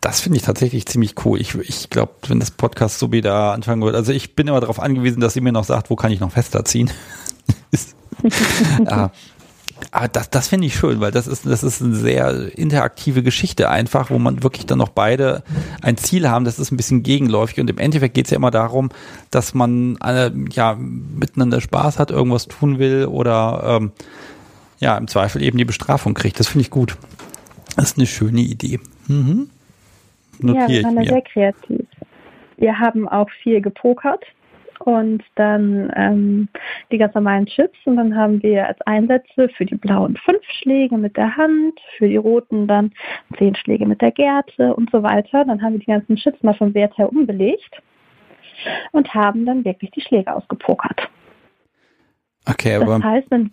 Das 0.00 0.20
finde 0.20 0.36
ich 0.38 0.44
tatsächlich 0.44 0.86
ziemlich 0.86 1.14
cool. 1.24 1.40
Ich, 1.40 1.56
ich 1.56 1.90
glaube, 1.90 2.12
wenn 2.28 2.38
das 2.38 2.52
Podcast 2.52 3.00
so 3.00 3.10
wieder 3.10 3.52
anfangen 3.52 3.82
wird, 3.82 3.96
also 3.96 4.12
ich 4.12 4.36
bin 4.36 4.46
immer 4.46 4.60
darauf 4.60 4.80
angewiesen, 4.80 5.20
dass 5.20 5.34
sie 5.34 5.40
mir 5.40 5.52
noch 5.52 5.64
sagt, 5.64 5.90
wo 5.90 5.96
kann 5.96 6.12
ich 6.12 6.20
noch 6.20 6.30
fester 6.30 6.64
ziehen. 6.64 6.90
ah, 8.86 9.10
aber 9.90 10.08
das, 10.08 10.30
das 10.30 10.48
finde 10.48 10.66
ich 10.66 10.74
schön, 10.74 11.00
weil 11.00 11.10
das 11.10 11.26
ist, 11.26 11.46
das 11.46 11.62
ist 11.62 11.82
eine 11.82 11.94
sehr 11.94 12.56
interaktive 12.56 13.22
Geschichte 13.22 13.68
einfach, 13.68 14.10
wo 14.10 14.18
man 14.18 14.42
wirklich 14.42 14.66
dann 14.66 14.78
noch 14.78 14.88
beide 14.88 15.42
ein 15.82 15.96
Ziel 15.96 16.28
haben. 16.28 16.44
Das 16.44 16.58
ist 16.58 16.70
ein 16.70 16.76
bisschen 16.76 17.02
gegenläufig 17.02 17.60
und 17.60 17.68
im 17.68 17.78
Endeffekt 17.78 18.14
geht 18.14 18.26
es 18.26 18.30
ja 18.30 18.36
immer 18.36 18.50
darum, 18.50 18.90
dass 19.30 19.54
man 19.54 19.96
alle, 20.00 20.32
ja 20.50 20.76
miteinander 20.78 21.60
Spaß 21.60 21.98
hat, 21.98 22.10
irgendwas 22.10 22.48
tun 22.48 22.78
will 22.78 23.06
oder 23.06 23.78
ähm, 23.80 23.92
ja 24.78 24.96
im 24.96 25.08
Zweifel 25.08 25.42
eben 25.42 25.58
die 25.58 25.64
Bestrafung 25.64 26.14
kriegt. 26.14 26.40
Das 26.40 26.48
finde 26.48 26.62
ich 26.62 26.70
gut. 26.70 26.96
Das 27.76 27.86
ist 27.86 27.98
eine 27.98 28.06
schöne 28.06 28.40
Idee. 28.40 28.80
Mhm. 29.08 29.50
ja, 30.40 30.68
wir 30.68 30.84
waren 30.84 31.04
sehr 31.04 31.22
kreativ. 31.22 31.86
Wir 32.56 32.78
haben 32.78 33.06
auch 33.06 33.28
viel 33.42 33.60
gepokert 33.60 34.24
und 34.86 35.24
dann 35.34 35.92
ähm, 35.96 36.48
die 36.92 36.98
ganz 36.98 37.12
normalen 37.12 37.46
Chips 37.46 37.76
und 37.86 37.96
dann 37.96 38.14
haben 38.14 38.40
wir 38.42 38.68
als 38.68 38.80
Einsätze 38.82 39.48
für 39.48 39.66
die 39.66 39.74
blauen 39.74 40.16
fünf 40.24 40.44
Schläge 40.60 40.96
mit 40.96 41.16
der 41.16 41.36
Hand, 41.36 41.80
für 41.98 42.08
die 42.08 42.16
roten 42.16 42.68
dann 42.68 42.92
zehn 43.36 43.56
Schläge 43.56 43.84
mit 43.84 44.00
der 44.00 44.12
Gerte 44.12 44.74
und 44.74 44.88
so 44.92 45.02
weiter. 45.02 45.44
Dann 45.44 45.60
haben 45.60 45.72
wir 45.72 45.80
die 45.80 45.86
ganzen 45.86 46.14
Chips 46.14 46.40
mal 46.44 46.54
vom 46.54 46.72
Wert 46.72 46.96
her 46.96 47.10
umbelegt 47.10 47.82
und 48.92 49.12
haben 49.12 49.44
dann 49.44 49.64
wirklich 49.64 49.90
die 49.90 50.02
Schläge 50.02 50.32
ausgepokert. 50.32 51.08
Okay, 52.48 52.76
aber 52.76 52.98
das 52.98 53.02
heißt, 53.02 53.30
wenn, 53.30 53.52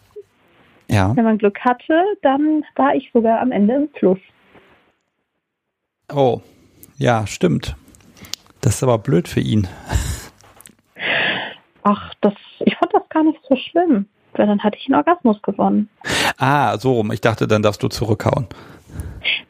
ja. 0.87 1.15
wenn 1.15 1.23
man 1.23 1.39
Glück 1.39 1.59
hatte, 1.61 2.03
dann 2.21 2.63
war 2.75 2.93
ich 2.93 3.09
sogar 3.11 3.41
am 3.41 3.51
Ende 3.51 3.73
im 3.73 3.89
Plus. 3.89 4.19
Oh, 6.13 6.41
ja, 6.97 7.25
stimmt. 7.25 7.75
Das 8.61 8.75
ist 8.75 8.83
aber 8.83 8.99
blöd 8.99 9.27
für 9.27 9.39
ihn. 9.39 9.67
Ach, 11.83 12.13
das, 12.21 12.33
ich 12.59 12.75
fand 12.75 12.93
das 12.93 13.07
gar 13.09 13.23
nicht 13.23 13.39
so 13.47 13.55
schlimm, 13.55 14.05
weil 14.33 14.47
dann 14.47 14.63
hatte 14.63 14.77
ich 14.77 14.87
einen 14.87 14.95
Orgasmus 14.95 15.41
gewonnen. 15.41 15.89
Ah, 16.37 16.77
so 16.77 16.93
rum. 16.93 17.11
Ich 17.11 17.21
dachte, 17.21 17.47
dann 17.47 17.61
darfst 17.61 17.83
du 17.83 17.87
zurückhauen. 17.87 18.47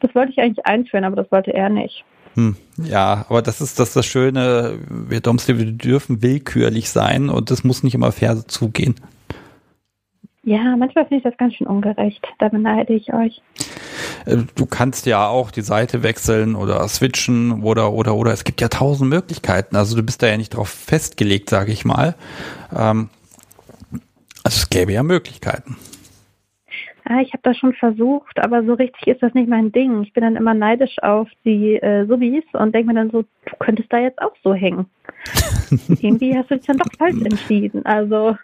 Das 0.00 0.14
wollte 0.14 0.32
ich 0.32 0.38
eigentlich 0.38 0.66
einführen, 0.66 1.04
aber 1.04 1.16
das 1.16 1.30
wollte 1.30 1.52
er 1.52 1.68
nicht. 1.68 2.04
Hm, 2.34 2.56
ja, 2.78 3.24
aber 3.28 3.42
das 3.42 3.60
ist 3.60 3.78
das, 3.78 3.88
ist 3.88 3.96
das 3.96 4.06
Schöne, 4.06 4.78
wir 4.88 5.20
Domsday, 5.20 5.56
wir 5.58 5.70
dürfen 5.70 6.22
willkürlich 6.22 6.90
sein 6.90 7.28
und 7.30 7.50
das 7.50 7.62
muss 7.62 7.84
nicht 7.84 7.94
immer 7.94 8.10
fair 8.10 8.46
zugehen. 8.48 8.96
Ja, 10.44 10.76
manchmal 10.76 11.06
finde 11.06 11.18
ich 11.18 11.22
das 11.22 11.36
ganz 11.38 11.54
schön 11.54 11.66
ungerecht. 11.66 12.22
Da 12.38 12.48
beneide 12.48 12.92
ich 12.92 13.12
euch. 13.12 13.40
Äh, 14.26 14.38
du 14.54 14.66
kannst 14.66 15.06
ja 15.06 15.26
auch 15.26 15.50
die 15.50 15.62
Seite 15.62 16.02
wechseln 16.02 16.54
oder 16.54 16.86
switchen 16.88 17.62
oder 17.62 17.92
oder 17.92 18.14
oder 18.14 18.32
es 18.32 18.44
gibt 18.44 18.60
ja 18.60 18.68
tausend 18.68 19.08
Möglichkeiten. 19.08 19.74
Also 19.76 19.96
du 19.96 20.02
bist 20.02 20.22
da 20.22 20.26
ja 20.26 20.36
nicht 20.36 20.50
drauf 20.50 20.68
festgelegt, 20.68 21.48
sage 21.48 21.72
ich 21.72 21.84
mal. 21.84 22.14
Ähm, 22.76 23.08
also 24.42 24.58
es 24.58 24.70
gäbe 24.70 24.92
ja 24.92 25.02
Möglichkeiten. 25.02 25.76
Ah, 27.06 27.20
ich 27.20 27.32
habe 27.34 27.42
das 27.42 27.56
schon 27.58 27.74
versucht, 27.74 28.38
aber 28.38 28.64
so 28.64 28.72
richtig 28.74 29.06
ist 29.06 29.22
das 29.22 29.34
nicht 29.34 29.48
mein 29.48 29.72
Ding. 29.72 30.02
Ich 30.02 30.14
bin 30.14 30.22
dann 30.22 30.36
immer 30.36 30.54
neidisch 30.54 30.96
auf 31.02 31.28
die 31.44 31.76
äh, 31.76 32.06
Subis 32.06 32.44
und 32.54 32.74
denke 32.74 32.88
mir 32.88 32.94
dann 32.94 33.10
so, 33.10 33.22
du 33.22 33.56
könntest 33.58 33.92
da 33.92 33.98
jetzt 33.98 34.20
auch 34.22 34.34
so 34.42 34.54
hängen. 34.54 34.86
Irgendwie 36.00 36.34
hast 36.36 36.50
du 36.50 36.56
dich 36.56 36.66
dann 36.66 36.78
doch 36.78 36.90
falsch 36.98 37.20
entschieden. 37.22 37.84
Also 37.84 38.36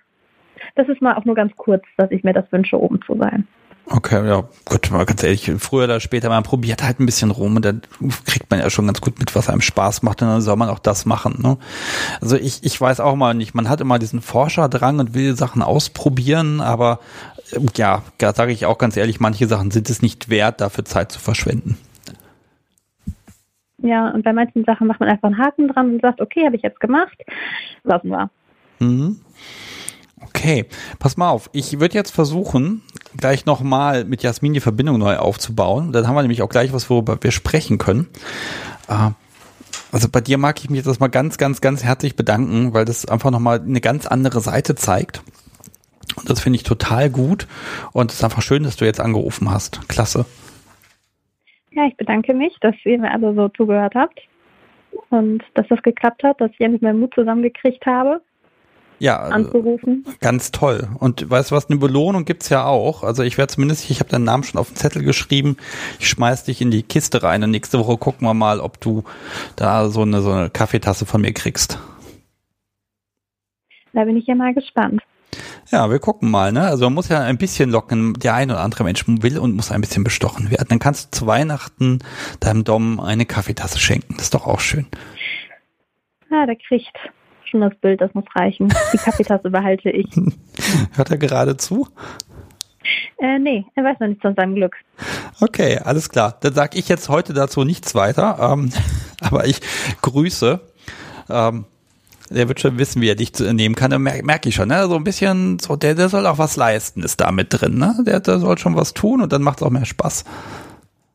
das 0.74 0.88
ist 0.88 1.02
mal 1.02 1.14
auch 1.16 1.24
nur 1.24 1.34
ganz 1.34 1.54
kurz, 1.56 1.84
dass 1.96 2.10
ich 2.10 2.24
mir 2.24 2.32
das 2.32 2.50
wünsche, 2.50 2.80
oben 2.80 3.00
zu 3.02 3.16
sein. 3.16 3.46
Okay, 3.92 4.24
ja, 4.28 4.44
gut, 4.66 4.88
mal 4.92 5.04
ganz 5.04 5.20
ehrlich, 5.24 5.50
früher 5.58 5.84
oder 5.84 5.98
später, 5.98 6.28
man 6.28 6.44
probiert 6.44 6.84
halt 6.84 7.00
ein 7.00 7.06
bisschen 7.06 7.32
rum 7.32 7.56
und 7.56 7.64
dann 7.64 7.82
kriegt 8.24 8.48
man 8.48 8.60
ja 8.60 8.70
schon 8.70 8.86
ganz 8.86 9.00
gut 9.00 9.18
mit, 9.18 9.34
was 9.34 9.48
einem 9.48 9.62
Spaß 9.62 10.02
macht 10.02 10.22
und 10.22 10.28
dann 10.28 10.40
soll 10.42 10.54
man 10.54 10.68
auch 10.68 10.78
das 10.78 11.06
machen. 11.06 11.40
Ne? 11.42 11.58
Also 12.20 12.36
ich, 12.36 12.62
ich 12.62 12.80
weiß 12.80 13.00
auch 13.00 13.16
mal 13.16 13.34
nicht, 13.34 13.54
man 13.54 13.68
hat 13.68 13.80
immer 13.80 13.98
diesen 13.98 14.20
Forscherdrang 14.20 15.00
und 15.00 15.14
will 15.14 15.34
Sachen 15.34 15.60
ausprobieren, 15.60 16.60
aber 16.60 17.00
ähm, 17.52 17.66
ja, 17.74 18.02
da 18.18 18.32
sage 18.32 18.52
ich 18.52 18.64
auch 18.64 18.78
ganz 18.78 18.96
ehrlich, 18.96 19.18
manche 19.18 19.48
Sachen 19.48 19.72
sind 19.72 19.90
es 19.90 20.02
nicht 20.02 20.28
wert, 20.28 20.60
dafür 20.60 20.84
Zeit 20.84 21.10
zu 21.10 21.18
verschwenden. 21.18 21.76
Ja, 23.78 24.10
und 24.10 24.22
bei 24.22 24.32
manchen 24.32 24.64
Sachen 24.64 24.86
macht 24.86 25.00
man 25.00 25.08
einfach 25.08 25.28
einen 25.28 25.38
Haken 25.38 25.66
dran 25.66 25.94
und 25.94 26.02
sagt, 26.02 26.20
okay, 26.20 26.46
habe 26.46 26.54
ich 26.54 26.62
jetzt 26.62 26.78
gemacht, 26.78 27.18
lassen 27.82 28.10
wir. 28.10 28.30
Mhm. 28.78 29.20
Okay, 30.22 30.66
pass 30.98 31.16
mal 31.16 31.30
auf. 31.30 31.48
Ich 31.52 31.80
würde 31.80 31.94
jetzt 31.94 32.10
versuchen, 32.10 32.82
gleich 33.16 33.46
nochmal 33.46 34.04
mit 34.04 34.22
Jasmin 34.22 34.52
die 34.52 34.60
Verbindung 34.60 34.98
neu 34.98 35.16
aufzubauen. 35.16 35.92
Dann 35.92 36.06
haben 36.06 36.14
wir 36.14 36.22
nämlich 36.22 36.42
auch 36.42 36.48
gleich 36.48 36.72
was, 36.72 36.90
worüber 36.90 37.18
wir 37.20 37.30
sprechen 37.30 37.78
können. 37.78 38.08
Äh, 38.88 39.10
also 39.92 40.08
bei 40.10 40.20
dir 40.20 40.38
mag 40.38 40.60
ich 40.60 40.70
mich 40.70 40.84
jetzt 40.84 41.00
mal 41.00 41.08
ganz, 41.08 41.38
ganz, 41.38 41.60
ganz 41.60 41.82
herzlich 41.82 42.16
bedanken, 42.16 42.74
weil 42.74 42.84
das 42.84 43.06
einfach 43.06 43.30
nochmal 43.30 43.60
eine 43.60 43.80
ganz 43.80 44.06
andere 44.06 44.40
Seite 44.40 44.74
zeigt. 44.74 45.22
Und 46.16 46.28
das 46.28 46.40
finde 46.40 46.56
ich 46.56 46.64
total 46.64 47.10
gut. 47.10 47.46
Und 47.92 48.10
es 48.10 48.18
ist 48.18 48.24
einfach 48.24 48.42
schön, 48.42 48.62
dass 48.62 48.76
du 48.76 48.84
jetzt 48.84 49.00
angerufen 49.00 49.50
hast. 49.50 49.88
Klasse. 49.88 50.26
Ja, 51.72 51.86
ich 51.86 51.96
bedanke 51.96 52.34
mich, 52.34 52.56
dass 52.60 52.74
ihr 52.84 52.98
mir 52.98 53.10
alle 53.10 53.34
so 53.34 53.48
zugehört 53.48 53.94
habt. 53.94 54.20
Und 55.08 55.42
dass 55.54 55.66
das 55.68 55.82
geklappt 55.82 56.22
hat, 56.24 56.40
dass 56.40 56.50
ich 56.52 56.60
endlich 56.60 56.82
meinen 56.82 57.00
Mut 57.00 57.14
zusammengekriegt 57.14 57.86
habe 57.86 58.20
ja, 59.00 59.16
anzurufen. 59.16 60.04
Ganz 60.20 60.52
toll. 60.52 60.88
Und 60.98 61.28
weißt 61.28 61.50
du 61.50 61.56
was, 61.56 61.68
eine 61.68 61.78
Belohnung 61.78 62.26
gibt's 62.26 62.50
ja 62.50 62.66
auch. 62.66 63.02
Also 63.02 63.22
ich 63.22 63.38
werde 63.38 63.52
zumindest, 63.52 63.90
ich 63.90 63.98
habe 63.98 64.10
deinen 64.10 64.24
Namen 64.24 64.44
schon 64.44 64.60
auf 64.60 64.68
den 64.68 64.76
Zettel 64.76 65.02
geschrieben. 65.02 65.56
Ich 65.98 66.08
schmeiß 66.08 66.44
dich 66.44 66.60
in 66.60 66.70
die 66.70 66.82
Kiste 66.82 67.22
rein 67.22 67.42
und 67.42 67.50
nächste 67.50 67.78
Woche 67.78 67.96
gucken 67.96 68.26
wir 68.26 68.34
mal, 68.34 68.60
ob 68.60 68.78
du 68.80 69.02
da 69.56 69.88
so 69.88 70.02
eine, 70.02 70.20
so 70.20 70.30
eine 70.30 70.50
Kaffeetasse 70.50 71.06
von 71.06 71.22
mir 71.22 71.32
kriegst. 71.32 71.78
Da 73.94 74.04
bin 74.04 74.16
ich 74.16 74.26
ja 74.26 74.34
mal 74.34 74.54
gespannt. 74.54 75.02
Ja, 75.70 75.90
wir 75.90 75.98
gucken 75.98 76.30
mal, 76.30 76.52
ne? 76.52 76.62
Also 76.62 76.84
man 76.84 76.94
muss 76.94 77.08
ja 77.08 77.20
ein 77.20 77.38
bisschen 77.38 77.70
locken. 77.70 78.14
Der 78.14 78.34
ein 78.34 78.50
oder 78.50 78.60
andere 78.60 78.84
Mensch 78.84 79.04
will 79.06 79.38
und 79.38 79.54
muss 79.54 79.70
ein 79.70 79.80
bisschen 79.80 80.04
bestochen 80.04 80.50
werden. 80.50 80.66
Dann 80.68 80.78
kannst 80.78 81.06
du 81.14 81.18
zu 81.18 81.26
Weihnachten 81.26 82.00
deinem 82.40 82.64
Dom 82.64 83.00
eine 83.00 83.24
Kaffeetasse 83.24 83.78
schenken. 83.78 84.14
Das 84.16 84.24
ist 84.24 84.34
doch 84.34 84.46
auch 84.46 84.60
schön. 84.60 84.86
Ja, 86.30 86.44
der 86.46 86.56
kriegt 86.56 86.96
schon 87.50 87.60
das 87.60 87.74
Bild, 87.80 88.00
das 88.00 88.14
muss 88.14 88.24
reichen. 88.34 88.72
Die 88.92 88.98
Kaffeetasse 88.98 89.50
behalte 89.50 89.90
ich. 89.90 90.06
Hört 90.94 91.10
er 91.10 91.18
gerade 91.18 91.56
zu? 91.56 91.86
Äh, 93.18 93.38
nee, 93.38 93.66
er 93.74 93.84
weiß 93.84 94.00
noch 94.00 94.08
nichts 94.08 94.22
von 94.22 94.34
seinem 94.34 94.54
Glück. 94.54 94.74
Okay, 95.40 95.78
alles 95.78 96.08
klar. 96.08 96.36
Dann 96.40 96.54
sage 96.54 96.78
ich 96.78 96.88
jetzt 96.88 97.08
heute 97.08 97.34
dazu 97.34 97.64
nichts 97.64 97.94
weiter, 97.94 98.38
ähm, 98.40 98.70
aber 99.20 99.46
ich 99.46 99.60
grüße. 100.02 100.60
Ähm, 101.28 101.66
der 102.30 102.48
wird 102.48 102.60
schon 102.60 102.78
wissen, 102.78 103.02
wie 103.02 103.08
er 103.08 103.16
dich 103.16 103.32
nehmen 103.38 103.74
kann. 103.74 103.90
Merke 104.02 104.24
merk 104.24 104.46
ich 104.46 104.54
schon, 104.54 104.68
ne? 104.68 104.86
So 104.86 104.94
ein 104.94 105.04
bisschen, 105.04 105.58
so 105.58 105.74
der, 105.74 105.94
der 105.94 106.08
soll 106.08 106.26
auch 106.26 106.38
was 106.38 106.56
leisten, 106.56 107.02
ist 107.02 107.20
da 107.20 107.32
mit 107.32 107.48
drin, 107.50 107.76
ne? 107.76 107.96
Der, 108.06 108.20
der 108.20 108.38
soll 108.38 108.56
schon 108.56 108.76
was 108.76 108.94
tun 108.94 109.20
und 109.20 109.32
dann 109.32 109.42
macht 109.42 109.58
es 109.58 109.62
auch 109.64 109.70
mehr 109.70 109.84
Spaß. 109.84 110.24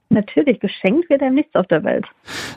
Natürlich, 0.09 0.59
geschenkt 0.59 1.09
wird 1.09 1.21
einem 1.21 1.35
nichts 1.35 1.55
auf 1.55 1.67
der 1.67 1.83
Welt. 1.83 2.05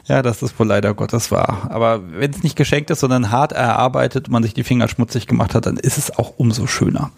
Ja, 0.05 0.23
das 0.23 0.43
ist 0.43 0.59
wohl 0.59 0.67
leider 0.67 0.95
Gottes 0.95 1.33
wahr. 1.33 1.69
Aber 1.71 2.13
wenn 2.13 2.31
es 2.31 2.43
nicht 2.43 2.57
geschenkt 2.57 2.91
ist, 2.91 3.01
sondern 3.01 3.31
hart 3.31 3.53
erarbeitet 3.53 4.29
und 4.29 4.33
man 4.33 4.43
sich 4.43 4.55
die 4.55 4.65
Finger 4.65 4.89
schmutzig 4.89 5.27
gemacht 5.27 5.55
hat, 5.55 5.67
dann 5.67 5.77
ist 5.77 5.97
es 5.99 6.17
auch 6.19 6.35
umso 6.37 6.67
schöner. 6.67 7.11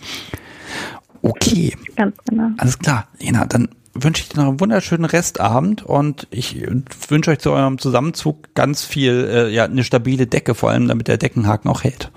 Okay. 1.23 1.77
Ganz 1.97 2.16
genau. 2.28 2.51
Alles 2.59 2.78
klar, 2.78 3.09
Lena, 3.19 3.44
dann 3.44 3.69
wünsche 3.94 4.23
ich 4.23 4.28
dir 4.28 4.40
noch 4.40 4.48
einen 4.48 4.61
wunderschönen 4.61 5.05
Restabend 5.05 5.82
und 5.82 6.27
ich 6.31 6.65
wünsche 7.09 7.31
euch 7.31 7.40
zu 7.40 7.51
eurem 7.51 7.78
Zusammenzug 7.78 8.55
ganz 8.55 8.85
viel, 8.85 9.28
äh, 9.31 9.48
ja, 9.51 9.65
eine 9.65 9.85
stabile 9.85 10.27
Decke, 10.27 10.55
vor 10.55 10.70
allem 10.70 10.89
damit 10.89 11.09
der 11.09 11.19
Deckenhaken 11.19 11.70
auch 11.70 11.85
hält. 11.85 12.11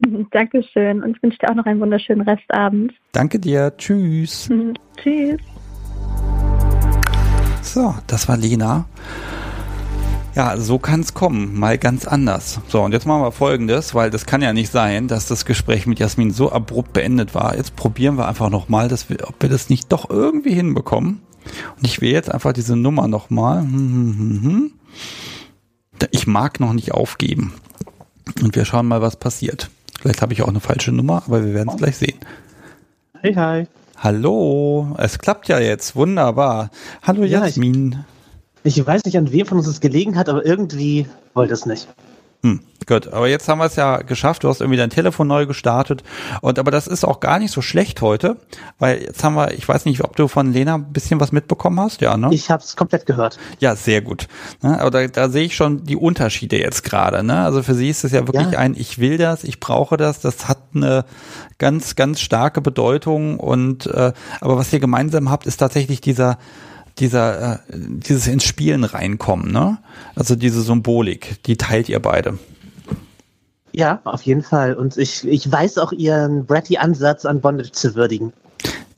Dankeschön 0.30 1.02
und 1.02 1.16
ich 1.16 1.22
wünsche 1.22 1.38
dir 1.38 1.50
auch 1.50 1.54
noch 1.54 1.66
einen 1.66 1.80
wunderschönen 1.80 2.22
Restabend. 2.22 2.92
Danke 3.12 3.38
dir. 3.38 3.72
Tschüss. 3.76 4.50
Tschüss. 5.02 5.40
So, 7.64 7.94
das 8.06 8.28
war 8.28 8.36
Lena. 8.36 8.84
Ja, 10.34 10.56
so 10.56 10.78
kann 10.78 11.00
es 11.00 11.14
kommen, 11.14 11.58
mal 11.58 11.78
ganz 11.78 12.06
anders. 12.06 12.60
So, 12.68 12.82
und 12.82 12.92
jetzt 12.92 13.06
machen 13.06 13.22
wir 13.22 13.32
folgendes, 13.32 13.94
weil 13.94 14.10
das 14.10 14.26
kann 14.26 14.42
ja 14.42 14.52
nicht 14.52 14.70
sein, 14.70 15.08
dass 15.08 15.26
das 15.26 15.44
Gespräch 15.44 15.86
mit 15.86 15.98
Jasmin 15.98 16.30
so 16.30 16.52
abrupt 16.52 16.92
beendet 16.92 17.34
war. 17.34 17.56
Jetzt 17.56 17.74
probieren 17.76 18.18
wir 18.18 18.28
einfach 18.28 18.50
nochmal, 18.50 18.92
ob 18.92 19.34
wir 19.40 19.48
das 19.48 19.70
nicht 19.70 19.92
doch 19.92 20.10
irgendwie 20.10 20.52
hinbekommen. 20.52 21.20
Und 21.76 21.86
ich 21.86 22.00
wähle 22.00 22.14
jetzt 22.14 22.30
einfach 22.30 22.52
diese 22.52 22.76
Nummer 22.76 23.08
nochmal. 23.08 23.60
Hm, 23.60 24.14
hm, 24.18 24.42
hm, 24.42 24.72
ich 26.10 26.26
mag 26.26 26.60
noch 26.60 26.72
nicht 26.72 26.92
aufgeben. 26.92 27.54
Und 28.42 28.56
wir 28.56 28.64
schauen 28.64 28.86
mal, 28.86 29.02
was 29.02 29.16
passiert. 29.16 29.70
Vielleicht 30.00 30.20
habe 30.20 30.32
ich 30.32 30.42
auch 30.42 30.48
eine 30.48 30.60
falsche 30.60 30.92
Nummer, 30.92 31.22
aber 31.26 31.44
wir 31.44 31.54
werden 31.54 31.70
es 31.70 31.76
gleich 31.76 31.96
sehen. 31.96 32.18
Hi, 33.22 33.34
hi. 33.34 33.66
Hallo, 33.96 34.94
es 34.98 35.18
klappt 35.18 35.48
ja 35.48 35.58
jetzt, 35.58 35.96
wunderbar. 35.96 36.70
Hallo 37.02 37.24
Ja, 37.24 37.44
Jasmin. 37.44 38.04
Ich 38.62 38.84
weiß 38.84 39.04
nicht, 39.04 39.16
an 39.16 39.30
wem 39.30 39.46
von 39.46 39.58
uns 39.58 39.66
es 39.66 39.80
gelegen 39.80 40.16
hat, 40.16 40.28
aber 40.28 40.44
irgendwie 40.44 41.06
wollte 41.34 41.54
es 41.54 41.66
nicht. 41.66 41.86
Hm, 42.44 42.60
gut, 42.86 43.08
aber 43.08 43.26
jetzt 43.26 43.48
haben 43.48 43.56
wir 43.56 43.64
es 43.64 43.76
ja 43.76 44.02
geschafft. 44.02 44.44
Du 44.44 44.50
hast 44.50 44.60
irgendwie 44.60 44.76
dein 44.76 44.90
Telefon 44.90 45.26
neu 45.26 45.46
gestartet. 45.46 46.04
Und 46.42 46.58
aber 46.58 46.70
das 46.70 46.86
ist 46.86 47.02
auch 47.02 47.20
gar 47.20 47.38
nicht 47.38 47.50
so 47.52 47.62
schlecht 47.62 48.02
heute, 48.02 48.36
weil 48.78 49.00
jetzt 49.00 49.24
haben 49.24 49.34
wir, 49.34 49.52
ich 49.52 49.66
weiß 49.66 49.86
nicht, 49.86 50.04
ob 50.04 50.14
du 50.14 50.28
von 50.28 50.52
Lena 50.52 50.74
ein 50.74 50.92
bisschen 50.92 51.20
was 51.20 51.32
mitbekommen 51.32 51.80
hast, 51.80 52.02
ja, 52.02 52.18
ne? 52.18 52.28
Ich 52.32 52.50
habe 52.50 52.62
es 52.62 52.76
komplett 52.76 53.06
gehört. 53.06 53.38
Ja, 53.60 53.74
sehr 53.76 54.02
gut. 54.02 54.28
Ne, 54.60 54.78
aber 54.78 54.90
da, 54.90 55.06
da 55.06 55.30
sehe 55.30 55.44
ich 55.44 55.56
schon 55.56 55.84
die 55.84 55.96
Unterschiede 55.96 56.58
jetzt 56.58 56.84
gerade. 56.84 57.22
Ne? 57.24 57.42
Also 57.44 57.62
für 57.62 57.74
sie 57.74 57.88
ist 57.88 58.04
es 58.04 58.12
ja 58.12 58.26
wirklich 58.26 58.52
Ja. 58.52 58.58
ein, 58.58 58.74
ich 58.76 58.98
will 58.98 59.16
das, 59.16 59.42
ich 59.42 59.58
brauche 59.58 59.96
das. 59.96 60.20
Das 60.20 60.46
hat 60.46 60.58
eine 60.74 61.06
ganz, 61.56 61.96
ganz 61.96 62.20
starke 62.20 62.60
Bedeutung. 62.60 63.40
Und 63.40 63.86
äh, 63.86 64.12
aber 64.42 64.58
was 64.58 64.70
ihr 64.70 64.80
gemeinsam 64.80 65.30
habt, 65.30 65.46
ist 65.46 65.56
tatsächlich 65.56 66.02
dieser 66.02 66.36
dieser 66.98 67.54
äh, 67.54 67.58
dieses 67.70 68.26
ins 68.26 68.44
Spielen 68.44 68.84
reinkommen. 68.84 69.52
Ne? 69.52 69.78
Also 70.14 70.36
diese 70.36 70.62
Symbolik, 70.62 71.42
die 71.44 71.56
teilt 71.56 71.88
ihr 71.88 72.00
beide. 72.00 72.38
Ja, 73.72 74.00
auf 74.04 74.22
jeden 74.22 74.42
Fall. 74.44 74.74
Und 74.74 74.96
ich, 74.96 75.26
ich 75.26 75.50
weiß 75.50 75.78
auch 75.78 75.90
ihren 75.90 76.46
Bratty-Ansatz 76.46 77.24
an 77.24 77.40
Bondage 77.40 77.72
zu 77.72 77.94
würdigen. 77.94 78.32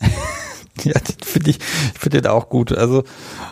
Ja, 0.84 0.92
finde 1.24 1.50
ich, 1.50 1.58
ich 1.58 1.98
finde 1.98 2.20
den 2.20 2.30
auch 2.30 2.48
gut. 2.48 2.70
Also 2.70 3.02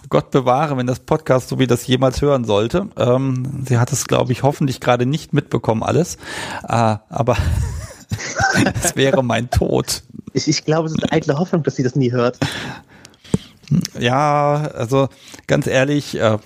Gott 0.09 0.31
bewahre, 0.31 0.77
wenn 0.77 0.87
das 0.87 1.01
Podcast 1.01 1.49
so 1.49 1.59
wie 1.59 1.67
das 1.67 1.85
jemals 1.87 2.21
hören 2.23 2.45
sollte. 2.45 2.91
Ähm, 2.97 3.65
sie 3.67 3.79
hat 3.79 3.91
es, 3.93 4.07
glaube 4.07 4.31
ich, 4.31 4.43
hoffentlich 4.45 4.79
gerade 4.79 5.05
nicht 5.07 5.33
mitbekommen 5.33 5.83
alles. 5.83 6.17
Äh, 6.69 6.97
aber 7.09 7.37
es 8.83 8.95
wäre 8.95 9.25
mein 9.25 9.51
Tod. 9.51 10.03
Ich, 10.35 10.47
ich 10.47 10.65
glaube, 10.65 10.87
es 10.87 10.95
ist 10.95 11.03
eine 11.03 11.13
eitle 11.13 11.39
Hoffnung, 11.39 11.63
dass 11.65 11.77
sie 11.77 11.83
das 11.83 11.97
nie 11.97 12.13
hört. 12.13 12.39
Ja, 13.99 14.71
also 14.75 15.09
ganz 15.47 15.67
ehrlich, 15.67 16.19
äh, 16.19 16.39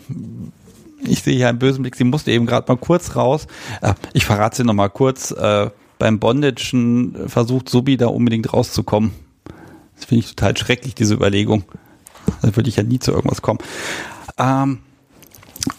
ich 1.03 1.23
sehe 1.23 1.37
hier 1.37 1.49
einen 1.49 1.59
bösen 1.59 1.83
Blick. 1.83 1.97
Sie 1.97 2.05
musste 2.05 2.31
eben 2.31 2.47
gerade 2.47 2.71
mal 2.71 2.79
kurz 2.79 3.17
raus. 3.17 3.47
Äh, 3.83 3.95
ich 4.13 4.25
verrate 4.25 4.57
sie 4.57 4.65
noch 4.65 4.75
mal 4.75 4.89
kurz. 4.89 5.31
Äh, 5.31 5.71
beim 5.99 6.21
Bondagen 6.21 7.29
versucht 7.29 7.69
Subi 7.69 7.97
da 7.97 8.07
unbedingt 8.07 8.53
rauszukommen. 8.53 9.13
Das 9.97 10.05
finde 10.05 10.25
ich 10.25 10.35
total 10.35 10.57
schrecklich, 10.57 10.95
diese 10.95 11.15
Überlegung. 11.15 11.65
Da 12.43 12.55
würde 12.55 12.69
ich 12.69 12.77
ja 12.77 12.83
nie 12.83 13.01
zu 13.01 13.11
irgendwas 13.13 13.43
kommen. 13.43 13.59
Ähm, 14.39 14.79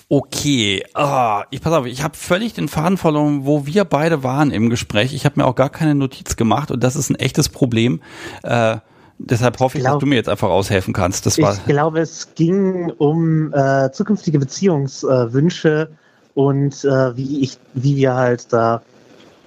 okay, 0.10 0.84
ah, 0.94 1.46
ich 1.52 1.62
pass 1.62 1.72
auf, 1.72 1.86
ich 1.86 2.04
habe 2.04 2.18
völlig 2.18 2.54
den 2.54 2.68
Faden 2.68 2.98
verloren, 2.98 3.46
wo 3.46 3.66
wir 3.66 3.86
beide 3.86 4.24
waren 4.24 4.52
im 4.52 4.70
Gespräch. 4.70 5.14
Ich 5.14 5.26
habe 5.26 5.40
mir 5.40 5.46
auch 5.46 5.56
gar 5.56 5.70
keine 5.70 5.96
Notiz 5.96 6.36
gemacht 6.36 6.72
und 6.72 6.84
das 6.84 6.96
ist 6.96 7.10
ein 7.10 7.16
echtes 7.16 7.48
Problem. 7.48 8.02
Äh, 8.44 8.78
deshalb 9.20 9.60
hoffe 9.60 9.78
ich, 9.78 9.84
dass 9.84 9.92
glaub- 9.92 10.00
du 10.00 10.06
mir 10.08 10.16
jetzt 10.16 10.30
einfach 10.30 10.50
aushelfen 10.50 10.94
kannst. 10.94 11.26
Das 11.26 11.40
war 11.40 11.54
Ich 11.54 11.66
glaube, 11.66 12.00
es 12.00 12.34
ging 12.36 12.90
um 12.98 13.54
äh, 13.54 13.92
zukünftige 13.92 14.40
Beziehungswünsche 14.40 15.90
und 16.34 16.84
äh, 16.86 17.16
wie 17.16 17.42
ich, 17.42 17.58
wie 17.74 17.96
wir 17.98 18.16
halt 18.16 18.52
da 18.52 18.82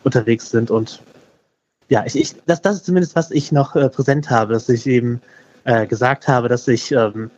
unterwegs 0.04 0.50
sind. 0.50 0.70
Und 0.70 1.00
ja, 1.88 2.04
ich, 2.06 2.16
ich, 2.16 2.34
das, 2.46 2.60
das 2.62 2.76
ist 2.76 2.86
zumindest, 2.86 3.16
was 3.16 3.30
ich 3.30 3.50
noch 3.50 3.74
äh, 3.74 3.88
präsent 3.88 4.30
habe, 4.30 4.52
dass 4.52 4.68
ich 4.68 4.86
eben 4.86 5.20
äh, 5.64 5.86
gesagt 5.86 6.28
habe, 6.28 6.48
dass 6.48 6.68
ich 6.68 6.92
ähm, 6.92 7.30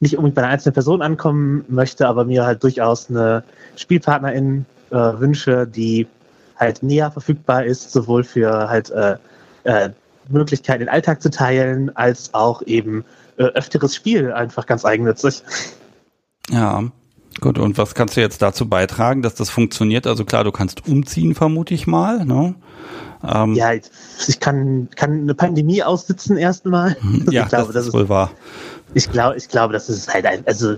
nicht 0.00 0.16
unbedingt 0.16 0.36
bei 0.36 0.42
einer 0.42 0.52
einzelnen 0.52 0.74
Person 0.74 1.02
ankommen 1.02 1.64
möchte, 1.68 2.06
aber 2.06 2.24
mir 2.24 2.44
halt 2.44 2.62
durchaus 2.62 3.10
eine 3.10 3.42
Spielpartnerin 3.76 4.66
äh, 4.90 4.94
wünsche, 4.94 5.66
die 5.66 6.06
halt 6.56 6.82
näher 6.82 7.10
verfügbar 7.10 7.64
ist, 7.64 7.92
sowohl 7.92 8.24
für 8.24 8.68
halt 8.68 8.90
Möglichkeiten, 10.28 10.80
den 10.80 10.88
Alltag 10.88 11.22
zu 11.22 11.30
teilen, 11.30 11.94
als 11.96 12.34
auch 12.34 12.62
eben 12.62 13.04
äh, 13.36 13.44
öfteres 13.44 13.94
Spiel 13.94 14.32
einfach 14.32 14.66
ganz 14.66 14.84
eigennützig. 14.84 15.42
Ja, 16.50 16.84
gut. 17.40 17.58
Und 17.58 17.78
was 17.78 17.94
kannst 17.94 18.16
du 18.16 18.20
jetzt 18.20 18.42
dazu 18.42 18.68
beitragen, 18.68 19.22
dass 19.22 19.34
das 19.34 19.50
funktioniert? 19.50 20.06
Also 20.06 20.24
klar, 20.24 20.44
du 20.44 20.52
kannst 20.52 20.86
umziehen, 20.88 21.34
vermute 21.34 21.74
ich 21.74 21.86
mal. 21.86 22.24
Ne? 22.24 22.54
Ähm, 23.24 23.54
Ja, 23.54 23.72
ich 23.72 24.40
kann, 24.40 24.88
kann 24.94 25.22
eine 25.22 25.34
Pandemie 25.34 25.82
aussitzen 25.82 26.36
erstmal. 26.36 26.96
ja 27.30 27.44
ich 27.44 27.48
glaube, 27.48 27.50
das, 27.50 27.66
das 27.66 27.76
ist 27.82 27.88
ist, 27.88 27.94
wohl 27.94 28.08
wahr. 28.08 28.30
ich 28.94 29.10
glaube, 29.10 29.36
ich 29.36 29.48
glaube, 29.48 29.72
das 29.72 29.88
ist 29.88 30.12
halt 30.12 30.26
ein, 30.26 30.46
also 30.46 30.76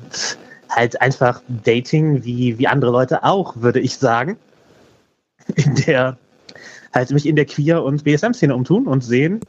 halt 0.69 1.01
einfach 1.01 1.43
Dating 1.49 2.25
wie, 2.25 2.59
wie 2.59 2.67
andere 2.67 2.91
Leute 2.91 3.25
auch, 3.25 3.57
würde 3.57 3.81
ich 3.81 3.97
sagen. 3.97 4.37
In 5.55 5.75
der 5.87 6.19
halt 6.93 7.11
mich 7.11 7.27
in 7.27 7.37
der 7.37 7.47
Queer- 7.47 7.83
und 7.83 8.05
BSM-Szene 8.05 8.55
umtun 8.55 8.87
und 8.87 9.03
sehen, 9.03 9.41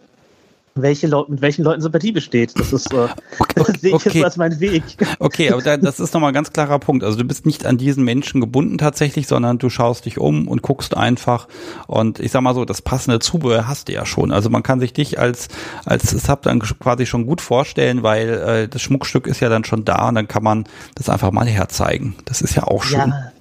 welche 0.82 1.08
Leute, 1.08 1.32
mit 1.32 1.42
welchen 1.42 1.64
Leuten 1.64 1.82
Sympathie 1.82 2.12
besteht. 2.12 2.58
Das 2.58 2.74
ist, 2.74 2.94
äh, 2.94 3.08
das 3.56 3.68
sehe 3.82 3.90
ich 3.90 3.96
okay. 3.96 4.10
jetzt 4.14 4.24
als 4.24 4.38
mein 4.38 4.60
Weg. 4.60 4.84
Okay, 5.22 5.52
aber 5.52 5.62
da, 5.62 5.76
das 5.76 6.00
ist 6.00 6.14
nochmal 6.14 6.32
ein 6.32 6.34
ganz 6.34 6.54
klarer 6.54 6.80
Punkt. 6.80 7.04
Also 7.04 7.18
du 7.18 7.26
bist 7.26 7.46
nicht 7.46 7.66
an 7.66 7.78
diesen 7.78 8.04
Menschen 8.04 8.42
gebunden 8.42 8.78
tatsächlich, 8.78 9.28
sondern 9.28 9.58
du 9.58 9.70
schaust 9.70 10.06
dich 10.06 10.18
um 10.18 10.48
und 10.48 10.62
guckst 10.62 10.96
einfach. 10.96 11.48
Und 11.88 12.20
ich 12.20 12.32
sag 12.32 12.42
mal 12.42 12.54
so, 12.54 12.64
das 12.64 12.82
passende 12.82 13.20
Zubehör 13.20 13.68
hast 13.68 13.90
du 13.90 13.94
ja 13.94 14.06
schon. 14.06 14.32
Also 14.32 14.50
man 14.50 14.64
kann 14.64 14.80
sich 14.80 14.94
dich 14.94 15.20
als, 15.20 15.50
als 15.86 16.10
Sub 16.12 16.44
dann 16.44 16.60
quasi 16.60 17.06
schon 17.06 17.26
gut 17.26 17.42
vorstellen, 17.42 18.02
weil 18.04 18.30
äh, 18.30 18.68
das 18.68 18.82
Schmuckstück 18.82 19.28
ist 19.28 19.40
ja 19.42 19.50
dann 19.50 19.66
schon 19.66 19.84
da 19.84 20.08
und 20.08 20.16
dann 20.16 20.28
kann 20.28 20.44
man 20.44 20.66
das 20.96 21.10
einfach 21.10 21.32
mal 21.32 21.48
herzeigen. 21.48 22.16
Das 22.26 22.42
ist 22.42 22.56
ja 22.56 22.64
auch 22.64 22.84
schön. 22.84 23.00
Ja. 23.00 23.32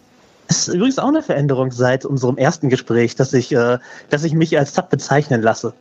Das 0.49 0.67
ist 0.67 0.75
übrigens 0.75 0.99
auch 0.99 1.09
eine 1.09 1.23
Veränderung 1.23 1.71
seit 1.71 2.05
unserem 2.05 2.39
ersten 2.39 2.71
Gespräch, 2.71 3.15
dass 3.15 3.33
ich, 3.35 3.53
äh, 3.53 3.79
dass 4.11 4.25
ich 4.25 4.33
mich 4.33 4.59
als 4.59 4.75
Sub 4.75 4.91
bezeichnen 4.91 5.43
lasse. 5.43 5.75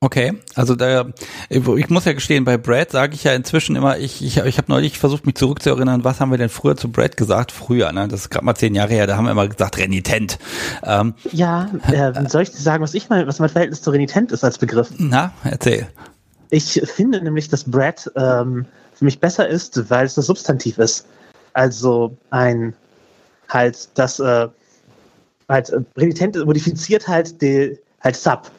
Okay, 0.00 0.34
also 0.54 0.74
da, 0.74 1.06
ich 1.48 1.88
muss 1.88 2.04
ja 2.04 2.12
gestehen, 2.12 2.44
bei 2.44 2.58
Brad 2.58 2.90
sage 2.90 3.14
ich 3.14 3.24
ja 3.24 3.32
inzwischen 3.32 3.76
immer, 3.76 3.96
ich, 3.96 4.22
ich, 4.22 4.36
ich 4.36 4.58
habe 4.58 4.70
neulich 4.70 4.98
versucht, 4.98 5.24
mich 5.24 5.36
zurückzuerinnern, 5.36 6.04
was 6.04 6.20
haben 6.20 6.30
wir 6.30 6.36
denn 6.36 6.50
früher 6.50 6.76
zu 6.76 6.92
Brad 6.92 7.16
gesagt? 7.16 7.50
Früher, 7.50 7.90
ne? 7.92 8.06
Das 8.06 8.20
ist 8.20 8.30
gerade 8.30 8.44
mal 8.44 8.54
zehn 8.54 8.74
Jahre 8.74 8.90
her, 8.90 9.06
da 9.06 9.16
haben 9.16 9.24
wir 9.24 9.30
immer 9.30 9.48
gesagt, 9.48 9.78
renitent. 9.78 10.38
Ähm, 10.84 11.14
Ja, 11.32 11.70
äh, 11.90 12.12
soll 12.28 12.42
ich 12.42 12.50
dir 12.50 12.60
sagen, 12.60 12.82
was 12.82 12.92
ich 12.92 13.08
mein, 13.08 13.26
was 13.26 13.38
mein 13.38 13.48
Verhältnis 13.48 13.80
zu 13.80 13.90
renitent 13.90 14.32
ist 14.32 14.44
als 14.44 14.58
Begriff? 14.58 14.90
na, 14.98 15.32
erzähl. 15.44 15.88
Ich 16.50 16.80
finde 16.84 17.22
nämlich, 17.22 17.48
dass 17.48 17.64
Brad 17.64 18.10
ähm, 18.16 18.66
für 18.92 19.04
mich 19.04 19.18
besser 19.18 19.48
ist, 19.48 19.90
weil 19.90 20.04
es 20.04 20.14
das 20.14 20.26
Substantiv 20.26 20.76
ist. 20.78 21.06
Also 21.54 22.16
ein 22.30 22.74
halt 23.48 23.88
das 23.94 24.20
äh, 24.20 24.48
halt 25.48 25.70
äh, 25.70 25.80
renitent 25.96 26.36
modifiziert 26.44 27.06
halt 27.06 27.40
die 27.40 27.78
halt 28.00 28.16
Sub. 28.16 28.50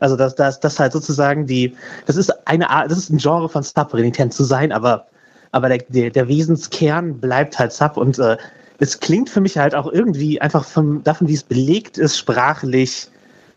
Also 0.00 0.16
das, 0.16 0.34
das, 0.34 0.60
das 0.60 0.78
halt 0.78 0.92
sozusagen 0.92 1.46
die, 1.46 1.74
das 2.06 2.16
ist 2.16 2.30
eine 2.46 2.70
Art, 2.70 2.90
das 2.90 2.98
ist 2.98 3.10
ein 3.10 3.18
Genre 3.18 3.48
von 3.48 3.62
Sub, 3.62 3.92
renitent 3.92 4.32
zu 4.32 4.44
sein, 4.44 4.72
aber, 4.72 5.06
aber 5.52 5.68
der, 5.68 5.78
der, 5.88 6.10
der 6.10 6.28
Wesenskern 6.28 7.18
bleibt 7.20 7.58
halt 7.58 7.72
Sub 7.72 7.96
und 7.96 8.18
äh, 8.18 8.36
es 8.78 9.00
klingt 9.00 9.30
für 9.30 9.40
mich 9.40 9.56
halt 9.58 9.74
auch 9.74 9.90
irgendwie 9.90 10.40
einfach 10.40 10.64
von, 10.64 11.02
davon, 11.02 11.28
wie 11.28 11.34
es 11.34 11.42
belegt 11.42 11.98
ist, 11.98 12.18
sprachlich 12.18 13.08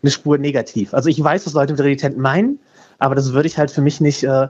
eine 0.02 0.10
Spur 0.10 0.38
negativ. 0.38 0.94
Also 0.94 1.08
ich 1.08 1.22
weiß, 1.22 1.46
was 1.46 1.52
Leute 1.54 1.72
mit 1.72 1.82
renitent 1.82 2.18
meinen, 2.18 2.58
aber 2.98 3.14
das 3.14 3.32
würde 3.32 3.48
ich 3.48 3.58
halt 3.58 3.70
für 3.70 3.80
mich 3.80 4.00
nicht, 4.00 4.24
äh, 4.24 4.48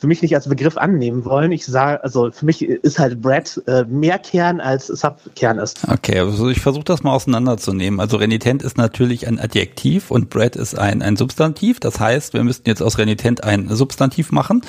für 0.00 0.06
mich 0.06 0.22
nicht 0.22 0.34
als 0.34 0.48
Begriff 0.48 0.78
annehmen 0.78 1.26
wollen. 1.26 1.52
Ich 1.52 1.66
sage, 1.66 2.02
also 2.02 2.30
für 2.32 2.46
mich 2.46 2.62
ist 2.62 2.98
halt 2.98 3.20
Brad 3.20 3.60
äh, 3.66 3.84
mehr 3.84 4.18
Kern 4.18 4.60
als 4.60 4.86
Sub-Kern 4.86 5.58
ist. 5.58 5.80
Okay, 5.86 6.20
also 6.20 6.48
ich 6.48 6.60
versuche 6.60 6.84
das 6.84 7.02
mal 7.02 7.12
auseinanderzunehmen. 7.12 8.00
Also 8.00 8.16
renitent 8.16 8.62
ist 8.62 8.78
natürlich 8.78 9.28
ein 9.28 9.38
Adjektiv 9.38 10.10
und 10.10 10.30
Brad 10.30 10.56
ist 10.56 10.78
ein, 10.78 11.02
ein 11.02 11.16
Substantiv. 11.16 11.80
Das 11.80 12.00
heißt, 12.00 12.32
wir 12.32 12.42
müssten 12.42 12.66
jetzt 12.66 12.82
aus 12.82 12.96
renitent 12.96 13.44
ein 13.44 13.68
Substantiv 13.68 14.32
machen. 14.32 14.62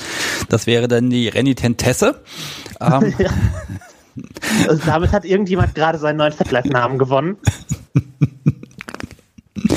Das 0.49 0.67
wäre 0.67 0.89
dann 0.89 1.09
die 1.09 1.29
Renitentesse. 1.29 2.19
Ähm, 2.81 3.13
Also 4.67 4.81
damit 4.85 5.13
hat 5.13 5.23
irgendjemand 5.23 5.73
gerade 5.73 5.97
seinen 5.97 6.17
neuen 6.17 6.33
Fettleib-Namen 6.33 6.99
gewonnen. 6.99 7.37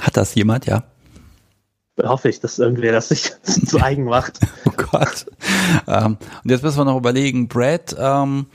hat 0.00 0.16
das 0.16 0.34
jemand, 0.34 0.64
ja? 0.64 0.84
Hoffe 2.04 2.28
ich, 2.28 2.40
dass 2.40 2.58
irgendwer 2.58 2.92
das 2.92 3.08
sich 3.08 3.32
zu 3.42 3.80
eigen 3.80 4.04
macht. 4.04 4.38
Oh 4.66 4.72
Gott. 4.76 5.26
ähm, 5.88 6.16
und 6.44 6.50
jetzt 6.50 6.62
müssen 6.62 6.78
wir 6.78 6.84
noch 6.84 6.96
überlegen, 6.96 7.48
Brad, 7.48 7.96
ähm, 7.98 8.46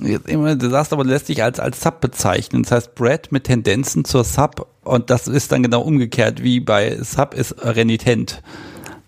jetzt 0.00 0.28
immer, 0.28 0.56
du 0.56 0.68
sagst 0.68 0.92
aber, 0.92 1.04
lässt 1.04 1.26
sich 1.26 1.42
als, 1.42 1.60
als 1.60 1.80
Sub 1.80 2.00
bezeichnen. 2.00 2.62
Das 2.62 2.72
heißt, 2.72 2.94
Brad 2.94 3.32
mit 3.32 3.44
Tendenzen 3.44 4.04
zur 4.04 4.24
Sub 4.24 4.66
und 4.82 5.10
das 5.10 5.28
ist 5.28 5.52
dann 5.52 5.62
genau 5.62 5.82
umgekehrt, 5.82 6.42
wie 6.42 6.60
bei 6.60 6.98
Sub 7.02 7.34
ist 7.34 7.54
renitent. 7.62 8.42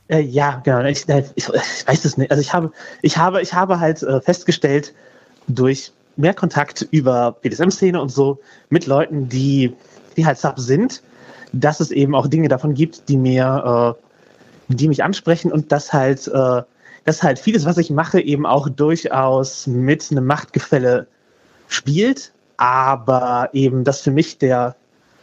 Äh, 0.08 0.20
ja, 0.20 0.60
genau. 0.64 0.84
Ich, 0.84 1.08
äh, 1.08 1.24
ich, 1.34 1.48
ich 1.48 1.88
weiß 1.88 2.04
es 2.04 2.16
nicht. 2.16 2.30
Also 2.30 2.40
ich 2.40 2.52
habe, 2.52 2.70
ich 3.02 3.16
habe, 3.16 3.42
ich 3.42 3.54
habe 3.54 3.80
halt 3.80 4.02
äh, 4.02 4.20
festgestellt 4.20 4.94
durch 5.48 5.92
mehr 6.16 6.34
Kontakt 6.34 6.86
über 6.90 7.32
BDSM-Szene 7.32 8.00
und 8.00 8.10
so 8.10 8.38
mit 8.70 8.86
Leuten, 8.86 9.28
die, 9.28 9.74
die 10.16 10.26
halt 10.26 10.38
Sub 10.38 10.58
sind, 10.58 11.02
dass 11.52 11.80
es 11.80 11.90
eben 11.90 12.14
auch 12.14 12.26
Dinge 12.26 12.48
davon 12.48 12.74
gibt, 12.74 13.08
die 13.08 13.16
mir, 13.16 13.96
äh, 14.68 14.74
die 14.74 14.88
mich 14.88 15.02
ansprechen 15.02 15.52
und 15.52 15.72
dass 15.72 15.92
halt, 15.92 16.28
äh, 16.28 16.62
dass 17.04 17.22
halt 17.22 17.38
vieles, 17.38 17.64
was 17.64 17.78
ich 17.78 17.90
mache, 17.90 18.20
eben 18.20 18.46
auch 18.46 18.68
durchaus 18.68 19.66
mit 19.66 20.10
einem 20.10 20.26
Machtgefälle 20.26 21.06
spielt, 21.68 22.32
aber 22.56 23.50
eben, 23.52 23.84
dass 23.84 24.00
für 24.00 24.10
mich 24.10 24.38
der, 24.38 24.74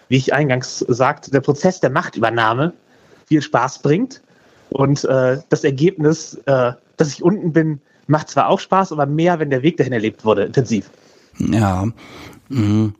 wie 0.09 0.17
ich 0.17 0.33
eingangs 0.33 0.79
sagte, 0.79 1.31
der 1.31 1.41
Prozess 1.41 1.79
der 1.79 1.89
Machtübernahme 1.89 2.73
viel 3.25 3.41
Spaß 3.41 3.79
bringt. 3.79 4.21
Und 4.69 5.03
äh, 5.05 5.39
das 5.49 5.63
Ergebnis, 5.63 6.35
äh, 6.45 6.71
dass 6.97 7.09
ich 7.09 7.23
unten 7.23 7.53
bin, 7.53 7.81
macht 8.07 8.29
zwar 8.29 8.47
auch 8.47 8.59
Spaß, 8.59 8.91
aber 8.91 9.05
mehr, 9.05 9.39
wenn 9.39 9.49
der 9.49 9.63
Weg 9.63 9.77
dahin 9.77 9.93
erlebt 9.93 10.25
wurde, 10.25 10.43
intensiv. 10.43 10.89
Ja. 11.37 11.87
Mhm. 12.49 12.95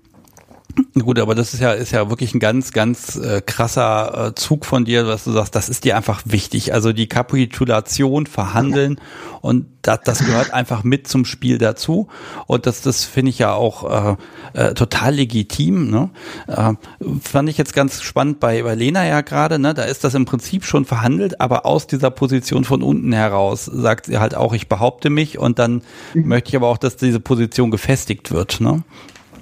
Gut, 1.00 1.20
aber 1.20 1.36
das 1.36 1.54
ist 1.54 1.60
ja 1.60 1.72
ist 1.74 1.92
ja 1.92 2.10
wirklich 2.10 2.34
ein 2.34 2.40
ganz 2.40 2.72
ganz 2.72 3.16
äh, 3.16 3.42
krasser 3.42 4.28
äh, 4.28 4.36
Zug 4.36 4.66
von 4.66 4.86
dir, 4.86 5.06
was 5.06 5.24
du 5.24 5.32
sagst. 5.32 5.56
Das 5.56 5.70
ist 5.70 5.86
dir 5.86 5.96
einfach 5.96 6.22
wichtig. 6.26 6.74
Also 6.74 6.94
die 6.94 7.08
Kapitulation, 7.08 8.26
verhandeln 8.26 9.00
und 9.42 9.68
das, 9.84 10.00
das 10.04 10.20
gehört 10.20 10.54
einfach 10.54 10.84
mit 10.84 11.08
zum 11.08 11.26
Spiel 11.26 11.58
dazu. 11.58 12.08
Und 12.48 12.66
das 12.66 12.82
das 12.82 13.06
finde 13.06 13.30
ich 13.30 13.40
ja 13.40 13.54
auch 13.54 14.18
äh, 14.54 14.60
äh, 14.60 14.74
total 14.74 15.16
legitim. 15.16 15.92
Ne? 15.92 16.10
Äh, 16.48 16.74
fand 17.22 17.50
ich 17.50 17.58
jetzt 17.58 17.74
ganz 17.74 18.02
spannend 18.02 18.40
bei 18.40 18.64
bei 18.64 18.74
Lena 18.74 19.06
ja 19.06 19.22
gerade. 19.22 19.60
Ne, 19.60 19.74
da 19.74 19.84
ist 19.84 20.04
das 20.04 20.16
im 20.16 20.26
Prinzip 20.26 20.66
schon 20.66 20.86
verhandelt, 20.86 21.40
aber 21.40 21.68
aus 21.68 21.86
dieser 21.86 22.10
Position 22.10 22.64
von 22.64 22.82
unten 22.82 23.14
heraus 23.14 23.66
sagt 23.66 24.08
sie 24.08 24.18
halt 24.18 24.36
auch, 24.36 24.54
ich 24.54 24.70
behaupte 24.70 25.12
mich 25.12 25.38
und 25.38 25.60
dann 25.60 25.84
mhm. 26.14 26.28
möchte 26.28 26.50
ich 26.50 26.56
aber 26.56 26.68
auch, 26.68 26.78
dass 26.78 26.98
diese 26.98 27.20
Position 27.20 27.70
gefestigt 27.70 28.32
wird. 28.32 28.60
Ne? 28.60 28.84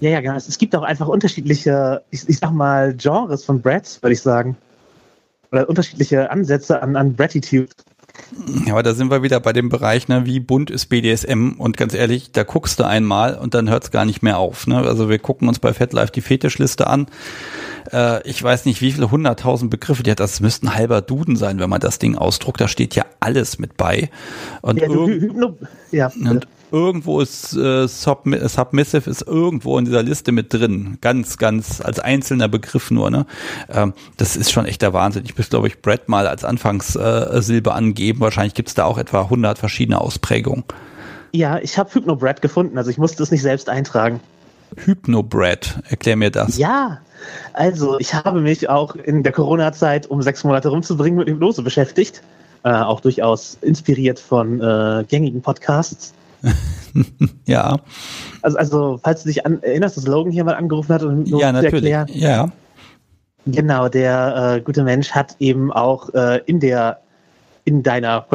Ja, 0.01 0.09
ja, 0.09 0.19
genau. 0.19 0.35
Es 0.35 0.57
gibt 0.57 0.75
auch 0.75 0.81
einfach 0.81 1.07
unterschiedliche, 1.07 2.01
ich, 2.09 2.27
ich 2.27 2.39
sag 2.39 2.51
mal, 2.51 2.93
Genres 2.95 3.45
von 3.45 3.61
Brats, 3.61 4.01
würde 4.01 4.13
ich 4.13 4.21
sagen. 4.21 4.57
Oder 5.51 5.69
unterschiedliche 5.69 6.31
Ansätze 6.31 6.81
an, 6.81 6.95
an 6.95 7.15
Bratitude. 7.15 7.69
Ja, 8.65 8.73
aber 8.73 8.83
da 8.83 8.93
sind 8.93 9.11
wir 9.11 9.23
wieder 9.23 9.39
bei 9.39 9.53
dem 9.53 9.69
Bereich, 9.69 10.07
ne, 10.07 10.25
wie 10.25 10.39
bunt 10.39 10.71
ist 10.71 10.87
BDSM 10.87 11.53
und 11.57 11.77
ganz 11.77 11.93
ehrlich, 11.93 12.31
da 12.31 12.43
guckst 12.43 12.79
du 12.79 12.83
einmal 12.83 13.35
und 13.35 13.53
dann 13.53 13.69
hört 13.69 13.83
es 13.83 13.91
gar 13.91 14.05
nicht 14.05 14.21
mehr 14.23 14.37
auf. 14.37 14.67
Ne? 14.67 14.77
Also 14.77 15.07
wir 15.07 15.19
gucken 15.19 15.47
uns 15.47 15.59
bei 15.59 15.73
FetLife 15.73 16.11
die 16.11 16.21
Fetischliste 16.21 16.87
an. 16.87 17.07
Äh, 17.91 18.27
ich 18.27 18.41
weiß 18.41 18.65
nicht, 18.65 18.81
wie 18.81 18.91
viele 18.91 19.11
hunderttausend 19.11 19.69
Begriffe 19.69 20.03
die 20.03 20.11
hat. 20.11 20.19
Das 20.19 20.39
müssten 20.39 20.73
halber 20.75 21.01
Duden 21.01 21.35
sein, 21.35 21.59
wenn 21.59 21.69
man 21.69 21.79
das 21.79 21.99
Ding 21.99 22.17
ausdruckt. 22.17 22.59
Da 22.59 22.67
steht 22.67 22.95
ja 22.95 23.05
alles 23.19 23.59
mit 23.59 23.77
bei. 23.77 24.09
Und, 24.61 24.79
ja, 24.79 24.87
du, 24.87 25.57
ja, 25.91 26.11
und 26.19 26.47
irgendwo 26.71 27.21
ist 27.21 27.53
äh, 27.55 27.87
Submissive 27.87 29.09
ist 29.09 29.27
irgendwo 29.27 29.77
in 29.77 29.85
dieser 29.85 30.03
Liste 30.03 30.31
mit 30.31 30.53
drin. 30.53 30.97
Ganz, 31.01 31.37
ganz 31.37 31.81
als 31.81 31.99
einzelner 31.99 32.47
Begriff 32.47 32.91
nur. 32.91 33.09
Ne? 33.09 33.25
Ähm, 33.69 33.93
das 34.17 34.35
ist 34.35 34.51
schon 34.51 34.65
echt 34.65 34.81
der 34.81 34.93
Wahnsinn. 34.93 35.23
Ich 35.25 35.37
muss, 35.37 35.49
glaube 35.49 35.67
ich, 35.67 35.81
Brett 35.81 36.09
mal 36.09 36.27
als 36.27 36.43
Anfangssilbe 36.43 37.69
äh, 37.69 37.73
angeben. 37.73 38.19
Wahrscheinlich 38.19 38.53
gibt 38.53 38.69
es 38.69 38.75
da 38.75 38.85
auch 38.85 38.97
etwa 38.97 39.23
100 39.23 39.57
verschiedene 39.57 39.99
Ausprägungen. 39.99 40.63
Ja, 41.31 41.59
ich 41.59 41.77
habe 41.77 41.93
Hypnobrad 41.93 42.41
gefunden, 42.41 42.77
also 42.77 42.89
ich 42.89 42.97
musste 42.97 43.23
es 43.23 43.31
nicht 43.31 43.41
selbst 43.41 43.69
eintragen. 43.69 44.19
Hypnobrad, 44.75 45.81
erklär 45.89 46.15
mir 46.15 46.31
das. 46.31 46.57
Ja, 46.57 46.99
also 47.53 47.99
ich 47.99 48.13
habe 48.13 48.41
mich 48.41 48.69
auch 48.69 48.95
in 48.95 49.23
der 49.23 49.31
Corona-Zeit, 49.31 50.07
um 50.07 50.21
sechs 50.21 50.43
Monate 50.43 50.69
rumzubringen, 50.69 51.19
mit 51.19 51.29
Hypnose 51.29 51.61
beschäftigt. 51.61 52.21
Äh, 52.63 52.73
auch 52.73 52.99
durchaus 52.99 53.57
inspiriert 53.61 54.19
von 54.19 54.61
äh, 54.61 55.03
gängigen 55.07 55.41
Podcasts. 55.41 56.13
ja. 57.45 57.77
Also, 58.41 58.57
also, 58.57 58.99
falls 59.03 59.23
du 59.23 59.29
dich 59.29 59.45
an, 59.45 59.61
erinnerst, 59.61 59.97
dass 59.97 60.07
Logan 60.07 60.31
hier 60.31 60.43
mal 60.43 60.55
angerufen 60.55 60.93
hat, 60.93 61.03
um 61.03 61.25
ja, 61.25 61.53
zu 61.53 61.65
erklären. 61.65 62.07
Ja. 62.13 62.51
Genau, 63.45 63.89
der 63.89 64.55
äh, 64.57 64.61
gute 64.61 64.83
Mensch 64.83 65.11
hat 65.11 65.35
eben 65.39 65.71
auch 65.71 66.13
äh, 66.13 66.41
in 66.45 66.59
der 66.59 66.99
in 67.63 67.83
deiner 67.83 68.25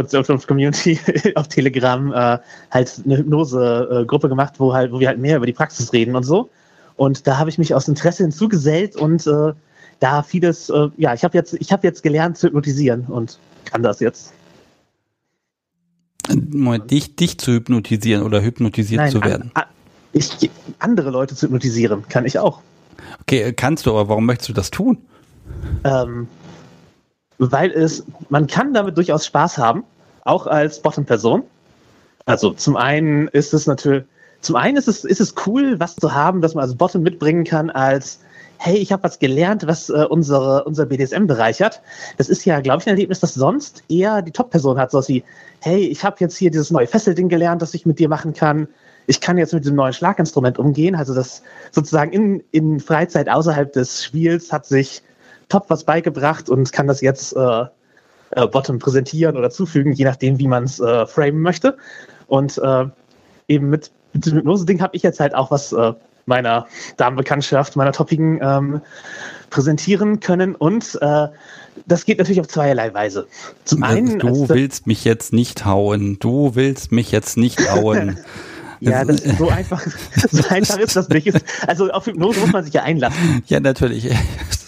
Community 0.46 0.98
auf 1.34 1.48
Telegram 1.48 2.12
äh, 2.12 2.38
halt 2.70 3.02
eine 3.04 3.18
Hypnose-Gruppe 3.18 4.28
gemacht, 4.28 4.54
wo 4.58 4.72
halt, 4.72 4.92
wo 4.92 5.00
wir 5.00 5.08
halt 5.08 5.18
mehr 5.18 5.36
über 5.36 5.46
die 5.46 5.52
Praxis 5.52 5.92
reden 5.92 6.14
und 6.14 6.22
so. 6.22 6.48
Und 6.96 7.26
da 7.26 7.38
habe 7.38 7.50
ich 7.50 7.58
mich 7.58 7.74
aus 7.74 7.88
Interesse 7.88 8.22
hinzugesellt 8.22 8.96
und 8.96 9.26
äh, 9.26 9.52
da 10.00 10.22
vieles, 10.22 10.70
äh, 10.70 10.88
ja, 10.96 11.14
ich 11.14 11.24
habe 11.24 11.36
jetzt, 11.36 11.54
ich 11.54 11.72
habe 11.72 11.86
jetzt 11.86 12.02
gelernt 12.02 12.38
zu 12.38 12.46
hypnotisieren 12.46 13.06
und 13.06 13.38
kann 13.64 13.82
das 13.82 14.00
jetzt. 14.00 14.32
Moment, 16.50 16.90
dich, 16.90 17.16
dich 17.16 17.38
zu 17.38 17.52
hypnotisieren 17.52 18.22
oder 18.22 18.42
hypnotisiert 18.42 19.02
Nein, 19.02 19.10
zu 19.10 19.22
werden? 19.22 19.50
An, 19.54 19.64
ich, 20.12 20.50
andere 20.78 21.10
Leute 21.10 21.34
zu 21.34 21.46
hypnotisieren, 21.46 22.08
kann 22.08 22.24
ich 22.24 22.38
auch. 22.38 22.60
Okay, 23.22 23.52
kannst 23.52 23.86
du, 23.86 23.90
aber 23.90 24.08
warum 24.08 24.26
möchtest 24.26 24.48
du 24.48 24.52
das 24.52 24.70
tun? 24.70 24.98
Ähm, 25.84 26.28
weil 27.38 27.70
es, 27.70 28.04
man 28.28 28.46
kann 28.46 28.72
damit 28.72 28.96
durchaus 28.96 29.26
Spaß 29.26 29.58
haben, 29.58 29.84
auch 30.24 30.46
als 30.46 30.80
Bottom-Person. 30.80 31.42
Also 32.24 32.52
zum 32.52 32.76
einen 32.76 33.28
ist 33.28 33.54
es 33.54 33.66
natürlich, 33.66 34.04
zum 34.40 34.56
einen 34.56 34.76
ist 34.76 34.88
es, 34.88 35.04
ist 35.04 35.20
es 35.20 35.34
cool, 35.46 35.78
was 35.78 35.96
zu 35.96 36.14
haben, 36.14 36.40
dass 36.40 36.54
man 36.54 36.64
als 36.64 36.74
Bottom 36.74 37.02
mitbringen 37.02 37.44
kann, 37.44 37.70
als 37.70 38.20
hey, 38.58 38.76
ich 38.76 38.92
habe 38.92 39.02
was 39.02 39.18
gelernt, 39.18 39.66
was 39.66 39.88
äh, 39.88 40.06
unsere, 40.08 40.64
unser 40.64 40.86
BDSM 40.86 41.26
bereichert. 41.26 41.82
Das 42.16 42.28
ist 42.28 42.44
ja, 42.44 42.60
glaube 42.60 42.80
ich, 42.80 42.86
ein 42.86 42.90
Erlebnis, 42.90 43.20
das 43.20 43.34
sonst 43.34 43.82
eher 43.88 44.22
die 44.22 44.32
Top-Person 44.32 44.78
hat, 44.78 44.90
so 44.90 45.06
wie, 45.08 45.24
hey, 45.60 45.86
ich 45.86 46.04
habe 46.04 46.16
jetzt 46.20 46.36
hier 46.36 46.50
dieses 46.50 46.70
neue 46.70 46.86
Fesselding 46.86 47.28
gelernt, 47.28 47.62
das 47.62 47.74
ich 47.74 47.86
mit 47.86 47.98
dir 47.98 48.08
machen 48.08 48.34
kann. 48.34 48.68
Ich 49.06 49.20
kann 49.20 49.38
jetzt 49.38 49.52
mit 49.54 49.64
diesem 49.64 49.76
neuen 49.76 49.92
Schlaginstrument 49.92 50.58
umgehen. 50.58 50.94
Also 50.94 51.14
das 51.14 51.42
sozusagen 51.70 52.12
in, 52.12 52.42
in 52.50 52.80
Freizeit 52.80 53.28
außerhalb 53.28 53.72
des 53.72 54.04
Spiels 54.04 54.52
hat 54.52 54.66
sich 54.66 55.02
Top 55.48 55.66
was 55.68 55.84
beigebracht 55.84 56.50
und 56.50 56.72
kann 56.72 56.88
das 56.88 57.00
jetzt 57.00 57.36
äh, 57.36 57.64
äh, 58.30 58.46
Bottom 58.48 58.78
präsentieren 58.80 59.36
oder 59.36 59.50
zufügen, 59.50 59.92
je 59.92 60.04
nachdem, 60.04 60.38
wie 60.38 60.48
man 60.48 60.64
es 60.64 60.80
äh, 60.80 61.06
framen 61.06 61.40
möchte. 61.40 61.76
Und 62.26 62.58
äh, 62.58 62.86
eben 63.46 63.70
mit, 63.70 63.92
mit 64.12 64.26
dem 64.26 64.34
Hypnose-Ding 64.34 64.80
habe 64.80 64.96
ich 64.96 65.02
jetzt 65.02 65.20
halt 65.20 65.34
auch 65.34 65.50
was 65.52 65.72
äh, 65.72 65.92
meiner 66.26 66.66
Damenbekanntschaft, 66.96 67.76
meiner 67.76 67.92
Toppigen 67.92 68.40
ähm, 68.42 68.80
präsentieren 69.50 70.20
können. 70.20 70.54
Und 70.54 70.98
äh, 71.00 71.28
das 71.86 72.04
geht 72.04 72.18
natürlich 72.18 72.40
auf 72.40 72.48
zweierlei 72.48 72.92
Weise. 72.92 73.26
Zum 73.64 73.82
einen. 73.82 74.18
Du 74.18 74.48
willst 74.48 74.86
mich 74.86 75.04
jetzt 75.04 75.32
nicht 75.32 75.64
hauen. 75.64 76.18
Du 76.18 76.54
willst 76.54 76.92
mich 76.92 77.12
jetzt 77.12 77.36
nicht 77.36 77.70
hauen. 77.70 78.18
Ja, 78.80 79.06
das 79.06 79.20
ist 79.20 79.38
so 79.38 79.48
einfach, 79.48 79.82
so 80.30 80.48
einfach 80.48 80.78
ist 80.78 80.96
das 80.96 81.08
nicht. 81.08 81.32
Also 81.66 81.90
auf 81.90 82.06
Hypnose 82.06 82.40
muss 82.40 82.52
man 82.52 82.62
sich 82.62 82.74
ja 82.74 82.82
einlassen. 82.82 83.42
Ja, 83.46 83.58
natürlich. 83.58 84.10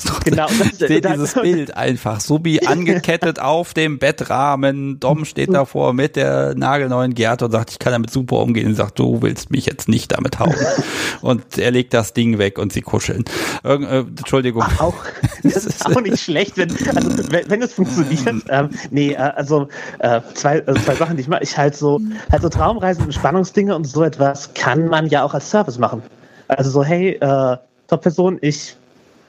Genau. 0.25 0.47
Ich 0.49 0.75
sehe 0.75 1.01
dieses 1.01 1.35
Bild 1.35 1.77
einfach. 1.77 2.20
Subi 2.20 2.61
angekettet 2.66 3.39
auf 3.39 3.73
dem 3.73 3.99
Bettrahmen. 3.99 5.01
Dom 5.01 5.25
steht 5.25 5.53
davor 5.53 5.95
mit 5.95 6.16
der 6.16 6.55
nagelneuen 6.55 7.15
Gerte 7.15 7.47
und 7.47 7.53
sagt, 7.53 7.70
ich 7.70 7.79
kann 7.79 7.93
damit 7.93 8.11
super 8.11 8.37
umgehen. 8.37 8.66
Und 8.66 8.75
sagt, 8.75 8.99
du 8.99 9.23
willst 9.23 9.51
mich 9.51 9.66
jetzt 9.66 9.89
nicht 9.89 10.12
damit 10.12 10.39
hauen. 10.39 10.55
und 11.23 11.57
er 11.57 11.70
legt 11.70 11.95
das 11.95 12.12
Ding 12.12 12.39
weg 12.39 12.59
und 12.59 12.73
sie 12.73 12.83
kuscheln. 12.83 13.25
Irg 13.65 13.83
äh, 13.83 13.99
Entschuldigung. 14.01 14.62
Auch, 14.79 14.95
das 15.43 15.65
ist 15.65 15.87
auch 15.87 16.01
nicht 16.01 16.20
schlecht, 16.20 16.57
wenn, 16.57 16.70
also, 16.70 17.33
wenn, 17.33 17.49
wenn 17.51 17.62
es 17.62 17.73
funktioniert. 17.73 18.45
Ähm, 18.49 18.70
nee, 18.91 19.12
äh, 19.12 19.16
also 19.16 19.69
äh, 19.99 20.20
zwei, 20.35 20.65
also 20.66 20.81
zwei 20.81 20.95
Sachen, 20.95 21.16
die 21.16 21.23
ich 21.23 21.29
mache. 21.29 21.43
Ich 21.43 21.57
halt 21.57 21.77
so, 21.77 22.01
halt 22.31 22.43
so 22.43 22.49
Traumreisen 22.49 23.05
und 23.05 23.12
Spannungsdinge 23.12 23.75
und 23.75 23.87
so 23.87 24.03
etwas 24.03 24.53
kann 24.55 24.89
man 24.89 25.07
ja 25.09 25.23
auch 25.23 25.35
als 25.35 25.51
Service 25.51 25.79
machen. 25.79 26.03
Also 26.49 26.70
so, 26.70 26.85
hey, 26.85 27.12
äh, 27.20 27.57
Top-Person, 27.89 28.39
ich 28.43 28.77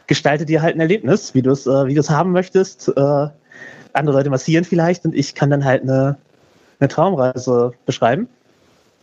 gestalte 0.10 0.46
dir 0.46 0.62
halt 0.62 0.76
ein 0.76 0.82
Erlebnis, 0.82 1.36
wie 1.36 1.44
du 1.44 1.52
es 1.52 1.68
äh, 1.68 1.86
wie 1.86 1.94
du 1.94 2.02
es 2.02 2.10
haben 2.10 2.32
möchtest. 2.32 2.90
Äh, 2.90 3.28
andere 3.94 4.18
Leute 4.18 4.30
massieren 4.30 4.66
vielleicht 4.66 5.06
und 5.06 5.16
ich 5.16 5.36
kann 5.36 5.50
dann 5.50 5.64
halt 5.64 5.84
eine, 5.84 6.18
eine 6.80 6.90
Traumreise 6.90 7.74
beschreiben. 7.86 8.28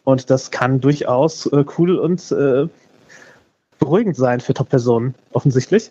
Und 0.05 0.31
das 0.31 0.51
kann 0.51 0.81
durchaus 0.81 1.47
äh, 1.47 1.65
cool 1.79 1.99
und 1.99 2.31
äh, 2.33 2.69
beruhigend 3.79 4.17
sein 4.17 4.41
für 4.41 4.55
Top-Personen, 4.55 5.15
offensichtlich. 5.33 5.91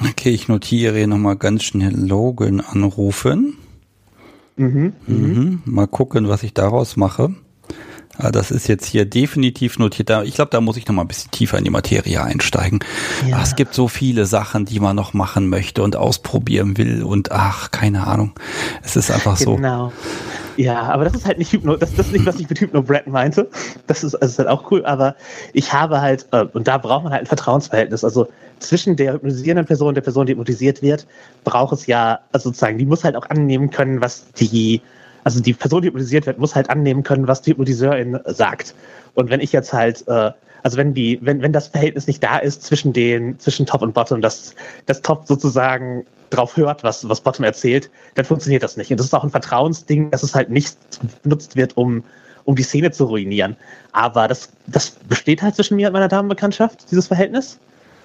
Okay, 0.00 0.30
ich 0.30 0.48
notiere 0.48 0.96
hier 0.96 1.06
nochmal 1.06 1.36
ganz 1.36 1.62
schnell 1.62 1.94
Logan 1.94 2.60
anrufen. 2.60 3.58
Mhm, 4.56 4.94
mhm, 5.06 5.16
mhm. 5.16 5.62
Mal 5.64 5.86
gucken, 5.86 6.28
was 6.28 6.42
ich 6.42 6.54
daraus 6.54 6.96
mache. 6.96 7.34
Ah, 8.18 8.30
das 8.30 8.50
ist 8.50 8.68
jetzt 8.68 8.86
hier 8.86 9.04
definitiv 9.04 9.78
notiert. 9.78 10.10
Ich 10.24 10.34
glaube, 10.34 10.50
da 10.50 10.60
muss 10.60 10.76
ich 10.76 10.86
noch 10.86 10.94
mal 10.94 11.02
ein 11.02 11.08
bisschen 11.08 11.30
tiefer 11.30 11.58
in 11.58 11.64
die 11.64 11.70
Materie 11.70 12.22
einsteigen. 12.22 12.80
Ja. 13.28 13.36
Ach, 13.38 13.42
es 13.42 13.56
gibt 13.56 13.74
so 13.74 13.88
viele 13.88 14.26
Sachen, 14.26 14.64
die 14.64 14.80
man 14.80 14.96
noch 14.96 15.12
machen 15.12 15.48
möchte 15.48 15.82
und 15.82 15.96
ausprobieren 15.96 16.78
will 16.78 17.02
und 17.02 17.32
ach, 17.32 17.70
keine 17.70 18.06
Ahnung. 18.06 18.32
Es 18.82 18.96
ist 18.96 19.10
einfach 19.10 19.36
so. 19.36 19.56
Genau. 19.56 19.92
Ja, 20.56 20.84
aber 20.84 21.04
das 21.04 21.14
ist 21.14 21.26
halt 21.26 21.38
nicht 21.38 21.52
Hypno, 21.52 21.76
das, 21.76 21.94
das 21.94 22.06
ist 22.06 22.12
nicht, 22.12 22.24
was 22.24 22.40
ich 22.40 22.48
mit 22.48 22.58
Hypno 22.58 22.82
Brett 22.82 23.06
meinte. 23.06 23.50
Das 23.86 24.02
ist, 24.02 24.16
das 24.18 24.30
ist 24.30 24.38
halt 24.38 24.48
auch 24.48 24.70
cool, 24.70 24.84
aber 24.86 25.14
ich 25.52 25.72
habe 25.72 26.00
halt, 26.00 26.26
äh, 26.32 26.46
und 26.52 26.66
da 26.66 26.78
braucht 26.78 27.04
man 27.04 27.12
halt 27.12 27.22
ein 27.22 27.26
Vertrauensverhältnis. 27.26 28.04
Also 28.04 28.28
zwischen 28.58 28.96
der 28.96 29.14
hypnotisierenden 29.14 29.66
Person 29.66 29.88
und 29.88 29.94
der 29.96 30.02
Person, 30.02 30.26
die 30.26 30.32
hypnotisiert 30.32 30.80
wird, 30.80 31.06
braucht 31.44 31.74
es 31.74 31.86
ja, 31.86 32.20
also 32.32 32.48
sozusagen, 32.48 32.78
die 32.78 32.86
muss 32.86 33.04
halt 33.04 33.16
auch 33.16 33.28
annehmen 33.28 33.70
können, 33.70 34.00
was 34.00 34.30
die 34.32 34.80
also 35.26 35.40
die 35.40 35.54
Person, 35.54 35.82
die 35.82 35.88
hypnotisiert 35.88 36.24
wird, 36.26 36.38
muss 36.38 36.54
halt 36.54 36.70
annehmen 36.70 37.02
können, 37.02 37.26
was 37.26 37.42
die 37.42 37.50
Hypnotiseurin 37.50 38.20
sagt. 38.26 38.76
Und 39.14 39.28
wenn 39.28 39.40
ich 39.40 39.50
jetzt 39.50 39.72
halt, 39.72 40.06
äh, 40.06 40.30
also 40.62 40.76
wenn 40.76 40.94
die, 40.94 41.18
wenn, 41.20 41.42
wenn 41.42 41.52
das 41.52 41.66
Verhältnis 41.66 42.06
nicht 42.06 42.22
da 42.22 42.38
ist 42.38 42.62
zwischen 42.62 42.92
den, 42.92 43.36
zwischen 43.40 43.66
Top 43.66 43.82
und 43.82 43.92
Bottom, 43.92 44.22
dass 44.22 44.54
das 44.86 45.02
Top 45.02 45.26
sozusagen 45.26 46.06
drauf 46.30 46.56
hört, 46.56 46.84
was, 46.84 47.08
was 47.08 47.20
Bottom 47.20 47.44
erzählt, 47.44 47.90
dann 48.14 48.24
funktioniert 48.24 48.62
das 48.62 48.76
nicht. 48.76 48.92
Und 48.92 49.00
das 49.00 49.06
ist 49.06 49.14
auch 49.14 49.24
ein 49.24 49.30
Vertrauensding, 49.30 50.12
dass 50.12 50.22
es 50.22 50.32
halt 50.32 50.48
nicht 50.48 50.76
benutzt 51.24 51.56
wird, 51.56 51.76
um, 51.76 52.04
um 52.44 52.54
die 52.54 52.62
Szene 52.62 52.92
zu 52.92 53.06
ruinieren. 53.06 53.56
Aber 53.90 54.28
das, 54.28 54.50
das 54.68 54.90
besteht 54.90 55.42
halt 55.42 55.56
zwischen 55.56 55.74
mir 55.74 55.88
und 55.88 55.94
meiner 55.94 56.06
Damenbekanntschaft, 56.06 56.88
dieses 56.88 57.08
Verhältnis. 57.08 57.58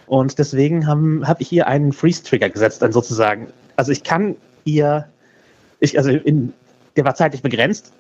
Und 0.08 0.40
deswegen 0.40 0.88
habe 0.88 1.22
hab 1.28 1.40
ich 1.40 1.52
ihr 1.52 1.68
einen 1.68 1.94
Freeze-Trigger 1.94 2.50
gesetzt, 2.50 2.82
dann 2.82 2.92
sozusagen. 2.92 3.46
Also 3.76 3.92
ich 3.92 4.02
kann 4.02 4.38
ihr, 4.66 5.08
ich, 5.80 6.00
also 6.00 6.10
in, 6.10 6.54
der 6.96 7.06
war 7.06 7.16
zeitlich 7.16 7.42
begrenzt, 7.42 7.94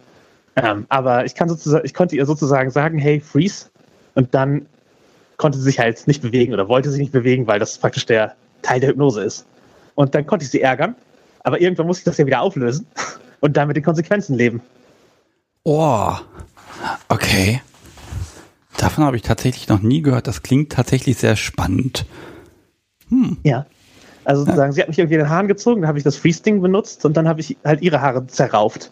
ähm, 0.55 0.85
aber 0.89 1.25
ich 1.25 1.35
kann 1.35 1.49
sozusagen, 1.49 1.85
ich 1.85 1.93
konnte 1.93 2.15
ihr 2.15 2.25
sozusagen 2.25 2.71
sagen, 2.71 2.97
hey, 2.97 3.19
freeze, 3.19 3.69
und 4.15 4.33
dann 4.33 4.65
konnte 5.37 5.57
sie 5.57 5.63
sich 5.63 5.79
halt 5.79 6.07
nicht 6.07 6.21
bewegen 6.21 6.53
oder 6.53 6.67
wollte 6.67 6.91
sich 6.91 6.99
nicht 6.99 7.11
bewegen, 7.11 7.47
weil 7.47 7.59
das 7.59 7.77
praktisch 7.77 8.05
der 8.05 8.35
Teil 8.61 8.79
der 8.79 8.89
Hypnose 8.89 9.23
ist. 9.23 9.45
Und 9.95 10.13
dann 10.13 10.25
konnte 10.25 10.45
ich 10.45 10.51
sie 10.51 10.61
ärgern, 10.61 10.95
aber 11.43 11.61
irgendwann 11.61 11.87
musste 11.87 12.01
ich 12.01 12.05
das 12.05 12.17
ja 12.17 12.25
wieder 12.25 12.41
auflösen 12.41 12.85
und 13.39 13.57
dann 13.57 13.67
mit 13.67 13.77
den 13.77 13.83
Konsequenzen 13.83 14.35
leben. 14.35 14.61
Oh, 15.63 16.13
okay. 17.09 17.61
Davon 18.77 19.03
habe 19.03 19.15
ich 19.15 19.21
tatsächlich 19.21 19.67
noch 19.67 19.81
nie 19.81 20.01
gehört. 20.01 20.27
Das 20.27 20.41
klingt 20.41 20.71
tatsächlich 20.71 21.17
sehr 21.17 21.35
spannend. 21.35 22.05
Hm. 23.09 23.37
Ja. 23.43 23.65
Also 24.23 24.43
sozusagen, 24.43 24.71
ja. 24.71 24.73
sie 24.73 24.81
hat 24.81 24.87
mich 24.87 24.99
irgendwie 24.99 25.15
in 25.15 25.21
den 25.21 25.29
Haaren 25.29 25.47
gezogen, 25.47 25.81
dann 25.81 25.87
habe 25.87 25.97
ich 25.97 26.03
das 26.03 26.15
Freeze-Ding 26.15 26.61
benutzt 26.61 27.05
und 27.05 27.17
dann 27.17 27.27
habe 27.27 27.41
ich 27.41 27.57
halt 27.63 27.81
ihre 27.81 28.01
Haare 28.01 28.25
zerrauft. 28.27 28.91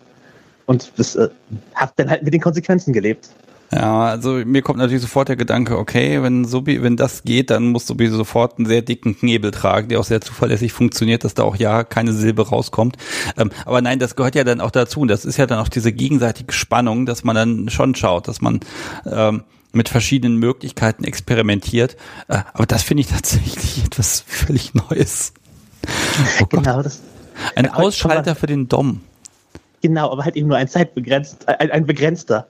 Und 0.65 0.91
das 0.97 1.15
äh, 1.15 1.29
habe 1.75 1.91
dann 1.95 2.09
halt 2.09 2.23
mit 2.23 2.33
den 2.33 2.41
Konsequenzen 2.41 2.93
gelebt. 2.93 3.29
Ja, 3.71 4.05
also 4.05 4.31
mir 4.45 4.63
kommt 4.63 4.79
natürlich 4.79 5.01
sofort 5.01 5.29
der 5.29 5.35
Gedanke, 5.35 5.77
okay, 5.77 6.23
wenn 6.23 6.43
so 6.45 6.65
wenn 6.65 6.97
das 6.97 7.23
geht, 7.23 7.51
dann 7.51 7.67
muss 7.67 7.85
sowieso 7.85 8.17
sofort 8.17 8.57
einen 8.57 8.65
sehr 8.65 8.81
dicken 8.81 9.15
Knebel 9.15 9.51
tragen, 9.51 9.89
der 9.89 9.99
auch 9.99 10.03
sehr 10.03 10.21
zuverlässig 10.21 10.73
funktioniert, 10.73 11.23
dass 11.23 11.35
da 11.35 11.43
auch 11.43 11.55
ja 11.55 11.83
keine 11.83 12.13
Silbe 12.13 12.49
rauskommt. 12.49 12.97
Ähm, 13.37 13.51
aber 13.65 13.81
nein, 13.81 13.99
das 13.99 14.15
gehört 14.15 14.33
ja 14.33 14.43
dann 14.43 14.59
auch 14.59 14.71
dazu. 14.71 15.01
Und 15.01 15.07
das 15.07 15.23
ist 15.23 15.37
ja 15.37 15.45
dann 15.45 15.59
auch 15.59 15.67
diese 15.67 15.91
gegenseitige 15.91 16.51
Spannung, 16.51 17.05
dass 17.05 17.23
man 17.23 17.35
dann 17.35 17.69
schon 17.69 17.93
schaut, 17.93 18.27
dass 18.27 18.41
man 18.41 18.59
ähm, 19.05 19.43
mit 19.71 19.89
verschiedenen 19.89 20.37
Möglichkeiten 20.37 21.03
experimentiert. 21.03 21.95
Äh, 22.27 22.39
aber 22.53 22.65
das 22.65 22.83
finde 22.83 23.01
ich 23.01 23.07
tatsächlich 23.09 23.85
etwas 23.85 24.21
völlig 24.25 24.73
Neues. 24.73 25.33
Oh 26.41 26.45
genau, 26.45 26.81
das, 26.81 27.01
ein 27.55 27.69
Ausschalter 27.69 28.35
für 28.35 28.47
den 28.47 28.67
Dom. 28.67 29.01
Genau, 29.81 30.11
aber 30.11 30.25
halt 30.25 30.35
eben 30.35 30.47
nur 30.47 30.57
ein 30.57 30.67
zeitbegrenzt, 30.67 31.47
ein, 31.47 31.71
ein 31.71 31.85
begrenzter. 31.85 32.47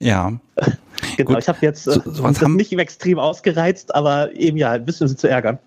Ja. 0.00 0.32
genau, 1.16 1.30
Gut. 1.30 1.38
ich 1.38 1.48
habe 1.48 1.58
jetzt 1.62 1.86
äh, 1.86 1.92
so, 2.04 2.22
das 2.26 2.42
haben, 2.42 2.56
nicht 2.56 2.72
extrem 2.72 3.18
ausgereizt, 3.18 3.94
aber 3.94 4.34
eben 4.34 4.56
ja, 4.56 4.72
ein 4.72 4.84
bisschen 4.84 5.08
sie 5.08 5.16
zu 5.16 5.28
ärgern. 5.28 5.58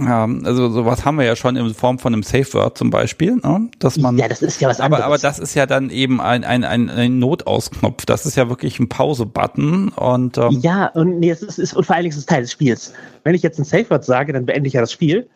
Ja, 0.00 0.28
also 0.44 0.70
sowas 0.70 1.04
haben 1.04 1.18
wir 1.18 1.24
ja 1.24 1.36
schon 1.36 1.56
in 1.56 1.74
Form 1.74 1.98
von 1.98 2.12
einem 2.12 2.22
Safe 2.22 2.52
Word 2.54 2.78
zum 2.78 2.90
Beispiel, 2.90 3.36
ne? 3.36 3.68
dass 3.78 3.96
man. 3.96 4.18
Ja, 4.18 4.28
das 4.28 4.42
ist 4.42 4.60
ja 4.60 4.68
was 4.68 4.80
anderes. 4.80 5.02
Aber, 5.02 5.14
aber 5.14 5.18
das 5.18 5.38
ist 5.38 5.54
ja 5.54 5.66
dann 5.66 5.90
eben 5.90 6.20
ein, 6.20 6.44
ein, 6.44 6.64
ein, 6.64 6.90
ein 6.90 7.18
Notausknopf. 7.18 8.06
Das 8.06 8.26
ist 8.26 8.36
ja 8.36 8.48
wirklich 8.48 8.78
ein 8.78 8.88
Pause-Button 8.88 9.90
und. 9.90 10.38
Ähm 10.38 10.60
ja, 10.60 10.86
und 10.88 11.20
nee, 11.20 11.30
es 11.30 11.42
ist, 11.42 11.58
ist 11.58 11.74
und 11.74 11.84
vor 11.84 11.96
allen 11.96 12.04
Dingen 12.04 12.12
ist 12.12 12.18
es 12.18 12.26
Teil 12.26 12.42
des 12.42 12.52
Spiels. 12.52 12.92
Wenn 13.24 13.34
ich 13.34 13.42
jetzt 13.42 13.58
ein 13.58 13.64
Safe 13.64 13.88
Word 13.90 14.04
sage, 14.04 14.32
dann 14.32 14.46
beende 14.46 14.68
ich 14.68 14.74
ja 14.74 14.80
das 14.80 14.92
Spiel. 14.92 15.28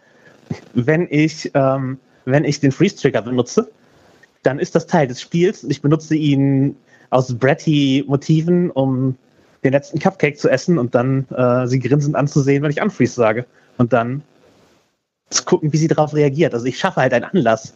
Wenn 0.75 1.07
ich, 1.11 1.51
ähm, 1.55 1.99
wenn 2.25 2.45
ich 2.45 2.61
den 2.61 2.73
Freeze 2.73 2.97
Trigger 2.97 3.23
benutze, 3.23 3.71
dann 4.43 4.59
ist 4.59 4.75
das 4.75 4.87
Teil 4.87 5.07
des 5.07 5.21
Spiels 5.21 5.65
und 5.65 5.71
ich 5.71 5.83
benutze 5.83 6.17
ihn 6.17 6.77
aus 7.11 7.33
Bratty-Motiven, 7.39 8.71
um 8.71 9.17
den 9.65 9.73
letzten 9.73 9.99
Cupcake 9.99 10.37
zu 10.37 10.49
essen 10.49 10.79
und 10.79 10.95
dann 10.95 11.27
äh, 11.31 11.67
sie 11.67 11.79
grinsend 11.79 12.17
anzusehen, 12.17 12.63
wenn 12.63 12.71
ich 12.71 12.83
Unfreeze 12.83 13.15
sage. 13.15 13.47
Und 13.79 13.93
dann 13.93 14.23
gucken, 15.45 15.73
wie 15.73 15.79
sie 15.79 15.89
darauf 15.89 16.15
reagiert. 16.15 16.55
Also 16.55 16.67
ich 16.67 16.79
schaffe 16.79 17.01
halt 17.01 17.13
einen 17.13 17.25
Anlass. 17.25 17.75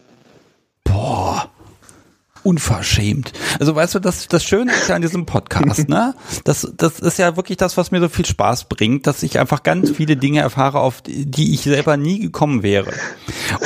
Boah 0.83 1.49
unverschämt. 2.47 3.33
Also 3.59 3.75
weißt 3.75 3.95
du, 3.95 3.99
das, 3.99 4.29
das 4.29 4.43
Schöne 4.43 4.71
ist 4.71 4.87
ja 4.87 4.95
an 4.95 5.01
diesem 5.01 5.25
Podcast, 5.25 5.89
ne? 5.89 6.15
Das, 6.45 6.71
das 6.77 7.01
ist 7.01 7.19
ja 7.19 7.35
wirklich 7.35 7.57
das, 7.57 7.75
was 7.75 7.91
mir 7.91 7.99
so 7.99 8.07
viel 8.07 8.25
Spaß 8.25 8.65
bringt, 8.65 9.05
dass 9.05 9.21
ich 9.21 9.37
einfach 9.37 9.63
ganz 9.63 9.91
viele 9.91 10.15
Dinge 10.15 10.39
erfahre, 10.39 10.79
auf 10.79 11.01
die 11.05 11.53
ich 11.53 11.61
selber 11.61 11.97
nie 11.97 12.19
gekommen 12.19 12.63
wäre. 12.63 12.93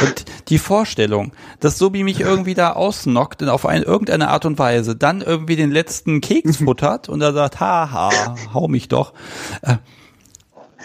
Und 0.02 0.26
die 0.50 0.58
Vorstellung, 0.58 1.32
dass 1.60 1.78
Sobi 1.78 2.04
mich 2.04 2.22
irgendwie 2.22 2.56
da 2.56 2.74
ausnockt 2.74 3.44
und 3.44 3.50
auf 3.50 3.68
eine, 3.68 3.86
irgendeine 3.86 4.30
Art 4.30 4.46
und 4.46 4.58
Weise 4.58 4.96
dann 4.96 5.22
irgendwie 5.22 5.56
den 5.56 5.72
letzten 5.72 6.20
Keks 6.20 6.58
futtert 6.64 7.08
und 7.08 7.22
er 7.22 7.34
sagt, 7.34 7.60
haha, 7.60 8.10
hau 8.52 8.68
mich 8.68 8.88
doch. 8.88 9.14
Äh, 9.62 9.76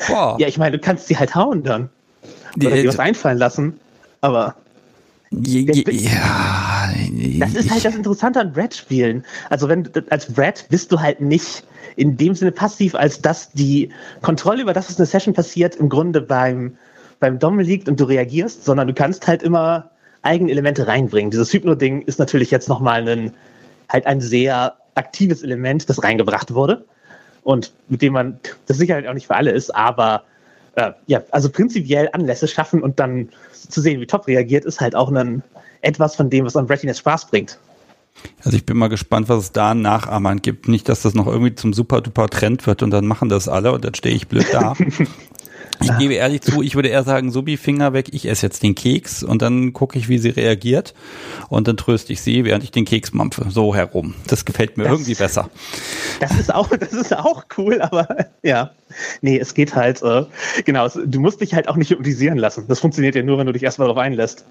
boah. 0.06 0.36
Ja, 0.38 0.48
ich 0.48 0.58
meine, 0.58 0.76
du 0.76 0.84
kannst 0.84 1.06
sie 1.06 1.16
halt 1.16 1.34
hauen 1.34 1.62
dann. 1.62 1.88
Oder 2.56 2.76
die, 2.76 2.88
was 2.88 2.98
einfallen 2.98 3.38
lassen. 3.38 3.78
Aber. 4.20 4.54
Ja, 5.30 6.90
das 7.40 7.54
ist 7.54 7.70
halt 7.70 7.84
das 7.84 7.94
Interessante 7.94 8.40
an 8.40 8.52
Brad-Spielen. 8.52 9.24
Also 9.50 9.68
wenn 9.68 9.88
als 10.10 10.32
Brad 10.32 10.66
bist 10.70 10.92
du 10.92 11.00
halt 11.00 11.20
nicht 11.20 11.64
in 11.96 12.16
dem 12.16 12.34
Sinne 12.34 12.52
passiv, 12.52 12.94
als 12.94 13.20
dass 13.20 13.50
die 13.52 13.90
Kontrolle 14.22 14.62
über 14.62 14.72
das, 14.72 14.86
was 14.86 14.92
in 14.92 14.98
der 14.98 15.06
Session 15.06 15.34
passiert, 15.34 15.76
im 15.76 15.88
Grunde 15.88 16.20
beim, 16.20 16.76
beim 17.20 17.38
Dom 17.38 17.58
liegt 17.58 17.88
und 17.88 17.98
du 17.98 18.04
reagierst, 18.04 18.64
sondern 18.64 18.86
du 18.86 18.94
kannst 18.94 19.26
halt 19.26 19.42
immer 19.42 19.90
eigene 20.22 20.50
Elemente 20.50 20.86
reinbringen. 20.86 21.30
Dieses 21.30 21.52
Hypno-Ding 21.52 22.02
ist 22.02 22.18
natürlich 22.18 22.50
jetzt 22.50 22.68
nochmal 22.68 23.08
ein, 23.08 23.32
halt 23.88 24.06
ein 24.06 24.20
sehr 24.20 24.76
aktives 24.94 25.42
Element, 25.42 25.88
das 25.88 26.02
reingebracht 26.02 26.54
wurde 26.54 26.84
und 27.42 27.72
mit 27.88 28.02
dem 28.02 28.12
man, 28.12 28.40
das 28.66 28.78
sicherlich 28.78 29.08
auch 29.08 29.14
nicht 29.14 29.26
für 29.26 29.36
alle 29.36 29.52
ist, 29.52 29.74
aber 29.74 30.24
äh, 30.76 30.92
ja, 31.06 31.22
also 31.30 31.50
prinzipiell 31.50 32.08
Anlässe 32.12 32.46
schaffen 32.46 32.82
und 32.82 33.00
dann 33.00 33.30
zu 33.52 33.80
sehen, 33.80 34.00
wie 34.00 34.06
Top 34.06 34.26
reagiert, 34.26 34.64
ist 34.64 34.80
halt 34.80 34.94
auch 34.94 35.10
ein, 35.10 35.42
etwas 35.80 36.14
von 36.14 36.30
dem, 36.30 36.44
was 36.44 36.56
an 36.56 36.66
Brettiness 36.66 36.98
Spaß 36.98 37.28
bringt. 37.28 37.58
Also 38.44 38.56
ich 38.56 38.64
bin 38.64 38.76
mal 38.76 38.88
gespannt, 38.88 39.28
was 39.28 39.44
es 39.44 39.52
da 39.52 39.72
an 39.72 39.82
Nachahmern 39.82 40.40
gibt. 40.40 40.68
Nicht, 40.68 40.88
dass 40.88 41.02
das 41.02 41.14
noch 41.14 41.26
irgendwie 41.26 41.54
zum 41.54 41.72
super 41.72 42.00
duper 42.00 42.28
Trend 42.28 42.66
wird 42.66 42.82
und 42.82 42.90
dann 42.90 43.06
machen 43.06 43.28
das 43.28 43.48
alle 43.48 43.72
und 43.72 43.84
dann 43.84 43.94
stehe 43.94 44.14
ich 44.14 44.28
blöd 44.28 44.46
da. 44.52 44.74
Ich 45.80 45.88
ja. 45.88 45.98
gebe 45.98 46.14
ehrlich 46.14 46.40
zu, 46.40 46.62
ich 46.62 46.74
würde 46.74 46.88
eher 46.88 47.02
sagen, 47.02 47.30
Subi, 47.30 47.56
Finger 47.56 47.92
weg, 47.92 48.08
ich 48.12 48.28
esse 48.28 48.46
jetzt 48.46 48.62
den 48.62 48.74
Keks 48.74 49.22
und 49.22 49.42
dann 49.42 49.72
gucke 49.72 49.98
ich, 49.98 50.08
wie 50.08 50.18
sie 50.18 50.30
reagiert 50.30 50.94
und 51.48 51.68
dann 51.68 51.76
tröste 51.76 52.12
ich 52.12 52.20
sie, 52.20 52.44
während 52.44 52.64
ich 52.64 52.70
den 52.70 52.84
Keks 52.84 53.12
mampfe. 53.12 53.46
So 53.50 53.74
herum. 53.74 54.14
Das 54.26 54.44
gefällt 54.44 54.76
mir 54.76 54.84
das, 54.84 54.92
irgendwie 54.92 55.14
besser. 55.14 55.50
Das 56.20 56.38
ist 56.38 56.54
auch, 56.54 56.68
das 56.68 56.92
ist 56.92 57.16
auch 57.16 57.44
cool, 57.58 57.80
aber 57.82 58.08
ja. 58.42 58.70
Nee, 59.20 59.38
es 59.38 59.54
geht 59.54 59.74
halt, 59.74 60.02
äh, 60.02 60.24
genau, 60.64 60.88
du 60.88 61.20
musst 61.20 61.40
dich 61.40 61.54
halt 61.54 61.68
auch 61.68 61.76
nicht 61.76 61.90
hypnotisieren 61.90 62.38
lassen. 62.38 62.64
Das 62.68 62.80
funktioniert 62.80 63.14
ja 63.14 63.22
nur, 63.22 63.38
wenn 63.38 63.46
du 63.46 63.52
dich 63.52 63.62
erstmal 63.62 63.88
darauf 63.88 64.02
einlässt. 64.02 64.44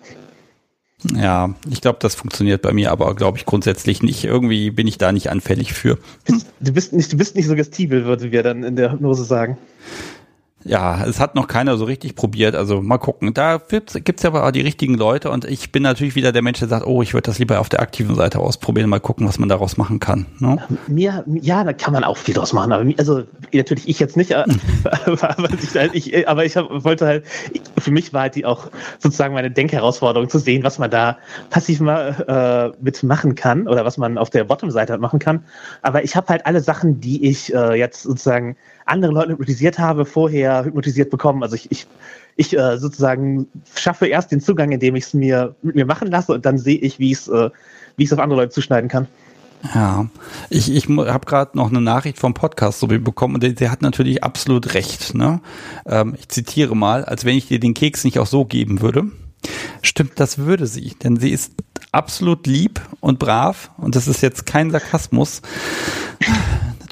Ja, 1.14 1.54
ich 1.70 1.82
glaube, 1.82 2.00
das 2.02 2.16
funktioniert 2.16 2.62
bei 2.62 2.74
mir, 2.74 2.92
aber 2.92 3.14
glaube 3.16 3.38
ich 3.38 3.46
grundsätzlich 3.46 4.02
nicht. 4.02 4.24
Irgendwie 4.24 4.72
bin 4.72 4.88
ich 4.88 4.98
da 4.98 5.12
nicht 5.12 5.30
anfällig 5.30 5.74
für. 5.74 5.98
Du 6.60 6.74
bist 6.74 6.94
nicht, 6.94 7.12
du 7.12 7.18
bist 7.18 7.36
nicht 7.36 7.48
suggestibel, 7.48 8.06
würden 8.06 8.32
wir 8.32 8.44
dann 8.44 8.64
in 8.64 8.76
der 8.76 8.92
Hypnose 8.92 9.24
sagen. 9.24 9.58
Ja, 10.68 11.06
es 11.06 11.20
hat 11.20 11.36
noch 11.36 11.48
keiner 11.48 11.78
so 11.78 11.86
richtig 11.86 12.16
probiert. 12.16 12.56
Also 12.56 12.82
mal 12.82 12.98
gucken. 12.98 13.36
Da 13.36 13.62
gibt's 13.68 14.24
ja 14.24 14.30
aber 14.32 14.48
auch 14.48 14.52
die 14.52 14.62
richtigen 14.62 14.96
Leute 14.96 15.30
und 15.30 15.46
ich 15.46 15.72
bin 15.72 15.84
natürlich 15.84 16.16
wieder 16.16 16.32
der 16.32 16.42
Mensch, 16.42 16.58
der 16.58 16.68
sagt, 16.68 16.88
oh, 16.88 17.04
ich 17.04 17.14
würde 17.14 17.28
das 17.28 17.38
lieber 17.38 17.60
auf 17.60 17.70
der 17.70 17.82
aktiven 17.82 18.16
Seite 18.16 18.40
ausprobieren, 18.40 18.90
mal 18.90 19.00
gucken, 19.00 19.28
was 19.28 19.38
man 19.38 19.48
daraus 19.48 19.78
machen 19.78 20.00
kann. 20.00 20.26
Ne? 20.40 20.58
Mir, 20.88 21.24
ja, 21.28 21.64
da 21.64 21.72
kann 21.72 21.94
man 21.94 22.04
auch 22.04 22.18
viel 22.18 22.34
draus 22.34 22.52
machen. 22.52 22.72
Aber 22.72 22.84
also 22.98 23.24
natürlich 23.54 23.88
ich 23.88 24.00
jetzt 24.00 24.18
nicht, 24.18 24.32
äh, 24.32 24.44
aber, 25.12 25.50
ich, 25.62 25.76
halt, 25.76 25.94
ich, 25.94 26.28
aber 26.28 26.46
ich 26.46 26.58
hab, 26.58 26.84
wollte 26.84 27.06
halt, 27.06 27.26
für 27.78 27.92
mich 27.92 28.12
war 28.12 28.24
halt 28.24 28.36
die 28.36 28.46
auch 28.46 28.72
sozusagen 28.98 29.36
meine 29.36 29.52
Denkherausforderung 29.52 30.30
zu 30.30 30.40
sehen, 30.40 30.64
was 30.64 30.80
man 30.80 30.90
da 30.90 31.20
passiv 31.52 31.80
mal 31.80 32.74
äh, 32.74 32.84
mitmachen 32.84 33.36
kann 33.36 33.68
oder 33.68 33.86
was 33.86 33.98
man 34.00 34.18
auf 34.18 34.32
der 34.32 34.46
Bottom-Seite 34.46 34.94
halt 34.94 35.02
machen 35.02 35.20
kann. 35.20 35.44
Aber 35.84 36.04
ich 36.04 36.16
habe 36.16 36.28
halt 36.30 36.48
alle 36.48 36.62
Sachen, 36.62 37.00
die 37.02 37.30
ich 37.30 37.54
äh, 37.54 37.76
jetzt 37.76 38.02
sozusagen 38.02 38.58
anderen 38.86 39.16
Leuten 39.16 39.32
hypnotisiert 39.32 39.80
habe, 39.80 40.06
vorher 40.06 40.64
hypnotisiert 40.64 41.10
bekommen. 41.10 41.44
Also 41.44 41.56
ich, 41.56 41.70
ich, 41.72 41.88
ich 42.36 42.58
äh, 42.58 42.78
sozusagen 42.78 43.48
schaffe 43.76 44.08
erst 44.08 44.32
den 44.32 44.42
Zugang, 44.42 44.72
indem 44.72 44.96
ich 44.96 45.06
es 45.06 45.14
mir 45.14 45.56
mit 45.62 45.76
mir 45.76 45.86
machen 45.86 46.10
lasse 46.10 46.34
und 46.34 46.46
dann 46.46 46.58
sehe 46.58 46.78
ich, 46.78 47.00
wie 47.00 47.12
ich 47.12 47.20
es 47.20 47.28
äh, 47.28 47.50
auf 48.14 48.20
andere 48.20 48.42
Leute 48.42 48.52
zuschneiden 48.52 48.90
kann. 48.90 49.08
Ja, 49.74 50.08
ich, 50.50 50.72
ich 50.72 50.88
habe 50.88 51.26
gerade 51.26 51.58
noch 51.58 51.70
eine 51.70 51.82
Nachricht 51.82 52.20
vom 52.20 52.34
Podcast 52.34 52.80
so 52.80 52.88
bekommen 52.88 53.36
und 53.36 53.44
der, 53.44 53.54
der 53.54 53.72
hat 53.72 53.82
natürlich 53.82 54.24
absolut 54.24 54.76
recht. 54.76 55.16
Ne? 55.16 55.42
Ähm, 55.88 56.16
ich 56.18 56.30
zitiere 56.30 56.76
mal, 56.76 57.04
als 57.04 57.26
wenn 57.26 57.36
ich 57.36 57.48
dir 57.48 57.60
den 57.60 57.74
Keks 57.74 58.04
nicht 58.04 58.20
auch 58.20 58.28
so 58.28 58.46
geben 58.46 58.82
würde. 58.82 59.06
Stimmt, 59.82 60.20
das 60.20 60.40
würde 60.40 60.68
sie, 60.68 60.96
denn 61.04 61.18
sie 61.18 61.30
ist 61.30 61.54
absolut 61.92 62.48
lieb 62.48 62.82
und 63.00 63.20
brav 63.20 63.72
und 63.78 63.96
das 63.96 64.08
ist 64.08 64.22
jetzt 64.22 64.46
kein 64.46 64.72
Sarkasmus. 64.72 65.42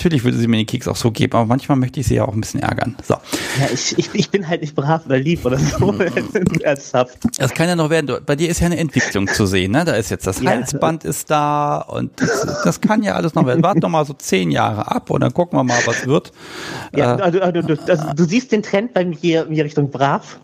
Natürlich 0.04 0.26
würde 0.26 0.38
sie 0.38 0.50
mir 0.50 0.58
den 0.58 0.66
Keks 0.66 0.90
auch 0.90 0.98
so 0.98 1.12
geben, 1.12 1.32
aber 1.38 1.46
manchmal 1.46 1.78
möchte 1.78 2.02
ich 2.02 2.08
sie 2.08 2.16
ja 2.16 2.26
auch 2.26 2.34
ein 2.34 2.42
bisschen 2.42 2.60
ärgern. 2.60 2.98
So. 3.08 3.14
Ja, 3.58 3.68
ich, 3.74 3.98
ich, 3.98 4.10
ich 4.14 4.30
bin 4.30 4.46
halt 4.46 4.60
nicht 4.60 4.76
brav 4.76 5.06
oder 5.06 5.18
lieb 5.18 5.46
oder 5.46 5.58
so. 5.58 5.94
Ernsthaft. 6.62 7.20
Das 7.38 7.54
kann 7.54 7.70
ja 7.70 7.78
noch 7.78 7.90
werden. 7.90 8.14
Bei 8.26 8.36
dir 8.36 8.50
ist 8.50 8.60
ja 8.60 8.66
eine 8.66 8.80
Entwicklung 8.80 9.28
zu 9.28 9.46
sehen. 9.46 9.72
Ne? 9.72 9.86
Da 9.86 9.94
ist 9.94 10.12
jetzt 10.12 10.28
das 10.28 10.44
Halsband 10.44 11.06
ist 11.06 11.32
da 11.32 11.78
und 11.78 12.20
das, 12.20 12.46
das 12.66 12.82
kann 12.82 13.02
ja 13.02 13.16
alles 13.16 13.34
noch 13.34 13.46
werden. 13.46 13.64
Warte 13.64 13.80
noch 13.80 13.88
mal 13.88 14.04
so 14.06 14.12
zehn 14.12 14.52
Jahre 14.52 14.92
ab 14.92 15.10
und 15.10 15.22
dann 15.22 15.34
gucken 15.34 15.58
wir 15.58 15.64
mal, 15.64 15.80
was 15.86 16.06
wird. 16.06 16.34
Ja, 16.94 17.18
äh, 17.18 17.22
also, 17.22 17.40
also, 17.40 17.62
du, 17.62 17.82
also, 17.88 18.14
du 18.14 18.26
siehst 18.26 18.52
den 18.52 18.62
Trend 18.62 18.94
bei 18.94 19.06
mir 19.06 19.48
in 19.48 19.62
Richtung 19.62 19.90
brav. 19.90 20.38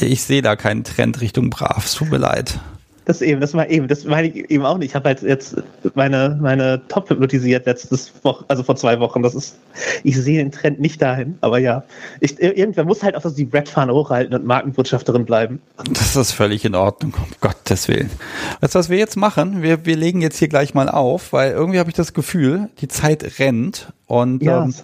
Ich 0.00 0.22
sehe 0.22 0.40
da 0.40 0.56
keinen 0.56 0.84
Trend 0.84 1.20
Richtung 1.20 1.50
brav. 1.50 1.84
Es 1.84 1.92
tut 1.92 2.10
mir 2.10 2.16
leid. 2.16 2.58
Das 3.06 3.22
eben, 3.22 3.40
das 3.40 3.54
war 3.54 3.70
eben, 3.70 3.86
das 3.86 4.04
meine 4.04 4.26
ich 4.28 4.50
eben 4.50 4.66
auch 4.66 4.78
nicht. 4.78 4.88
Ich 4.88 4.94
habe 4.96 5.08
halt 5.08 5.22
jetzt 5.22 5.56
meine, 5.94 6.36
meine 6.40 6.82
Top 6.88 7.08
hypnotisiert 7.08 7.64
letztes 7.64 8.12
Woche, 8.24 8.44
also 8.48 8.64
vor 8.64 8.74
zwei 8.74 8.98
Wochen. 8.98 9.22
Das 9.22 9.36
ist, 9.36 9.56
ich 10.02 10.16
sehe 10.16 10.38
den 10.38 10.50
Trend 10.50 10.80
nicht 10.80 11.00
dahin, 11.00 11.38
aber 11.40 11.58
ja. 11.58 11.84
Ich, 12.18 12.40
irgendwer 12.40 12.84
muss 12.84 13.04
halt 13.04 13.14
auch 13.16 13.24
die 13.32 13.44
Brettfahne 13.44 13.94
hochhalten 13.94 14.34
und 14.34 14.44
Markenbotschafterin 14.44 15.24
bleiben. 15.24 15.60
Das 15.88 16.16
ist 16.16 16.32
völlig 16.32 16.64
in 16.64 16.74
Ordnung, 16.74 17.14
um 17.14 17.28
Gottes 17.40 17.86
Willen. 17.86 18.10
Weißt 18.60 18.74
du, 18.74 18.78
was 18.80 18.90
wir 18.90 18.98
jetzt 18.98 19.16
machen? 19.16 19.62
Wir, 19.62 19.86
wir 19.86 19.96
legen 19.96 20.20
jetzt 20.20 20.38
hier 20.38 20.48
gleich 20.48 20.74
mal 20.74 20.88
auf, 20.88 21.32
weil 21.32 21.52
irgendwie 21.52 21.78
habe 21.78 21.90
ich 21.90 21.96
das 21.96 22.12
Gefühl, 22.12 22.70
die 22.80 22.88
Zeit 22.88 23.38
rennt 23.38 23.92
und 24.08 24.40
ja, 24.40 24.64
ähm, 24.64 24.74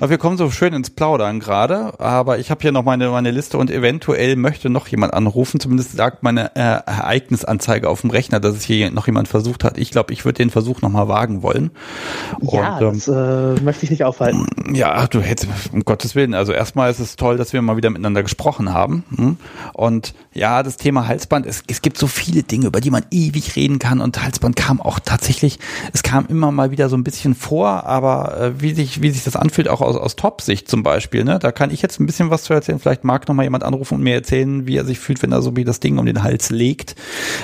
wir 0.00 0.18
kommen 0.18 0.36
so 0.36 0.50
schön 0.50 0.72
ins 0.74 0.90
Plaudern 0.90 1.38
gerade, 1.38 1.98
aber 2.00 2.38
ich 2.38 2.50
habe 2.50 2.60
hier 2.62 2.72
noch 2.72 2.82
meine, 2.82 3.08
meine 3.10 3.30
Liste 3.30 3.58
und 3.58 3.70
eventuell 3.70 4.34
möchte 4.34 4.70
noch 4.70 4.88
jemand 4.88 5.14
anrufen. 5.14 5.60
Zumindest 5.60 5.92
sagt 5.96 6.24
meine 6.24 6.56
äh, 6.56 6.80
Ereignisanzeige 7.44 7.88
auf 7.88 8.00
dem 8.02 8.10
Rechner, 8.10 8.40
dass 8.40 8.56
es 8.56 8.64
hier 8.64 8.90
noch 8.90 9.06
jemand 9.06 9.28
versucht 9.28 9.64
hat. 9.64 9.78
Ich 9.78 9.90
glaube, 9.90 10.12
ich 10.12 10.24
würde 10.24 10.38
den 10.38 10.50
Versuch 10.50 10.80
nochmal 10.82 11.08
wagen 11.08 11.42
wollen. 11.42 11.70
Ja, 12.40 12.78
und, 12.78 12.82
ähm, 12.82 12.92
das 12.94 13.08
äh, 13.08 13.62
möchte 13.62 13.84
ich 13.84 13.90
nicht 13.90 14.04
aufhalten. 14.04 14.46
Ja, 14.72 15.06
du 15.06 15.20
hättest, 15.20 15.48
um 15.72 15.84
Gottes 15.84 16.14
Willen. 16.14 16.34
Also 16.34 16.52
erstmal 16.52 16.90
ist 16.90 17.00
es 17.00 17.16
toll, 17.16 17.36
dass 17.36 17.52
wir 17.52 17.62
mal 17.62 17.76
wieder 17.76 17.90
miteinander 17.90 18.22
gesprochen 18.22 18.72
haben. 18.72 19.04
Hm? 19.16 19.36
Und 19.72 20.14
ja, 20.32 20.62
das 20.62 20.76
Thema 20.76 21.06
Halsband, 21.06 21.46
es, 21.46 21.62
es 21.66 21.82
gibt 21.82 21.98
so 21.98 22.06
viele 22.06 22.42
Dinge, 22.42 22.66
über 22.66 22.80
die 22.80 22.90
man 22.90 23.04
ewig 23.10 23.56
reden 23.56 23.78
kann 23.78 24.00
und 24.00 24.22
Halsband 24.22 24.56
kam 24.56 24.80
auch 24.80 25.00
tatsächlich, 25.00 25.58
es 25.92 26.02
kam 26.02 26.26
immer 26.26 26.52
mal 26.52 26.70
wieder 26.70 26.88
so 26.88 26.96
ein 26.96 27.04
bisschen 27.04 27.34
vor, 27.34 27.86
aber 27.86 28.40
äh, 28.40 28.60
wie 28.60 28.74
sich, 28.74 29.02
wie 29.02 29.10
sich 29.10 29.24
das 29.24 29.36
anfühlt, 29.36 29.68
auch 29.68 29.80
aus, 29.80 29.96
aus 29.96 30.16
Top-Sicht 30.16 30.68
zum 30.68 30.82
Beispiel. 30.82 31.24
Ne? 31.24 31.38
Da 31.38 31.52
kann 31.52 31.70
ich 31.70 31.82
jetzt 31.82 32.00
ein 32.00 32.06
bisschen 32.06 32.30
was 32.30 32.44
zu 32.44 32.52
erzählen. 32.52 32.78
Vielleicht 32.78 33.04
mag 33.04 33.26
noch 33.28 33.34
mal 33.34 33.42
jemand 33.42 33.64
anrufen 33.64 33.94
und 33.94 34.02
mir 34.02 34.14
erzählen, 34.14 34.66
wie 34.66 34.76
er 34.76 34.84
sich 34.84 34.98
fühlt, 34.98 35.22
wenn 35.22 35.32
er 35.32 35.42
so 35.42 35.56
wie 35.56 35.64
das 35.64 35.80
Ding 35.80 35.98
um 35.98 36.06
den 36.06 36.22
Hals 36.22 36.50
legt. 36.50 36.94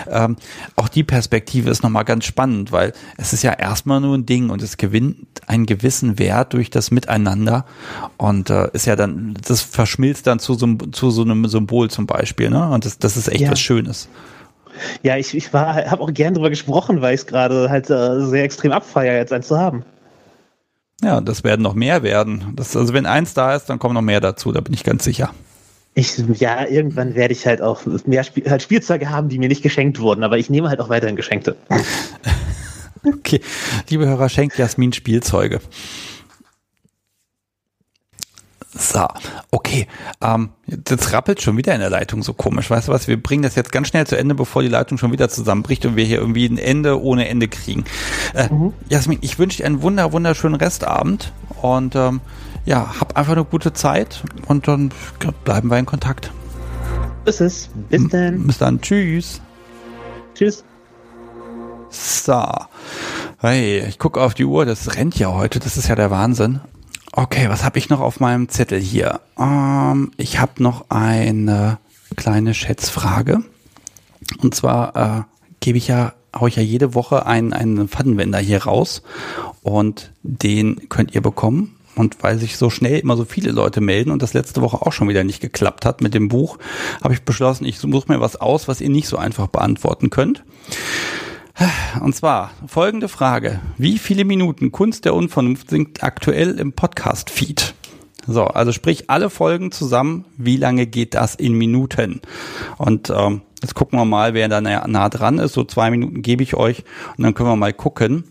Ähm, 0.09 0.37
auch 0.77 0.89
die 0.89 1.05
Perspektive 1.05 1.71
ist 1.71 1.83
noch 1.83 1.91
mal 1.91 2.03
ganz 2.03 2.25
spannend, 2.25 2.73
weil 2.73 2.93
es 3.17 3.33
ist 3.33 3.43
ja 3.43 3.53
erstmal 3.53 4.01
nur 4.01 4.17
ein 4.17 4.27
Ding 4.27 4.51
und 4.51 4.63
es 4.63 4.77
gewinnt 4.77 5.27
einen 5.47 5.67
gewissen 5.67 6.19
Wert 6.19 6.53
durch 6.53 6.71
das 6.71 6.91
Miteinander 6.91 7.65
und 8.17 8.51
äh, 8.51 8.71
ist 8.73 8.87
ja 8.87 8.97
dann, 8.97 9.35
das 9.47 9.63
verschmilzt 9.63 10.27
dann 10.27 10.39
zu 10.39 10.55
so, 10.55 10.75
zu 10.93 11.11
so 11.11 11.23
einem 11.23 11.47
Symbol 11.47 11.91
zum 11.91 12.07
Beispiel. 12.07 12.51
Ne? 12.51 12.69
Und 12.69 12.85
das, 12.85 12.99
das 12.99 13.17
ist 13.17 13.29
echt 13.29 13.43
ja. 13.43 13.51
was 13.51 13.61
Schönes. 13.61 14.09
Ja, 15.03 15.17
ich, 15.17 15.35
ich 15.35 15.53
habe 15.53 16.01
auch 16.01 16.13
gern 16.13 16.35
drüber 16.35 16.51
gesprochen, 16.51 17.01
weil 17.01 17.15
ich 17.15 17.21
es 17.23 17.27
gerade 17.27 17.71
halt 17.71 17.89
äh, 17.91 18.21
sehr 18.27 18.45
extrem 18.45 18.73
abfeier, 18.73 19.15
jetzt 19.15 19.33
eins 19.33 19.49
zu 19.49 19.59
haben. 19.59 19.85
Ja, 21.03 21.21
das 21.21 21.45
werden 21.45 21.63
noch 21.63 21.75
mehr 21.75 22.03
werden. 22.03 22.53
Das, 22.57 22.77
also 22.77 22.93
wenn 22.95 23.07
eins 23.07 23.35
da 23.35 23.55
ist, 23.55 23.67
dann 23.67 23.79
kommen 23.79 23.95
noch 23.95 24.03
mehr 24.03 24.21
dazu, 24.21 24.53
da 24.53 24.61
bin 24.61 24.73
ich 24.73 24.85
ganz 24.85 25.05
sicher. 25.05 25.31
Ich, 25.99 26.19
ja, 26.19 26.67
irgendwann 26.67 27.15
werde 27.15 27.33
ich 27.33 27.47
halt 27.47 27.63
auch 27.63 27.81
mehr 28.05 28.23
Spiel, 28.23 28.51
halt 28.51 28.61
Spielzeuge 28.61 29.09
haben, 29.09 29.31
die 29.31 29.39
mir 29.39 29.49
nicht 29.49 29.63
geschenkt 29.63 29.99
wurden, 29.99 30.25
aber 30.25 30.37
ich 30.37 30.51
nehme 30.51 30.69
halt 30.69 30.79
auch 30.79 30.91
weiterhin 30.91 31.17
Geschenkte. 31.17 31.57
okay, 33.03 33.41
liebe 33.89 34.07
Hörer, 34.07 34.29
schenkt 34.29 34.59
Jasmin 34.59 34.93
Spielzeuge. 34.93 35.59
So, 38.79 39.07
okay. 39.51 39.87
Ähm, 40.21 40.51
jetzt 40.67 41.15
rappelt 41.15 41.41
schon 41.41 41.57
wieder 41.57 41.73
in 41.75 41.81
der 41.81 41.89
Leitung 41.89 42.23
so 42.23 42.35
komisch. 42.35 42.69
Weißt 42.69 42.89
du 42.89 42.93
was? 42.93 43.09
Wir 43.09 43.17
bringen 43.17 43.43
das 43.43 43.55
jetzt 43.55 43.73
ganz 43.73 43.89
schnell 43.89 44.07
zu 44.07 44.19
Ende, 44.19 44.35
bevor 44.35 44.61
die 44.61 44.69
Leitung 44.69 44.99
schon 44.99 45.13
wieder 45.13 45.31
zusammenbricht 45.31 45.87
und 45.87 45.97
wir 45.97 46.05
hier 46.05 46.19
irgendwie 46.19 46.47
ein 46.47 46.59
Ende 46.59 47.01
ohne 47.01 47.27
Ende 47.27 47.49
kriegen. 47.49 47.85
Äh, 48.35 48.53
mhm. 48.53 48.75
Jasmin, 48.91 49.19
ich 49.23 49.39
wünsche 49.39 49.59
dir 49.59 49.65
einen 49.65 49.81
wunder, 49.81 50.13
wunderschönen 50.13 50.57
Restabend 50.57 51.33
und 51.63 51.97
ähm, 51.97 52.21
ja, 52.67 53.01
hab 53.01 53.17
einfach 53.17 53.33
eine 53.33 53.45
gute 53.45 53.73
Zeit 53.73 54.23
und 54.47 54.69
dann 54.69 54.91
bleiben 55.45 55.71
wir 55.71 55.79
in 55.79 55.87
Kontakt. 55.87 56.31
Bis 57.25 57.41
es. 57.41 57.71
Bis 57.89 58.09
dann. 58.09 58.47
Bis 58.47 58.59
dann. 58.59 58.81
Tschüss. 58.81 59.41
Tschüss. 60.35 60.65
So. 61.89 62.45
Hey, 63.39 63.85
ich 63.87 63.99
gucke 63.99 64.21
auf 64.21 64.35
die 64.35 64.45
Uhr, 64.45 64.67
das 64.67 64.97
rennt 64.97 65.19
ja 65.19 65.33
heute, 65.33 65.61
das 65.61 65.77
ist 65.77 65.89
ja 65.89 65.95
der 65.95 66.11
Wahnsinn. 66.11 66.61
Okay, 67.13 67.49
was 67.49 67.65
habe 67.65 67.79
ich 67.79 67.89
noch 67.89 68.01
auf 68.01 68.21
meinem 68.21 68.49
Zettel 68.49 68.81
hier? 68.81 69.21
Ähm, 69.39 70.11
ich 70.17 70.39
habe 70.39 70.63
noch 70.63 70.87
eine 70.91 71.79
kleine 72.17 72.53
Schätzfrage. 72.53 73.41
Und 74.43 74.55
zwar 74.55 74.97
äh, 74.97 75.23
gebe 75.61 75.79
ich 75.79 75.89
ja, 75.89 76.13
hau 76.35 76.47
ich 76.47 76.57
ja 76.57 76.63
jede 76.63 76.95
Woche 76.95 77.27
einen, 77.27 77.53
einen 77.53 77.89
Pfannenwender 77.89 78.39
hier 78.39 78.65
raus 78.65 79.03
und 79.63 80.13
den 80.23 80.89
könnt 80.89 81.15
ihr 81.15 81.23
bekommen. 81.23 81.76
Und 81.97 82.23
weil 82.23 82.39
sich 82.39 82.57
so 82.59 82.71
schnell 82.71 83.01
immer 83.01 83.17
so 83.17 83.25
viele 83.25 83.51
Leute 83.51 83.81
melden 83.81 84.11
und 84.11 84.23
das 84.23 84.35
letzte 84.35 84.61
Woche 84.61 84.83
auch 84.83 84.93
schon 84.93 85.09
wieder 85.09 85.25
nicht 85.25 85.41
geklappt 85.41 85.85
hat 85.85 86.03
mit 86.03 86.15
dem 86.15 86.29
Buch, 86.29 86.59
habe 87.03 87.15
ich 87.15 87.23
beschlossen, 87.23 87.65
ich 87.65 87.79
suche 87.79 88.13
mir 88.13 88.21
was 88.21 88.37
aus, 88.37 88.69
was 88.69 88.81
ihr 88.81 88.91
nicht 88.91 89.09
so 89.09 89.17
einfach 89.17 89.47
beantworten 89.49 90.11
könnt. 90.11 90.45
Und 92.03 92.15
zwar 92.15 92.51
folgende 92.67 93.09
Frage. 93.09 93.61
Wie 93.79 93.99
viele 93.99 94.27
Minuten 94.27 94.73
Kunst 94.73 95.07
der 95.07 95.15
Unvernunft 95.15 95.71
sind 95.71 96.03
aktuell 96.03 96.59
im 96.61 96.75
Podcast-Feed? 96.75 97.75
So, 98.27 98.45
also 98.45 98.73
sprich 98.73 99.09
alle 99.09 99.31
Folgen 99.31 99.73
zusammen, 99.73 100.25
wie 100.37 100.57
lange 100.57 100.87
geht 100.87 101.15
das 101.15 101.35
in 101.35 101.55
Minuten? 101.55 102.21
Und 102.77 103.09
ähm, 103.09 103.43
jetzt 103.63 103.75
gucken 103.75 103.99
wir 103.99 104.05
mal, 104.05 104.35
wer 104.35 104.49
da 104.49 104.61
nah, 104.61 104.87
nah 104.87 105.09
dran 105.09 105.39
ist. 105.39 105.55
So 105.55 105.65
zwei 105.65 105.91
Minuten 105.91 106.23
gebe 106.23 106.43
ich 106.43 106.55
euch 106.55 106.85
und 107.17 107.25
dann 107.25 107.35
können 107.35 107.49
wir 107.49 107.57
mal 107.57 107.73
gucken, 107.73 108.25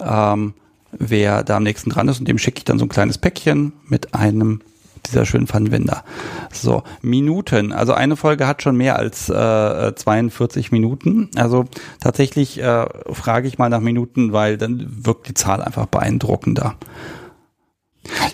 ähm, 0.00 0.54
wer 0.92 1.42
da 1.42 1.56
am 1.56 1.62
nächsten 1.62 1.90
dran 1.90 2.08
ist. 2.08 2.20
Und 2.20 2.28
dem 2.28 2.38
schicke 2.38 2.58
ich 2.58 2.64
dann 2.64 2.78
so 2.78 2.84
ein 2.84 2.90
kleines 2.90 3.18
Päckchen 3.18 3.72
mit 3.88 4.14
einem 4.14 4.60
dieser 5.06 5.26
schönen 5.26 5.46
Pfannenwender. 5.46 6.04
So, 6.52 6.84
Minuten. 7.00 7.72
Also 7.72 7.92
eine 7.92 8.16
Folge 8.16 8.46
hat 8.46 8.62
schon 8.62 8.76
mehr 8.76 8.96
als 8.96 9.28
äh, 9.28 9.94
42 9.94 10.70
Minuten. 10.70 11.30
Also 11.34 11.64
tatsächlich 12.00 12.60
äh, 12.60 12.86
frage 13.12 13.48
ich 13.48 13.58
mal 13.58 13.68
nach 13.68 13.80
Minuten, 13.80 14.32
weil 14.32 14.58
dann 14.58 14.86
wirkt 15.04 15.28
die 15.28 15.34
Zahl 15.34 15.62
einfach 15.62 15.86
beeindruckender. 15.86 16.76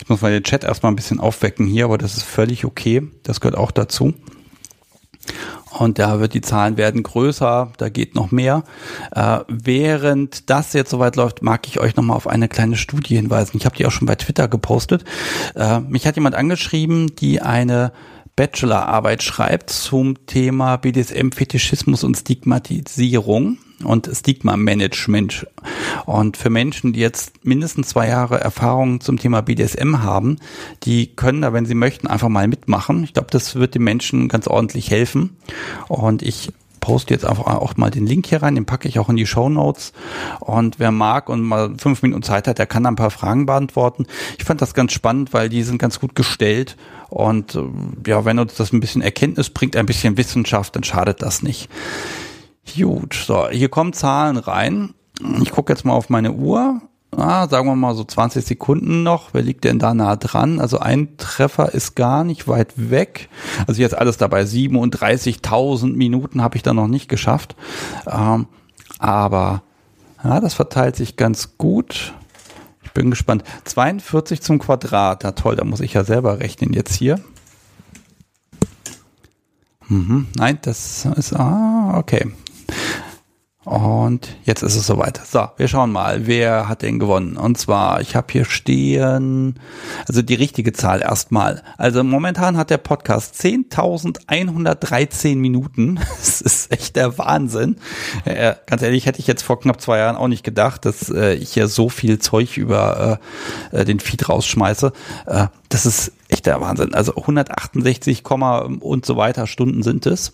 Ich 0.00 0.08
muss 0.08 0.20
mal 0.20 0.32
den 0.32 0.44
Chat 0.44 0.64
erstmal 0.64 0.92
ein 0.92 0.96
bisschen 0.96 1.20
aufwecken 1.20 1.66
hier, 1.66 1.84
aber 1.86 1.98
das 1.98 2.16
ist 2.16 2.24
völlig 2.24 2.64
okay. 2.64 3.06
Das 3.22 3.40
gehört 3.40 3.58
auch 3.58 3.70
dazu. 3.70 4.14
Und 5.70 5.98
da 5.98 6.20
wird 6.20 6.34
die 6.34 6.40
Zahlen 6.40 6.76
werden 6.76 7.02
größer, 7.02 7.72
da 7.76 7.88
geht 7.88 8.14
noch 8.14 8.30
mehr. 8.30 8.64
Äh, 9.14 9.40
während 9.48 10.48
das 10.50 10.72
jetzt 10.72 10.90
soweit 10.90 11.16
läuft, 11.16 11.42
mag 11.42 11.66
ich 11.66 11.78
euch 11.78 11.96
nochmal 11.96 12.16
auf 12.16 12.26
eine 12.26 12.48
kleine 12.48 12.76
Studie 12.76 13.16
hinweisen. 13.16 13.56
Ich 13.56 13.66
habe 13.66 13.76
die 13.76 13.86
auch 13.86 13.90
schon 13.90 14.06
bei 14.06 14.14
Twitter 14.14 14.48
gepostet. 14.48 15.04
Äh, 15.54 15.80
mich 15.80 16.06
hat 16.06 16.16
jemand 16.16 16.34
angeschrieben, 16.34 17.14
die 17.16 17.42
eine 17.42 17.92
Bachelorarbeit 18.36 19.22
schreibt 19.22 19.70
zum 19.70 20.26
Thema 20.26 20.76
BDSM, 20.76 21.32
Fetischismus 21.32 22.04
und 22.04 22.16
Stigmatisierung 22.16 23.58
und 23.84 24.10
Stigma-Management. 24.12 25.46
Und 26.06 26.36
für 26.36 26.50
Menschen, 26.50 26.92
die 26.92 27.00
jetzt 27.00 27.44
mindestens 27.44 27.88
zwei 27.88 28.08
Jahre 28.08 28.40
Erfahrung 28.40 29.00
zum 29.00 29.18
Thema 29.18 29.40
BDSM 29.40 30.02
haben, 30.02 30.38
die 30.84 31.08
können 31.08 31.42
da, 31.42 31.52
wenn 31.52 31.66
sie 31.66 31.74
möchten, 31.74 32.06
einfach 32.06 32.28
mal 32.28 32.48
mitmachen. 32.48 33.04
Ich 33.04 33.14
glaube, 33.14 33.28
das 33.30 33.54
wird 33.54 33.74
den 33.74 33.84
Menschen 33.84 34.28
ganz 34.28 34.46
ordentlich 34.46 34.90
helfen. 34.90 35.36
Und 35.88 36.22
ich 36.22 36.52
poste 36.80 37.12
jetzt 37.12 37.24
einfach 37.24 37.46
auch 37.46 37.76
mal 37.76 37.90
den 37.90 38.06
Link 38.06 38.26
hier 38.26 38.42
rein, 38.42 38.54
den 38.54 38.64
packe 38.64 38.88
ich 38.88 38.98
auch 38.98 39.08
in 39.08 39.16
die 39.16 39.26
Show 39.26 39.48
Notes. 39.48 39.92
Und 40.40 40.78
wer 40.78 40.90
mag 40.90 41.28
und 41.28 41.42
mal 41.42 41.74
fünf 41.76 42.02
Minuten 42.02 42.22
Zeit 42.22 42.48
hat, 42.48 42.58
der 42.58 42.66
kann 42.66 42.86
ein 42.86 42.96
paar 42.96 43.10
Fragen 43.10 43.46
beantworten. 43.46 44.06
Ich 44.38 44.44
fand 44.44 44.62
das 44.62 44.74
ganz 44.74 44.92
spannend, 44.92 45.32
weil 45.32 45.48
die 45.48 45.62
sind 45.62 45.78
ganz 45.78 46.00
gut 46.00 46.14
gestellt. 46.14 46.76
Und 47.10 47.54
äh, 47.54 47.62
ja, 48.06 48.24
wenn 48.24 48.38
uns 48.38 48.54
das 48.54 48.72
ein 48.72 48.80
bisschen 48.80 49.02
Erkenntnis 49.02 49.50
bringt, 49.50 49.76
ein 49.76 49.86
bisschen 49.86 50.16
Wissenschaft, 50.16 50.76
dann 50.76 50.84
schadet 50.84 51.22
das 51.22 51.42
nicht. 51.42 51.68
Gut, 52.76 53.14
so, 53.14 53.48
hier 53.48 53.68
kommen 53.68 53.92
Zahlen 53.92 54.36
rein. 54.36 54.94
Ich 55.42 55.50
gucke 55.50 55.72
jetzt 55.72 55.84
mal 55.84 55.94
auf 55.94 56.08
meine 56.10 56.32
Uhr. 56.32 56.80
Ah, 57.16 57.48
sagen 57.48 57.66
wir 57.66 57.74
mal 57.74 57.94
so 57.94 58.04
20 58.04 58.44
Sekunden 58.44 59.02
noch. 59.02 59.30
Wer 59.32 59.42
liegt 59.42 59.64
denn 59.64 59.78
da 59.78 59.94
nah 59.94 60.16
dran? 60.16 60.60
Also 60.60 60.78
ein 60.78 61.16
Treffer 61.16 61.72
ist 61.72 61.96
gar 61.96 62.22
nicht 62.22 62.46
weit 62.46 62.74
weg. 62.76 63.28
Also 63.66 63.80
jetzt 63.80 63.96
alles 63.96 64.18
dabei. 64.18 64.42
37.000 64.42 65.96
Minuten 65.96 66.42
habe 66.42 66.56
ich 66.56 66.62
da 66.62 66.74
noch 66.74 66.86
nicht 66.86 67.08
geschafft. 67.08 67.56
Ähm, 68.06 68.46
aber 68.98 69.62
ja, 70.22 70.40
das 70.40 70.54
verteilt 70.54 70.96
sich 70.96 71.16
ganz 71.16 71.56
gut. 71.56 72.12
Ich 72.82 72.92
bin 72.92 73.10
gespannt. 73.10 73.42
42 73.64 74.42
zum 74.42 74.58
Quadrat. 74.58 75.24
Ja, 75.24 75.32
toll, 75.32 75.56
da 75.56 75.64
muss 75.64 75.80
ich 75.80 75.94
ja 75.94 76.04
selber 76.04 76.40
rechnen 76.40 76.72
jetzt 76.72 76.94
hier. 76.94 77.20
Mhm, 79.88 80.26
nein, 80.36 80.58
das 80.62 81.06
ist, 81.06 81.34
ah, 81.34 81.96
okay. 81.96 82.30
Und 83.68 84.34
jetzt 84.44 84.62
ist 84.62 84.76
es 84.76 84.86
soweit. 84.86 85.20
So, 85.26 85.46
wir 85.58 85.68
schauen 85.68 85.92
mal, 85.92 86.26
wer 86.26 86.70
hat 86.70 86.80
denn 86.80 86.98
gewonnen? 86.98 87.36
Und 87.36 87.58
zwar, 87.58 88.00
ich 88.00 88.16
habe 88.16 88.32
hier 88.32 88.46
stehen, 88.46 89.60
also 90.08 90.22
die 90.22 90.36
richtige 90.36 90.72
Zahl 90.72 91.02
erstmal. 91.02 91.62
Also 91.76 92.02
momentan 92.02 92.56
hat 92.56 92.70
der 92.70 92.78
Podcast 92.78 93.34
10.113 93.34 95.36
Minuten. 95.36 96.00
Das 96.18 96.40
ist 96.40 96.72
echt 96.72 96.96
der 96.96 97.18
Wahnsinn. 97.18 97.76
Äh, 98.24 98.54
ganz 98.66 98.82
ehrlich, 98.82 99.06
hätte 99.06 99.18
ich 99.18 99.26
jetzt 99.26 99.42
vor 99.42 99.60
knapp 99.60 99.80
zwei 99.80 99.98
Jahren 99.98 100.16
auch 100.16 100.28
nicht 100.28 100.44
gedacht, 100.44 100.84
dass 100.84 101.10
äh, 101.10 101.34
ich 101.34 101.52
hier 101.52 101.68
so 101.68 101.88
viel 101.88 102.18
Zeug 102.18 102.56
über 102.56 103.18
äh, 103.72 103.80
äh 103.80 103.84
den 103.84 104.00
Feed 104.00 104.28
rausschmeiße. 104.28 104.92
Äh, 105.26 105.46
das 105.68 105.84
ist 105.84 106.12
echt 106.28 106.46
der 106.46 106.60
Wahnsinn. 106.60 106.94
Also 106.94 107.16
168, 107.16 108.24
und 108.24 109.04
so 109.04 109.16
weiter 109.16 109.46
Stunden 109.46 109.82
sind 109.82 110.06
es. 110.06 110.32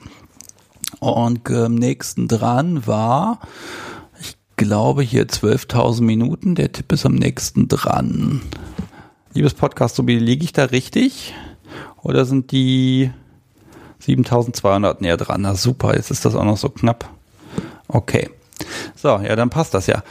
Und 1.00 1.50
am 1.50 1.74
nächsten 1.74 2.28
dran 2.28 2.86
war, 2.86 3.40
ich 4.20 4.36
glaube 4.56 5.02
hier 5.02 5.26
12.000 5.26 6.02
Minuten. 6.02 6.54
Der 6.54 6.72
Tipp 6.72 6.92
ist 6.92 7.06
am 7.06 7.14
nächsten 7.14 7.68
dran. 7.68 8.40
Liebes 9.32 9.54
Podcast, 9.54 9.96
so 9.96 10.02
liege 10.02 10.44
ich 10.44 10.52
da 10.52 10.64
richtig? 10.66 11.34
Oder 12.02 12.24
sind 12.24 12.52
die 12.52 13.10
7200 14.00 15.00
näher 15.00 15.16
dran? 15.16 15.42
Na 15.42 15.54
super, 15.54 15.96
jetzt 15.96 16.10
ist 16.10 16.24
das 16.24 16.34
auch 16.34 16.44
noch 16.44 16.58
so 16.58 16.68
knapp. 16.68 17.08
Okay. 17.88 18.30
So, 18.94 19.08
ja, 19.08 19.34
dann 19.36 19.50
passt 19.50 19.74
das 19.74 19.86
ja. 19.86 20.02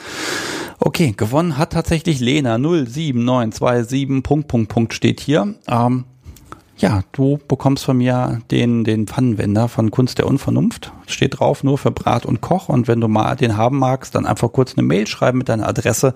Okay, 0.79 1.13
gewonnen 1.15 1.57
hat 1.57 1.71
tatsächlich 1.73 2.19
Lena 2.19 2.57
07927 2.57 4.23
Punkt, 4.23 4.47
Punkt, 4.47 4.69
Punkt 4.69 4.93
steht 4.93 5.21
hier. 5.21 5.55
Ähm, 5.67 6.05
ja, 6.77 7.01
du 7.11 7.39
bekommst 7.47 7.85
von 7.85 7.97
mir 7.97 8.41
den, 8.49 8.83
den 8.83 9.05
Pfannenwender 9.05 9.67
von 9.67 9.91
Kunst 9.91 10.17
der 10.17 10.25
Unvernunft. 10.25 10.91
Steht 11.05 11.39
drauf, 11.39 11.63
nur 11.63 11.77
für 11.77 11.91
Brat 11.91 12.25
und 12.25 12.41
Koch. 12.41 12.67
Und 12.67 12.87
wenn 12.87 12.99
du 12.99 13.07
mal 13.07 13.35
den 13.35 13.57
haben 13.57 13.77
magst, 13.77 14.15
dann 14.15 14.25
einfach 14.25 14.51
kurz 14.51 14.73
eine 14.75 14.85
Mail 14.85 15.05
schreiben 15.05 15.37
mit 15.37 15.49
deiner 15.49 15.67
Adresse 15.67 16.15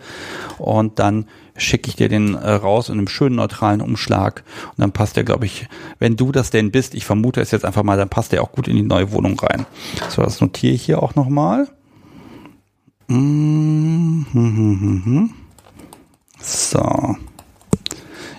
und 0.57 0.99
dann 0.99 1.27
schicke 1.55 1.89
ich 1.89 1.95
dir 1.95 2.09
den 2.09 2.33
äh, 2.33 2.51
raus 2.51 2.89
in 2.89 2.97
einem 2.97 3.07
schönen 3.07 3.35
neutralen 3.35 3.81
Umschlag. 3.81 4.43
Und 4.69 4.79
dann 4.79 4.91
passt 4.91 5.15
der, 5.15 5.23
glaube 5.23 5.45
ich, 5.45 5.67
wenn 5.99 6.15
du 6.15 6.31
das 6.31 6.49
denn 6.49 6.71
bist, 6.71 6.95
ich 6.95 7.05
vermute 7.05 7.41
es 7.41 7.51
jetzt 7.51 7.65
einfach 7.65 7.83
mal, 7.83 7.97
dann 7.97 8.09
passt 8.09 8.31
der 8.31 8.41
auch 8.41 8.51
gut 8.51 8.67
in 8.67 8.75
die 8.75 8.83
neue 8.83 9.11
Wohnung 9.11 9.39
rein. 9.39 9.65
So, 10.09 10.23
das 10.23 10.41
notiere 10.41 10.73
ich 10.73 10.83
hier 10.83 11.01
auch 11.01 11.15
nochmal. 11.15 11.67
Mm 13.07 14.25
-hmm. 14.33 15.29
So. 16.39 17.15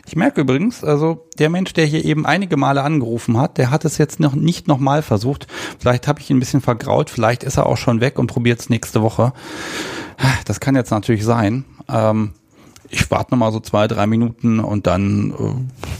Ich 0.08 0.16
merke 0.16 0.40
übrigens, 0.40 0.84
also 0.84 1.28
der 1.38 1.50
Mensch, 1.50 1.74
der 1.74 1.84
hier 1.84 2.02
eben 2.02 2.24
einige 2.24 2.56
Male 2.56 2.82
angerufen 2.82 3.36
hat, 3.36 3.58
der 3.58 3.70
hat 3.70 3.84
es 3.84 3.98
jetzt 3.98 4.20
noch 4.20 4.34
nicht 4.34 4.66
nochmal 4.66 5.02
versucht. 5.02 5.46
Vielleicht 5.78 6.08
habe 6.08 6.18
ich 6.20 6.30
ihn 6.30 6.38
ein 6.38 6.40
bisschen 6.40 6.62
vergraut, 6.62 7.10
vielleicht 7.10 7.44
ist 7.44 7.58
er 7.58 7.66
auch 7.66 7.76
schon 7.76 8.00
weg 8.00 8.18
und 8.18 8.26
probiert 8.26 8.58
es 8.58 8.70
nächste 8.70 9.02
Woche. 9.02 9.34
Das 10.46 10.60
kann 10.60 10.74
jetzt 10.74 10.90
natürlich 10.90 11.26
sein. 11.26 11.66
Ähm, 11.90 12.32
ich 12.90 13.10
warte 13.10 13.32
noch 13.32 13.38
mal 13.38 13.52
so 13.52 13.60
zwei, 13.60 13.86
drei 13.86 14.06
Minuten 14.06 14.60
und 14.60 14.86
dann 14.86 15.32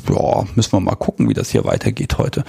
äh, 0.09 0.13
ja, 0.13 0.45
müssen 0.55 0.73
wir 0.73 0.81
mal 0.81 0.97
gucken, 0.97 1.29
wie 1.29 1.35
das 1.35 1.51
hier 1.51 1.65
weitergeht 1.65 2.19
heute. 2.19 2.45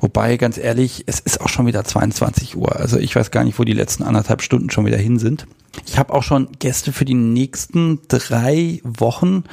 Wobei, 0.00 0.36
ganz 0.36 0.58
ehrlich, 0.58 1.04
es 1.06 1.20
ist 1.20 1.40
auch 1.40 1.48
schon 1.48 1.66
wieder 1.66 1.84
22 1.84 2.56
Uhr. 2.56 2.76
Also 2.76 2.98
ich 2.98 3.14
weiß 3.14 3.30
gar 3.30 3.44
nicht, 3.44 3.58
wo 3.58 3.64
die 3.64 3.72
letzten 3.72 4.02
anderthalb 4.02 4.42
Stunden 4.42 4.70
schon 4.70 4.86
wieder 4.86 4.96
hin 4.96 5.18
sind. 5.18 5.46
Ich 5.86 5.98
habe 5.98 6.12
auch 6.12 6.22
schon 6.22 6.48
Gäste 6.58 6.92
für 6.92 7.04
die 7.04 7.14
nächsten 7.14 8.00
drei 8.08 8.80
Wochen 8.84 9.44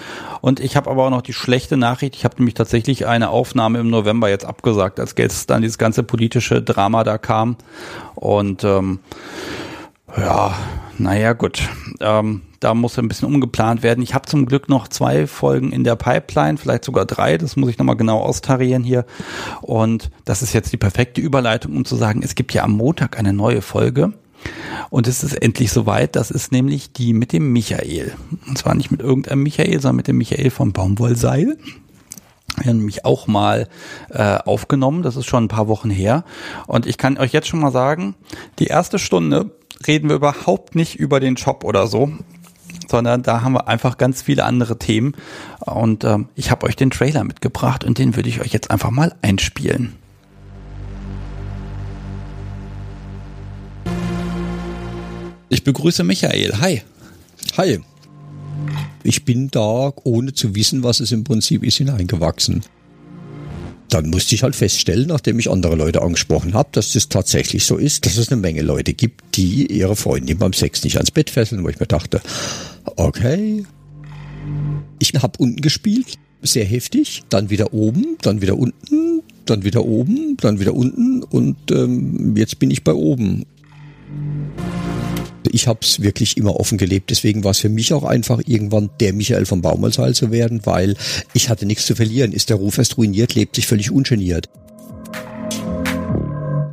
und 0.42 0.60
ich 0.60 0.76
habe 0.76 0.90
aber 0.90 1.06
auch 1.06 1.10
noch 1.10 1.22
die 1.22 1.34
schlechte 1.34 1.78
Nachricht. 1.78 2.16
Ich 2.16 2.26
habe 2.26 2.36
nämlich 2.38 2.56
tatsächlich 2.56 3.08
eine 3.08 3.30
Aufnahme 3.30 3.80
im 3.80 3.90
November 3.90 4.30
jetzt 4.30 4.46
abgesagt, 4.46 5.00
als 5.00 5.16
dann 5.48 5.62
dieses 5.62 5.78
ganze 5.78 6.04
politische 6.04 6.62
Drama 6.62 7.04
da 7.04 7.18
kam. 7.18 7.56
Und 8.16 8.64
ähm, 8.64 9.00
ja, 10.18 10.56
naja, 10.98 11.34
gut. 11.34 11.62
Ähm, 12.02 12.42
da 12.60 12.74
muss 12.74 13.00
ein 13.00 13.08
bisschen 13.08 13.28
umgeplant 13.28 13.84
werden. 13.84 14.02
Ich 14.02 14.14
habe 14.14 14.28
zum 14.28 14.46
Glück 14.46 14.68
noch 14.68 14.88
zwei 14.90 15.28
Folgen 15.28 15.72
in 15.72 15.84
der 15.84 15.96
Pipeline, 15.96 16.58
vielleicht 16.58 16.84
sogar 16.84 17.06
drei. 17.06 17.38
Das 17.38 17.56
muss 17.56 17.70
ich 17.70 17.78
nochmal 17.78 17.96
genau 17.96 18.20
austarieren 18.20 18.84
hier. 18.84 19.06
Und 19.62 20.12
das 20.26 20.42
ist 20.42 20.54
jetzt 20.54 20.74
die 20.74 20.78
perfekte 20.78 21.22
Überleitung, 21.22 21.76
um 21.76 21.86
zu 21.86 21.96
sagen, 21.96 22.22
es 22.24 22.36
gibt 22.36 22.54
ja 22.54 22.64
am 22.64 22.74
Montag 22.74 23.18
eine 23.18 23.34
neue 23.34 23.62
Folge. 23.62 24.14
Und 24.90 25.08
es 25.08 25.24
ist 25.24 25.34
endlich 25.34 25.72
soweit. 25.72 26.16
Das 26.16 26.32
ist 26.32 26.52
nämlich 26.52 26.92
die 26.92 27.14
mit 27.14 27.32
dem 27.32 27.52
Michael. 27.54 28.14
Und 28.48 28.58
zwar 28.58 28.76
nicht 28.76 28.92
mit 28.92 29.02
irgendeinem 29.02 29.44
Michael, 29.44 29.80
sondern 29.80 29.98
mit 29.98 30.08
dem 30.08 30.18
Michael 30.18 30.50
vom 30.50 30.74
Baumwollseil. 30.74 31.58
Mich 32.66 33.06
auch 33.06 33.28
mal 33.28 33.68
äh, 34.10 34.38
aufgenommen. 34.38 35.04
Das 35.04 35.16
ist 35.16 35.26
schon 35.26 35.46
ein 35.46 35.50
paar 35.50 35.68
Wochen 35.68 35.90
her. 35.90 36.24
Und 36.68 36.86
ich 36.86 36.98
kann 36.98 37.18
euch 37.18 37.32
jetzt 37.32 37.48
schon 37.48 37.60
mal 37.60 37.72
sagen, 37.72 38.16
die 38.60 38.68
erste 38.68 39.00
Stunde 39.00 39.52
reden 39.88 40.10
wir 40.10 40.16
überhaupt 40.16 40.76
nicht 40.76 40.96
über 40.96 41.20
den 41.20 41.36
Job 41.36 41.64
oder 41.64 41.88
so, 41.88 42.12
sondern 42.88 43.24
da 43.24 43.42
haben 43.42 43.54
wir 43.54 43.68
einfach 43.68 43.98
ganz 43.98 44.22
viele 44.22 44.44
andere 44.44 44.78
Themen. 44.78 45.16
Und 45.62 46.04
ähm, 46.04 46.30
ich 46.36 46.52
habe 46.52 46.66
euch 46.66 46.76
den 46.76 46.92
Trailer 46.92 47.24
mitgebracht 47.24 47.84
und 47.84 47.98
den 47.98 48.16
würde 48.16 48.30
ich 48.30 48.42
euch 48.42 48.52
jetzt 48.52 48.72
einfach 48.72 48.92
mal 48.92 49.16
einspielen. 49.22 49.96
Ich 55.50 55.64
begrüße 55.64 56.04
Michael. 56.04 56.60
Hi. 56.62 56.84
Hi. 57.58 57.82
Ich 59.04 59.26
bin 59.26 59.50
da, 59.50 59.94
ohne 60.04 60.34
zu 60.34 60.56
wissen, 60.56 60.84
was 60.84 61.00
es 61.00 61.12
im 61.12 61.24
Prinzip 61.24 61.64
ist, 61.64 61.78
hineingewachsen. 61.78 62.64
Dann 63.90 64.10
musste 64.10 64.36
ich 64.36 64.44
halt 64.44 64.56
feststellen, 64.56 65.08
nachdem 65.08 65.40
ich 65.40 65.50
andere 65.50 65.76
Leute 65.76 66.02
angesprochen 66.02 66.54
habe, 66.54 66.70
dass 66.74 66.92
das 66.92 67.10
tatsächlich 67.10 67.66
so 67.66 67.78
ist, 67.78 68.06
dass 68.06 68.18
es 68.18 68.32
eine 68.32 68.40
Menge 68.40 68.62
Leute 68.62 68.94
gibt, 68.94 69.36
die 69.36 69.66
ihre 69.66 69.96
Freundin 69.96 70.38
beim 70.38 70.54
Sex 70.54 70.84
nicht 70.84 70.98
ans 70.98 71.12
Bett 71.12 71.30
fesseln, 71.30 71.64
wo 71.64 71.70
ich 71.70 71.80
mir 71.80 71.88
dachte, 71.88 72.22
okay. 72.98 73.66
Ich 75.00 75.14
habe 75.14 75.40
unten 75.40 75.62
gespielt, 75.62 76.20
sehr 76.42 76.66
heftig, 76.66 77.24
dann 77.30 77.50
wieder 77.50 77.74
oben, 77.74 78.18
dann 78.22 78.42
wieder 78.42 78.58
unten, 78.58 79.24
dann 79.46 79.64
wieder 79.64 79.84
oben, 79.84 80.38
dann 80.38 80.60
wieder 80.60 80.74
unten 80.74 81.24
und 81.24 81.58
ähm, 81.72 82.36
jetzt 82.36 82.60
bin 82.60 82.70
ich 82.70 82.84
bei 82.84 82.94
oben. 82.94 83.46
Ich 85.52 85.68
habe 85.68 85.80
es 85.82 86.02
wirklich 86.02 86.38
immer 86.38 86.60
offen 86.60 86.78
gelebt. 86.78 87.10
Deswegen 87.10 87.44
war 87.44 87.52
es 87.52 87.60
für 87.60 87.70
mich 87.70 87.94
auch 87.94 88.04
einfach, 88.04 88.42
irgendwann 88.46 88.90
der 89.00 89.14
Michael 89.14 89.46
vom 89.46 89.62
Baumalsal 89.62 90.14
zu 90.14 90.32
werden, 90.32 90.62
weil 90.66 90.96
ich 91.34 91.50
hatte 91.50 91.66
nichts 91.66 91.86
zu 91.86 91.96
verlieren. 91.96 92.34
Ist 92.34 92.50
der 92.50 92.58
Ruf 92.58 92.78
erst 92.78 92.98
ruiniert, 92.98 93.36
lebt 93.36 93.56
sich 93.56 93.68
völlig 93.68 93.92
ungeniert. 93.92 94.50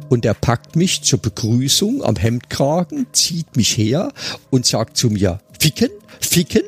Und 0.08 0.24
er 0.24 0.34
packt 0.34 0.76
mich 0.76 1.02
zur 1.02 1.20
Begrüßung 1.20 2.02
am 2.02 2.16
Hemdkragen, 2.16 3.06
zieht 3.12 3.56
mich 3.56 3.76
her 3.76 4.12
und 4.50 4.64
sagt 4.64 4.96
zu 4.96 5.10
mir, 5.10 5.40
ficken, 5.58 5.90
ficken, 6.20 6.62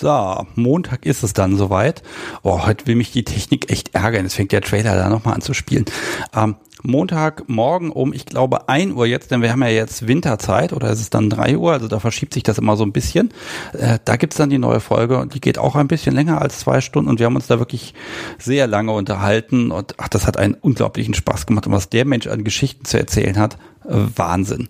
So, 0.00 0.46
Montag 0.54 1.04
ist 1.04 1.22
es 1.22 1.34
dann 1.34 1.58
soweit. 1.58 2.02
Oh, 2.42 2.64
heute 2.64 2.86
will 2.86 2.96
mich 2.96 3.12
die 3.12 3.22
Technik 3.22 3.70
echt 3.70 3.94
ärgern. 3.94 4.24
Jetzt 4.24 4.34
fängt 4.34 4.50
der 4.50 4.62
Trailer 4.62 4.96
da 4.96 5.10
nochmal 5.10 5.34
an 5.34 5.42
zu 5.42 5.52
spielen. 5.52 5.84
Ähm, 6.34 6.56
Montagmorgen 6.82 7.90
um, 7.90 8.14
ich 8.14 8.24
glaube, 8.24 8.70
1 8.70 8.94
Uhr 8.94 9.04
jetzt, 9.04 9.30
denn 9.30 9.42
wir 9.42 9.52
haben 9.52 9.60
ja 9.60 9.68
jetzt 9.68 10.08
Winterzeit 10.08 10.72
oder 10.72 10.88
ist 10.88 11.00
es 11.00 11.10
dann 11.10 11.28
3 11.28 11.58
Uhr, 11.58 11.72
also 11.72 11.86
da 11.86 12.00
verschiebt 12.00 12.32
sich 12.32 12.42
das 12.42 12.56
immer 12.56 12.78
so 12.78 12.84
ein 12.84 12.92
bisschen. 12.92 13.28
Äh, 13.74 13.98
da 14.02 14.16
gibt's 14.16 14.38
dann 14.38 14.48
die 14.48 14.56
neue 14.56 14.80
Folge 14.80 15.18
und 15.18 15.34
die 15.34 15.40
geht 15.42 15.58
auch 15.58 15.76
ein 15.76 15.88
bisschen 15.88 16.14
länger 16.14 16.40
als 16.40 16.60
zwei 16.60 16.80
Stunden 16.80 17.10
und 17.10 17.18
wir 17.18 17.26
haben 17.26 17.36
uns 17.36 17.48
da 17.48 17.58
wirklich 17.58 17.92
sehr 18.38 18.66
lange 18.66 18.92
unterhalten 18.92 19.70
und 19.70 19.96
ach, 19.98 20.08
das 20.08 20.26
hat 20.26 20.38
einen 20.38 20.54
unglaublichen 20.54 21.12
Spaß 21.12 21.44
gemacht 21.44 21.66
und 21.66 21.74
was 21.74 21.90
der 21.90 22.06
Mensch 22.06 22.26
an 22.26 22.42
Geschichten 22.42 22.86
zu 22.86 22.98
erzählen 22.98 23.36
hat, 23.36 23.58
Wahnsinn. 23.90 24.68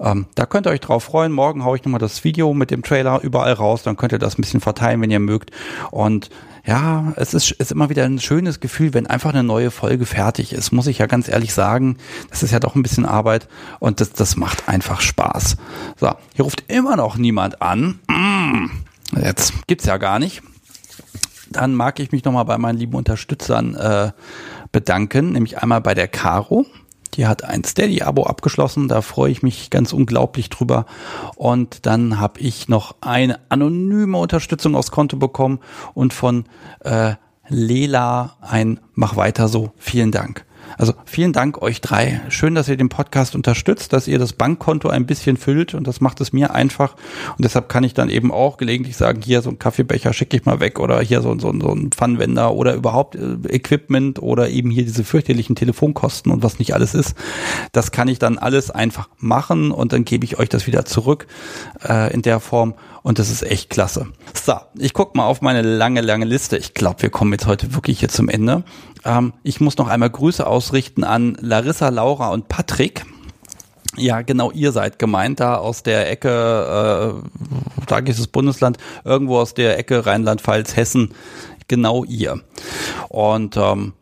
Ähm, 0.00 0.26
da 0.34 0.46
könnt 0.46 0.66
ihr 0.66 0.70
euch 0.70 0.80
drauf 0.80 1.04
freuen. 1.04 1.32
Morgen 1.32 1.64
haue 1.64 1.76
ich 1.76 1.84
nochmal 1.84 2.00
das 2.00 2.24
Video 2.24 2.54
mit 2.54 2.70
dem 2.70 2.82
Trailer 2.82 3.20
überall 3.22 3.52
raus, 3.52 3.82
dann 3.82 3.96
könnt 3.96 4.12
ihr 4.12 4.18
das 4.18 4.38
ein 4.38 4.42
bisschen 4.42 4.60
verteilen, 4.60 5.00
wenn 5.00 5.10
ihr 5.10 5.20
mögt 5.20 5.50
und 5.90 6.30
ja, 6.66 7.12
es 7.16 7.34
ist, 7.34 7.50
ist 7.52 7.72
immer 7.72 7.90
wieder 7.90 8.04
ein 8.04 8.18
schönes 8.18 8.58
Gefühl, 8.58 8.94
wenn 8.94 9.06
einfach 9.06 9.30
eine 9.30 9.42
neue 9.42 9.70
Folge 9.70 10.06
fertig 10.06 10.52
ist, 10.52 10.72
muss 10.72 10.86
ich 10.86 10.98
ja 10.98 11.06
ganz 11.06 11.28
ehrlich 11.28 11.52
sagen. 11.52 11.98
Das 12.30 12.42
ist 12.42 12.52
ja 12.52 12.60
doch 12.60 12.74
ein 12.74 12.82
bisschen 12.82 13.04
Arbeit 13.04 13.48
und 13.80 14.00
das, 14.00 14.12
das 14.12 14.36
macht 14.36 14.66
einfach 14.68 15.02
Spaß. 15.02 15.56
So, 16.00 16.12
hier 16.34 16.44
ruft 16.44 16.64
immer 16.68 16.96
noch 16.96 17.16
niemand 17.16 17.60
an. 17.60 18.00
Mm, 18.08 18.70
jetzt 19.20 19.52
gibt's 19.66 19.84
ja 19.84 19.98
gar 19.98 20.18
nicht. 20.18 20.42
Dann 21.50 21.74
mag 21.74 22.00
ich 22.00 22.12
mich 22.12 22.24
nochmal 22.24 22.46
bei 22.46 22.56
meinen 22.56 22.78
lieben 22.78 22.94
Unterstützern 22.94 23.74
äh, 23.74 24.12
bedanken, 24.72 25.32
nämlich 25.32 25.58
einmal 25.58 25.82
bei 25.82 25.94
der 25.94 26.08
Caro. 26.08 26.66
Die 27.14 27.26
hat 27.26 27.44
ein 27.44 27.64
Steady-Abo 27.64 28.24
abgeschlossen, 28.24 28.88
da 28.88 29.02
freue 29.02 29.30
ich 29.30 29.42
mich 29.42 29.70
ganz 29.70 29.92
unglaublich 29.92 30.50
drüber. 30.50 30.86
Und 31.36 31.86
dann 31.86 32.18
habe 32.20 32.40
ich 32.40 32.68
noch 32.68 32.96
eine 33.00 33.38
anonyme 33.48 34.18
Unterstützung 34.18 34.74
aufs 34.74 34.90
Konto 34.90 35.16
bekommen 35.16 35.60
und 35.94 36.12
von 36.12 36.44
äh, 36.80 37.14
Lela 37.48 38.36
ein 38.40 38.80
Mach 38.94 39.16
weiter 39.16 39.48
so. 39.48 39.72
Vielen 39.76 40.12
Dank. 40.12 40.44
Also 40.78 40.94
vielen 41.04 41.32
Dank 41.32 41.62
euch 41.62 41.80
drei. 41.80 42.20
Schön, 42.28 42.54
dass 42.54 42.68
ihr 42.68 42.76
den 42.76 42.88
Podcast 42.88 43.34
unterstützt, 43.34 43.92
dass 43.92 44.08
ihr 44.08 44.18
das 44.18 44.32
Bankkonto 44.32 44.88
ein 44.88 45.06
bisschen 45.06 45.36
füllt 45.36 45.74
und 45.74 45.86
das 45.86 46.00
macht 46.00 46.20
es 46.20 46.32
mir 46.32 46.54
einfach. 46.54 46.94
Und 47.36 47.44
deshalb 47.44 47.68
kann 47.68 47.84
ich 47.84 47.94
dann 47.94 48.10
eben 48.10 48.32
auch 48.32 48.56
gelegentlich 48.56 48.96
sagen, 48.96 49.22
hier 49.22 49.42
so 49.42 49.50
ein 49.50 49.58
Kaffeebecher 49.58 50.12
schicke 50.12 50.36
ich 50.36 50.44
mal 50.44 50.60
weg 50.60 50.80
oder 50.80 51.00
hier 51.00 51.22
so, 51.22 51.38
so, 51.38 51.52
so 51.60 51.72
ein 51.72 51.90
Pfannwender 51.90 52.52
oder 52.54 52.74
überhaupt 52.74 53.16
äh, 53.16 53.36
Equipment 53.48 54.20
oder 54.20 54.48
eben 54.48 54.70
hier 54.70 54.84
diese 54.84 55.04
fürchterlichen 55.04 55.56
Telefonkosten 55.56 56.32
und 56.32 56.42
was 56.42 56.58
nicht 56.58 56.74
alles 56.74 56.94
ist. 56.94 57.14
Das 57.72 57.92
kann 57.92 58.08
ich 58.08 58.18
dann 58.18 58.38
alles 58.38 58.70
einfach 58.70 59.08
machen 59.18 59.70
und 59.70 59.92
dann 59.92 60.04
gebe 60.04 60.24
ich 60.24 60.38
euch 60.38 60.48
das 60.48 60.66
wieder 60.66 60.84
zurück 60.84 61.26
äh, 61.88 62.12
in 62.12 62.22
der 62.22 62.40
Form 62.40 62.74
und 63.04 63.18
das 63.18 63.30
ist 63.30 63.42
echt 63.42 63.68
klasse. 63.68 64.06
So, 64.32 64.54
ich 64.78 64.94
guck 64.94 65.14
mal 65.14 65.26
auf 65.26 65.42
meine 65.42 65.60
lange, 65.60 66.00
lange 66.00 66.24
Liste. 66.24 66.56
Ich 66.56 66.72
glaube, 66.72 67.02
wir 67.02 67.10
kommen 67.10 67.32
jetzt 67.32 67.46
heute 67.46 67.74
wirklich 67.74 68.00
hier 68.00 68.08
zum 68.08 68.30
Ende. 68.30 68.64
Ähm, 69.04 69.34
ich 69.42 69.60
muss 69.60 69.76
noch 69.76 69.88
einmal 69.88 70.08
Grüße 70.08 70.46
ausrichten 70.54 71.02
an 71.02 71.36
Larissa, 71.40 71.88
Laura 71.88 72.28
und 72.28 72.48
Patrick. 72.48 73.04
Ja, 73.96 74.22
genau, 74.22 74.52
ihr 74.52 74.70
seid 74.72 74.98
gemeint, 74.98 75.40
da 75.40 75.56
aus 75.56 75.82
der 75.82 76.10
Ecke, 76.10 76.28
äh, 76.28 77.84
da 77.86 77.98
ist 77.98 78.20
das 78.20 78.28
Bundesland, 78.28 78.78
irgendwo 79.04 79.38
aus 79.38 79.54
der 79.54 79.78
Ecke 79.78 80.06
Rheinland-Pfalz, 80.06 80.76
Hessen 80.76 81.10
genau 81.68 82.04
ihr. 82.04 82.40
Und 83.08 83.56
ähm, 83.56 83.94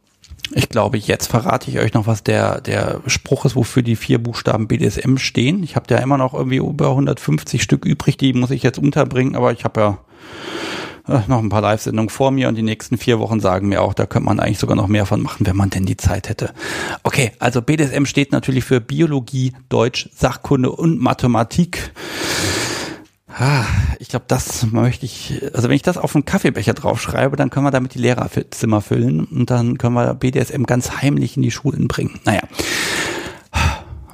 ich 0.54 0.68
glaube, 0.68 0.98
jetzt 0.98 1.28
verrate 1.28 1.70
ich 1.70 1.78
euch 1.78 1.94
noch, 1.94 2.06
was 2.06 2.22
der, 2.22 2.60
der 2.60 3.00
Spruch 3.06 3.46
ist, 3.46 3.56
wofür 3.56 3.82
die 3.82 3.96
vier 3.96 4.22
Buchstaben 4.22 4.68
BDSM 4.68 5.16
stehen. 5.16 5.62
Ich 5.62 5.76
habe 5.76 5.86
ja 5.92 6.00
immer 6.00 6.18
noch 6.18 6.34
irgendwie 6.34 6.58
über 6.58 6.90
150 6.90 7.62
Stück 7.62 7.86
übrig, 7.86 8.18
die 8.18 8.34
muss 8.34 8.50
ich 8.50 8.62
jetzt 8.62 8.78
unterbringen, 8.78 9.36
aber 9.36 9.52
ich 9.52 9.64
habe 9.64 9.80
ja 9.80 9.98
noch 11.06 11.38
ein 11.38 11.48
paar 11.48 11.62
Live-Sendungen 11.62 12.08
vor 12.08 12.30
mir 12.30 12.48
und 12.48 12.54
die 12.54 12.62
nächsten 12.62 12.96
vier 12.96 13.18
Wochen 13.18 13.40
sagen 13.40 13.68
mir 13.68 13.82
auch, 13.82 13.94
da 13.94 14.06
könnte 14.06 14.26
man 14.26 14.40
eigentlich 14.40 14.58
sogar 14.58 14.76
noch 14.76 14.88
mehr 14.88 15.06
von 15.06 15.20
machen, 15.20 15.46
wenn 15.46 15.56
man 15.56 15.70
denn 15.70 15.84
die 15.84 15.96
Zeit 15.96 16.28
hätte. 16.28 16.52
Okay, 17.02 17.32
also 17.38 17.60
BDSM 17.60 18.04
steht 18.04 18.32
natürlich 18.32 18.64
für 18.64 18.80
Biologie, 18.80 19.52
Deutsch, 19.68 20.08
Sachkunde 20.14 20.70
und 20.70 21.00
Mathematik. 21.00 21.92
Ah, 23.28 23.64
ich 23.98 24.08
glaube, 24.08 24.26
das 24.28 24.66
möchte 24.70 25.06
ich, 25.06 25.40
also 25.54 25.68
wenn 25.68 25.76
ich 25.76 25.82
das 25.82 25.96
auf 25.96 26.14
einen 26.14 26.24
Kaffeebecher 26.24 26.74
draufschreibe, 26.74 27.36
dann 27.36 27.50
können 27.50 27.64
wir 27.64 27.70
damit 27.70 27.94
die 27.94 27.98
Lehrerzimmer 27.98 28.82
füllen 28.82 29.24
und 29.24 29.50
dann 29.50 29.78
können 29.78 29.94
wir 29.94 30.14
BDSM 30.14 30.64
ganz 30.64 31.02
heimlich 31.02 31.36
in 31.36 31.42
die 31.42 31.50
Schulen 31.50 31.88
bringen. 31.88 32.20
Naja. 32.24 32.42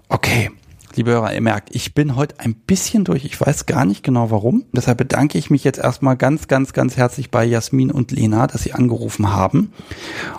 Okay. 0.09 0.51
Liebe 0.94 1.12
Hörer, 1.12 1.35
ihr 1.35 1.40
merkt, 1.40 1.74
ich 1.74 1.94
bin 1.94 2.16
heute 2.16 2.40
ein 2.40 2.55
bisschen 2.55 3.05
durch. 3.05 3.24
Ich 3.24 3.40
weiß 3.40 3.66
gar 3.66 3.85
nicht 3.85 4.02
genau 4.02 4.31
warum. 4.31 4.65
Deshalb 4.73 4.98
bedanke 4.98 5.39
ich 5.39 5.51
mich 5.51 5.62
jetzt 5.62 5.78
erstmal 5.78 6.16
ganz, 6.16 6.48
ganz, 6.48 6.73
ganz 6.73 6.97
herzlich 6.97 7.31
bei 7.31 7.44
Jasmin 7.44 7.90
und 7.90 8.10
Lena, 8.10 8.47
dass 8.47 8.62
sie 8.62 8.73
angerufen 8.73 9.32
haben 9.32 9.73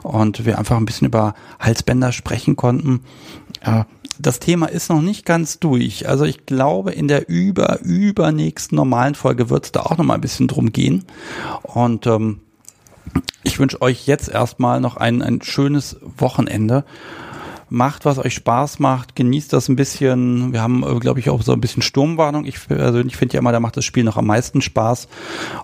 und 0.01 0.45
wir 0.45 0.57
einfach 0.57 0.77
ein 0.77 0.85
bisschen 0.85 1.07
über 1.07 1.35
Halsbänder 1.59 2.11
sprechen 2.11 2.55
konnten. 2.55 3.01
Das 4.17 4.39
Thema 4.39 4.65
ist 4.65 4.89
noch 4.89 5.01
nicht 5.01 5.26
ganz 5.26 5.59
durch. 5.59 6.09
Also 6.09 6.26
ich 6.26 6.45
glaube, 6.45 6.91
in 6.91 7.07
der 7.07 7.30
über, 7.30 7.80
übernächsten 7.81 8.76
normalen 8.76 9.15
Folge 9.15 9.49
wird 9.49 9.65
es 9.65 9.71
da 9.71 9.81
auch 9.81 9.97
noch 9.97 10.05
mal 10.05 10.15
ein 10.15 10.21
bisschen 10.21 10.47
drum 10.47 10.73
gehen. 10.73 11.05
Und 11.63 12.05
ähm, 12.07 12.41
ich 13.43 13.59
wünsche 13.59 13.81
euch 13.81 14.07
jetzt 14.07 14.30
erstmal 14.30 14.81
noch 14.81 14.97
ein, 14.97 15.21
ein 15.21 15.41
schönes 15.41 15.97
Wochenende 16.17 16.84
macht, 17.70 18.06
was 18.06 18.18
euch 18.18 18.34
Spaß 18.34 18.80
macht, 18.80 19.16
genießt 19.16 19.54
das 19.54 19.70
ein 19.70 19.76
bisschen. 19.76 20.54
Wir 20.54 20.62
haben, 20.62 20.84
äh, 20.84 21.00
glaube 21.00 21.20
ich, 21.20 21.30
auch 21.30 21.41
so 21.41 21.54
ein 21.54 21.62
bisschen 21.62 21.82
Sturmwarnung. 21.82 22.46
Ich 22.46 22.68
persönlich 22.68 23.18
finde 23.18 23.36
ja 23.36 23.40
immer, 23.40 23.52
da 23.52 23.60
macht 23.60 23.78
das 23.78 23.86
Spiel 23.86 24.04
noch 24.04 24.18
am 24.18 24.28
meisten 24.28 24.62
Spaß. 24.62 25.08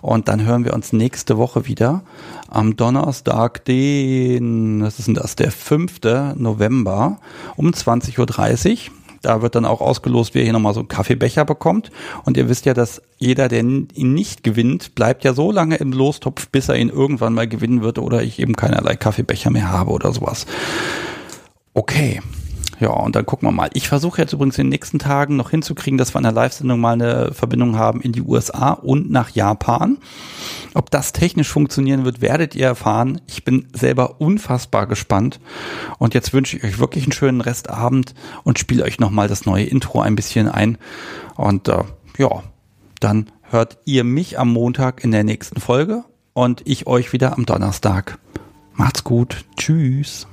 Und 0.02 0.28
dann 0.28 0.44
hören 0.44 0.64
wir 0.64 0.74
uns 0.74 0.92
nächste 0.92 1.38
Woche 1.38 1.66
wieder 1.66 2.02
am 2.48 2.76
Donnerstag, 2.76 3.64
den, 3.64 4.82
was 4.82 4.98
ist 4.98 5.08
denn 5.08 5.14
das, 5.14 5.36
der 5.36 5.50
5. 5.50 6.00
November 6.36 7.18
um 7.56 7.70
20.30 7.70 8.18
Uhr. 8.72 8.92
Da 9.22 9.42
wird 9.42 9.56
dann 9.56 9.64
auch 9.64 9.80
ausgelost, 9.80 10.34
wer 10.34 10.44
hier 10.44 10.52
nochmal 10.52 10.74
so 10.74 10.80
einen 10.80 10.88
Kaffeebecher 10.88 11.44
bekommt. 11.44 11.90
Und 12.24 12.36
ihr 12.36 12.48
wisst 12.48 12.64
ja, 12.64 12.74
dass 12.74 13.02
jeder, 13.18 13.48
der 13.48 13.60
ihn 13.60 13.88
nicht 13.94 14.44
gewinnt, 14.44 14.94
bleibt 14.94 15.24
ja 15.24 15.34
so 15.34 15.50
lange 15.50 15.76
im 15.76 15.92
Lostopf, 15.92 16.48
bis 16.48 16.68
er 16.68 16.76
ihn 16.76 16.90
irgendwann 16.90 17.34
mal 17.34 17.48
gewinnen 17.48 17.82
wird 17.82 17.98
oder 17.98 18.22
ich 18.22 18.38
eben 18.38 18.54
keinerlei 18.54 18.94
Kaffeebecher 18.94 19.50
mehr 19.50 19.70
habe 19.70 19.90
oder 19.90 20.12
sowas. 20.12 20.46
Okay. 21.76 22.22
Ja, 22.80 22.88
und 22.88 23.16
dann 23.16 23.26
gucken 23.26 23.48
wir 23.48 23.52
mal. 23.52 23.68
Ich 23.74 23.86
versuche 23.86 24.20
jetzt 24.20 24.32
übrigens 24.32 24.56
in 24.56 24.64
den 24.64 24.70
nächsten 24.70 24.98
Tagen 24.98 25.36
noch 25.36 25.50
hinzukriegen, 25.50 25.98
dass 25.98 26.14
wir 26.14 26.18
in 26.18 26.24
der 26.24 26.32
Live-Sendung 26.32 26.80
mal 26.80 26.94
eine 26.94 27.32
Verbindung 27.32 27.76
haben 27.76 28.00
in 28.00 28.12
die 28.12 28.22
USA 28.22 28.72
und 28.72 29.10
nach 29.10 29.30
Japan. 29.30 29.98
Ob 30.72 30.90
das 30.90 31.12
technisch 31.12 31.48
funktionieren 31.48 32.06
wird, 32.06 32.22
werdet 32.22 32.54
ihr 32.54 32.66
erfahren. 32.66 33.20
Ich 33.26 33.44
bin 33.44 33.66
selber 33.74 34.22
unfassbar 34.22 34.86
gespannt. 34.86 35.38
Und 35.98 36.14
jetzt 36.14 36.32
wünsche 36.32 36.56
ich 36.56 36.64
euch 36.64 36.78
wirklich 36.78 37.04
einen 37.04 37.12
schönen 37.12 37.42
Restabend 37.42 38.14
und 38.42 38.58
spiele 38.58 38.84
euch 38.84 38.98
nochmal 38.98 39.28
das 39.28 39.44
neue 39.44 39.64
Intro 39.64 40.00
ein 40.00 40.16
bisschen 40.16 40.48
ein. 40.48 40.78
Und 41.36 41.68
äh, 41.68 41.84
ja, 42.16 42.42
dann 43.00 43.30
hört 43.42 43.78
ihr 43.84 44.02
mich 44.02 44.38
am 44.38 44.50
Montag 44.50 45.04
in 45.04 45.10
der 45.10 45.24
nächsten 45.24 45.60
Folge 45.60 46.04
und 46.32 46.62
ich 46.64 46.86
euch 46.86 47.12
wieder 47.12 47.34
am 47.34 47.44
Donnerstag. 47.44 48.18
Macht's 48.72 49.04
gut. 49.04 49.44
Tschüss. 49.56 50.26